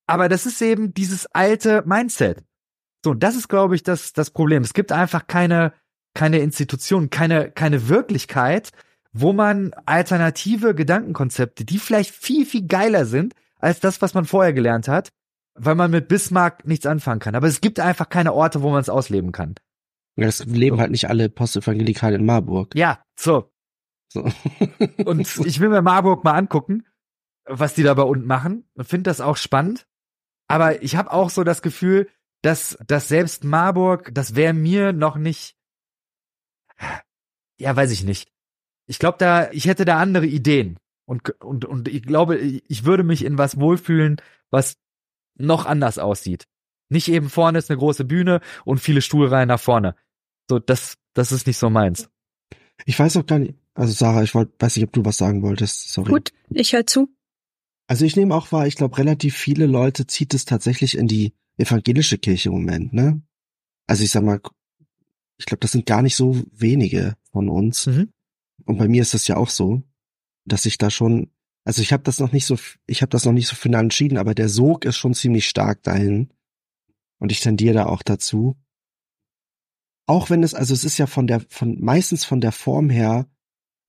Aber 0.06 0.28
das 0.28 0.46
ist 0.46 0.60
eben 0.62 0.94
dieses 0.94 1.26
alte 1.34 1.82
Mindset. 1.86 2.42
So, 3.04 3.12
und 3.12 3.22
das 3.22 3.36
ist, 3.36 3.48
glaube 3.48 3.74
ich, 3.74 3.82
das, 3.82 4.12
das 4.12 4.30
Problem. 4.30 4.62
Es 4.62 4.72
gibt 4.72 4.92
einfach 4.92 5.26
keine, 5.26 5.72
keine 6.14 6.38
Institution, 6.38 7.10
keine, 7.10 7.50
keine 7.50 7.88
Wirklichkeit, 7.88 8.70
wo 9.12 9.32
man 9.32 9.72
alternative 9.86 10.74
Gedankenkonzepte, 10.74 11.64
die 11.64 11.78
vielleicht 11.78 12.10
viel, 12.10 12.46
viel 12.46 12.66
geiler 12.66 13.04
sind 13.04 13.34
als 13.60 13.80
das, 13.80 14.02
was 14.02 14.14
man 14.14 14.24
vorher 14.24 14.52
gelernt 14.52 14.88
hat, 14.88 15.10
weil 15.54 15.74
man 15.74 15.90
mit 15.90 16.08
Bismarck 16.08 16.66
nichts 16.66 16.86
anfangen 16.86 17.20
kann. 17.20 17.34
Aber 17.34 17.46
es 17.46 17.60
gibt 17.60 17.80
einfach 17.80 18.08
keine 18.08 18.32
Orte, 18.32 18.62
wo 18.62 18.70
man 18.70 18.80
es 18.80 18.88
ausleben 18.88 19.32
kann. 19.32 19.54
Ja, 20.16 20.26
es 20.26 20.44
leben 20.44 20.76
So. 20.76 20.80
halt 20.80 20.90
nicht 20.90 21.08
alle 21.08 21.28
Postevangelikale 21.28 22.16
in 22.16 22.26
Marburg. 22.26 22.74
Ja, 22.74 23.02
so. 23.18 23.52
So. 24.12 24.28
Und 25.04 25.20
ich 25.46 25.60
will 25.60 25.68
mir 25.68 25.82
Marburg 25.82 26.24
mal 26.24 26.34
angucken, 26.34 26.84
was 27.44 27.74
die 27.74 27.82
da 27.82 27.94
bei 27.94 28.02
unten 28.02 28.26
machen 28.26 28.68
und 28.74 28.84
finde 28.86 29.10
das 29.10 29.20
auch 29.20 29.36
spannend. 29.36 29.86
Aber 30.48 30.82
ich 30.82 30.96
habe 30.96 31.12
auch 31.12 31.30
so 31.30 31.42
das 31.42 31.62
Gefühl, 31.62 32.08
dass, 32.42 32.78
dass 32.86 33.08
selbst 33.08 33.44
Marburg, 33.44 34.10
das 34.14 34.34
wäre 34.34 34.52
mir 34.52 34.92
noch 34.92 35.16
nicht, 35.16 35.56
ja, 37.58 37.74
weiß 37.74 37.90
ich 37.90 38.04
nicht. 38.04 38.30
Ich 38.86 38.98
glaube 38.98 39.18
da, 39.18 39.50
ich 39.52 39.66
hätte 39.66 39.84
da 39.84 39.98
andere 39.98 40.26
Ideen 40.26 40.78
und, 41.10 41.28
und, 41.42 41.64
und 41.64 41.88
ich 41.88 42.04
glaube, 42.04 42.38
ich 42.38 42.84
würde 42.84 43.02
mich 43.02 43.24
in 43.24 43.36
was 43.36 43.58
wohlfühlen, 43.58 44.18
was 44.50 44.76
noch 45.36 45.66
anders 45.66 45.98
aussieht. 45.98 46.46
Nicht 46.88 47.08
eben 47.08 47.28
vorne 47.28 47.58
ist 47.58 47.68
eine 47.68 47.78
große 47.78 48.04
Bühne 48.04 48.40
und 48.64 48.78
viele 48.78 49.02
Stuhlreihen 49.02 49.48
nach 49.48 49.58
vorne. 49.58 49.96
So, 50.48 50.60
das, 50.60 50.98
das 51.14 51.32
ist 51.32 51.48
nicht 51.48 51.56
so 51.58 51.68
meins. 51.68 52.08
Ich 52.86 52.96
weiß 52.96 53.16
auch 53.16 53.26
gar 53.26 53.40
nicht, 53.40 53.54
also 53.74 53.92
Sarah, 53.92 54.22
ich 54.22 54.36
wollte, 54.36 54.52
weiß 54.60 54.76
nicht, 54.76 54.84
ob 54.84 54.92
du 54.92 55.04
was 55.04 55.16
sagen 55.16 55.42
wolltest, 55.42 55.92
sorry. 55.92 56.12
Gut, 56.12 56.32
ich 56.50 56.74
höre 56.74 56.86
zu. 56.86 57.08
Also 57.88 58.04
ich 58.04 58.14
nehme 58.14 58.32
auch 58.32 58.52
wahr, 58.52 58.68
ich 58.68 58.76
glaube, 58.76 58.96
relativ 58.96 59.36
viele 59.36 59.66
Leute 59.66 60.06
zieht 60.06 60.32
es 60.32 60.44
tatsächlich 60.44 60.96
in 60.96 61.08
die 61.08 61.34
evangelische 61.56 62.18
Kirche 62.18 62.50
im 62.50 62.54
Moment, 62.54 62.92
ne? 62.92 63.20
Also 63.88 64.04
ich 64.04 64.12
sag 64.12 64.22
mal, 64.22 64.40
ich 65.38 65.46
glaube, 65.46 65.60
das 65.60 65.72
sind 65.72 65.86
gar 65.86 66.02
nicht 66.02 66.14
so 66.14 66.40
wenige 66.52 67.16
von 67.32 67.48
uns. 67.48 67.86
Mhm. 67.86 68.12
Und 68.64 68.78
bei 68.78 68.86
mir 68.86 69.02
ist 69.02 69.14
das 69.14 69.26
ja 69.26 69.36
auch 69.36 69.50
so, 69.50 69.82
dass 70.52 70.66
ich 70.66 70.78
da 70.78 70.90
schon, 70.90 71.30
also 71.64 71.82
ich 71.82 71.92
habe 71.92 72.02
das 72.02 72.18
noch 72.18 72.32
nicht 72.32 72.46
so, 72.46 72.56
ich 72.86 73.02
habe 73.02 73.10
das 73.10 73.24
noch 73.24 73.32
nicht 73.32 73.48
so 73.48 73.56
final 73.56 73.84
entschieden, 73.84 74.18
aber 74.18 74.34
der 74.34 74.48
Sog 74.48 74.84
ist 74.84 74.96
schon 74.96 75.14
ziemlich 75.14 75.48
stark 75.48 75.82
dahin. 75.82 76.32
Und 77.18 77.32
ich 77.32 77.40
tendiere 77.40 77.74
da 77.74 77.86
auch 77.86 78.02
dazu. 78.02 78.56
Auch 80.06 80.30
wenn 80.30 80.42
es, 80.42 80.54
also 80.54 80.74
es 80.74 80.84
ist 80.84 80.98
ja 80.98 81.06
von 81.06 81.26
der, 81.26 81.40
von 81.48 81.78
meistens 81.80 82.24
von 82.24 82.40
der 82.40 82.52
Form 82.52 82.90
her 82.90 83.28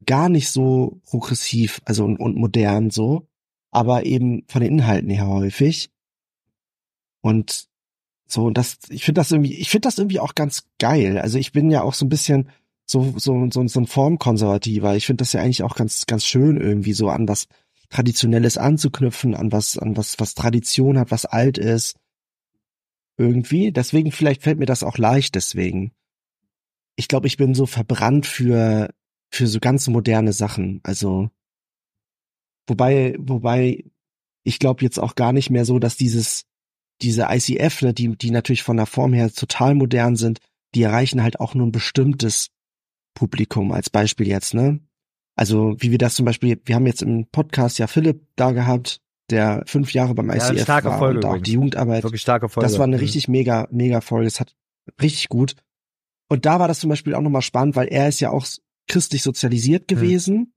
gar 0.05 0.29
nicht 0.29 0.49
so 0.49 1.01
progressiv, 1.05 1.81
also 1.85 2.05
und, 2.05 2.17
und 2.17 2.35
modern 2.35 2.89
so, 2.89 3.27
aber 3.71 4.05
eben 4.05 4.43
von 4.47 4.61
den 4.61 4.73
Inhalten 4.73 5.09
her 5.09 5.27
häufig. 5.27 5.91
Und 7.21 7.69
so, 8.27 8.45
und 8.45 8.57
das, 8.57 8.79
ich 8.89 9.03
finde 9.03 9.19
das 9.19 9.31
irgendwie, 9.31 9.55
ich 9.55 9.69
finde 9.69 9.87
das 9.87 9.97
irgendwie 9.97 10.19
auch 10.19 10.35
ganz 10.35 10.67
geil. 10.79 11.17
Also 11.17 11.37
ich 11.37 11.51
bin 11.51 11.69
ja 11.71 11.81
auch 11.81 11.93
so 11.93 12.05
ein 12.05 12.09
bisschen 12.09 12.49
so, 12.91 13.13
so, 13.17 13.49
so, 13.49 13.67
so 13.67 13.79
ein 13.79 13.87
Formkonservativer. 13.87 14.95
Ich 14.95 15.05
finde 15.05 15.21
das 15.21 15.33
ja 15.33 15.41
eigentlich 15.41 15.63
auch 15.63 15.75
ganz, 15.75 16.05
ganz 16.05 16.25
schön, 16.25 16.59
irgendwie 16.59 16.93
so 16.93 17.09
an 17.09 17.27
was 17.27 17.47
Traditionelles 17.89 18.57
anzuknüpfen, 18.57 19.33
an 19.33 19.51
was, 19.51 19.77
an 19.77 19.95
was, 19.97 20.19
was 20.19 20.35
Tradition 20.35 20.97
hat, 20.97 21.11
was 21.11 21.25
alt 21.25 21.57
ist. 21.57 21.95
Irgendwie. 23.17 23.71
Deswegen, 23.71 24.11
vielleicht 24.11 24.43
fällt 24.43 24.59
mir 24.59 24.65
das 24.65 24.83
auch 24.83 24.97
leicht 24.97 25.35
deswegen. 25.35 25.91
Ich 26.95 27.07
glaube, 27.07 27.27
ich 27.27 27.37
bin 27.37 27.53
so 27.53 27.65
verbrannt 27.65 28.25
für, 28.25 28.93
für 29.29 29.47
so 29.47 29.59
ganz 29.59 29.87
moderne 29.87 30.33
Sachen. 30.33 30.81
Also, 30.83 31.29
wobei, 32.67 33.15
wobei, 33.19 33.85
ich 34.43 34.59
glaube 34.59 34.83
jetzt 34.83 34.99
auch 34.99 35.15
gar 35.15 35.33
nicht 35.33 35.49
mehr 35.49 35.65
so, 35.65 35.79
dass 35.79 35.97
dieses, 35.97 36.43
diese 37.01 37.27
ICF, 37.29 37.81
ne, 37.83 37.93
die, 37.93 38.17
die 38.17 38.31
natürlich 38.31 38.63
von 38.63 38.77
der 38.77 38.85
Form 38.85 39.13
her 39.13 39.31
total 39.31 39.75
modern 39.75 40.15
sind, 40.15 40.39
die 40.75 40.83
erreichen 40.83 41.23
halt 41.23 41.39
auch 41.39 41.55
nur 41.55 41.67
ein 41.67 41.71
bestimmtes 41.71 42.49
Publikum 43.13 43.71
als 43.71 43.89
Beispiel 43.89 44.27
jetzt, 44.27 44.53
ne? 44.53 44.79
Also, 45.35 45.75
wie 45.79 45.91
wir 45.91 45.97
das 45.97 46.15
zum 46.15 46.25
Beispiel, 46.25 46.61
wir 46.65 46.75
haben 46.75 46.85
jetzt 46.85 47.01
im 47.01 47.25
Podcast 47.31 47.79
ja 47.79 47.87
Philipp 47.87 48.25
da 48.35 48.51
gehabt, 48.51 49.01
der 49.29 49.63
fünf 49.65 49.93
Jahre 49.93 50.13
beim 50.13 50.29
Ja, 50.29 50.35
ICF 50.51 50.63
starke 50.63 50.89
war 50.89 50.99
Folge 50.99 51.19
und 51.19 51.25
auch 51.25 51.29
übrigens. 51.29 51.45
die 51.47 51.53
Jugendarbeit. 51.53 52.03
Wirklich 52.03 52.21
starke 52.21 52.49
Folge. 52.49 52.67
Das 52.69 52.77
war 52.77 52.85
eine 52.85 52.97
Mhm. 52.97 53.01
richtig 53.01 53.27
mega, 53.27 53.67
mega 53.71 54.01
Folge. 54.01 54.27
Es 54.27 54.39
hat 54.39 54.55
richtig 55.01 55.29
gut. 55.29 55.55
Und 56.29 56.45
da 56.45 56.59
war 56.59 56.67
das 56.67 56.79
zum 56.79 56.89
Beispiel 56.89 57.15
auch 57.15 57.21
nochmal 57.21 57.41
spannend, 57.41 57.75
weil 57.75 57.87
er 57.87 58.07
ist 58.09 58.19
ja 58.19 58.29
auch 58.31 58.45
christlich 58.87 59.21
sozialisiert 59.23 59.83
Mhm. 59.83 59.95
gewesen 59.95 60.53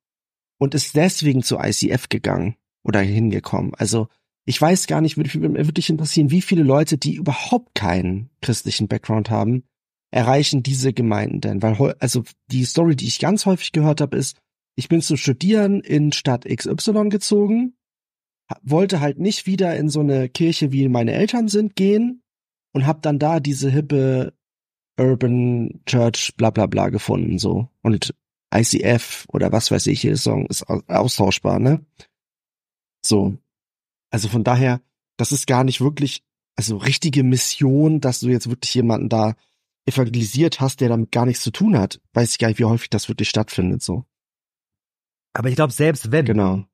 und 0.59 0.75
ist 0.75 0.97
deswegen 0.97 1.43
zu 1.43 1.59
ICF 1.59 2.09
gegangen 2.09 2.57
oder 2.83 3.01
hingekommen. 3.01 3.75
Also 3.77 4.09
ich 4.45 4.61
weiß 4.61 4.87
gar 4.89 5.01
nicht, 5.01 5.17
würde 5.17 5.39
mich 5.39 5.67
wirklich 5.67 5.89
interessieren, 5.89 6.31
wie 6.31 6.43
viele 6.43 6.63
Leute, 6.65 6.99
die 6.99 7.15
überhaupt 7.15 7.75
keinen 7.75 8.31
christlichen 8.43 8.89
Background 8.89 9.31
haben, 9.31 9.65
erreichen 10.15 10.63
diese 10.63 10.93
Gemeinden 10.93 11.41
denn? 11.41 11.63
Weil 11.63 11.95
also 11.99 12.23
die 12.47 12.65
Story, 12.65 12.95
die 12.95 13.09
ich 13.09 13.19
ganz 13.19 13.47
häufig 13.47 13.73
gehört 13.73 14.01
habe, 14.01 14.17
ist, 14.17 14.37
ich 14.77 14.89
bin 14.89 15.03
zu 15.03 15.17
studieren 15.17 15.81
in 15.81 16.13
Stadt 16.13 16.45
XY 16.45 17.09
gezogen, 17.09 17.75
wollte 18.63 19.01
halt 19.01 19.19
nicht 19.19 19.47
wieder 19.47 19.77
in 19.77 19.89
so 19.89 20.01
eine 20.01 20.29
Kirche, 20.29 20.71
wie 20.71 20.89
meine 20.89 21.13
Eltern 21.13 21.49
sind, 21.49 21.75
gehen 21.75 22.23
und 22.73 22.87
hab 22.87 23.03
dann 23.03 23.19
da 23.19 23.41
diese 23.41 23.71
hippe 23.71 24.35
Urban 24.99 25.81
Church 25.87 26.35
bla 26.37 26.51
bla 26.51 26.67
bla 26.67 26.89
gefunden 26.91 27.39
so 27.39 27.69
und 27.83 28.15
ICF 28.55 29.27
oder 29.33 29.51
was 29.51 29.73
weiß 29.73 29.89
ich, 29.89 30.05
jeder 30.05 30.17
Song 30.17 30.47
ist 30.47 30.69
au- 30.69 30.83
austauschbar, 30.87 31.59
ne? 31.59 31.85
So. 33.05 33.37
Also 34.13 34.29
von 34.29 34.45
daher, 34.45 34.81
das 35.17 35.33
ist 35.33 35.49
gar 35.49 35.65
nicht 35.65 35.81
wirklich, 35.81 36.23
also 36.55 36.77
richtige 36.77 37.25
Mission, 37.25 38.01
dass 38.01 38.21
du 38.21 38.29
jetzt 38.29 38.49
wirklich 38.49 38.73
jemanden 38.77 39.09
da 39.09 39.35
evangelisiert 39.87 40.61
hast, 40.61 40.81
der 40.81 40.89
damit 40.89 41.13
gar 41.13 41.27
nichts 41.27 41.43
zu 41.43 41.51
tun 41.51 41.79
hat. 41.79 42.01
Weiß 42.13 42.33
ich 42.33 42.39
gar 42.39 42.49
nicht, 42.49 42.59
wie 42.59 42.65
häufig 42.65 42.91
das 42.91 43.09
wirklich 43.09 43.29
stattfindet, 43.29 43.83
so. 43.83 44.05
Aber 45.33 45.49
ich 45.49 45.57
glaube, 45.57 45.73
selbst 45.73 46.11
wenn, 46.13 46.25
Genau. 46.25 46.65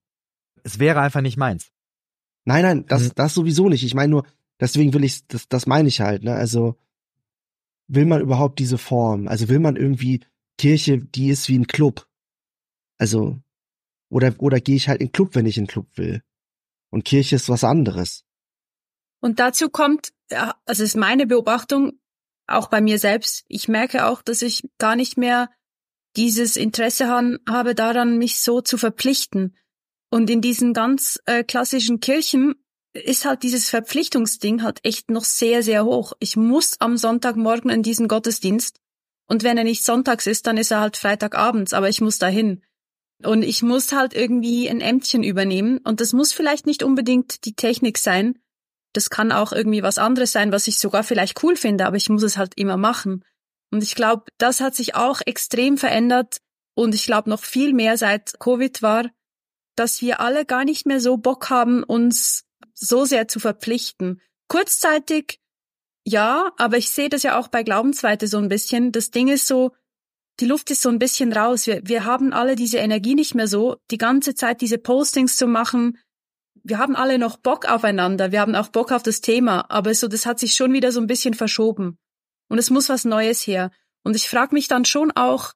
es 0.64 0.78
wäre 0.78 1.00
einfach 1.00 1.20
nicht 1.22 1.36
meins. 1.36 1.72
Nein, 2.44 2.62
nein, 2.62 2.86
das, 2.86 3.02
Mhm. 3.04 3.12
das 3.16 3.34
sowieso 3.34 3.68
nicht. 3.68 3.84
Ich 3.84 3.94
meine 3.94 4.10
nur, 4.10 4.26
deswegen 4.60 4.92
will 4.94 5.04
ich, 5.04 5.26
das, 5.26 5.48
das 5.48 5.66
meine 5.66 5.88
ich 5.88 6.00
halt, 6.00 6.22
ne? 6.22 6.34
Also, 6.34 6.76
will 7.88 8.06
man 8.06 8.20
überhaupt 8.20 8.58
diese 8.58 8.78
Form? 8.78 9.26
Also 9.28 9.48
will 9.48 9.58
man 9.58 9.76
irgendwie 9.76 10.20
Kirche, 10.58 10.98
die 10.98 11.28
ist 11.30 11.48
wie 11.48 11.58
ein 11.58 11.66
Club? 11.66 12.06
Also, 12.98 13.40
oder, 14.10 14.34
oder 14.38 14.60
gehe 14.60 14.76
ich 14.76 14.88
halt 14.88 15.00
in 15.00 15.08
den 15.08 15.12
Club, 15.12 15.34
wenn 15.34 15.46
ich 15.46 15.56
in 15.58 15.64
den 15.64 15.68
Club 15.70 15.86
will? 15.96 16.22
Und 16.90 17.04
Kirche 17.04 17.36
ist 17.36 17.48
was 17.48 17.64
anderes. 17.64 18.24
Und 19.20 19.38
dazu 19.38 19.68
kommt, 19.70 20.12
ja, 20.30 20.54
also 20.66 20.82
ist 20.84 20.96
meine 20.96 21.26
Beobachtung, 21.26 21.99
auch 22.50 22.68
bei 22.68 22.80
mir 22.80 22.98
selbst, 22.98 23.44
ich 23.48 23.68
merke 23.68 24.06
auch, 24.06 24.22
dass 24.22 24.42
ich 24.42 24.68
gar 24.78 24.96
nicht 24.96 25.16
mehr 25.16 25.50
dieses 26.16 26.56
Interesse 26.56 27.08
han, 27.08 27.38
habe 27.48 27.74
daran, 27.74 28.18
mich 28.18 28.40
so 28.40 28.60
zu 28.60 28.78
verpflichten. 28.78 29.56
Und 30.10 30.28
in 30.28 30.40
diesen 30.40 30.74
ganz 30.74 31.20
äh, 31.26 31.44
klassischen 31.44 32.00
Kirchen 32.00 32.54
ist 32.92 33.24
halt 33.24 33.44
dieses 33.44 33.68
Verpflichtungsding 33.70 34.62
halt 34.62 34.80
echt 34.84 35.10
noch 35.10 35.24
sehr, 35.24 35.62
sehr 35.62 35.84
hoch. 35.84 36.12
Ich 36.18 36.36
muss 36.36 36.80
am 36.80 36.96
Sonntagmorgen 36.96 37.70
in 37.70 37.82
diesen 37.82 38.08
Gottesdienst. 38.08 38.80
Und 39.28 39.44
wenn 39.44 39.56
er 39.56 39.64
nicht 39.64 39.84
sonntags 39.84 40.26
ist, 40.26 40.48
dann 40.48 40.56
ist 40.56 40.72
er 40.72 40.80
halt 40.80 40.96
Freitagabends, 40.96 41.72
aber 41.72 41.88
ich 41.88 42.00
muss 42.00 42.18
dahin. 42.18 42.62
Und 43.22 43.42
ich 43.42 43.62
muss 43.62 43.92
halt 43.92 44.14
irgendwie 44.14 44.68
ein 44.68 44.80
Ämtchen 44.80 45.22
übernehmen. 45.22 45.78
Und 45.78 46.00
das 46.00 46.12
muss 46.12 46.32
vielleicht 46.32 46.66
nicht 46.66 46.82
unbedingt 46.82 47.44
die 47.44 47.54
Technik 47.54 47.98
sein. 47.98 48.38
Das 48.92 49.10
kann 49.10 49.32
auch 49.32 49.52
irgendwie 49.52 49.82
was 49.82 49.98
anderes 49.98 50.32
sein, 50.32 50.52
was 50.52 50.66
ich 50.66 50.78
sogar 50.78 51.04
vielleicht 51.04 51.42
cool 51.42 51.56
finde, 51.56 51.86
aber 51.86 51.96
ich 51.96 52.08
muss 52.08 52.22
es 52.22 52.36
halt 52.36 52.54
immer 52.56 52.76
machen. 52.76 53.24
Und 53.70 53.82
ich 53.82 53.94
glaube, 53.94 54.24
das 54.38 54.60
hat 54.60 54.74
sich 54.74 54.94
auch 54.94 55.20
extrem 55.24 55.78
verändert. 55.78 56.38
Und 56.74 56.94
ich 56.94 57.04
glaube 57.04 57.30
noch 57.30 57.42
viel 57.42 57.72
mehr 57.72 57.96
seit 57.96 58.38
Covid 58.40 58.82
war, 58.82 59.06
dass 59.76 60.00
wir 60.00 60.20
alle 60.20 60.44
gar 60.44 60.64
nicht 60.64 60.86
mehr 60.86 61.00
so 61.00 61.16
Bock 61.16 61.50
haben, 61.50 61.82
uns 61.82 62.44
so 62.74 63.04
sehr 63.04 63.28
zu 63.28 63.38
verpflichten. 63.38 64.20
Kurzzeitig, 64.48 65.40
ja, 66.04 66.52
aber 66.56 66.78
ich 66.78 66.90
sehe 66.90 67.08
das 67.08 67.22
ja 67.22 67.38
auch 67.38 67.48
bei 67.48 67.62
Glaubensweite 67.62 68.26
so 68.26 68.38
ein 68.38 68.48
bisschen. 68.48 68.92
Das 68.92 69.10
Ding 69.10 69.28
ist 69.28 69.46
so, 69.46 69.72
die 70.40 70.46
Luft 70.46 70.70
ist 70.70 70.82
so 70.82 70.88
ein 70.88 70.98
bisschen 70.98 71.32
raus. 71.32 71.66
Wir, 71.66 71.82
wir 71.84 72.04
haben 72.04 72.32
alle 72.32 72.56
diese 72.56 72.78
Energie 72.78 73.14
nicht 73.14 73.34
mehr 73.34 73.46
so, 73.46 73.76
die 73.90 73.98
ganze 73.98 74.34
Zeit 74.34 74.60
diese 74.60 74.78
Postings 74.78 75.36
zu 75.36 75.46
machen. 75.46 75.98
Wir 76.62 76.78
haben 76.78 76.96
alle 76.96 77.18
noch 77.18 77.36
Bock 77.36 77.66
aufeinander, 77.66 78.32
wir 78.32 78.40
haben 78.40 78.54
auch 78.54 78.68
Bock 78.68 78.92
auf 78.92 79.02
das 79.02 79.20
Thema, 79.20 79.70
aber 79.70 79.94
so, 79.94 80.08
das 80.08 80.26
hat 80.26 80.38
sich 80.38 80.54
schon 80.54 80.72
wieder 80.72 80.92
so 80.92 81.00
ein 81.00 81.06
bisschen 81.06 81.34
verschoben. 81.34 81.98
Und 82.48 82.58
es 82.58 82.70
muss 82.70 82.88
was 82.88 83.04
Neues 83.04 83.46
her. 83.46 83.70
Und 84.02 84.16
ich 84.16 84.28
frage 84.28 84.54
mich 84.54 84.68
dann 84.68 84.84
schon 84.84 85.10
auch, 85.12 85.52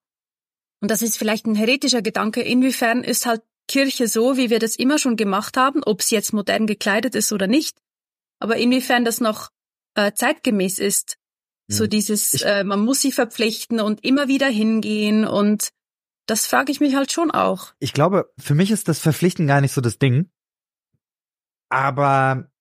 und 0.81 0.91
das 0.91 1.03
ist 1.03 1.17
vielleicht 1.17 1.47
ein 1.47 1.55
heretischer 1.55 2.03
Gedanke, 2.03 2.43
inwiefern 2.43 3.05
ist 3.05 3.27
halt 3.27 3.43
Kirche 3.69 4.09
so, 4.09 4.37
wie 4.37 4.51
wir 4.51 4.59
das 4.59 4.77
immer 4.77 4.99
schon 4.99 5.17
gemacht 5.17 5.57
haben, 5.57 5.83
ob 5.85 6.03
sie 6.03 6.15
jetzt 6.15 6.33
modern 6.33 6.67
gekleidet 6.67 7.15
ist 7.15 7.33
oder 7.33 7.47
nicht, 7.47 7.79
aber 8.39 8.57
inwiefern 8.57 9.05
das 9.05 9.21
noch 9.21 9.51
äh, 9.95 10.13
zeitgemäß 10.13 10.79
ist. 10.79 11.17
So 11.67 11.85
hm. 11.85 11.91
dieses, 11.91 12.43
äh, 12.43 12.65
man 12.65 12.85
muss 12.85 13.01
sie 13.01 13.13
verpflichten 13.13 13.81
und 13.81 14.05
immer 14.05 14.29
wieder 14.29 14.49
hingehen 14.49 15.27
und 15.27 15.71
das 16.27 16.47
frage 16.47 16.73
ich 16.73 16.81
mich 16.81 16.95
halt 16.95 17.13
schon 17.13 17.31
auch. 17.31 17.73
Ich 17.79 17.93
glaube, 17.93 18.31
für 18.39 18.55
mich 18.55 18.71
ist 18.71 18.89
das 18.89 18.99
Verpflichten 18.99 19.47
gar 19.47 19.61
nicht 19.61 19.73
so 19.73 19.81
das 19.81 19.99
Ding. 19.99 20.31
Aber 21.75 22.53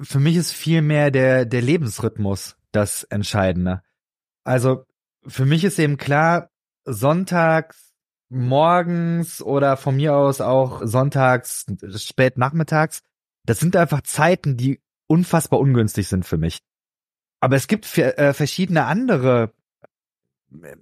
für 0.00 0.18
mich 0.18 0.36
ist 0.36 0.52
viel 0.52 0.80
mehr 0.80 1.10
der, 1.10 1.44
der 1.44 1.60
Lebensrhythmus 1.60 2.56
das 2.72 3.04
Entscheidende. 3.04 3.82
Also 4.44 4.86
für 5.26 5.44
mich 5.44 5.62
ist 5.62 5.78
eben 5.78 5.98
klar, 5.98 6.48
sonntags 6.86 7.92
morgens 8.30 9.42
oder 9.42 9.76
von 9.76 9.96
mir 9.96 10.16
aus 10.16 10.40
auch 10.40 10.80
sonntags, 10.86 11.66
spät 11.96 12.38
nachmittags, 12.38 13.02
das 13.44 13.60
sind 13.60 13.76
einfach 13.76 14.00
Zeiten, 14.00 14.56
die 14.56 14.80
unfassbar 15.06 15.60
ungünstig 15.60 16.08
sind 16.08 16.24
für 16.24 16.38
mich. 16.38 16.60
Aber 17.40 17.56
es 17.56 17.68
gibt 17.68 17.98
äh, 17.98 18.32
verschiedene 18.32 18.86
andere, 18.86 19.52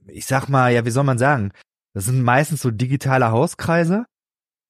ich 0.07 0.27
sag 0.27 0.49
mal, 0.49 0.73
ja, 0.73 0.85
wie 0.85 0.93
soll 0.93 1.05
man 1.05 1.19
sagen? 1.19 1.51
Das 1.93 2.05
sind 2.05 2.23
meistens 2.23 2.63
so 2.63 2.71
digitale 2.71 3.33
Hauskreise. 3.33 4.07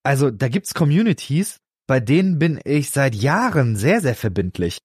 Also 0.05 0.31
da 0.31 0.49
gibt's 0.49 0.73
Communities, 0.73 1.61
bei 1.89 2.01
denen 2.01 2.39
bin 2.39 2.61
ich 2.65 2.91
seit 2.91 3.15
Jahren 3.15 3.75
sehr, 3.75 4.01
sehr 4.01 4.15
verbindlich. 4.15 4.79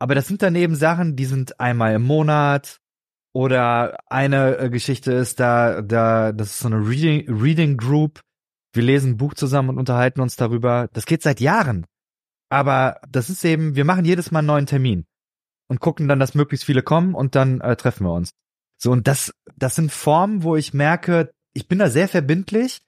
Aber 0.00 0.14
das 0.14 0.26
sind 0.26 0.42
dann 0.42 0.56
eben 0.56 0.74
Sachen, 0.74 1.16
die 1.16 1.24
sind 1.24 1.60
einmal 1.60 1.94
im 1.94 2.02
Monat 2.02 2.80
oder 3.32 3.96
eine 4.10 4.58
äh, 4.58 4.68
Geschichte 4.68 5.12
ist 5.12 5.40
da, 5.40 5.80
da, 5.80 6.32
das 6.32 6.50
ist 6.50 6.58
so 6.58 6.66
eine 6.66 6.86
Reading, 6.86 7.40
Reading 7.40 7.76
Group. 7.76 8.20
Wir 8.72 8.82
lesen 8.82 9.12
ein 9.12 9.16
Buch 9.16 9.34
zusammen 9.34 9.70
und 9.70 9.78
unterhalten 9.78 10.20
uns 10.20 10.34
darüber. 10.34 10.88
Das 10.92 11.06
geht 11.06 11.22
seit 11.22 11.40
Jahren. 11.40 11.86
Aber 12.50 13.00
das 13.08 13.30
ist 13.30 13.44
eben, 13.44 13.76
wir 13.76 13.84
machen 13.84 14.04
jedes 14.04 14.30
Mal 14.30 14.40
einen 14.40 14.48
neuen 14.48 14.66
Termin 14.66 15.06
und 15.68 15.80
gucken 15.80 16.08
dann, 16.08 16.18
dass 16.18 16.34
möglichst 16.34 16.66
viele 16.66 16.82
kommen 16.82 17.14
und 17.14 17.36
dann 17.36 17.60
äh, 17.60 17.76
treffen 17.76 18.04
wir 18.04 18.12
uns. 18.12 18.32
So, 18.76 18.90
und 18.90 19.06
das, 19.06 19.32
das 19.56 19.76
sind 19.76 19.92
Formen, 19.92 20.42
wo 20.42 20.56
ich 20.56 20.74
merke, 20.74 21.30
ich 21.52 21.68
bin 21.68 21.78
da 21.78 21.88
sehr 21.88 22.08
verbindlich, 22.08 22.82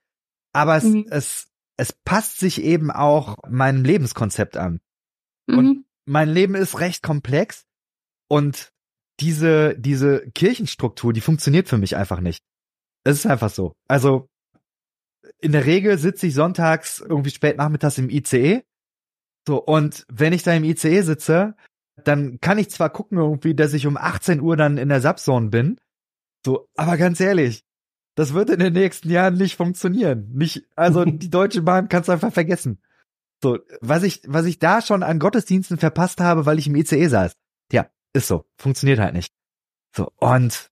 aber 0.52 0.76
es, 0.76 0.84
mhm. 0.84 1.06
es, 1.10 1.46
es 1.76 1.92
passt 1.92 2.38
sich 2.38 2.62
eben 2.62 2.90
auch 2.90 3.36
meinem 3.48 3.84
Lebenskonzept 3.84 4.56
an. 4.56 4.80
Mhm. 5.46 5.58
Und 5.58 5.84
mein 6.06 6.28
Leben 6.28 6.54
ist 6.54 6.80
recht 6.80 7.02
komplex 7.02 7.64
und 8.28 8.72
diese, 9.20 9.78
diese 9.78 10.30
Kirchenstruktur, 10.32 11.12
die 11.12 11.20
funktioniert 11.20 11.68
für 11.68 11.78
mich 11.78 11.96
einfach 11.96 12.20
nicht. 12.20 12.44
Es 13.04 13.18
ist 13.18 13.26
einfach 13.26 13.50
so. 13.50 13.72
Also, 13.88 14.28
in 15.38 15.52
der 15.52 15.64
Regel 15.64 15.98
sitze 15.98 16.26
ich 16.26 16.34
sonntags 16.34 17.00
irgendwie 17.00 17.30
spät 17.30 17.56
nachmittags 17.56 17.98
im 17.98 18.10
ICE. 18.10 18.62
So, 19.46 19.62
und 19.62 20.04
wenn 20.08 20.32
ich 20.32 20.42
da 20.42 20.52
im 20.54 20.64
ICE 20.64 21.02
sitze, 21.02 21.56
dann 22.04 22.40
kann 22.40 22.58
ich 22.58 22.70
zwar 22.70 22.90
gucken 22.90 23.18
irgendwie, 23.18 23.54
dass 23.54 23.72
ich 23.72 23.86
um 23.86 23.96
18 23.96 24.40
Uhr 24.40 24.56
dann 24.56 24.76
in 24.76 24.88
der 24.88 25.00
Subzone 25.00 25.48
bin, 25.48 25.78
so, 26.46 26.68
aber 26.76 26.96
ganz 26.96 27.18
ehrlich, 27.18 27.64
das 28.16 28.34
wird 28.34 28.50
in 28.50 28.58
den 28.58 28.72
nächsten 28.72 29.10
Jahren 29.10 29.34
nicht 29.34 29.56
funktionieren. 29.56 30.30
Nicht, 30.34 30.64
also 30.74 31.04
die 31.06 31.30
Deutsche 31.30 31.62
Bahn 31.62 31.88
kannst 31.88 32.08
du 32.08 32.12
einfach 32.12 32.32
vergessen. 32.32 32.82
So, 33.42 33.58
was 33.80 34.02
ich, 34.02 34.22
was 34.26 34.46
ich 34.46 34.58
da 34.58 34.82
schon 34.82 35.02
an 35.02 35.18
Gottesdiensten 35.18 35.76
verpasst 35.76 36.20
habe, 36.20 36.46
weil 36.46 36.58
ich 36.58 36.66
im 36.66 36.74
ICE 36.74 37.06
saß. 37.06 37.32
Tja, 37.70 37.86
ist 38.12 38.26
so, 38.26 38.46
funktioniert 38.56 38.98
halt 38.98 39.14
nicht. 39.14 39.32
So, 39.94 40.10
und, 40.16 40.70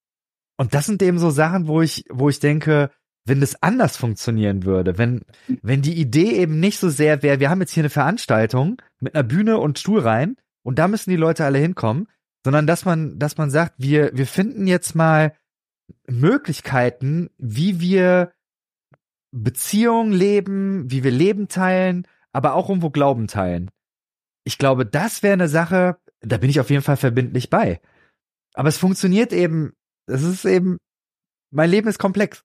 und 0.57 0.75
das 0.75 0.87
sind 0.87 1.03
eben 1.03 1.19
so 1.19 1.31
Sachen, 1.31 1.69
wo 1.69 1.83
ich, 1.83 2.05
wo 2.11 2.29
ich 2.29 2.41
denke, 2.41 2.91
wenn 3.27 3.41
das 3.41 3.63
anders 3.63 3.97
funktionieren 3.97 4.65
würde, 4.65 4.99
wenn, 4.99 5.23
wenn 5.63 5.83
die 5.83 5.99
Idee 5.99 6.33
eben 6.33 6.61
nicht 6.61 6.79
so 6.79 6.89
sehr 6.89 7.23
wäre, 7.23 7.41
wir 7.41 7.51
haben 7.51 7.61
jetzt 7.61 7.73
hier 7.73 7.83
eine 7.83 7.91
Veranstaltung 7.91 8.81
mit 9.01 9.15
einer 9.15 9.25
Bühne 9.25 9.59
und 9.59 9.79
Stuhl 9.79 10.01
rein, 10.01 10.37
und 10.63 10.79
da 10.79 10.89
müssen 10.89 11.11
die 11.11 11.17
Leute 11.17 11.45
alle 11.45 11.59
hinkommen, 11.59 12.09
sondern 12.43 12.67
dass 12.67 12.85
man, 12.85 13.19
dass 13.19 13.37
man 13.37 13.51
sagt, 13.51 13.75
wir, 13.79 14.11
wir 14.15 14.27
finden 14.27 14.67
jetzt 14.67 14.95
mal 14.95 15.35
Möglichkeiten, 16.07 17.31
wie 17.39 17.81
wir 17.81 18.33
Beziehungen 19.33 20.13
leben, 20.13 20.91
wie 20.91 21.03
wir 21.03 21.11
Leben 21.11 21.49
teilen, 21.49 22.07
aber 22.33 22.55
auch 22.55 22.69
irgendwo 22.69 22.91
Glauben 22.91 23.27
teilen. 23.27 23.71
Ich 24.45 24.59
glaube, 24.59 24.87
das 24.87 25.23
wäre 25.23 25.33
eine 25.33 25.49
Sache, 25.49 25.97
da 26.21 26.37
bin 26.37 26.51
ich 26.51 26.61
auf 26.61 26.71
jeden 26.71 26.83
Fall 26.83 26.97
verbindlich 26.97 27.51
bei. 27.51 27.81
Aber 28.55 28.69
es 28.69 28.79
funktioniert 28.79 29.33
eben, 29.33 29.73
es 30.07 30.23
ist 30.23 30.45
eben, 30.45 30.79
mein 31.51 31.71
Leben 31.71 31.89
ist 31.89 31.99
komplex. 31.99 32.45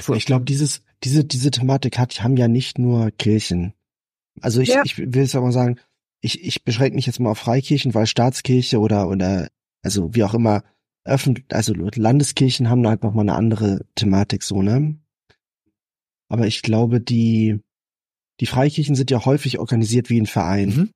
So. 0.00 0.14
Ich 0.14 0.24
glaube, 0.24 0.44
dieses, 0.44 0.82
diese, 1.02 1.24
diese 1.24 1.50
Thematik 1.50 1.98
hat, 1.98 2.22
haben 2.22 2.36
ja 2.36 2.48
nicht 2.48 2.78
nur 2.78 3.10
Kirchen. 3.10 3.74
Also 4.40 4.60
ich, 4.60 4.70
ja. 4.70 4.82
ich 4.84 4.98
will 4.98 5.22
es 5.22 5.34
aber 5.34 5.52
sagen, 5.52 5.78
ich, 6.20 6.42
ich 6.42 6.64
beschränke 6.64 6.96
mich 6.96 7.06
jetzt 7.06 7.20
mal 7.20 7.30
auf 7.30 7.38
Freikirchen, 7.38 7.92
weil 7.92 8.06
Staatskirche 8.06 8.78
oder, 8.78 9.08
oder, 9.08 9.48
also 9.82 10.14
wie 10.14 10.24
auch 10.24 10.34
immer, 10.34 10.62
öffentlich, 11.04 11.46
also 11.50 11.74
Landeskirchen 11.74 12.68
haben 12.68 12.86
halt 12.86 13.02
nochmal 13.02 13.24
eine 13.24 13.36
andere 13.36 13.86
Thematik, 13.94 14.42
so, 14.42 14.62
ne? 14.62 14.98
Aber 16.28 16.46
ich 16.46 16.62
glaube, 16.62 17.00
die, 17.00 17.60
die 18.40 18.46
Freikirchen 18.46 18.94
sind 18.94 19.10
ja 19.10 19.24
häufig 19.24 19.58
organisiert 19.58 20.10
wie 20.10 20.20
ein 20.20 20.26
Verein. 20.26 20.68
Mhm. 20.68 20.90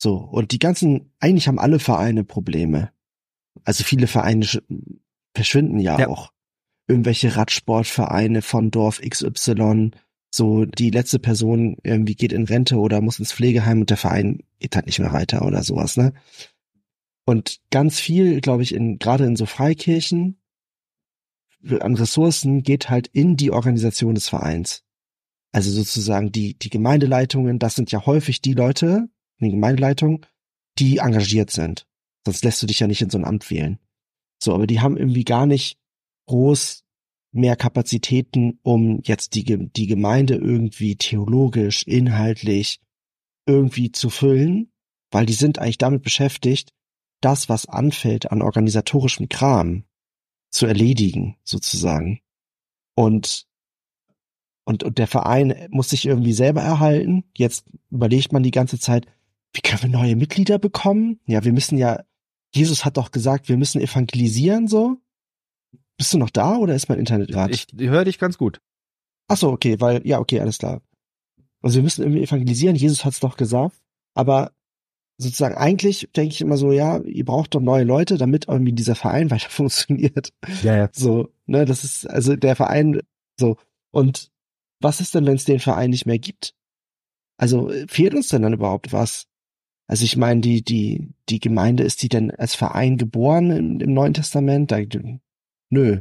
So, 0.00 0.16
und 0.16 0.52
die 0.52 0.58
ganzen, 0.58 1.12
eigentlich 1.18 1.48
haben 1.48 1.58
alle 1.58 1.78
Vereine 1.78 2.24
Probleme. 2.24 2.90
Also 3.64 3.84
viele 3.84 4.06
Vereine 4.06 4.46
verschwinden 5.34 5.78
ja, 5.78 5.98
ja. 5.98 6.08
auch. 6.08 6.32
Irgendwelche 6.88 7.36
Radsportvereine 7.36 8.42
von 8.42 8.70
Dorf 8.70 9.00
XY, 9.00 9.90
so 10.34 10.64
die 10.64 10.90
letzte 10.90 11.18
Person 11.18 11.76
irgendwie 11.82 12.14
geht 12.14 12.32
in 12.32 12.44
Rente 12.44 12.76
oder 12.76 13.00
muss 13.00 13.18
ins 13.18 13.32
Pflegeheim 13.32 13.80
und 13.80 13.90
der 13.90 13.96
Verein 13.96 14.42
geht 14.58 14.76
halt 14.76 14.86
nicht 14.86 14.98
mehr 14.98 15.12
weiter 15.12 15.44
oder 15.44 15.62
sowas, 15.62 15.96
ne? 15.96 16.12
Und 17.30 17.60
ganz 17.70 18.00
viel, 18.00 18.40
glaube 18.40 18.64
ich, 18.64 18.74
in 18.74 18.98
gerade 18.98 19.24
in 19.24 19.36
so 19.36 19.46
Freikirchen 19.46 20.42
an 21.78 21.94
Ressourcen 21.94 22.64
geht 22.64 22.90
halt 22.90 23.06
in 23.06 23.36
die 23.36 23.52
Organisation 23.52 24.16
des 24.16 24.28
Vereins. 24.28 24.82
Also 25.52 25.70
sozusagen 25.70 26.32
die 26.32 26.58
die 26.58 26.70
Gemeindeleitungen, 26.70 27.60
das 27.60 27.76
sind 27.76 27.92
ja 27.92 28.04
häufig 28.04 28.40
die 28.40 28.54
Leute, 28.54 29.08
die 29.38 29.52
Gemeindeleitung, 29.52 30.26
die 30.80 30.96
engagiert 30.96 31.52
sind. 31.52 31.86
Sonst 32.24 32.42
lässt 32.42 32.60
du 32.64 32.66
dich 32.66 32.80
ja 32.80 32.88
nicht 32.88 33.00
in 33.00 33.10
so 33.10 33.18
ein 33.18 33.24
Amt 33.24 33.48
wählen. 33.48 33.78
So, 34.42 34.52
aber 34.52 34.66
die 34.66 34.80
haben 34.80 34.96
irgendwie 34.96 35.22
gar 35.22 35.46
nicht 35.46 35.78
groß 36.26 36.82
mehr 37.30 37.54
Kapazitäten, 37.54 38.58
um 38.64 39.02
jetzt 39.04 39.36
die, 39.36 39.44
die 39.44 39.86
Gemeinde 39.86 40.34
irgendwie 40.34 40.96
theologisch, 40.96 41.84
inhaltlich 41.84 42.80
irgendwie 43.46 43.92
zu 43.92 44.10
füllen, 44.10 44.72
weil 45.12 45.26
die 45.26 45.34
sind 45.34 45.60
eigentlich 45.60 45.78
damit 45.78 46.02
beschäftigt, 46.02 46.72
das, 47.20 47.48
was 47.48 47.66
anfällt 47.66 48.30
an 48.30 48.42
organisatorischem 48.42 49.28
Kram, 49.28 49.84
zu 50.50 50.66
erledigen, 50.66 51.36
sozusagen. 51.44 52.20
Und, 52.94 53.46
und, 54.64 54.82
und 54.82 54.98
der 54.98 55.06
Verein 55.06 55.68
muss 55.70 55.90
sich 55.90 56.06
irgendwie 56.06 56.32
selber 56.32 56.60
erhalten. 56.60 57.24
Jetzt 57.36 57.66
überlegt 57.90 58.32
man 58.32 58.42
die 58.42 58.50
ganze 58.50 58.78
Zeit, 58.78 59.06
wie 59.52 59.60
können 59.60 59.82
wir 59.82 59.88
neue 59.88 60.16
Mitglieder 60.16 60.58
bekommen? 60.58 61.20
Ja, 61.26 61.44
wir 61.44 61.52
müssen 61.52 61.78
ja, 61.78 62.04
Jesus 62.54 62.84
hat 62.84 62.96
doch 62.96 63.10
gesagt, 63.10 63.48
wir 63.48 63.56
müssen 63.56 63.80
evangelisieren, 63.80 64.68
so. 64.68 64.96
Bist 65.96 66.14
du 66.14 66.18
noch 66.18 66.30
da 66.30 66.56
oder 66.56 66.74
ist 66.74 66.88
mein 66.88 66.98
Internet 66.98 67.30
gerade? 67.30 67.52
Ich 67.52 67.66
höre 67.78 68.04
dich 68.04 68.18
ganz 68.18 68.38
gut. 68.38 68.60
Ach 69.28 69.36
so, 69.36 69.50
okay, 69.50 69.80
weil, 69.80 70.06
ja, 70.06 70.18
okay, 70.18 70.40
alles 70.40 70.58
klar. 70.58 70.82
Also 71.62 71.76
wir 71.76 71.82
müssen 71.82 72.02
irgendwie 72.02 72.22
evangelisieren, 72.22 72.74
Jesus 72.74 73.04
hat's 73.04 73.20
doch 73.20 73.36
gesagt, 73.36 73.76
aber 74.14 74.52
sozusagen 75.20 75.54
eigentlich 75.54 76.08
denke 76.16 76.34
ich 76.34 76.40
immer 76.40 76.56
so, 76.56 76.72
ja, 76.72 76.98
ihr 77.00 77.24
braucht 77.24 77.54
doch 77.54 77.60
neue 77.60 77.84
Leute, 77.84 78.16
damit 78.16 78.48
irgendwie 78.48 78.72
dieser 78.72 78.94
Verein 78.94 79.30
weiter 79.30 79.50
funktioniert. 79.50 80.32
Ja, 80.62 80.76
ja. 80.76 80.88
So, 80.92 81.28
ne, 81.46 81.64
das 81.64 81.84
ist, 81.84 82.08
also 82.08 82.36
der 82.36 82.56
Verein, 82.56 83.00
so. 83.38 83.56
Und 83.90 84.30
was 84.80 85.00
ist 85.00 85.14
denn, 85.14 85.26
wenn 85.26 85.36
es 85.36 85.44
den 85.44 85.60
Verein 85.60 85.90
nicht 85.90 86.06
mehr 86.06 86.18
gibt? 86.18 86.54
Also 87.36 87.70
fehlt 87.88 88.14
uns 88.14 88.28
denn 88.28 88.42
dann 88.42 88.54
überhaupt 88.54 88.92
was? 88.92 89.26
Also 89.86 90.04
ich 90.04 90.16
meine, 90.16 90.40
die, 90.40 90.62
die, 90.62 91.12
die 91.28 91.40
Gemeinde, 91.40 91.82
ist 91.82 92.02
die 92.02 92.08
denn 92.08 92.30
als 92.30 92.54
Verein 92.54 92.96
geboren 92.96 93.50
im, 93.50 93.80
im 93.80 93.92
Neuen 93.92 94.14
Testament? 94.14 94.70
Da, 94.70 94.78
nö. 95.70 96.00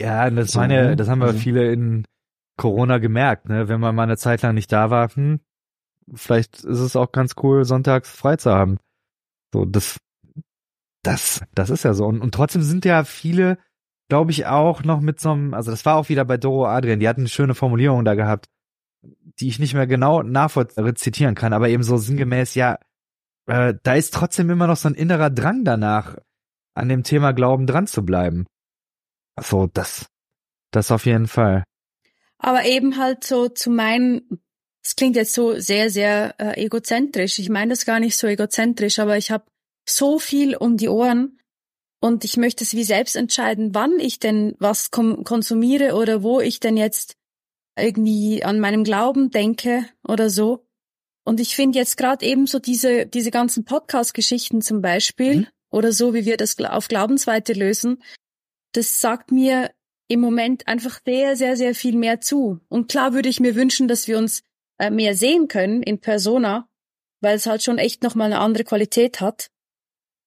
Ja, 0.00 0.28
das 0.28 0.52
so, 0.52 0.58
meine, 0.58 0.88
ne? 0.88 0.96
das 0.96 1.08
haben 1.08 1.20
wir 1.20 1.28
also. 1.28 1.38
viele 1.38 1.72
in 1.72 2.04
Corona 2.56 2.98
gemerkt, 2.98 3.48
ne? 3.48 3.68
Wenn 3.68 3.80
man 3.80 3.94
mal 3.94 4.02
eine 4.02 4.16
Zeit 4.16 4.42
lang 4.42 4.54
nicht 4.54 4.72
da 4.72 4.90
war, 4.90 5.14
hm, 5.14 5.40
vielleicht 6.14 6.64
ist 6.64 6.80
es 6.80 6.96
auch 6.96 7.12
ganz 7.12 7.34
cool, 7.42 7.64
sonntags 7.64 8.10
frei 8.10 8.36
zu 8.36 8.52
haben. 8.52 8.78
So, 9.52 9.64
das, 9.64 9.98
das, 11.02 11.42
das 11.54 11.70
ist 11.70 11.84
ja 11.84 11.94
so. 11.94 12.06
Und, 12.06 12.20
und 12.20 12.34
trotzdem 12.34 12.62
sind 12.62 12.84
ja 12.84 13.04
viele 13.04 13.58
glaube 14.08 14.30
ich, 14.30 14.46
auch 14.46 14.82
noch 14.84 15.00
mit 15.00 15.20
so 15.20 15.30
einem, 15.30 15.54
also 15.54 15.70
das 15.70 15.84
war 15.84 15.96
auch 15.96 16.08
wieder 16.08 16.24
bei 16.24 16.38
Doro 16.38 16.66
Adrian, 16.66 17.00
die 17.00 17.08
hatten 17.08 17.22
eine 17.22 17.28
schöne 17.28 17.54
Formulierung 17.54 18.04
da 18.04 18.14
gehabt, 18.14 18.46
die 19.02 19.48
ich 19.48 19.58
nicht 19.58 19.74
mehr 19.74 19.86
genau 19.86 20.22
nachrezitieren 20.22 21.34
kann, 21.34 21.52
aber 21.52 21.68
eben 21.68 21.82
so 21.82 21.98
sinngemäß, 21.98 22.54
ja, 22.54 22.78
äh, 23.46 23.74
da 23.82 23.94
ist 23.94 24.14
trotzdem 24.14 24.50
immer 24.50 24.66
noch 24.66 24.76
so 24.76 24.88
ein 24.88 24.94
innerer 24.94 25.30
Drang 25.30 25.64
danach, 25.64 26.16
an 26.74 26.88
dem 26.88 27.02
Thema 27.02 27.32
Glauben 27.32 27.66
dran 27.66 27.86
zu 27.86 28.04
bleiben. 28.04 28.46
So, 29.40 29.66
das, 29.66 30.06
das 30.70 30.90
auf 30.90 31.06
jeden 31.06 31.26
Fall. 31.26 31.64
Aber 32.38 32.64
eben 32.64 32.98
halt 32.98 33.24
so 33.24 33.48
zu 33.48 33.70
meinen, 33.70 34.40
es 34.88 34.96
klingt 34.96 35.16
jetzt 35.16 35.34
so 35.34 35.60
sehr, 35.60 35.90
sehr 35.90 36.34
äh, 36.38 36.64
egozentrisch. 36.64 37.38
Ich 37.38 37.50
meine 37.50 37.72
das 37.72 37.84
gar 37.84 38.00
nicht 38.00 38.16
so 38.16 38.26
egozentrisch, 38.26 38.98
aber 38.98 39.18
ich 39.18 39.30
habe 39.30 39.44
so 39.86 40.18
viel 40.18 40.56
um 40.56 40.78
die 40.78 40.88
Ohren 40.88 41.38
und 42.00 42.24
ich 42.24 42.38
möchte 42.38 42.64
es 42.64 42.72
wie 42.72 42.84
selbst 42.84 43.14
entscheiden, 43.14 43.74
wann 43.74 44.00
ich 44.00 44.18
denn 44.18 44.54
was 44.58 44.90
konsumiere 44.90 45.94
oder 45.94 46.22
wo 46.22 46.40
ich 46.40 46.58
denn 46.58 46.78
jetzt 46.78 47.16
irgendwie 47.78 48.42
an 48.42 48.60
meinem 48.60 48.82
Glauben 48.82 49.30
denke 49.30 49.84
oder 50.04 50.30
so. 50.30 50.64
Und 51.22 51.38
ich 51.38 51.54
finde 51.54 51.78
jetzt 51.78 51.98
gerade 51.98 52.24
eben 52.24 52.46
so 52.46 52.58
diese, 52.58 53.04
diese 53.04 53.30
ganzen 53.30 53.66
Podcast-Geschichten 53.66 54.62
zum 54.62 54.80
Beispiel 54.80 55.36
mhm. 55.40 55.46
oder 55.70 55.92
so, 55.92 56.14
wie 56.14 56.24
wir 56.24 56.38
das 56.38 56.58
auf 56.60 56.88
Glaubensweite 56.88 57.52
lösen, 57.52 58.02
das 58.72 59.02
sagt 59.02 59.32
mir 59.32 59.70
im 60.08 60.20
Moment 60.20 60.66
einfach 60.66 61.00
sehr, 61.04 61.36
sehr, 61.36 61.58
sehr 61.58 61.74
viel 61.74 61.94
mehr 61.94 62.22
zu. 62.22 62.60
Und 62.68 62.88
klar 62.88 63.12
würde 63.12 63.28
ich 63.28 63.38
mir 63.38 63.54
wünschen, 63.54 63.86
dass 63.86 64.08
wir 64.08 64.16
uns 64.16 64.42
äh, 64.78 64.90
mehr 64.90 65.14
sehen 65.14 65.48
können 65.48 65.82
in 65.82 66.00
Persona, 66.00 66.68
weil 67.20 67.36
es 67.36 67.46
halt 67.46 67.62
schon 67.62 67.78
echt 67.78 68.02
nochmal 68.02 68.26
eine 68.32 68.40
andere 68.40 68.64
Qualität 68.64 69.20
hat. 69.20 69.50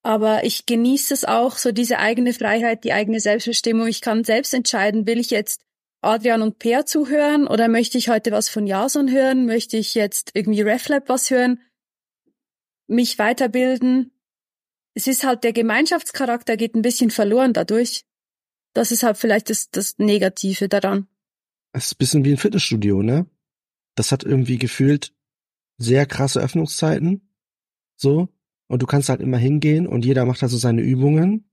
Aber 0.03 0.43
ich 0.43 0.65
genieße 0.65 1.13
es 1.13 1.25
auch, 1.25 1.57
so 1.57 1.71
diese 1.71 1.99
eigene 1.99 2.33
Freiheit, 2.33 2.83
die 2.83 2.93
eigene 2.93 3.19
Selbstbestimmung. 3.19 3.87
Ich 3.87 4.01
kann 4.01 4.23
selbst 4.23 4.53
entscheiden, 4.53 5.05
will 5.05 5.19
ich 5.19 5.29
jetzt 5.29 5.61
Adrian 6.01 6.41
und 6.41 6.57
Peer 6.57 6.85
zuhören 6.85 7.47
oder 7.47 7.67
möchte 7.67 7.97
ich 7.97 8.09
heute 8.09 8.31
was 8.31 8.49
von 8.49 8.65
Jason 8.65 9.11
hören? 9.11 9.45
Möchte 9.45 9.77
ich 9.77 9.93
jetzt 9.93 10.31
irgendwie 10.33 10.61
RefLab 10.61 11.07
was 11.07 11.29
hören? 11.29 11.61
Mich 12.87 13.19
weiterbilden? 13.19 14.11
Es 14.95 15.07
ist 15.07 15.23
halt 15.23 15.43
der 15.43 15.53
Gemeinschaftscharakter 15.53 16.57
geht 16.57 16.75
ein 16.75 16.81
bisschen 16.81 17.11
verloren 17.11 17.53
dadurch. 17.53 18.03
Das 18.73 18.91
ist 18.91 19.03
halt 19.03 19.17
vielleicht 19.17 19.49
das, 19.49 19.69
das 19.69 19.99
Negative 19.99 20.67
daran. 20.67 21.07
Es 21.73 21.85
ist 21.85 21.93
ein 21.93 21.97
bisschen 21.99 22.25
wie 22.25 22.31
ein 22.31 22.37
Fitnessstudio, 22.37 23.03
ne? 23.03 23.27
Das 23.95 24.11
hat 24.11 24.23
irgendwie 24.23 24.57
gefühlt 24.57 25.13
sehr 25.77 26.05
krasse 26.05 26.39
Öffnungszeiten. 26.39 27.29
So. 27.95 28.29
Und 28.67 28.81
du 28.81 28.85
kannst 28.85 29.09
halt 29.09 29.21
immer 29.21 29.37
hingehen 29.37 29.87
und 29.87 30.05
jeder 30.05 30.25
macht 30.25 30.41
halt 30.41 30.51
so 30.51 30.57
seine 30.57 30.81
Übungen. 30.81 31.49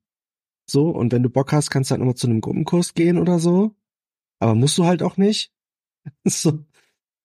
So. 0.66 0.90
Und 0.90 1.12
wenn 1.12 1.22
du 1.22 1.30
Bock 1.30 1.52
hast, 1.52 1.70
kannst 1.70 1.90
du 1.90 1.92
halt 1.92 2.00
nochmal 2.00 2.14
zu 2.14 2.26
einem 2.26 2.40
Gruppenkurs 2.40 2.94
gehen 2.94 3.18
oder 3.18 3.38
so. 3.38 3.74
Aber 4.38 4.54
musst 4.54 4.78
du 4.78 4.84
halt 4.84 5.02
auch 5.02 5.16
nicht. 5.16 5.52
so. 6.24 6.64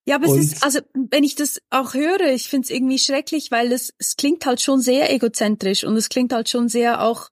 Ja, 0.05 0.15
aber 0.15 0.27
und 0.27 0.39
es 0.39 0.53
ist, 0.53 0.63
also 0.63 0.79
wenn 0.93 1.23
ich 1.23 1.35
das 1.35 1.61
auch 1.69 1.93
höre, 1.93 2.33
ich 2.33 2.49
finde 2.49 2.65
es 2.65 2.71
irgendwie 2.71 2.99
schrecklich, 2.99 3.51
weil 3.51 3.71
es, 3.71 3.93
es 3.99 4.17
klingt 4.17 4.45
halt 4.45 4.59
schon 4.59 4.81
sehr 4.81 5.13
egozentrisch 5.13 5.85
und 5.85 5.95
es 5.95 6.09
klingt 6.09 6.33
halt 6.33 6.49
schon 6.49 6.67
sehr 6.67 7.01
auch 7.01 7.29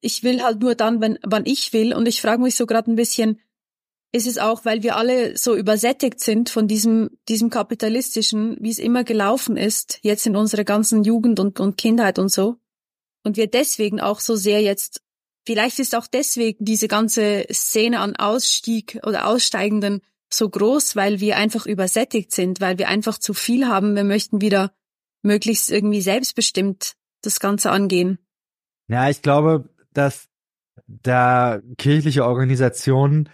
ich 0.00 0.22
will 0.22 0.42
halt 0.42 0.60
nur 0.60 0.74
dann, 0.74 1.00
wenn, 1.00 1.18
wann 1.22 1.46
ich 1.46 1.72
will. 1.72 1.94
Und 1.94 2.08
ich 2.08 2.20
frage 2.20 2.42
mich 2.42 2.56
so 2.56 2.66
gerade 2.66 2.90
ein 2.90 2.96
bisschen, 2.96 3.40
ist 4.12 4.26
es 4.26 4.38
auch, 4.38 4.64
weil 4.64 4.82
wir 4.82 4.96
alle 4.96 5.36
so 5.36 5.54
übersättigt 5.54 6.20
sind 6.20 6.50
von 6.50 6.66
diesem, 6.66 7.10
diesem 7.28 7.48
kapitalistischen, 7.48 8.56
wie 8.60 8.70
es 8.70 8.78
immer 8.78 9.04
gelaufen 9.04 9.56
ist, 9.56 10.00
jetzt 10.02 10.26
in 10.26 10.36
unserer 10.36 10.64
ganzen 10.64 11.04
Jugend 11.04 11.38
und, 11.38 11.60
und 11.60 11.76
Kindheit 11.76 12.18
und 12.18 12.30
so. 12.30 12.56
Und 13.22 13.36
wir 13.36 13.46
deswegen 13.46 14.00
auch 14.00 14.20
so 14.20 14.34
sehr 14.34 14.62
jetzt, 14.62 15.02
vielleicht 15.46 15.78
ist 15.78 15.94
auch 15.94 16.06
deswegen 16.06 16.64
diese 16.64 16.88
ganze 16.88 17.46
Szene 17.52 18.00
an 18.00 18.16
Ausstieg 18.16 18.98
oder 19.04 19.26
Aussteigenden 19.26 20.00
so 20.32 20.48
groß, 20.48 20.96
weil 20.96 21.20
wir 21.20 21.36
einfach 21.36 21.66
übersättigt 21.66 22.32
sind, 22.32 22.60
weil 22.60 22.78
wir 22.78 22.88
einfach 22.88 23.18
zu 23.18 23.34
viel 23.34 23.66
haben. 23.66 23.94
Wir 23.94 24.04
möchten 24.04 24.40
wieder 24.40 24.72
möglichst 25.22 25.70
irgendwie 25.70 26.00
selbstbestimmt 26.00 26.94
das 27.22 27.40
Ganze 27.40 27.70
angehen. 27.70 28.18
Ja, 28.88 29.08
ich 29.08 29.22
glaube, 29.22 29.68
dass 29.92 30.28
da 30.86 31.60
kirchliche 31.78 32.24
Organisationen 32.24 33.28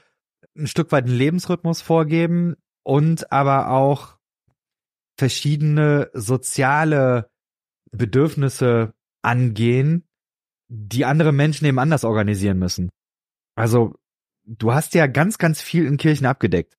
ein 0.57 0.67
Stück 0.67 0.93
weit 0.93 1.05
einen 1.05 1.17
Lebensrhythmus 1.17 1.83
vorgeben 1.83 2.57
und 2.83 3.33
aber 3.33 3.71
auch 3.71 4.17
verschiedene 5.19 6.11
soziale 6.13 7.31
Bedürfnisse 7.91 8.95
angehen, 9.23 10.05
die 10.69 11.05
andere 11.05 11.33
Menschen 11.33 11.67
eben 11.67 11.79
anders 11.79 12.05
organisieren 12.05 12.59
müssen. 12.59 12.91
Also 13.57 13.95
du 14.45 14.73
hast 14.73 14.95
ja 14.95 15.07
ganz, 15.07 15.39
ganz 15.39 15.63
viel 15.63 15.87
in 15.87 15.97
Kirchen 15.97 16.27
abgedeckt. 16.27 16.77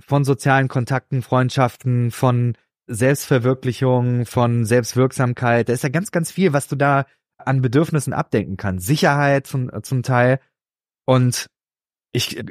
Von 0.00 0.24
sozialen 0.24 0.68
Kontakten, 0.68 1.22
Freundschaften, 1.22 2.10
von 2.10 2.56
Selbstverwirklichung, 2.86 4.24
von 4.24 4.64
Selbstwirksamkeit. 4.64 5.68
Da 5.68 5.72
ist 5.72 5.82
ja 5.82 5.90
ganz, 5.90 6.10
ganz 6.10 6.30
viel, 6.30 6.52
was 6.52 6.68
du 6.68 6.76
da 6.76 7.06
an 7.36 7.62
Bedürfnissen 7.62 8.12
abdenken 8.12 8.56
kann. 8.56 8.78
Sicherheit 8.78 9.46
zum, 9.46 9.70
zum 9.82 10.02
Teil. 10.02 10.40
Und 11.04 11.50
ich, 12.12 12.42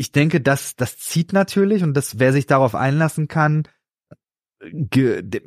ich 0.00 0.12
denke, 0.12 0.40
das, 0.40 0.76
das 0.76 0.96
zieht 0.98 1.34
natürlich 1.34 1.82
und 1.82 1.92
das, 1.92 2.18
wer 2.18 2.32
sich 2.32 2.46
darauf 2.46 2.74
einlassen 2.74 3.28
kann, 3.28 3.64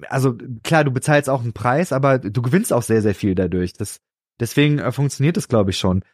also 0.09 0.37
klar, 0.61 0.83
du 0.83 0.91
bezahlst 0.91 1.27
auch 1.27 1.41
einen 1.41 1.53
Preis, 1.53 1.91
aber 1.91 2.19
du 2.19 2.39
gewinnst 2.43 2.71
auch 2.71 2.83
sehr, 2.83 3.01
sehr 3.01 3.15
viel 3.15 3.33
dadurch. 3.33 3.73
Das, 3.73 3.99
deswegen 4.39 4.77
äh, 4.77 4.91
funktioniert 4.91 5.37
es, 5.37 5.47
glaube 5.47 5.71
ich, 5.71 5.79
schon. 5.79 6.05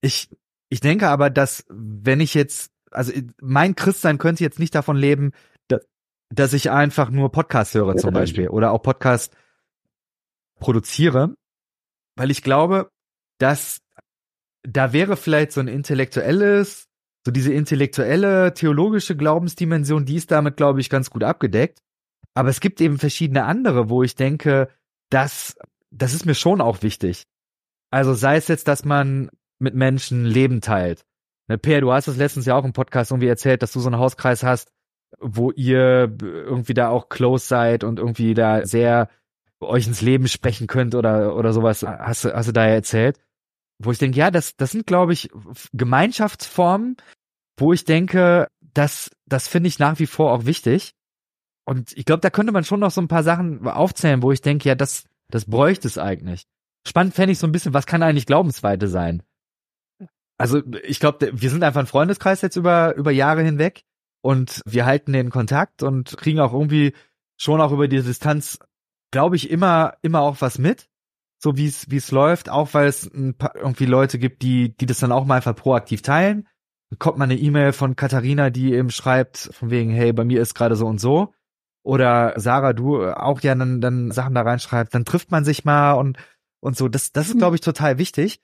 Ich, 0.00 0.28
ich 0.70 0.80
denke 0.80 1.08
aber, 1.08 1.30
dass 1.30 1.64
wenn 1.68 2.18
ich 2.18 2.34
jetzt, 2.34 2.72
also 2.90 3.12
mein 3.40 3.76
Christsein 3.76 4.18
könnte 4.18 4.42
jetzt 4.42 4.58
nicht 4.58 4.74
davon 4.74 4.96
leben, 4.96 5.30
dass, 5.68 5.86
dass 6.30 6.52
ich 6.52 6.72
einfach 6.72 7.10
nur 7.10 7.30
Podcast 7.30 7.76
höre 7.76 7.96
zum 7.96 8.12
Beispiel 8.12 8.48
oder 8.48 8.72
auch 8.72 8.82
Podcast 8.82 9.36
produziere, 10.58 11.36
weil 12.16 12.32
ich 12.32 12.42
glaube, 12.42 12.90
dass 13.38 13.82
da 14.64 14.92
wäre 14.92 15.16
vielleicht 15.16 15.52
so 15.52 15.60
ein 15.60 15.68
intellektuelles, 15.68 16.88
so 17.24 17.32
diese 17.32 17.52
intellektuelle, 17.52 18.52
theologische 18.54 19.16
Glaubensdimension, 19.16 20.04
die 20.04 20.16
ist 20.16 20.30
damit, 20.30 20.56
glaube 20.56 20.80
ich, 20.80 20.90
ganz 20.90 21.10
gut 21.10 21.24
abgedeckt. 21.24 21.80
Aber 22.34 22.48
es 22.48 22.60
gibt 22.60 22.80
eben 22.80 22.98
verschiedene 22.98 23.44
andere, 23.44 23.88
wo 23.88 24.02
ich 24.02 24.14
denke, 24.14 24.68
dass, 25.10 25.56
das 25.90 26.14
ist 26.14 26.26
mir 26.26 26.34
schon 26.34 26.60
auch 26.60 26.82
wichtig. 26.82 27.24
Also 27.90 28.12
sei 28.12 28.36
es 28.36 28.48
jetzt, 28.48 28.68
dass 28.68 28.84
man 28.84 29.30
mit 29.58 29.74
Menschen 29.74 30.24
Leben 30.24 30.60
teilt. 30.60 31.04
Ne, 31.48 31.58
per, 31.58 31.80
du 31.80 31.92
hast 31.92 32.08
es 32.08 32.16
letztens 32.16 32.46
ja 32.46 32.56
auch 32.56 32.64
im 32.64 32.72
Podcast 32.72 33.10
irgendwie 33.10 33.28
erzählt, 33.28 33.62
dass 33.62 33.72
du 33.72 33.80
so 33.80 33.88
einen 33.88 33.98
Hauskreis 33.98 34.42
hast, 34.42 34.72
wo 35.20 35.50
ihr 35.52 36.16
irgendwie 36.20 36.74
da 36.74 36.88
auch 36.88 37.08
close 37.08 37.46
seid 37.46 37.84
und 37.84 37.98
irgendwie 37.98 38.34
da 38.34 38.66
sehr 38.66 39.08
euch 39.60 39.86
ins 39.86 40.02
Leben 40.02 40.28
sprechen 40.28 40.66
könnt 40.66 40.94
oder, 40.94 41.36
oder 41.36 41.52
sowas, 41.52 41.82
hast 41.82 42.24
hast 42.24 42.48
du 42.48 42.52
da 42.52 42.66
ja 42.66 42.74
erzählt. 42.74 43.18
Wo 43.78 43.90
ich 43.90 43.98
denke, 43.98 44.18
ja, 44.18 44.30
das, 44.30 44.56
das 44.56 44.70
sind, 44.70 44.86
glaube 44.86 45.12
ich, 45.12 45.30
Gemeinschaftsformen, 45.72 46.96
wo 47.56 47.72
ich 47.72 47.84
denke, 47.84 48.48
das, 48.60 49.10
das 49.26 49.48
finde 49.48 49.68
ich 49.68 49.78
nach 49.78 49.98
wie 49.98 50.06
vor 50.06 50.32
auch 50.32 50.46
wichtig. 50.46 50.94
Und 51.66 51.96
ich 51.96 52.04
glaube, 52.04 52.20
da 52.20 52.30
könnte 52.30 52.52
man 52.52 52.64
schon 52.64 52.80
noch 52.80 52.90
so 52.90 53.00
ein 53.00 53.08
paar 53.08 53.22
Sachen 53.22 53.66
aufzählen, 53.66 54.22
wo 54.22 54.32
ich 54.32 54.42
denke, 54.42 54.68
ja, 54.68 54.74
das, 54.74 55.04
das 55.28 55.46
bräuchte 55.46 55.88
es 55.88 55.98
eigentlich. 55.98 56.44
Spannend 56.86 57.14
fände 57.14 57.32
ich 57.32 57.38
so 57.38 57.46
ein 57.46 57.52
bisschen, 57.52 57.74
was 57.74 57.86
kann 57.86 58.02
eigentlich 58.02 58.26
Glaubensweite 58.26 58.88
sein? 58.88 59.22
Also, 60.36 60.62
ich 60.82 61.00
glaube, 61.00 61.30
wir 61.32 61.50
sind 61.50 61.62
einfach 61.62 61.80
ein 61.80 61.86
Freundeskreis 61.86 62.42
jetzt 62.42 62.56
über, 62.56 62.94
über 62.96 63.12
Jahre 63.12 63.42
hinweg 63.42 63.84
und 64.20 64.60
wir 64.66 64.84
halten 64.84 65.12
den 65.12 65.30
Kontakt 65.30 65.82
und 65.82 66.16
kriegen 66.16 66.40
auch 66.40 66.52
irgendwie 66.52 66.92
schon 67.40 67.60
auch 67.60 67.72
über 67.72 67.88
die 67.88 68.02
Distanz 68.02 68.58
glaube 69.14 69.36
ich, 69.36 69.48
immer, 69.48 69.94
immer 70.02 70.22
auch 70.22 70.40
was 70.40 70.58
mit, 70.58 70.88
so 71.44 71.56
wie 71.56 71.66
es, 71.66 71.90
wie 71.90 71.98
es 71.98 72.10
läuft, 72.10 72.48
auch 72.48 72.72
weil 72.72 72.88
es 72.88 73.04
ein 73.04 73.34
paar, 73.34 73.54
irgendwie 73.54 73.84
Leute 73.84 74.18
gibt, 74.18 74.42
die, 74.42 74.74
die 74.76 74.86
das 74.86 74.98
dann 74.98 75.12
auch 75.12 75.26
mal 75.26 75.36
einfach 75.36 75.54
proaktiv 75.54 76.02
teilen. 76.02 76.48
Dann 76.90 76.98
kommt 76.98 77.18
mal 77.18 77.24
eine 77.24 77.36
E-Mail 77.36 77.72
von 77.72 77.96
Katharina, 77.96 78.50
die 78.50 78.72
eben 78.72 78.90
schreibt, 78.90 79.50
von 79.52 79.70
wegen, 79.70 79.90
hey, 79.90 80.12
bei 80.12 80.24
mir 80.24 80.40
ist 80.40 80.54
gerade 80.54 80.74
so 80.74 80.86
und 80.86 81.00
so. 81.00 81.34
Oder 81.84 82.32
Sarah, 82.40 82.72
du 82.72 83.06
auch 83.06 83.42
ja 83.42 83.54
dann, 83.54 83.82
dann 83.82 84.10
Sachen 84.10 84.34
da 84.34 84.40
reinschreibst, 84.40 84.94
dann 84.94 85.04
trifft 85.04 85.30
man 85.30 85.44
sich 85.44 85.66
mal 85.66 85.92
und, 85.92 86.16
und 86.60 86.78
so. 86.78 86.88
Das, 86.88 87.12
das 87.12 87.28
ist, 87.28 87.36
glaube 87.36 87.56
ich, 87.56 87.60
total 87.60 87.98
wichtig. 87.98 88.40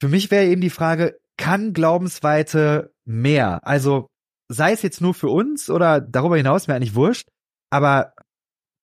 Für 0.00 0.08
mich 0.08 0.30
wäre 0.30 0.46
eben 0.46 0.60
die 0.60 0.70
Frage, 0.70 1.18
kann 1.36 1.72
Glaubensweite 1.72 2.94
mehr? 3.04 3.66
Also, 3.66 4.06
sei 4.48 4.70
es 4.70 4.82
jetzt 4.82 5.00
nur 5.00 5.14
für 5.14 5.28
uns 5.28 5.68
oder 5.68 6.00
darüber 6.00 6.36
hinaus, 6.36 6.68
mir 6.68 6.76
eigentlich 6.76 6.94
wurscht, 6.94 7.28
aber 7.70 8.12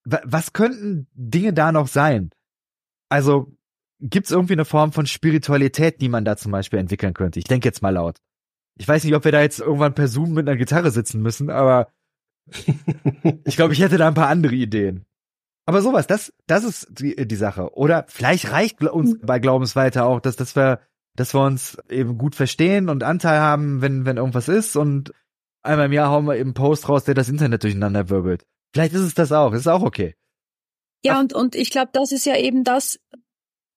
was 0.03 0.51
könnten 0.51 1.07
Dinge 1.13 1.53
da 1.53 1.71
noch 1.71 1.87
sein? 1.87 2.31
Also 3.13 3.53
gibt 3.99 4.25
es 4.25 4.31
irgendwie 4.31 4.53
eine 4.53 4.65
Form 4.65 4.91
von 4.91 5.05
Spiritualität, 5.05 6.01
die 6.01 6.09
man 6.09 6.25
da 6.25 6.35
zum 6.35 6.51
Beispiel 6.51 6.79
entwickeln 6.79 7.13
könnte? 7.13 7.37
Ich 7.37 7.45
denke 7.45 7.67
jetzt 7.67 7.83
mal 7.83 7.91
laut. 7.91 8.17
Ich 8.75 8.87
weiß 8.87 9.03
nicht, 9.03 9.13
ob 9.13 9.23
wir 9.23 9.31
da 9.31 9.41
jetzt 9.41 9.59
irgendwann 9.59 9.93
per 9.93 10.07
Zoom 10.07 10.33
mit 10.33 10.49
einer 10.49 10.57
Gitarre 10.57 10.89
sitzen 10.89 11.21
müssen, 11.21 11.51
aber 11.51 11.89
ich 13.45 13.55
glaube, 13.55 13.73
ich 13.73 13.81
hätte 13.81 13.97
da 13.97 14.07
ein 14.07 14.15
paar 14.15 14.29
andere 14.29 14.55
Ideen. 14.55 15.05
Aber 15.67 15.83
sowas, 15.83 16.07
das, 16.07 16.33
das 16.47 16.63
ist 16.63 16.87
die, 16.89 17.15
die 17.27 17.35
Sache. 17.35 17.75
Oder 17.77 18.05
vielleicht 18.07 18.51
reicht 18.51 18.81
uns 18.83 19.11
hm. 19.11 19.19
bei 19.21 19.37
Glaubensweite 19.37 20.05
auch, 20.05 20.19
dass, 20.19 20.35
dass 20.35 20.55
wir 20.55 20.79
dass 21.15 21.35
wir 21.35 21.45
uns 21.45 21.77
eben 21.89 22.17
gut 22.17 22.33
verstehen 22.33 22.89
und 22.89 23.03
Anteil 23.03 23.39
haben, 23.39 23.81
wenn, 23.81 24.05
wenn 24.07 24.17
irgendwas 24.17 24.47
ist 24.47 24.75
und 24.75 25.13
einmal 25.61 25.85
im 25.85 25.91
Jahr 25.91 26.09
hauen 26.09 26.25
wir 26.25 26.35
eben 26.35 26.49
einen 26.49 26.53
Post 26.55 26.89
raus, 26.89 27.03
der 27.03 27.13
das 27.13 27.29
Internet 27.29 27.61
durcheinander 27.61 28.09
wirbelt. 28.09 28.45
Vielleicht 28.73 28.95
ist 28.95 29.01
es 29.01 29.13
das 29.13 29.31
auch, 29.31 29.53
ist 29.53 29.67
auch 29.67 29.83
okay. 29.83 30.15
Ja, 31.03 31.19
und, 31.19 31.33
und 31.33 31.55
ich 31.55 31.69
glaube, 31.69 31.89
das 31.93 32.11
ist 32.11 32.25
ja 32.25 32.37
eben 32.37 32.63
das, 32.63 32.99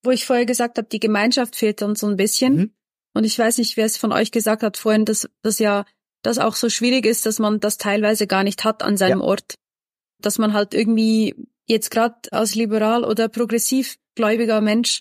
wo 0.03 0.11
ich 0.11 0.27
vorher 0.27 0.47
gesagt 0.47 0.79
habe, 0.79 0.89
die 0.89 1.01
Gemeinschaft 1.01 1.57
fehlt 1.57 1.83
uns 1.83 2.01
so 2.01 2.07
ein 2.07 2.17
bisschen. 2.17 2.57
Mhm. 2.57 2.75
Und 3.15 3.25
ich 3.25 3.39
weiß 3.39 3.59
nicht, 3.59 3.77
wer 3.77 3.87
es 3.87 3.97
von 3.97 4.13
euch 4.13 4.31
gesagt 4.31 4.63
hat 4.63 4.77
vorhin, 4.77 5.05
dass 5.05 5.29
das 5.43 5.59
ja 5.59 5.85
das 6.23 6.39
auch 6.39 6.55
so 6.55 6.69
schwierig 6.69 7.07
ist, 7.07 7.27
dass 7.27 7.39
man 7.39 7.61
das 7.61 7.79
teilweise 7.79 8.27
gar 8.27 8.45
nicht 8.45 8.65
hat 8.65 8.83
an 8.83 8.97
seinem 8.97 9.21
ja. 9.21 9.25
Ort. 9.25 9.55
Dass 10.21 10.39
man 10.39 10.53
halt 10.53 10.75
irgendwie 10.75 11.35
jetzt 11.67 11.91
gerade 11.91 12.17
als 12.31 12.55
liberal 12.55 13.05
oder 13.05 13.29
progressiv 13.29 13.97
gläubiger 14.15 14.61
Mensch, 14.61 15.01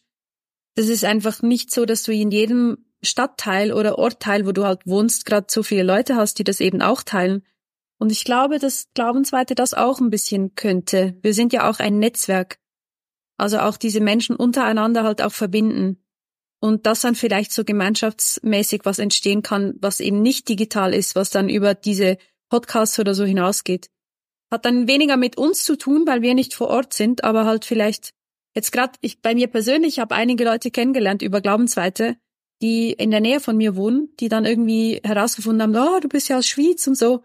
das 0.75 0.87
ist 0.87 1.05
einfach 1.05 1.41
nicht 1.41 1.71
so, 1.71 1.85
dass 1.85 2.03
du 2.03 2.11
in 2.11 2.31
jedem 2.31 2.85
Stadtteil 3.01 3.71
oder 3.71 3.97
Ortteil, 3.97 4.45
wo 4.45 4.51
du 4.51 4.65
halt 4.65 4.85
wohnst, 4.85 5.25
gerade 5.25 5.47
so 5.49 5.63
viele 5.63 5.83
Leute 5.83 6.15
hast, 6.15 6.39
die 6.39 6.43
das 6.43 6.59
eben 6.59 6.81
auch 6.81 7.03
teilen. 7.03 7.43
Und 7.97 8.11
ich 8.11 8.23
glaube, 8.23 8.59
dass 8.59 8.87
Glaubensweite 8.93 9.55
das 9.55 9.73
auch 9.73 9.99
ein 9.99 10.09
bisschen 10.09 10.55
könnte. 10.55 11.17
Wir 11.21 11.33
sind 11.33 11.53
ja 11.53 11.69
auch 11.69 11.79
ein 11.79 11.99
Netzwerk. 11.99 12.57
Also 13.37 13.59
auch 13.59 13.77
diese 13.77 13.99
Menschen 13.99 14.35
untereinander 14.35 15.03
halt 15.03 15.21
auch 15.21 15.31
verbinden. 15.31 16.01
Und 16.59 16.85
das 16.85 17.01
dann 17.01 17.15
vielleicht 17.15 17.51
so 17.51 17.63
gemeinschaftsmäßig 17.63 18.81
was 18.85 18.99
entstehen 18.99 19.43
kann, 19.43 19.75
was 19.81 19.99
eben 19.99 20.21
nicht 20.21 20.49
digital 20.49 20.93
ist, 20.93 21.15
was 21.15 21.29
dann 21.29 21.49
über 21.49 21.73
diese 21.73 22.17
Podcasts 22.49 22.97
oder 22.99 23.13
so 23.13 23.23
hinausgeht. 23.23 23.89
Hat 24.51 24.65
dann 24.65 24.87
weniger 24.87 25.17
mit 25.17 25.37
uns 25.37 25.63
zu 25.63 25.75
tun, 25.75 26.05
weil 26.07 26.21
wir 26.21 26.33
nicht 26.33 26.53
vor 26.53 26.67
Ort 26.67 26.93
sind, 26.93 27.23
aber 27.23 27.45
halt 27.45 27.65
vielleicht 27.65 28.11
jetzt 28.55 28.71
gerade 28.71 28.93
ich 29.01 29.21
bei 29.21 29.35
mir 29.35 29.47
persönlich 29.47 29.99
habe 29.99 30.15
einige 30.15 30.45
Leute 30.45 30.71
kennengelernt 30.71 31.21
über 31.21 31.41
Glaubensweite, 31.41 32.17
die 32.61 32.93
in 32.93 33.11
der 33.11 33.19
Nähe 33.19 33.39
von 33.39 33.57
mir 33.57 33.75
wohnen, 33.75 34.09
die 34.19 34.29
dann 34.29 34.45
irgendwie 34.45 35.01
herausgefunden 35.03 35.61
haben, 35.61 35.75
oh, 35.75 35.99
du 35.99 36.07
bist 36.07 36.29
ja 36.29 36.37
aus 36.37 36.47
Schwyz 36.47 36.87
und 36.87 36.97
so. 36.97 37.23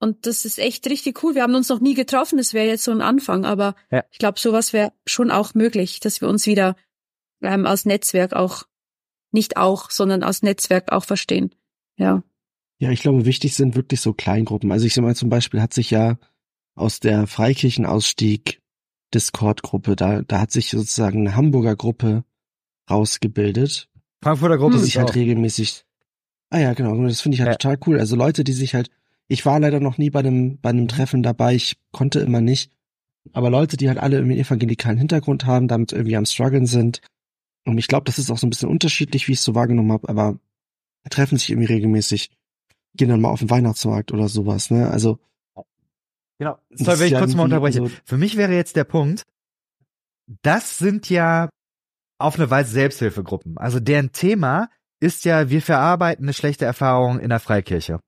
Und 0.00 0.26
das 0.26 0.46
ist 0.46 0.58
echt 0.58 0.88
richtig 0.88 1.22
cool. 1.22 1.34
Wir 1.34 1.42
haben 1.42 1.54
uns 1.54 1.68
noch 1.68 1.80
nie 1.80 1.94
getroffen, 1.94 2.38
das 2.38 2.54
wäre 2.54 2.66
jetzt 2.66 2.84
so 2.84 2.90
ein 2.90 3.02
Anfang, 3.02 3.44
aber 3.44 3.74
ja. 3.90 4.02
ich 4.10 4.18
glaube, 4.18 4.40
sowas 4.40 4.72
wäre 4.72 4.92
schon 5.06 5.30
auch 5.30 5.54
möglich, 5.54 6.00
dass 6.00 6.22
wir 6.22 6.28
uns 6.28 6.46
wieder 6.46 6.74
ähm, 7.42 7.66
als 7.66 7.84
Netzwerk 7.84 8.32
auch, 8.32 8.64
nicht 9.30 9.58
auch, 9.58 9.90
sondern 9.90 10.22
als 10.22 10.42
Netzwerk 10.42 10.90
auch 10.90 11.04
verstehen. 11.04 11.54
Ja. 11.96 12.22
Ja, 12.78 12.90
ich 12.90 13.02
glaube, 13.02 13.26
wichtig 13.26 13.54
sind 13.54 13.76
wirklich 13.76 14.00
so 14.00 14.14
Kleingruppen. 14.14 14.72
Also 14.72 14.86
ich 14.86 14.94
sag 14.94 15.02
mal, 15.02 15.14
zum 15.14 15.28
Beispiel 15.28 15.60
hat 15.60 15.74
sich 15.74 15.90
ja 15.90 16.18
aus 16.74 16.98
der 16.98 17.26
Freikirchenausstieg 17.26 18.62
Discord-Gruppe, 19.12 19.96
da, 19.96 20.22
da 20.22 20.40
hat 20.40 20.50
sich 20.50 20.70
sozusagen 20.70 21.20
eine 21.20 21.36
Hamburger 21.36 21.76
Gruppe 21.76 22.24
rausgebildet. 22.88 23.88
Frankfurter 24.22 24.56
Gruppe 24.56 24.78
die 24.78 24.84
sich 24.84 24.96
halt 24.96 25.10
auch. 25.10 25.14
regelmäßig. 25.14 25.84
Ah 26.48 26.58
ja, 26.58 26.72
genau, 26.72 26.96
das 27.04 27.20
finde 27.20 27.34
ich 27.34 27.40
halt 27.40 27.50
ja. 27.50 27.56
total 27.56 27.78
cool. 27.86 28.00
Also 28.00 28.16
Leute, 28.16 28.44
die 28.44 28.52
sich 28.52 28.74
halt, 28.74 28.90
ich 29.30 29.46
war 29.46 29.60
leider 29.60 29.78
noch 29.78 29.96
nie 29.96 30.10
bei 30.10 30.18
einem, 30.18 30.58
bei 30.58 30.70
einem 30.70 30.88
Treffen 30.88 31.22
dabei, 31.22 31.54
ich 31.54 31.76
konnte 31.92 32.18
immer 32.18 32.40
nicht. 32.40 32.72
Aber 33.32 33.48
Leute, 33.48 33.76
die 33.76 33.88
halt 33.88 33.98
alle 33.98 34.16
irgendwie 34.16 34.34
einen 34.34 34.44
evangelikalen 34.44 34.98
Hintergrund 34.98 35.46
haben, 35.46 35.68
damit 35.68 35.92
irgendwie 35.92 36.16
am 36.16 36.26
struggeln 36.26 36.66
sind. 36.66 37.00
Und 37.64 37.78
ich 37.78 37.86
glaube, 37.86 38.04
das 38.06 38.18
ist 38.18 38.30
auch 38.30 38.38
so 38.38 38.46
ein 38.46 38.50
bisschen 38.50 38.68
unterschiedlich, 38.68 39.28
wie 39.28 39.32
ich 39.32 39.38
es 39.38 39.44
so 39.44 39.54
wahrgenommen 39.54 39.92
habe, 39.92 40.08
aber 40.08 40.40
treffen 41.10 41.38
sich 41.38 41.50
irgendwie 41.50 41.72
regelmäßig, 41.72 42.30
gehen 42.94 43.08
dann 43.08 43.20
mal 43.20 43.28
auf 43.28 43.38
den 43.38 43.50
Weihnachtsmarkt 43.50 44.12
oder 44.12 44.28
sowas, 44.28 44.70
ne? 44.70 44.90
Also 44.90 45.20
Genau. 46.40 46.58
Sorry, 46.70 46.98
wenn 46.98 47.06
ich 47.08 47.18
kurz 47.18 47.34
mal 47.34 47.44
unterbreche. 47.44 47.80
So 47.80 47.90
Für 48.04 48.16
mich 48.16 48.38
wäre 48.38 48.54
jetzt 48.54 48.74
der 48.74 48.84
Punkt, 48.84 49.24
das 50.42 50.78
sind 50.78 51.10
ja 51.10 51.50
auf 52.18 52.36
eine 52.36 52.50
Weise 52.50 52.72
Selbsthilfegruppen. 52.72 53.58
Also 53.58 53.78
deren 53.78 54.10
Thema 54.10 54.70
ist 55.00 55.24
ja, 55.26 55.50
wir 55.50 55.60
verarbeiten 55.60 56.24
eine 56.24 56.32
schlechte 56.32 56.64
Erfahrung 56.64 57.20
in 57.20 57.28
der 57.28 57.40
Freikirche. 57.40 58.00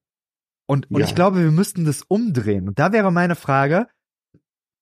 Und, 0.66 0.90
und 0.90 1.01
ja. 1.01 1.06
ich 1.06 1.14
glaube, 1.14 1.43
wir 1.43 1.51
müssten 1.51 1.84
das 1.84 2.02
umdrehen. 2.02 2.68
Und 2.68 2.78
da 2.78 2.93
wäre 2.93 3.12
meine 3.12 3.36
Frage, 3.36 3.89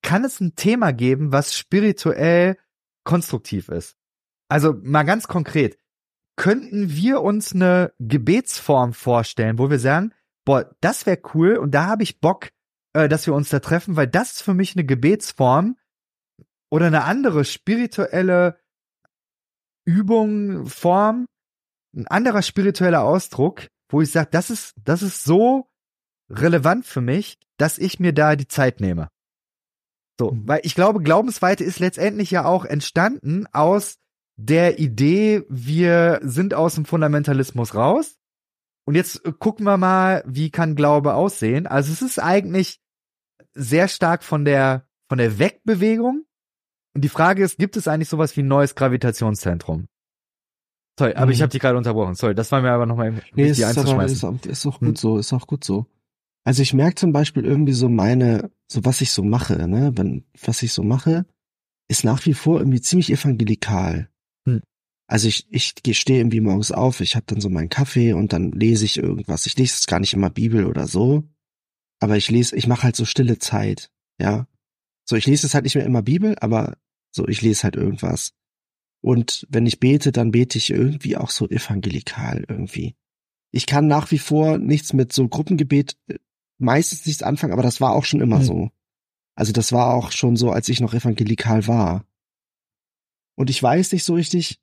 kann 0.03 0.25
es 0.25 0.41
ein 0.41 0.55
Thema 0.55 0.93
geben, 0.93 1.33
was 1.33 1.57
spirituell 1.57 2.57
konstruktiv 3.05 3.69
ist? 3.69 3.97
Also 4.49 4.75
mal 4.83 5.05
ganz 5.05 5.29
konkret, 5.29 5.79
könnten 6.37 6.91
wir 6.91 7.23
uns 7.23 7.55
eine 7.55 7.93
Gebetsform 7.99 8.93
vorstellen, 8.93 9.59
wo 9.59 9.71
wir 9.71 9.79
sagen, 9.79 10.13
boah, 10.45 10.75
das 10.81 11.07
wäre 11.07 11.21
cool 11.35 11.57
und 11.57 11.73
da 11.73 11.87
habe 11.87 12.03
ich 12.03 12.21
Bock, 12.21 12.51
äh, 12.95 13.09
dass 13.09 13.27
wir 13.27 13.35
uns 13.35 13.51
da 13.51 13.61
treffen, 13.61 13.97
weil 13.97 14.09
das 14.09 14.33
ist 14.33 14.43
für 14.43 14.55
mich 14.55 14.75
eine 14.75 14.85
Gebetsform 14.85 15.77
oder 16.71 16.87
eine 16.87 17.05
andere 17.05 17.45
spirituelle 17.45 18.59
Übung, 19.85 20.67
Form, 20.67 21.27
ein 21.95 22.07
anderer 22.07 22.43
spiritueller 22.43 23.03
Ausdruck, 23.03 23.67
wo 23.89 24.01
ich 24.01 24.11
sage, 24.11 24.29
das 24.31 24.51
ist, 24.51 24.75
das 24.85 25.03
ist 25.03 25.25
so 25.25 25.70
relevant 26.31 26.87
für 26.87 27.01
mich, 27.01 27.39
dass 27.59 27.79
ich 27.79 28.01
mir 28.01 28.13
da 28.13 28.37
die 28.37 28.49
Zeit 28.49 28.81
nehme. 28.81 29.09
So, 30.19 30.33
mhm. 30.33 30.47
weil 30.47 30.61
ich 30.65 30.75
glaube, 30.75 31.03
Glaubensweite 31.03 31.65
ist 31.65 31.79
letztendlich 31.79 32.31
ja 32.31 32.45
auch 32.45 32.65
entstanden 32.65 33.47
aus 33.53 33.97
der 34.37 34.79
Idee, 34.79 35.45
wir 35.49 36.21
sind 36.23 36.55
aus 36.55 36.75
dem 36.75 36.87
Fundamentalismus 36.87 37.75
raus 37.75 38.17
und 38.87 38.95
jetzt 38.95 39.25
äh, 39.25 39.33
gucken 39.33 39.67
wir 39.67 39.77
mal, 39.77 40.23
wie 40.27 40.51
kann 40.51 40.75
Glaube 40.75 41.15
aussehen. 41.15 41.67
Also 41.67 41.93
es 41.93 42.03
ist 42.03 42.19
eigentlich 42.19 42.81
sehr 43.53 43.89
stark 43.89 44.23
von 44.25 44.45
der, 44.45 44.87
von 45.09 45.19
der 45.19 45.39
Wegbewegung. 45.39 46.25
Und 46.95 47.03
die 47.03 47.09
Frage 47.09 47.45
ist, 47.45 47.59
gibt 47.59 47.77
es 47.77 47.87
eigentlich 47.87 48.09
sowas 48.09 48.37
wie 48.37 48.43
ein 48.43 48.49
neues 48.49 48.75
Gravitationszentrum? 48.75 49.87
Sorry, 50.99 51.15
aber 51.15 51.27
mhm. 51.27 51.33
ich 51.33 51.43
habe 51.43 51.51
dich 51.51 51.61
gerade 51.61 51.79
unterbrochen. 51.79 52.15
Sorry, 52.15 52.35
das 52.35 52.51
war 52.51 52.63
mir 52.63 52.73
aber 52.73 52.87
nochmal 52.87 53.13
nee, 53.13 53.21
wichtig 53.35 53.65
ist 53.65 53.79
aber, 53.79 54.05
ist, 54.05 54.25
auch, 54.25 54.35
ist 54.45 54.67
auch 54.67 54.81
gut 54.81 54.89
hm. 54.89 54.97
so, 54.97 55.19
ist 55.19 55.33
auch 55.33 55.47
gut 55.47 55.65
so. 55.65 55.87
Also 56.45 56.63
ich 56.63 56.73
merke 56.73 56.97
zum 56.97 57.13
Beispiel 57.13 57.45
irgendwie 57.45 57.73
so 57.73 57.89
meine, 57.89 58.51
so 58.67 58.85
was 58.85 59.01
ich 59.01 59.11
so 59.11 59.23
mache, 59.23 59.69
ne, 59.69 59.93
wenn, 59.97 60.25
was 60.43 60.63
ich 60.63 60.73
so 60.73 60.83
mache, 60.83 61.27
ist 61.89 62.05
nach 62.05 62.25
wie 62.27 62.35
vor 62.35 62.59
irgendwie 62.59 62.81
ziemlich 62.81 63.11
evangelikal. 63.11 64.11
Also 65.11 65.27
ich, 65.27 65.49
ich 65.51 65.99
stehe 65.99 66.21
irgendwie 66.21 66.41
morgens 66.41 66.71
auf, 66.71 67.01
ich 67.01 67.17
habe 67.17 67.27
dann 67.27 67.41
so 67.41 67.49
meinen 67.49 67.69
Kaffee 67.69 68.13
und 68.13 68.33
dann 68.33 68.53
lese 68.53 68.85
ich 68.85 68.97
irgendwas. 68.97 69.45
Ich 69.45 69.57
lese 69.57 69.75
jetzt 69.75 69.89
gar 69.89 69.99
nicht 69.99 70.15
immer 70.15 70.31
Bibel 70.31 70.65
oder 70.67 70.87
so, 70.87 71.25
aber 71.99 72.17
ich 72.17 72.31
lese, 72.31 72.55
ich 72.55 72.69
mache 72.69 72.85
halt 72.85 72.95
so 72.95 73.05
stille 73.05 73.39
Zeit, 73.39 73.91
ja. 74.21 74.47
So, 75.05 75.17
ich 75.17 75.27
lese 75.27 75.49
es 75.49 75.55
halt 75.55 75.65
nicht 75.65 75.75
mehr 75.75 75.85
immer 75.85 76.03
Bibel, 76.03 76.37
aber 76.41 76.79
so, 77.11 77.27
ich 77.27 77.43
lese 77.43 77.65
halt 77.65 77.75
irgendwas. 77.75 78.35
Und 79.03 79.49
wenn 79.51 79.67
ich 79.67 79.81
bete, 79.81 80.13
dann 80.13 80.31
bete 80.31 80.59
ich 80.59 80.71
irgendwie 80.71 81.17
auch 81.17 81.31
so 81.31 81.49
evangelikal 81.49 82.45
irgendwie. 82.49 82.95
Ich 83.51 83.67
kann 83.67 83.89
nach 83.89 84.13
wie 84.13 84.19
vor 84.19 84.59
nichts 84.59 84.93
mit 84.93 85.13
so 85.13 85.27
Gruppengebet, 85.27 85.97
äh, 86.07 86.19
meistens 86.61 87.07
nichts 87.07 87.23
anfangen, 87.23 87.53
aber 87.53 87.63
das 87.63 87.81
war 87.81 87.93
auch 87.93 88.05
schon 88.05 88.21
immer 88.21 88.39
mhm. 88.39 88.45
so. 88.45 88.71
Also 89.35 89.53
das 89.53 89.73
war 89.73 89.95
auch 89.95 90.13
schon 90.13 90.37
so, 90.37 90.51
als 90.51 90.69
ich 90.69 90.81
noch 90.81 90.95
evangelikal 90.95 91.67
war. 91.67 92.05
Und 93.37 93.49
ich 93.49 93.63
weiß 93.63 93.93
nicht 93.93 94.05
so 94.05 94.15
richtig, 94.15 94.61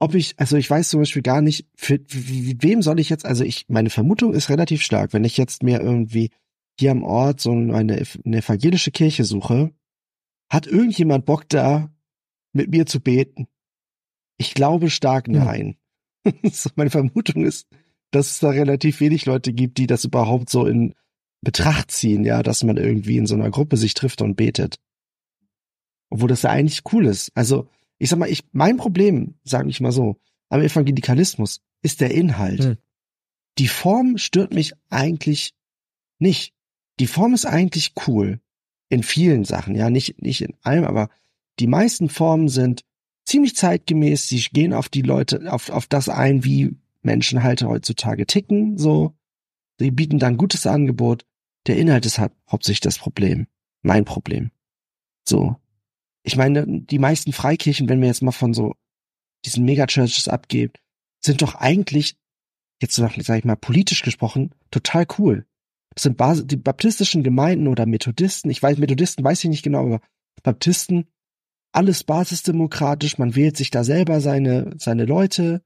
ob 0.00 0.14
ich, 0.14 0.38
also 0.38 0.56
ich 0.56 0.68
weiß 0.68 0.88
zum 0.88 1.00
Beispiel 1.00 1.22
gar 1.22 1.42
nicht, 1.42 1.66
für, 1.76 2.00
wem 2.08 2.82
soll 2.82 2.98
ich 2.98 3.10
jetzt, 3.10 3.24
also 3.24 3.44
ich, 3.44 3.68
meine 3.68 3.90
Vermutung 3.90 4.32
ist 4.32 4.48
relativ 4.48 4.82
stark, 4.82 5.12
wenn 5.12 5.24
ich 5.24 5.36
jetzt 5.36 5.62
mir 5.62 5.80
irgendwie 5.80 6.30
hier 6.78 6.90
am 6.90 7.02
Ort 7.02 7.40
so 7.40 7.52
eine, 7.52 7.74
eine 7.74 8.38
evangelische 8.38 8.90
Kirche 8.90 9.24
suche, 9.24 9.72
hat 10.50 10.66
irgendjemand 10.66 11.26
Bock 11.26 11.48
da, 11.48 11.92
mit 12.52 12.70
mir 12.70 12.86
zu 12.86 13.00
beten? 13.00 13.46
Ich 14.38 14.54
glaube 14.54 14.90
stark 14.90 15.28
nein. 15.28 15.76
Ja. 16.26 16.32
meine 16.76 16.90
Vermutung 16.90 17.46
ist, 17.46 17.66
dass 18.10 18.32
es 18.32 18.38
da 18.40 18.50
relativ 18.50 19.00
wenig 19.00 19.24
Leute 19.24 19.54
gibt, 19.54 19.78
die 19.78 19.86
das 19.86 20.04
überhaupt 20.04 20.50
so 20.50 20.66
in 20.66 20.94
Betracht 21.42 21.90
ziehen, 21.90 22.24
ja, 22.24 22.42
dass 22.42 22.62
man 22.64 22.76
irgendwie 22.76 23.16
in 23.16 23.26
so 23.26 23.34
einer 23.34 23.50
Gruppe 23.50 23.76
sich 23.76 23.94
trifft 23.94 24.20
und 24.22 24.36
betet. 24.36 24.78
Obwohl 26.10 26.28
das 26.28 26.42
ja 26.42 26.50
eigentlich 26.50 26.82
cool 26.92 27.06
ist. 27.06 27.30
Also, 27.34 27.68
ich 27.98 28.10
sag 28.10 28.18
mal, 28.18 28.28
ich, 28.28 28.44
mein 28.52 28.76
Problem, 28.76 29.34
sage 29.44 29.68
ich 29.70 29.80
mal 29.80 29.92
so, 29.92 30.16
am 30.48 30.60
Evangelikalismus 30.60 31.60
ist 31.82 32.00
der 32.00 32.10
Inhalt. 32.10 32.64
Hm. 32.64 32.76
Die 33.58 33.68
Form 33.68 34.18
stört 34.18 34.52
mich 34.52 34.74
eigentlich 34.88 35.54
nicht. 36.18 36.52
Die 36.98 37.06
Form 37.06 37.34
ist 37.34 37.46
eigentlich 37.46 37.94
cool. 38.06 38.40
In 38.88 39.02
vielen 39.02 39.44
Sachen, 39.44 39.74
ja, 39.76 39.88
nicht, 39.88 40.20
nicht 40.20 40.42
in 40.42 40.54
allem, 40.62 40.84
aber 40.84 41.10
die 41.60 41.68
meisten 41.68 42.08
Formen 42.08 42.48
sind 42.48 42.84
ziemlich 43.24 43.54
zeitgemäß. 43.54 44.28
Sie 44.28 44.40
gehen 44.52 44.72
auf 44.72 44.88
die 44.88 45.02
Leute, 45.02 45.52
auf, 45.52 45.70
auf 45.70 45.86
das 45.86 46.08
ein, 46.08 46.44
wie 46.44 46.76
Menschen 47.02 47.42
halt 47.42 47.62
heutzutage 47.62 48.26
ticken, 48.26 48.76
so. 48.76 49.14
Sie 49.78 49.90
bieten 49.90 50.18
dann 50.18 50.36
gutes 50.36 50.66
Angebot. 50.66 51.24
Der 51.66 51.76
Inhalt 51.76 52.06
ist 52.06 52.18
halt 52.18 52.32
hauptsächlich 52.50 52.80
das 52.80 52.98
Problem. 52.98 53.46
Mein 53.82 54.04
Problem. 54.04 54.50
So 55.28 55.56
ich 56.22 56.36
meine, 56.36 56.66
die 56.66 56.98
meisten 56.98 57.32
Freikirchen, 57.32 57.88
wenn 57.88 58.00
wir 58.00 58.08
jetzt 58.08 58.22
mal 58.22 58.32
von 58.32 58.54
so 58.54 58.74
diesen 59.44 59.64
Megachurches 59.64 60.28
abgeben, 60.28 60.74
sind 61.24 61.42
doch 61.42 61.54
eigentlich, 61.54 62.16
jetzt 62.80 62.94
sag 62.94 63.16
ich 63.16 63.44
mal, 63.44 63.56
politisch 63.56 64.02
gesprochen, 64.02 64.54
total 64.70 65.06
cool. 65.18 65.46
Das 65.94 66.04
sind 66.04 66.16
Bas 66.16 66.46
die 66.46 66.56
baptistischen 66.56 67.22
Gemeinden 67.22 67.68
oder 67.68 67.86
Methodisten, 67.86 68.50
ich 68.50 68.62
weiß, 68.62 68.78
Methodisten 68.78 69.24
weiß 69.24 69.44
ich 69.44 69.50
nicht 69.50 69.62
genau, 69.62 69.86
aber 69.86 70.00
Baptisten, 70.42 71.06
alles 71.72 72.04
basisdemokratisch, 72.04 73.18
man 73.18 73.34
wählt 73.34 73.56
sich 73.56 73.70
da 73.70 73.84
selber 73.84 74.20
seine, 74.20 74.74
seine 74.78 75.04
Leute, 75.04 75.62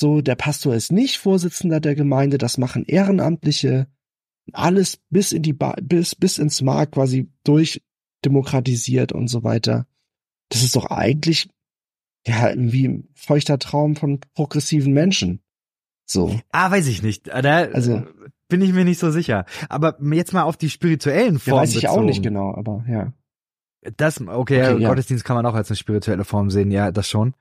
So, 0.00 0.20
der 0.20 0.34
Pastor 0.34 0.74
ist 0.74 0.90
nicht 0.90 1.18
Vorsitzender 1.18 1.80
der 1.80 1.94
Gemeinde, 1.94 2.38
das 2.38 2.58
machen 2.58 2.84
Ehrenamtliche. 2.84 3.86
Alles 4.52 4.98
bis 5.10 5.32
in 5.32 5.42
die 5.42 5.52
ba 5.54 5.74
bis, 5.82 6.14
bis 6.14 6.38
ins 6.38 6.60
Mark 6.62 6.92
quasi 6.92 7.30
durchdemokratisiert 7.44 9.12
und 9.12 9.28
so 9.28 9.42
weiter. 9.44 9.86
Das 10.50 10.62
ist 10.62 10.76
doch 10.76 10.86
eigentlich, 10.86 11.48
ja, 12.26 12.50
irgendwie 12.50 12.88
ein 12.88 13.08
feuchter 13.14 13.58
Traum 13.58 13.96
von 13.96 14.20
progressiven 14.34 14.92
Menschen. 14.92 15.40
So. 16.06 16.38
Ah, 16.52 16.70
weiß 16.70 16.86
ich 16.88 17.02
nicht. 17.02 17.28
Da 17.28 17.40
Also- 17.40 18.04
bin 18.48 18.60
ich 18.60 18.72
mir 18.74 18.84
nicht 18.84 18.98
so 19.00 19.10
sicher. 19.10 19.46
Aber 19.70 19.96
jetzt 20.12 20.34
mal 20.34 20.42
auf 20.42 20.56
die 20.58 20.68
spirituellen 20.70 21.34
Ja, 21.34 21.38
Formen 21.40 21.60
weiß 21.62 21.70
ich 21.70 21.82
bezogen. 21.82 21.98
auch 21.98 22.04
nicht 22.04 22.22
genau, 22.22 22.54
aber 22.54 22.84
ja. 22.88 23.12
Das, 23.96 24.20
okay, 24.20 24.30
Okay, 24.30 24.78
ja. 24.82 24.88
Gottesdienst 24.88 25.24
kann 25.24 25.36
man 25.36 25.46
auch 25.46 25.54
als 25.54 25.70
eine 25.70 25.76
spirituelle 25.76 26.24
Form 26.24 26.50
sehen, 26.50 26.70
ja, 26.70 26.90
das 26.92 27.08
schon. 27.08 27.34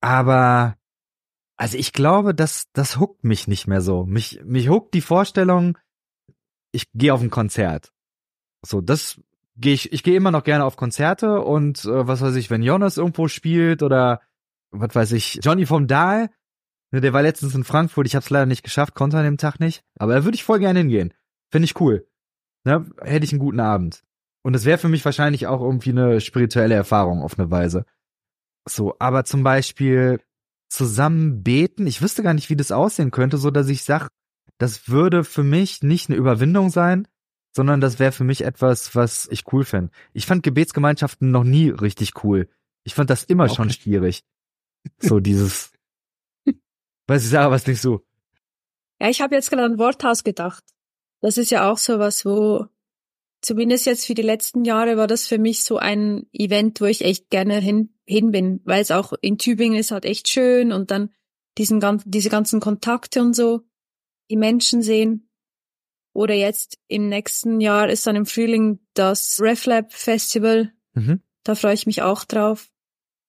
Aber, 0.00 0.76
also 1.56 1.76
ich 1.78 1.92
glaube, 1.92 2.34
das, 2.34 2.66
das 2.72 2.98
huckt 2.98 3.24
mich 3.24 3.48
nicht 3.48 3.66
mehr 3.66 3.80
so. 3.80 4.04
Mich, 4.06 4.40
mich 4.44 4.68
huckt 4.68 4.94
die 4.94 5.00
Vorstellung, 5.00 5.76
ich 6.72 6.90
gehe 6.92 7.12
auf 7.14 7.20
ein 7.20 7.30
Konzert. 7.30 7.92
So, 8.64 8.80
das 8.80 9.20
gehe 9.56 9.74
ich, 9.74 9.92
ich 9.92 10.02
gehe 10.02 10.16
immer 10.16 10.30
noch 10.30 10.44
gerne 10.44 10.64
auf 10.64 10.76
Konzerte 10.76 11.40
und 11.40 11.84
äh, 11.84 12.06
was 12.06 12.20
weiß 12.20 12.36
ich, 12.36 12.50
wenn 12.50 12.62
Jonas 12.62 12.96
irgendwo 12.96 13.28
spielt 13.28 13.82
oder 13.82 14.20
was 14.70 14.94
weiß 14.94 15.12
ich, 15.12 15.40
Johnny 15.42 15.66
vom 15.66 15.86
Dahl, 15.86 16.30
ne, 16.92 17.00
der 17.00 17.12
war 17.12 17.22
letztens 17.22 17.54
in 17.54 17.64
Frankfurt, 17.64 18.06
ich 18.06 18.14
habe 18.14 18.22
es 18.22 18.30
leider 18.30 18.46
nicht 18.46 18.62
geschafft, 18.62 18.94
konnte 18.94 19.18
an 19.18 19.24
dem 19.24 19.38
Tag 19.38 19.60
nicht, 19.60 19.82
aber 19.98 20.14
da 20.14 20.24
würde 20.24 20.36
ich 20.36 20.44
voll 20.44 20.58
gerne 20.58 20.80
hingehen. 20.80 21.14
Finde 21.50 21.64
ich 21.66 21.80
cool. 21.80 22.06
Ne, 22.64 22.86
hätte 23.02 23.24
ich 23.24 23.32
einen 23.32 23.40
guten 23.40 23.60
Abend. 23.60 24.04
Und 24.42 24.54
es 24.54 24.64
wäre 24.64 24.78
für 24.78 24.88
mich 24.88 25.04
wahrscheinlich 25.04 25.46
auch 25.46 25.60
irgendwie 25.60 25.90
eine 25.90 26.20
spirituelle 26.20 26.74
Erfahrung 26.74 27.22
auf 27.22 27.38
eine 27.38 27.50
Weise. 27.50 27.84
So, 28.68 28.94
aber 28.98 29.24
zum 29.24 29.42
Beispiel 29.42 30.20
zusammen 30.68 31.42
beten, 31.42 31.86
ich 31.86 32.02
wüsste 32.02 32.22
gar 32.22 32.34
nicht, 32.34 32.50
wie 32.50 32.56
das 32.56 32.72
aussehen 32.72 33.10
könnte, 33.10 33.38
so 33.38 33.50
dass 33.50 33.68
ich 33.68 33.82
sag, 33.82 34.08
das 34.58 34.88
würde 34.88 35.24
für 35.24 35.44
mich 35.44 35.82
nicht 35.82 36.08
eine 36.08 36.18
Überwindung 36.18 36.70
sein, 36.70 37.08
sondern 37.54 37.80
das 37.80 37.98
wäre 37.98 38.12
für 38.12 38.24
mich 38.24 38.42
etwas, 38.42 38.94
was 38.94 39.28
ich 39.30 39.52
cool 39.52 39.64
fände. 39.64 39.90
Ich 40.12 40.26
fand 40.26 40.42
Gebetsgemeinschaften 40.42 41.30
noch 41.30 41.44
nie 41.44 41.70
richtig 41.70 42.22
cool. 42.22 42.48
Ich 42.84 42.94
fand 42.94 43.10
das 43.10 43.24
immer 43.24 43.48
schon 43.48 43.68
Okay. 43.68 43.78
schwierig. 43.80 44.24
So 45.00 45.18
dieses, 45.20 45.72
weiß 47.08 47.24
ich, 47.24 47.30
Sarah, 47.30 47.50
was 47.50 47.64
denkst 47.64 47.82
du? 47.82 48.00
Ja, 49.00 49.08
ich 49.08 49.20
habe 49.20 49.34
jetzt 49.34 49.50
gerade 49.50 49.64
an 49.64 49.78
Worthaus 49.78 50.24
gedacht. 50.24 50.64
Das 51.20 51.36
ist 51.36 51.50
ja 51.50 51.70
auch 51.70 51.78
so 51.78 51.98
was, 51.98 52.24
wo 52.24 52.66
zumindest 53.42 53.86
jetzt 53.86 54.06
für 54.06 54.14
die 54.14 54.22
letzten 54.22 54.64
Jahre 54.64 54.96
war 54.96 55.06
das 55.06 55.26
für 55.26 55.38
mich 55.38 55.64
so 55.64 55.78
ein 55.78 56.26
Event, 56.32 56.80
wo 56.80 56.84
ich 56.86 57.04
echt 57.04 57.28
gerne 57.30 57.58
hin, 57.58 57.92
hin 58.06 58.30
bin, 58.30 58.60
weil 58.64 58.82
es 58.82 58.90
auch 58.90 59.12
in 59.20 59.36
Tübingen 59.36 59.78
ist 59.78 59.90
halt 59.90 60.04
echt 60.04 60.28
schön 60.28 60.72
und 60.72 60.90
dann 60.90 61.10
diesen 61.58 61.80
ganzen, 61.80 62.10
diese 62.10 62.30
ganzen 62.30 62.60
Kontakte 62.60 63.20
und 63.20 63.34
so, 63.34 63.62
die 64.30 64.36
Menschen 64.36 64.82
sehen. 64.82 65.30
Oder 66.12 66.34
jetzt 66.34 66.78
im 66.88 67.08
nächsten 67.08 67.60
Jahr 67.60 67.88
ist 67.88 68.06
dann 68.06 68.16
im 68.16 68.26
Frühling 68.26 68.80
das 68.94 69.38
RefLab 69.40 69.92
Festival. 69.92 70.72
Mhm. 70.94 71.22
Da 71.44 71.54
freue 71.54 71.74
ich 71.74 71.86
mich 71.86 72.02
auch 72.02 72.24
drauf. 72.24 72.70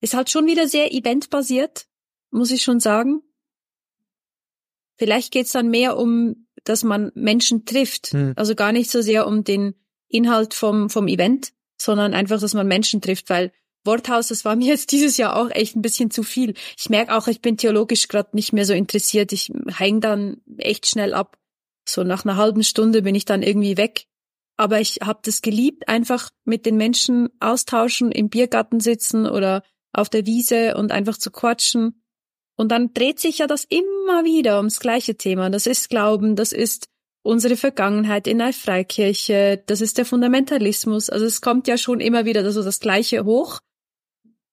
Ist 0.02 0.14
halt 0.14 0.30
schon 0.30 0.46
wieder 0.48 0.68
sehr 0.68 0.94
eventbasiert, 0.94 1.88
muss 2.32 2.52
ich 2.52 2.64
schon 2.64 2.80
sagen. 2.80 3.22
Vielleicht 4.98 5.32
geht's 5.32 5.52
dann 5.52 5.70
mehr 5.70 5.98
um, 5.98 6.48
dass 6.64 6.84
man 6.84 7.12
Menschen 7.16 7.66
trifft. 7.66 8.08
Hm. 8.08 8.34
Also 8.36 8.56
gar 8.56 8.72
nicht 8.72 8.92
so 8.92 9.02
sehr 9.02 9.28
um 9.28 9.44
den 9.44 9.76
Inhalt 10.10 10.54
vom, 10.54 10.90
vom 10.90 11.08
Event, 11.08 11.54
sondern 11.78 12.14
einfach, 12.14 12.40
dass 12.40 12.54
man 12.54 12.68
Menschen 12.68 13.02
trifft, 13.02 13.30
weil 13.30 13.54
Worthaus, 13.86 14.28
das 14.28 14.46
war 14.46 14.56
mir 14.58 14.68
jetzt 14.68 14.92
dieses 14.92 15.18
Jahr 15.18 15.36
auch 15.36 15.50
echt 15.52 15.76
ein 15.76 15.82
bisschen 15.82 16.12
zu 16.12 16.24
viel. 16.24 16.54
Ich 16.78 16.90
merke 16.90 17.16
auch, 17.16 17.28
ich 17.28 17.42
bin 17.42 17.58
theologisch 17.58 18.08
gerade 18.08 18.30
nicht 18.34 18.54
mehr 18.54 18.66
so 18.66 18.74
interessiert. 18.74 19.32
Ich 19.34 19.52
häng 19.78 20.02
dann 20.02 20.42
echt 20.58 20.88
schnell 20.88 21.14
ab. 21.14 21.38
So 21.88 22.04
nach 22.04 22.24
einer 22.24 22.38
halben 22.38 22.64
Stunde 22.64 23.02
bin 23.02 23.16
ich 23.16 23.26
dann 23.26 23.42
irgendwie 23.42 23.78
weg. 23.78 24.06
Aber 24.58 24.82
ich 24.82 25.00
habe 25.02 25.20
das 25.24 25.42
geliebt, 25.42 25.88
einfach 25.88 26.32
mit 26.44 26.66
den 26.66 26.76
Menschen 26.76 27.30
austauschen, 27.40 28.12
im 28.12 28.30
Biergarten 28.30 28.82
sitzen 28.82 29.26
oder 29.26 29.64
auf 29.94 30.10
der 30.10 30.26
Wiese 30.26 30.76
und 30.76 30.92
einfach 30.92 31.18
zu 31.18 31.32
quatschen. 31.32 32.04
Und 32.58 32.70
dann 32.70 32.94
dreht 32.94 33.20
sich 33.20 33.38
ja 33.38 33.48
das 33.48 33.64
immer 33.64 34.26
wieder 34.26 34.58
ums 34.58 34.82
gleiche 34.82 35.16
Thema. 35.16 35.50
Das 35.50 35.66
ist 35.66 35.90
Glauben, 35.90 36.36
das 36.36 36.52
ist 36.52 36.90
unsere 37.24 37.56
Vergangenheit 37.56 38.28
in 38.28 38.40
der 38.40 38.54
Freikirche, 38.54 39.64
das 39.66 39.82
ist 39.82 39.98
der 39.98 40.06
Fundamentalismus. 40.06 41.10
Also 41.10 41.26
es 41.26 41.42
kommt 41.42 41.68
ja 41.68 41.78
schon 41.78 42.02
immer 42.02 42.26
wieder 42.26 42.50
so 42.52 42.64
das 42.64 42.80
Gleiche 42.80 43.24
hoch. 43.24 43.60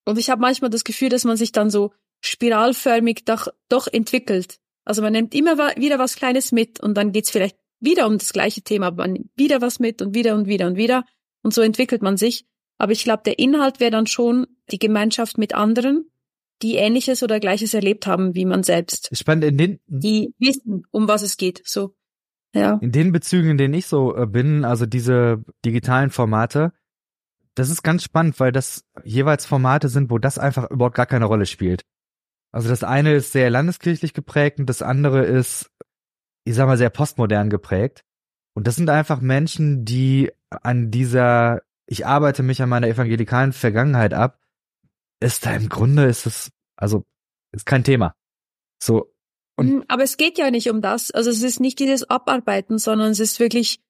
Und 0.07 0.19
ich 0.19 0.31
habe 0.31 0.41
manchmal 0.41 0.71
das 0.71 0.85
Gefühl, 0.85 1.11
dass 1.11 1.25
man 1.25 1.37
sich 1.37 1.53
dann 1.53 1.69
so 1.69 1.93
spiralförmig 2.21 3.25
doch, 3.27 3.49
doch 3.69 3.87
entwickelt. 3.89 4.59
Also 4.85 5.03
man 5.03 5.13
nimmt 5.13 5.35
immer 5.35 5.59
wieder 5.77 5.99
was 5.99 6.17
Kleines 6.17 6.53
mit 6.53 6.81
und 6.81 6.95
dann 6.95 7.13
geht's 7.13 7.31
vielleicht 7.31 7.57
wieder 7.81 8.07
um 8.07 8.17
das 8.17 8.33
gleiche 8.33 8.63
Thema, 8.63 8.87
aber 8.87 9.03
man 9.03 9.13
nimmt 9.13 9.31
wieder 9.37 9.61
was 9.61 9.81
mit 9.81 10.01
und 10.01 10.15
wieder 10.15 10.35
und 10.35 10.47
wieder 10.47 10.67
und 10.67 10.77
wieder. 10.77 11.05
Und 11.43 11.53
so 11.53 11.61
entwickelt 11.61 12.03
man 12.03 12.17
sich. 12.17 12.47
Aber 12.79 12.93
ich 12.93 13.05
glaube, 13.05 13.23
der 13.27 13.39
Inhalt 13.39 13.81
wäre 13.81 13.91
dann 13.91 14.07
schon 14.07 14.47
die 14.71 14.79
Gemeinschaft 14.79 15.39
mit 15.39 15.55
anderen, 15.55 16.11
die 16.63 16.77
Ähnliches 16.77 17.23
oder 17.23 17.41
Gleiches 17.41 17.75
erlebt 17.75 18.07
haben 18.07 18.35
wie 18.35 18.45
man 18.45 18.63
selbst. 18.63 19.11
Spannend, 19.13 19.45
in 19.45 19.59
den, 19.59 19.81
Die 19.87 20.33
wissen, 20.39 20.85
um 20.91 21.09
was 21.09 21.23
es 21.23 21.37
geht. 21.37 21.63
So. 21.65 21.95
Ja. 22.55 22.79
In 22.81 22.93
den 22.93 23.13
Bezügen, 23.13 23.51
in 23.51 23.59
denen 23.59 23.75
ich 23.75 23.87
so 23.87 24.17
äh, 24.17 24.27
bin, 24.27 24.65
also 24.65 24.87
diese 24.87 25.45
digitalen 25.65 26.11
Formate, 26.11 26.73
das 27.57 27.71
ist 27.71 27.83
ganz 27.83 28.05
spannend, 28.05 28.39
weil 28.39 28.53
das 28.53 28.85
jeweils 29.03 29.47
Formate 29.47 29.89
sind, 29.89 30.11
wo 30.11 30.19
das 30.19 30.39
einfach 30.39 30.71
überhaupt 30.71 30.95
gar 30.95 31.07
keine 31.07 31.25
Rolle 31.25 31.47
spielt. 31.47 31.85
Also 32.53 32.69
das 32.69 32.85
eine 32.85 33.15
ist 33.15 33.33
sehr 33.33 33.51
landeskirchlich 33.51 34.15
geprägt 34.15 34.61
und 34.61 34.67
das 34.67 34.83
andere 34.83 35.25
ist, 35.25 35.71
ich 36.45 36.55
sag 36.55 36.67
mal, 36.67 36.79
sehr 36.79 36.91
postmodern 36.91 37.51
geprägt. 37.51 38.05
Und 38.55 38.67
das 38.67 38.77
sind 38.77 38.89
einfach 38.89 39.21
Menschen, 39.21 39.85
die 39.85 40.31
an 40.51 40.91
dieser, 40.91 41.63
ich 41.87 42.07
arbeite 42.07 42.43
mich 42.43 42.63
an 42.63 42.69
meiner 42.69 42.87
evangelikalen 42.89 43.53
Vergangenheit 43.53 44.15
ab, 44.15 44.41
ist 45.21 45.45
da 45.45 45.55
im 45.55 45.69
Grunde 45.69 46.05
ist 46.05 46.27
es, 46.27 46.51
also, 46.77 47.05
ist 47.53 47.67
kein 47.67 47.85
Thema. 47.85 48.15
So, 48.83 49.13
Und- 49.59 49.73
Mm, 49.73 49.83
Aber 49.89 50.03
es 50.03 50.19
geht 50.19 50.37
ja 50.37 50.51
nicht 50.51 50.69
um 50.71 50.83
das. 50.83 51.11
Also 51.11 51.31
es 51.31 51.43
ist 51.43 51.61
nicht 51.61 51.79
dieses 51.79 52.09
Abarbeiten, 52.09 52.79
sondern 52.79 53.11
es 53.11 53.21
ist 53.21 53.41
wirklich, 53.41 53.81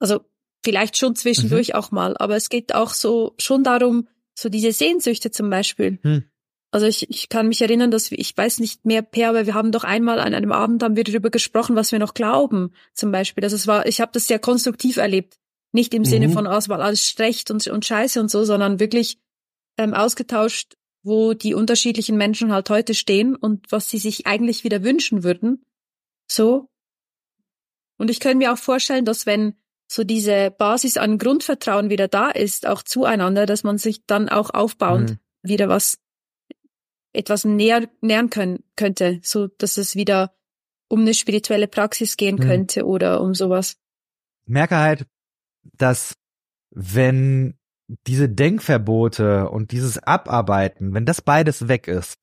also 0.00 0.20
vielleicht 0.64 0.96
schon 0.96 1.14
zwischendurch 1.16 1.68
Mhm. 1.68 1.74
auch 1.74 1.90
mal, 1.90 2.16
aber 2.16 2.36
es 2.36 2.48
geht 2.48 2.74
auch 2.74 2.94
so 2.94 3.34
schon 3.38 3.64
darum, 3.64 4.08
so 4.34 4.48
diese 4.48 4.72
Sehnsüchte 4.72 5.30
zum 5.30 5.50
Beispiel. 5.50 5.98
Hm. 6.02 6.24
Also 6.70 6.86
ich, 6.86 7.10
ich 7.10 7.28
kann 7.28 7.48
mich 7.48 7.60
erinnern, 7.60 7.90
dass 7.90 8.10
wir, 8.10 8.18
ich 8.18 8.34
weiß 8.34 8.58
nicht 8.60 8.86
mehr 8.86 9.02
per, 9.02 9.28
aber 9.28 9.44
wir 9.44 9.52
haben 9.52 9.72
doch 9.72 9.84
einmal 9.84 10.18
an 10.18 10.32
einem 10.32 10.52
Abend 10.52 10.82
haben 10.82 10.96
wir 10.96 11.04
darüber 11.04 11.28
gesprochen, 11.28 11.76
was 11.76 11.92
wir 11.92 11.98
noch 11.98 12.14
glauben, 12.14 12.72
zum 12.94 13.12
Beispiel. 13.12 13.44
Also 13.44 13.56
es 13.56 13.66
war, 13.66 13.84
ich 13.86 14.00
habe 14.00 14.12
das 14.14 14.26
sehr 14.26 14.38
konstruktiv 14.38 14.96
erlebt. 14.96 15.38
Nicht 15.72 15.92
im 15.92 16.04
Sinne 16.06 16.28
Mhm. 16.28 16.32
von, 16.32 16.46
oh, 16.46 16.56
es 16.56 16.68
war 16.70 16.80
alles 16.80 17.08
schlecht 17.10 17.50
und, 17.50 17.66
und 17.66 17.84
scheiße 17.84 18.18
und 18.20 18.30
so, 18.30 18.44
sondern 18.44 18.80
wirklich 18.80 19.18
ähm, 19.76 19.92
ausgetauscht, 19.92 20.76
wo 21.02 21.34
die 21.34 21.52
unterschiedlichen 21.54 22.16
Menschen 22.16 22.52
halt 22.52 22.70
heute 22.70 22.94
stehen 22.94 23.36
und 23.36 23.70
was 23.70 23.90
sie 23.90 23.98
sich 23.98 24.26
eigentlich 24.26 24.64
wieder 24.64 24.82
wünschen 24.82 25.24
würden. 25.24 25.64
So. 26.26 26.68
Und 27.98 28.10
ich 28.10 28.20
könnte 28.20 28.38
mir 28.38 28.52
auch 28.52 28.58
vorstellen, 28.58 29.04
dass 29.04 29.26
wenn 29.26 29.54
so 29.92 30.04
diese 30.04 30.50
Basis 30.50 30.96
an 30.96 31.18
Grundvertrauen 31.18 31.90
wieder 31.90 32.08
da 32.08 32.30
ist, 32.30 32.66
auch 32.66 32.82
zueinander, 32.82 33.44
dass 33.44 33.62
man 33.62 33.76
sich 33.76 34.06
dann 34.06 34.28
auch 34.28 34.50
aufbauend 34.50 35.10
Mhm. 35.10 35.18
wieder 35.42 35.68
was, 35.68 35.98
etwas 37.12 37.44
näher, 37.44 37.88
nähern 38.00 38.30
können, 38.30 38.64
könnte, 38.76 39.20
so 39.22 39.48
dass 39.48 39.76
es 39.76 39.94
wieder 39.94 40.34
um 40.88 41.00
eine 41.00 41.12
spirituelle 41.12 41.68
Praxis 41.68 42.16
gehen 42.16 42.36
Mhm. 42.36 42.40
könnte 42.40 42.86
oder 42.86 43.20
um 43.20 43.34
sowas. 43.34 43.76
merke 44.44 44.76
halt, 44.76 45.06
dass 45.76 46.14
wenn 46.70 47.58
diese 48.06 48.28
Denkverbote 48.28 49.48
und 49.50 49.70
dieses 49.72 49.98
Abarbeiten, 49.98 50.94
wenn 50.94 51.04
das 51.04 51.20
beides 51.20 51.68
weg 51.68 51.86
ist 51.86 52.16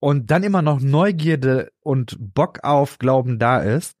und 0.00 0.30
dann 0.30 0.42
immer 0.44 0.62
noch 0.62 0.80
Neugierde 0.80 1.72
und 1.80 2.16
Bock 2.18 2.60
auf 2.62 2.98
Glauben 2.98 3.38
da 3.38 3.58
ist, 3.58 3.94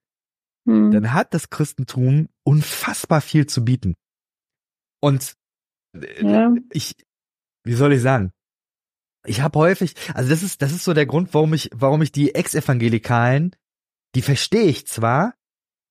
Hm. 0.66 0.90
dann 0.92 1.12
hat 1.12 1.34
das 1.34 1.50
Christentum 1.50 2.28
unfassbar 2.42 3.20
viel 3.20 3.46
zu 3.46 3.64
bieten. 3.64 3.94
Und 5.00 5.34
äh, 5.94 6.24
Ja. 6.24 6.54
ich, 6.72 6.94
wie 7.64 7.74
soll 7.74 7.92
ich 7.92 8.00
sagen? 8.02 8.32
Ich 9.26 9.40
habe 9.40 9.58
häufig, 9.58 9.94
also 10.14 10.28
das 10.30 10.42
ist, 10.42 10.60
das 10.62 10.72
ist 10.72 10.84
so 10.84 10.92
der 10.94 11.06
Grund, 11.06 11.32
warum 11.32 11.54
ich, 11.54 11.70
warum 11.74 12.02
ich 12.02 12.12
die 12.12 12.34
Ex-Evangelikalen, 12.34 13.54
die 14.14 14.22
verstehe 14.22 14.64
ich 14.64 14.86
zwar, 14.86 15.34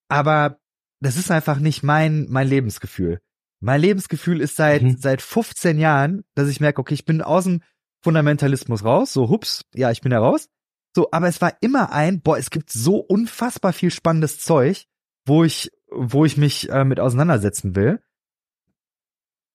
aber 0.10 0.60
das 1.02 1.18
ist 1.18 1.32
einfach 1.32 1.60
nicht 1.60 1.84
mein, 1.84 2.28
mein 2.30 2.48
Lebensgefühl. 2.48 3.20
Mein 3.60 3.82
Lebensgefühl 3.82 4.42
ist 4.42 4.56
seit, 4.56 4.82
Mhm. 4.84 4.98
seit 4.98 5.22
15 5.22 5.78
Jahren, 5.80 6.24
dass 6.36 6.48
ich 6.50 6.60
merke, 6.60 6.80
okay, 6.82 6.94
ich 6.94 7.06
bin 7.06 7.22
aus 7.22 7.46
dem 7.46 7.62
Fundamentalismus 8.04 8.84
raus, 8.84 9.14
so 9.14 9.30
hups, 9.30 9.66
ja, 9.74 9.90
ich 9.92 10.02
bin 10.02 10.12
da 10.12 10.20
raus. 10.20 10.48
So, 10.96 11.10
aber 11.12 11.28
es 11.28 11.42
war 11.42 11.58
immer 11.62 11.92
ein, 11.92 12.22
boah, 12.22 12.38
es 12.38 12.50
gibt 12.50 12.72
so 12.72 12.98
unfassbar 12.98 13.74
viel 13.74 13.92
spannendes 13.92 14.40
Zeug, 14.40 14.86
wo 15.26 15.44
ich, 15.44 15.72
wo 15.90 16.26
ich 16.26 16.38
mich 16.38 16.70
äh, 16.70 16.86
mit 16.86 17.00
auseinandersetzen 17.00 17.76
will. 17.76 18.00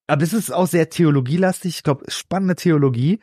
Aber 0.09 0.23
es 0.23 0.32
ist 0.32 0.51
auch 0.51 0.66
sehr 0.66 0.89
theologielastig, 0.89 1.77
ich 1.77 1.82
glaube, 1.82 2.10
spannende 2.10 2.56
Theologie. 2.56 3.20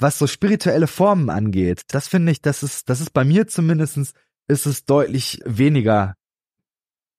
was 0.00 0.18
so 0.18 0.26
spirituelle 0.26 0.88
Formen 0.88 1.30
angeht, 1.30 1.82
das 1.88 2.08
finde 2.08 2.32
ich, 2.32 2.42
das 2.42 2.64
ist, 2.64 2.90
das 2.90 3.00
ist 3.00 3.12
bei 3.12 3.24
mir 3.24 3.46
zumindestens 3.46 4.12
ist 4.48 4.66
es 4.66 4.84
deutlich 4.84 5.40
weniger. 5.44 6.16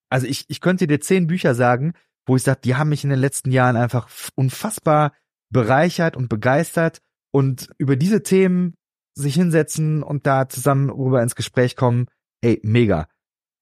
Also 0.09 0.27
ich, 0.27 0.45
ich 0.49 0.59
könnte 0.59 0.85
dir 0.85 0.99
zehn 0.99 1.25
Bücher 1.27 1.55
sagen, 1.55 1.93
wo 2.27 2.35
ich 2.35 2.43
sage, 2.43 2.59
die 2.63 2.75
haben 2.75 2.89
mich 2.89 3.03
in 3.03 3.09
den 3.09 3.19
letzten 3.19 3.51
Jahren 3.51 3.77
einfach 3.77 4.09
unfassbar 4.35 5.13
bereichert 5.49 6.17
und 6.17 6.27
begeistert 6.27 7.01
und 7.31 7.69
über 7.77 7.95
diese 7.95 8.23
Themen 8.23 8.75
sich 9.15 9.35
hinsetzen 9.35 10.03
und 10.03 10.27
da 10.27 10.47
zusammen 10.47 10.89
rüber 10.89 11.23
ins 11.23 11.35
Gespräch 11.35 11.75
kommen, 11.75 12.07
ey, 12.41 12.59
mega. 12.63 13.07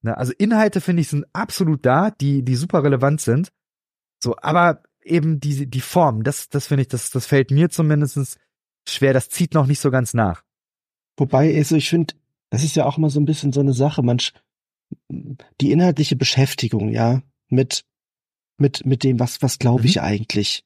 Ne, 0.02 0.18
also 0.18 0.34
Inhalte 0.38 0.82
finde 0.82 1.02
ich 1.02 1.08
sind 1.08 1.26
absolut 1.32 1.86
da, 1.86 2.12
die, 2.12 2.44
die 2.44 2.56
super 2.56 2.84
relevant 2.84 3.22
sind. 3.22 3.52
So, 4.22 4.36
aber 4.38 4.84
eben 5.04 5.40
die, 5.40 5.70
die 5.70 5.82
Form, 5.82 6.24
das, 6.24 6.50
das 6.50 6.68
finde 6.68 6.84
ich, 6.84 6.88
das, 6.88 7.12
das 7.12 7.26
fällt 7.26 7.52
mir 7.52 7.70
zumindest 7.70 8.38
schwer, 8.88 9.14
das 9.14 9.30
zieht 9.30 9.54
noch 9.54 9.68
nicht 9.68 9.80
so 9.80 9.92
ganz 9.92 10.14
nach. 10.14 10.44
Wobei, 11.18 11.56
also 11.56 11.76
ich 11.76 11.90
finde, 11.90 12.16
das 12.50 12.64
ist 12.64 12.76
ja 12.76 12.86
auch 12.86 12.98
immer 12.98 13.10
so 13.10 13.20
ein 13.20 13.26
bisschen 13.26 13.54
so 13.54 13.60
eine 13.60 13.74
Sache, 13.74 14.02
man, 14.02 14.18
die 15.10 15.72
inhaltliche 15.72 16.16
Beschäftigung, 16.16 16.90
ja, 16.90 17.22
mit, 17.48 17.86
mit, 18.58 18.86
mit 18.86 19.04
dem, 19.04 19.20
was, 19.20 19.42
was 19.42 19.60
glaube 19.60 19.86
ich 19.86 19.98
mhm. 19.98 20.04
eigentlich? 20.04 20.66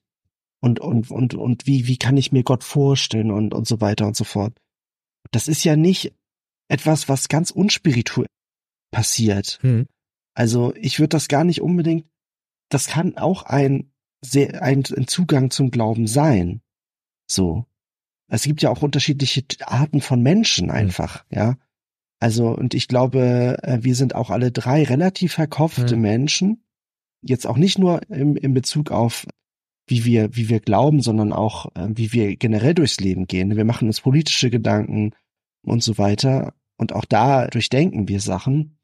Und, 0.60 0.80
und, 0.80 1.10
und, 1.10 1.34
und 1.34 1.66
wie, 1.66 1.86
wie 1.86 1.98
kann 1.98 2.16
ich 2.16 2.32
mir 2.32 2.42
Gott 2.42 2.64
vorstellen 2.64 3.30
und, 3.30 3.54
und 3.54 3.66
so 3.66 3.80
weiter 3.80 4.06
und 4.06 4.16
so 4.16 4.24
fort. 4.24 4.58
Das 5.30 5.48
ist 5.48 5.64
ja 5.64 5.76
nicht 5.76 6.14
etwas, 6.68 7.08
was 7.08 7.28
ganz 7.28 7.50
unspirituell 7.50 8.28
passiert. 8.90 9.58
Mhm. 9.62 9.86
Also 10.34 10.74
ich 10.76 10.98
würde 10.98 11.10
das 11.10 11.28
gar 11.28 11.44
nicht 11.44 11.60
unbedingt, 11.60 12.06
das 12.70 12.86
kann 12.86 13.16
auch 13.16 13.42
ein, 13.42 13.90
sehr, 14.24 14.62
ein, 14.62 14.84
ein 14.96 15.06
Zugang 15.06 15.50
zum 15.50 15.70
Glauben 15.70 16.06
sein. 16.06 16.60
So. 17.30 17.66
Es 18.30 18.42
gibt 18.42 18.60
ja 18.62 18.70
auch 18.70 18.82
unterschiedliche 18.82 19.44
Arten 19.62 20.00
von 20.00 20.22
Menschen 20.22 20.66
mhm. 20.66 20.72
einfach, 20.72 21.24
mhm. 21.30 21.36
ja. 21.36 21.58
Also, 22.20 22.48
und 22.48 22.74
ich 22.74 22.88
glaube, 22.88 23.58
äh, 23.62 23.78
wir 23.82 23.94
sind 23.94 24.14
auch 24.14 24.30
alle 24.30 24.50
drei 24.50 24.82
relativ 24.82 25.34
verkopfte 25.34 25.94
mhm. 25.94 26.02
Menschen. 26.02 26.64
Jetzt 27.22 27.46
auch 27.46 27.56
nicht 27.56 27.78
nur 27.78 28.02
im, 28.10 28.36
im 28.36 28.54
Bezug 28.54 28.90
auf, 28.90 29.26
wie 29.88 30.04
wir, 30.04 30.34
wie 30.36 30.48
wir 30.48 30.60
glauben, 30.60 31.00
sondern 31.00 31.32
auch, 31.32 31.66
äh, 31.74 31.88
wie 31.90 32.12
wir 32.12 32.36
generell 32.36 32.74
durchs 32.74 33.00
Leben 33.00 33.26
gehen. 33.26 33.56
Wir 33.56 33.64
machen 33.64 33.88
uns 33.88 34.00
politische 34.00 34.50
Gedanken 34.50 35.12
und 35.62 35.82
so 35.82 35.98
weiter. 35.98 36.54
Und 36.76 36.92
auch 36.92 37.04
da 37.04 37.48
durchdenken 37.48 38.08
wir 38.08 38.20
Sachen. 38.20 38.78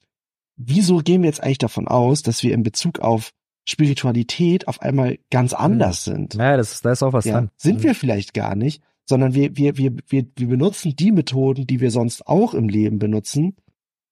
Wieso 0.56 0.98
gehen 0.98 1.22
wir 1.22 1.28
jetzt 1.28 1.42
eigentlich 1.42 1.58
davon 1.58 1.88
aus, 1.88 2.22
dass 2.22 2.42
wir 2.42 2.54
in 2.54 2.62
Bezug 2.62 3.00
auf 3.00 3.30
Spiritualität 3.66 4.68
auf 4.68 4.82
einmal 4.82 5.18
ganz 5.30 5.52
mhm. 5.52 5.58
anders 5.58 6.04
sind? 6.04 6.34
Naja, 6.34 6.56
das 6.56 6.72
ist, 6.72 6.84
da 6.84 6.92
ist 6.92 7.02
auch 7.02 7.12
was 7.12 7.24
ja, 7.24 7.34
dran. 7.34 7.50
Sind 7.56 7.82
wir 7.82 7.94
vielleicht 7.94 8.34
gar 8.34 8.54
nicht 8.54 8.82
sondern 9.06 9.34
wir, 9.34 9.56
wir, 9.56 9.76
wir, 9.76 9.96
wir, 10.08 10.26
wir 10.36 10.48
benutzen 10.48 10.96
die 10.96 11.12
Methoden, 11.12 11.66
die 11.66 11.80
wir 11.80 11.90
sonst 11.90 12.26
auch 12.26 12.54
im 12.54 12.68
Leben 12.68 12.98
benutzen, 12.98 13.56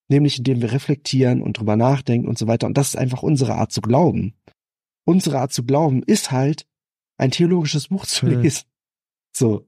nämlich 0.07 0.37
indem 0.37 0.61
wir 0.61 0.71
reflektieren 0.71 1.41
und 1.41 1.57
drüber 1.57 1.75
nachdenken 1.75 2.27
und 2.27 2.37
so 2.37 2.47
weiter. 2.47 2.67
Und 2.67 2.77
das 2.77 2.89
ist 2.89 2.97
einfach 2.97 3.23
unsere 3.23 3.55
Art 3.55 3.71
zu 3.71 3.81
glauben. 3.81 4.35
Unsere 5.05 5.39
Art 5.39 5.51
zu 5.51 5.63
glauben 5.65 6.03
ist 6.03 6.31
halt, 6.31 6.65
ein 7.23 7.31
theologisches 7.31 7.87
Buch 7.87 8.05
zu 8.05 8.27
hm. 8.27 8.41
lesen. 8.41 8.65
So. 9.35 9.65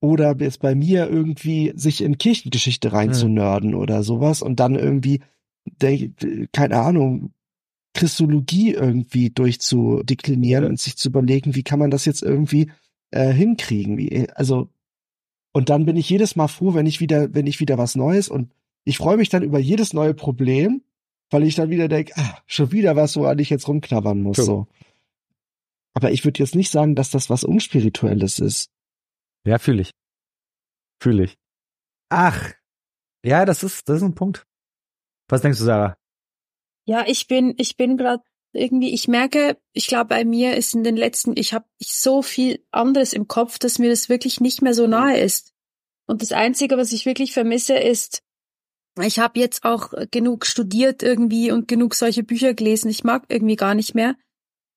Oder 0.00 0.36
jetzt 0.38 0.60
bei 0.60 0.74
mir 0.74 1.08
irgendwie 1.08 1.72
sich 1.74 2.02
in 2.02 2.18
Kirchengeschichte 2.18 2.92
reinzunörden 2.92 3.72
hm. 3.72 3.78
oder 3.78 4.02
sowas 4.04 4.40
und 4.40 4.60
dann 4.60 4.76
irgendwie, 4.76 5.20
keine 6.52 6.76
Ahnung, 6.76 7.32
Christologie 7.92 8.72
irgendwie 8.72 9.30
durchzudeklinieren 9.30 10.64
ja. 10.64 10.70
und 10.70 10.78
sich 10.78 10.96
zu 10.96 11.08
überlegen, 11.08 11.54
wie 11.54 11.62
kann 11.62 11.78
man 11.78 11.90
das 11.90 12.04
jetzt 12.04 12.22
irgendwie 12.22 12.70
äh, 13.10 13.32
hinkriegen. 13.32 13.96
Wie, 13.96 14.28
also 14.30 14.68
und 15.52 15.70
dann 15.70 15.86
bin 15.86 15.96
ich 15.96 16.08
jedes 16.08 16.36
Mal 16.36 16.48
froh, 16.48 16.74
wenn 16.74 16.86
ich 16.86 17.00
wieder, 17.00 17.34
wenn 17.34 17.46
ich 17.46 17.58
wieder 17.58 17.78
was 17.78 17.96
Neues 17.96 18.28
und 18.28 18.52
ich 18.84 18.98
freue 18.98 19.16
mich 19.16 19.30
dann 19.30 19.42
über 19.42 19.58
jedes 19.58 19.92
neue 19.92 20.14
Problem, 20.14 20.82
weil 21.30 21.42
ich 21.42 21.56
dann 21.56 21.70
wieder 21.70 21.88
denke, 21.88 22.12
ah, 22.16 22.38
schon 22.46 22.70
wieder 22.70 22.94
was, 22.94 23.16
woran 23.16 23.38
ich 23.38 23.50
jetzt 23.50 23.66
rumknabbern 23.66 24.20
muss. 24.20 24.36
So. 24.36 24.68
Aber 25.96 26.12
ich 26.12 26.26
würde 26.26 26.40
jetzt 26.40 26.54
nicht 26.54 26.70
sagen, 26.70 26.94
dass 26.94 27.10
das 27.10 27.30
was 27.30 27.42
Unspirituelles 27.42 28.38
ist. 28.38 28.68
Ja, 29.46 29.58
fühle 29.58 29.80
ich. 29.80 29.92
Fühle 31.02 31.24
ich. 31.24 31.38
Ach, 32.10 32.52
ja, 33.24 33.46
das 33.46 33.62
ist, 33.62 33.88
das 33.88 33.96
ist 33.96 34.02
ein 34.02 34.14
Punkt. 34.14 34.46
Was 35.28 35.40
denkst 35.40 35.58
du, 35.58 35.64
Sarah? 35.64 35.96
Ja, 36.84 37.06
ich 37.06 37.28
bin, 37.28 37.54
ich 37.56 37.78
bin 37.78 37.96
gerade 37.96 38.22
irgendwie, 38.52 38.92
ich 38.92 39.08
merke, 39.08 39.58
ich 39.72 39.86
glaube, 39.86 40.08
bei 40.08 40.26
mir 40.26 40.54
ist 40.58 40.74
in 40.74 40.84
den 40.84 40.98
letzten, 40.98 41.34
ich 41.34 41.54
habe 41.54 41.64
so 41.80 42.20
viel 42.20 42.62
anderes 42.72 43.14
im 43.14 43.26
Kopf, 43.26 43.58
dass 43.58 43.78
mir 43.78 43.88
das 43.88 44.10
wirklich 44.10 44.38
nicht 44.38 44.60
mehr 44.60 44.74
so 44.74 44.86
nahe 44.86 45.18
ist. 45.18 45.54
Und 46.06 46.20
das 46.20 46.32
Einzige, 46.32 46.76
was 46.76 46.92
ich 46.92 47.06
wirklich 47.06 47.32
vermisse, 47.32 47.74
ist, 47.74 48.22
ich 49.00 49.18
habe 49.18 49.40
jetzt 49.40 49.64
auch 49.64 49.94
genug 50.10 50.44
studiert 50.44 51.02
irgendwie 51.02 51.50
und 51.52 51.68
genug 51.68 51.94
solche 51.94 52.22
Bücher 52.22 52.52
gelesen. 52.52 52.90
Ich 52.90 53.02
mag 53.02 53.24
irgendwie 53.28 53.56
gar 53.56 53.74
nicht 53.74 53.94
mehr. 53.94 54.14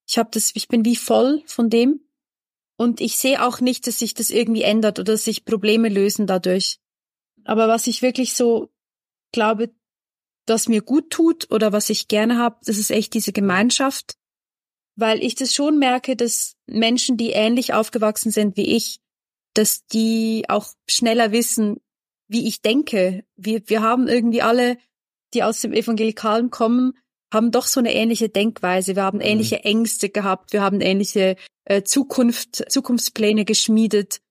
Ich 0.10 0.18
habe 0.18 0.30
das, 0.31 0.52
ich 0.56 0.68
bin 0.68 0.86
wie 0.86 0.95
voll 0.95 1.44
von 1.45 1.69
dem. 1.69 2.02
Und 2.77 2.99
ich 2.99 3.18
sehe 3.18 3.45
auch 3.45 3.60
nicht, 3.60 3.86
dass 3.86 3.99
sich 3.99 4.15
das 4.15 4.31
irgendwie 4.31 4.64
ändert 4.64 4.98
oder 4.98 5.14
dass 5.14 5.26
sich 5.26 5.45
Probleme 5.45 5.88
lösen 5.88 6.26
dadurch. 6.26 6.80
Aber 7.44 7.68
was 7.68 7.86
ich 7.86 8.02
wirklich 8.02 8.34
so 8.34 8.69
glaube, 9.31 9.72
das 10.48 10.68
mir 10.68 10.81
gut 10.81 11.11
tut 11.11 11.52
oder 11.52 11.73
was 11.73 11.91
ich 11.91 12.07
gerne 12.07 12.40
habe, 12.40 12.57
das 12.65 12.80
ist 12.80 12.90
echt 12.90 13.14
diese 13.14 13.34
Gemeinschaft, 13.34 14.18
weil 14.95 15.22
ich 15.22 15.36
das 15.36 15.53
schon 15.53 15.77
merke, 15.77 16.15
dass 16.15 16.56
Menschen, 16.65 17.15
die 17.15 17.30
ähnlich 17.30 17.73
aufgewachsen 17.73 18.31
sind 18.31 18.57
wie 18.57 18.76
ich, 18.76 18.99
dass 19.53 19.86
die 19.86 20.45
auch 20.48 20.73
schneller 20.90 21.31
wissen, 21.31 21.81
wie 22.27 22.48
ich 22.48 22.64
denke. 22.64 23.26
Wir, 23.36 23.61
wir 23.69 23.84
haben 23.84 24.07
irgendwie 24.07 24.41
alle, 24.41 24.80
die 25.36 25.44
aus 25.44 25.61
dem 25.61 25.73
Evangelikalen 25.73 26.49
kommen, 26.49 26.94
haben 27.31 27.51
doch 27.51 27.68
so 27.68 27.80
eine 27.80 27.93
ähnliche 27.93 28.30
Denkweise. 28.30 28.95
Wir 28.95 29.03
haben 29.03 29.19
mhm. 29.19 29.26
ähnliche 29.26 29.56
mhm. 29.57 29.64
Ängste 29.64 30.10
gehabt. 30.10 30.53
Wir 30.53 30.61
haben 30.61 30.81
ähnliche 30.81 31.35
äh, 31.65 31.84
Zukunft, 31.84 32.72
Zukunftspläne 32.72 33.45
geschmiedet. 33.45 34.22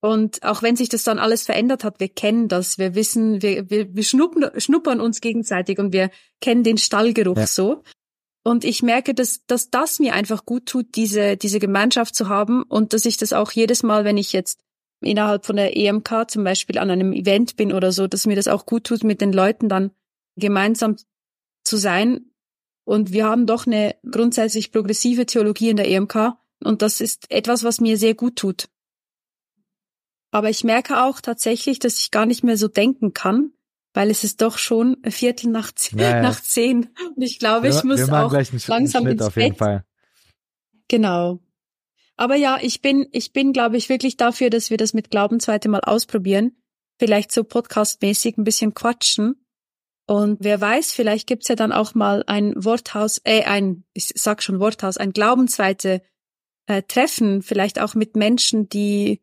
Und 0.00 0.42
auch 0.42 0.62
wenn 0.62 0.74
sich 0.74 0.88
das 0.88 1.04
dann 1.04 1.20
alles 1.20 1.44
verändert 1.44 1.84
hat, 1.84 2.00
wir 2.00 2.08
kennen 2.08 2.48
das, 2.48 2.76
wir 2.76 2.96
wissen, 2.96 3.40
wir, 3.40 3.70
wir, 3.70 3.94
wir 3.94 4.02
schnuppern, 4.02 4.60
schnuppern 4.60 5.00
uns 5.00 5.20
gegenseitig 5.20 5.78
und 5.78 5.92
wir 5.92 6.10
kennen 6.40 6.64
den 6.64 6.76
Stallgeruch 6.76 7.36
ja. 7.36 7.46
so. 7.46 7.84
Und 8.44 8.64
ich 8.64 8.82
merke, 8.82 9.14
dass, 9.14 9.46
dass 9.46 9.70
das 9.70 10.00
mir 10.00 10.14
einfach 10.14 10.44
gut 10.44 10.66
tut, 10.66 10.96
diese, 10.96 11.36
diese 11.36 11.60
Gemeinschaft 11.60 12.16
zu 12.16 12.28
haben 12.28 12.64
und 12.64 12.92
dass 12.92 13.04
ich 13.04 13.16
das 13.16 13.32
auch 13.32 13.52
jedes 13.52 13.84
Mal, 13.84 14.04
wenn 14.04 14.16
ich 14.16 14.32
jetzt 14.32 14.58
innerhalb 15.00 15.46
von 15.46 15.54
der 15.54 15.76
EMK 15.76 16.28
zum 16.28 16.42
Beispiel 16.42 16.78
an 16.78 16.90
einem 16.90 17.12
Event 17.12 17.56
bin 17.56 17.72
oder 17.72 17.92
so, 17.92 18.08
dass 18.08 18.26
mir 18.26 18.34
das 18.34 18.48
auch 18.48 18.66
gut 18.66 18.84
tut, 18.84 19.04
mit 19.04 19.20
den 19.20 19.32
Leuten 19.32 19.68
dann 19.68 19.92
gemeinsam 20.36 20.96
zu 21.72 21.78
sein. 21.78 22.26
Und 22.84 23.12
wir 23.12 23.24
haben 23.24 23.46
doch 23.46 23.66
eine 23.66 23.94
grundsätzlich 24.10 24.72
progressive 24.72 25.24
Theologie 25.24 25.70
in 25.70 25.76
der 25.78 25.88
EMK 25.88 26.34
und 26.62 26.82
das 26.82 27.00
ist 27.00 27.30
etwas, 27.30 27.64
was 27.64 27.80
mir 27.80 27.96
sehr 27.96 28.14
gut 28.14 28.36
tut. 28.36 28.68
Aber 30.30 30.50
ich 30.50 30.64
merke 30.64 31.02
auch 31.02 31.20
tatsächlich, 31.22 31.78
dass 31.78 31.98
ich 31.98 32.10
gar 32.10 32.26
nicht 32.26 32.44
mehr 32.44 32.58
so 32.58 32.68
denken 32.68 33.14
kann, 33.14 33.52
weil 33.94 34.10
es 34.10 34.24
ist 34.24 34.42
doch 34.42 34.58
schon 34.58 34.98
Viertel 35.08 35.50
nach, 35.50 35.72
naja. 35.92 36.20
nach 36.20 36.42
zehn. 36.42 36.90
Und 37.16 37.22
ich 37.22 37.38
glaube, 37.38 37.68
ich 37.68 37.84
muss 37.84 38.10
auch 38.10 38.32
langsam 38.66 39.06
ins 39.06 39.22
auf 39.22 39.34
Bett. 39.34 39.56
Fall. 39.56 39.84
Genau. 40.88 41.40
Aber 42.16 42.36
ja, 42.36 42.58
ich 42.60 42.82
bin, 42.82 43.06
ich 43.12 43.32
bin, 43.32 43.52
glaube 43.52 43.78
ich, 43.78 43.88
wirklich 43.88 44.18
dafür, 44.18 44.50
dass 44.50 44.68
wir 44.68 44.76
das 44.76 44.92
mit 44.92 45.10
Glauben 45.10 45.40
zweite 45.40 45.70
Mal 45.70 45.80
ausprobieren. 45.80 46.56
Vielleicht 46.98 47.32
so 47.32 47.44
podcastmäßig 47.44 48.36
ein 48.36 48.44
bisschen 48.44 48.74
quatschen. 48.74 49.41
Und 50.06 50.38
wer 50.40 50.60
weiß, 50.60 50.92
vielleicht 50.92 51.26
gibt's 51.26 51.48
ja 51.48 51.54
dann 51.54 51.72
auch 51.72 51.94
mal 51.94 52.24
ein 52.26 52.54
Worthaus, 52.56 53.20
äh, 53.24 53.44
ein, 53.44 53.84
ich 53.92 54.12
sag 54.14 54.42
schon 54.42 54.60
Worthaus, 54.60 54.96
ein 54.96 55.12
Glaubensweite 55.12 56.02
äh, 56.66 56.82
Treffen, 56.82 57.42
vielleicht 57.42 57.80
auch 57.80 57.94
mit 57.94 58.16
Menschen, 58.16 58.68
die 58.68 59.22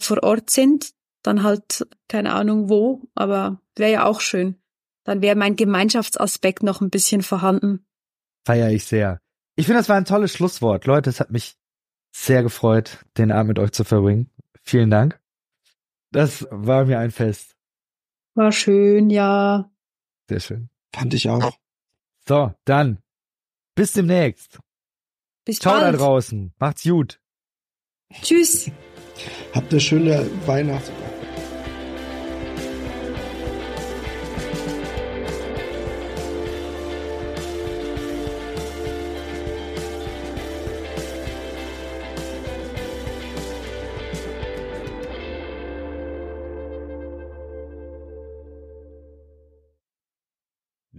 vor 0.00 0.22
Ort 0.22 0.50
sind, 0.50 0.92
dann 1.22 1.42
halt 1.42 1.86
keine 2.08 2.32
Ahnung 2.32 2.68
wo, 2.68 3.02
aber 3.14 3.60
wäre 3.76 3.92
ja 3.92 4.04
auch 4.06 4.20
schön. 4.20 4.56
Dann 5.04 5.22
wäre 5.22 5.36
mein 5.36 5.56
Gemeinschaftsaspekt 5.56 6.62
noch 6.62 6.80
ein 6.80 6.90
bisschen 6.90 7.22
vorhanden. 7.22 7.86
Feier 8.46 8.70
ich 8.70 8.84
sehr. 8.84 9.20
Ich 9.56 9.66
finde, 9.66 9.80
das 9.80 9.88
war 9.88 9.96
ein 9.96 10.04
tolles 10.04 10.32
Schlusswort. 10.32 10.86
Leute, 10.86 11.10
es 11.10 11.20
hat 11.20 11.30
mich 11.30 11.56
sehr 12.14 12.42
gefreut, 12.42 13.04
den 13.18 13.32
Abend 13.32 13.48
mit 13.48 13.58
euch 13.58 13.72
zu 13.72 13.84
verbringen. 13.84 14.30
Vielen 14.62 14.90
Dank. 14.90 15.20
Das 16.12 16.46
war 16.50 16.84
mir 16.86 16.98
ein 16.98 17.10
Fest. 17.10 17.56
War 18.34 18.52
schön, 18.52 19.10
ja. 19.10 19.70
Sehr 20.30 20.38
schön. 20.38 20.70
Fand 20.94 21.12
ich 21.12 21.28
auch. 21.28 21.58
So, 22.28 22.54
dann. 22.64 23.00
Bis 23.74 23.90
demnächst. 23.94 24.60
Bis 25.44 25.58
Ciao 25.58 25.80
bald. 25.80 25.94
da 25.94 25.98
draußen. 25.98 26.54
Macht's 26.60 26.84
gut. 26.84 27.20
Tschüss. 28.22 28.70
Habt 29.52 29.72
eine 29.72 29.80
schöne 29.80 30.30
Weihnachts- 30.46 30.92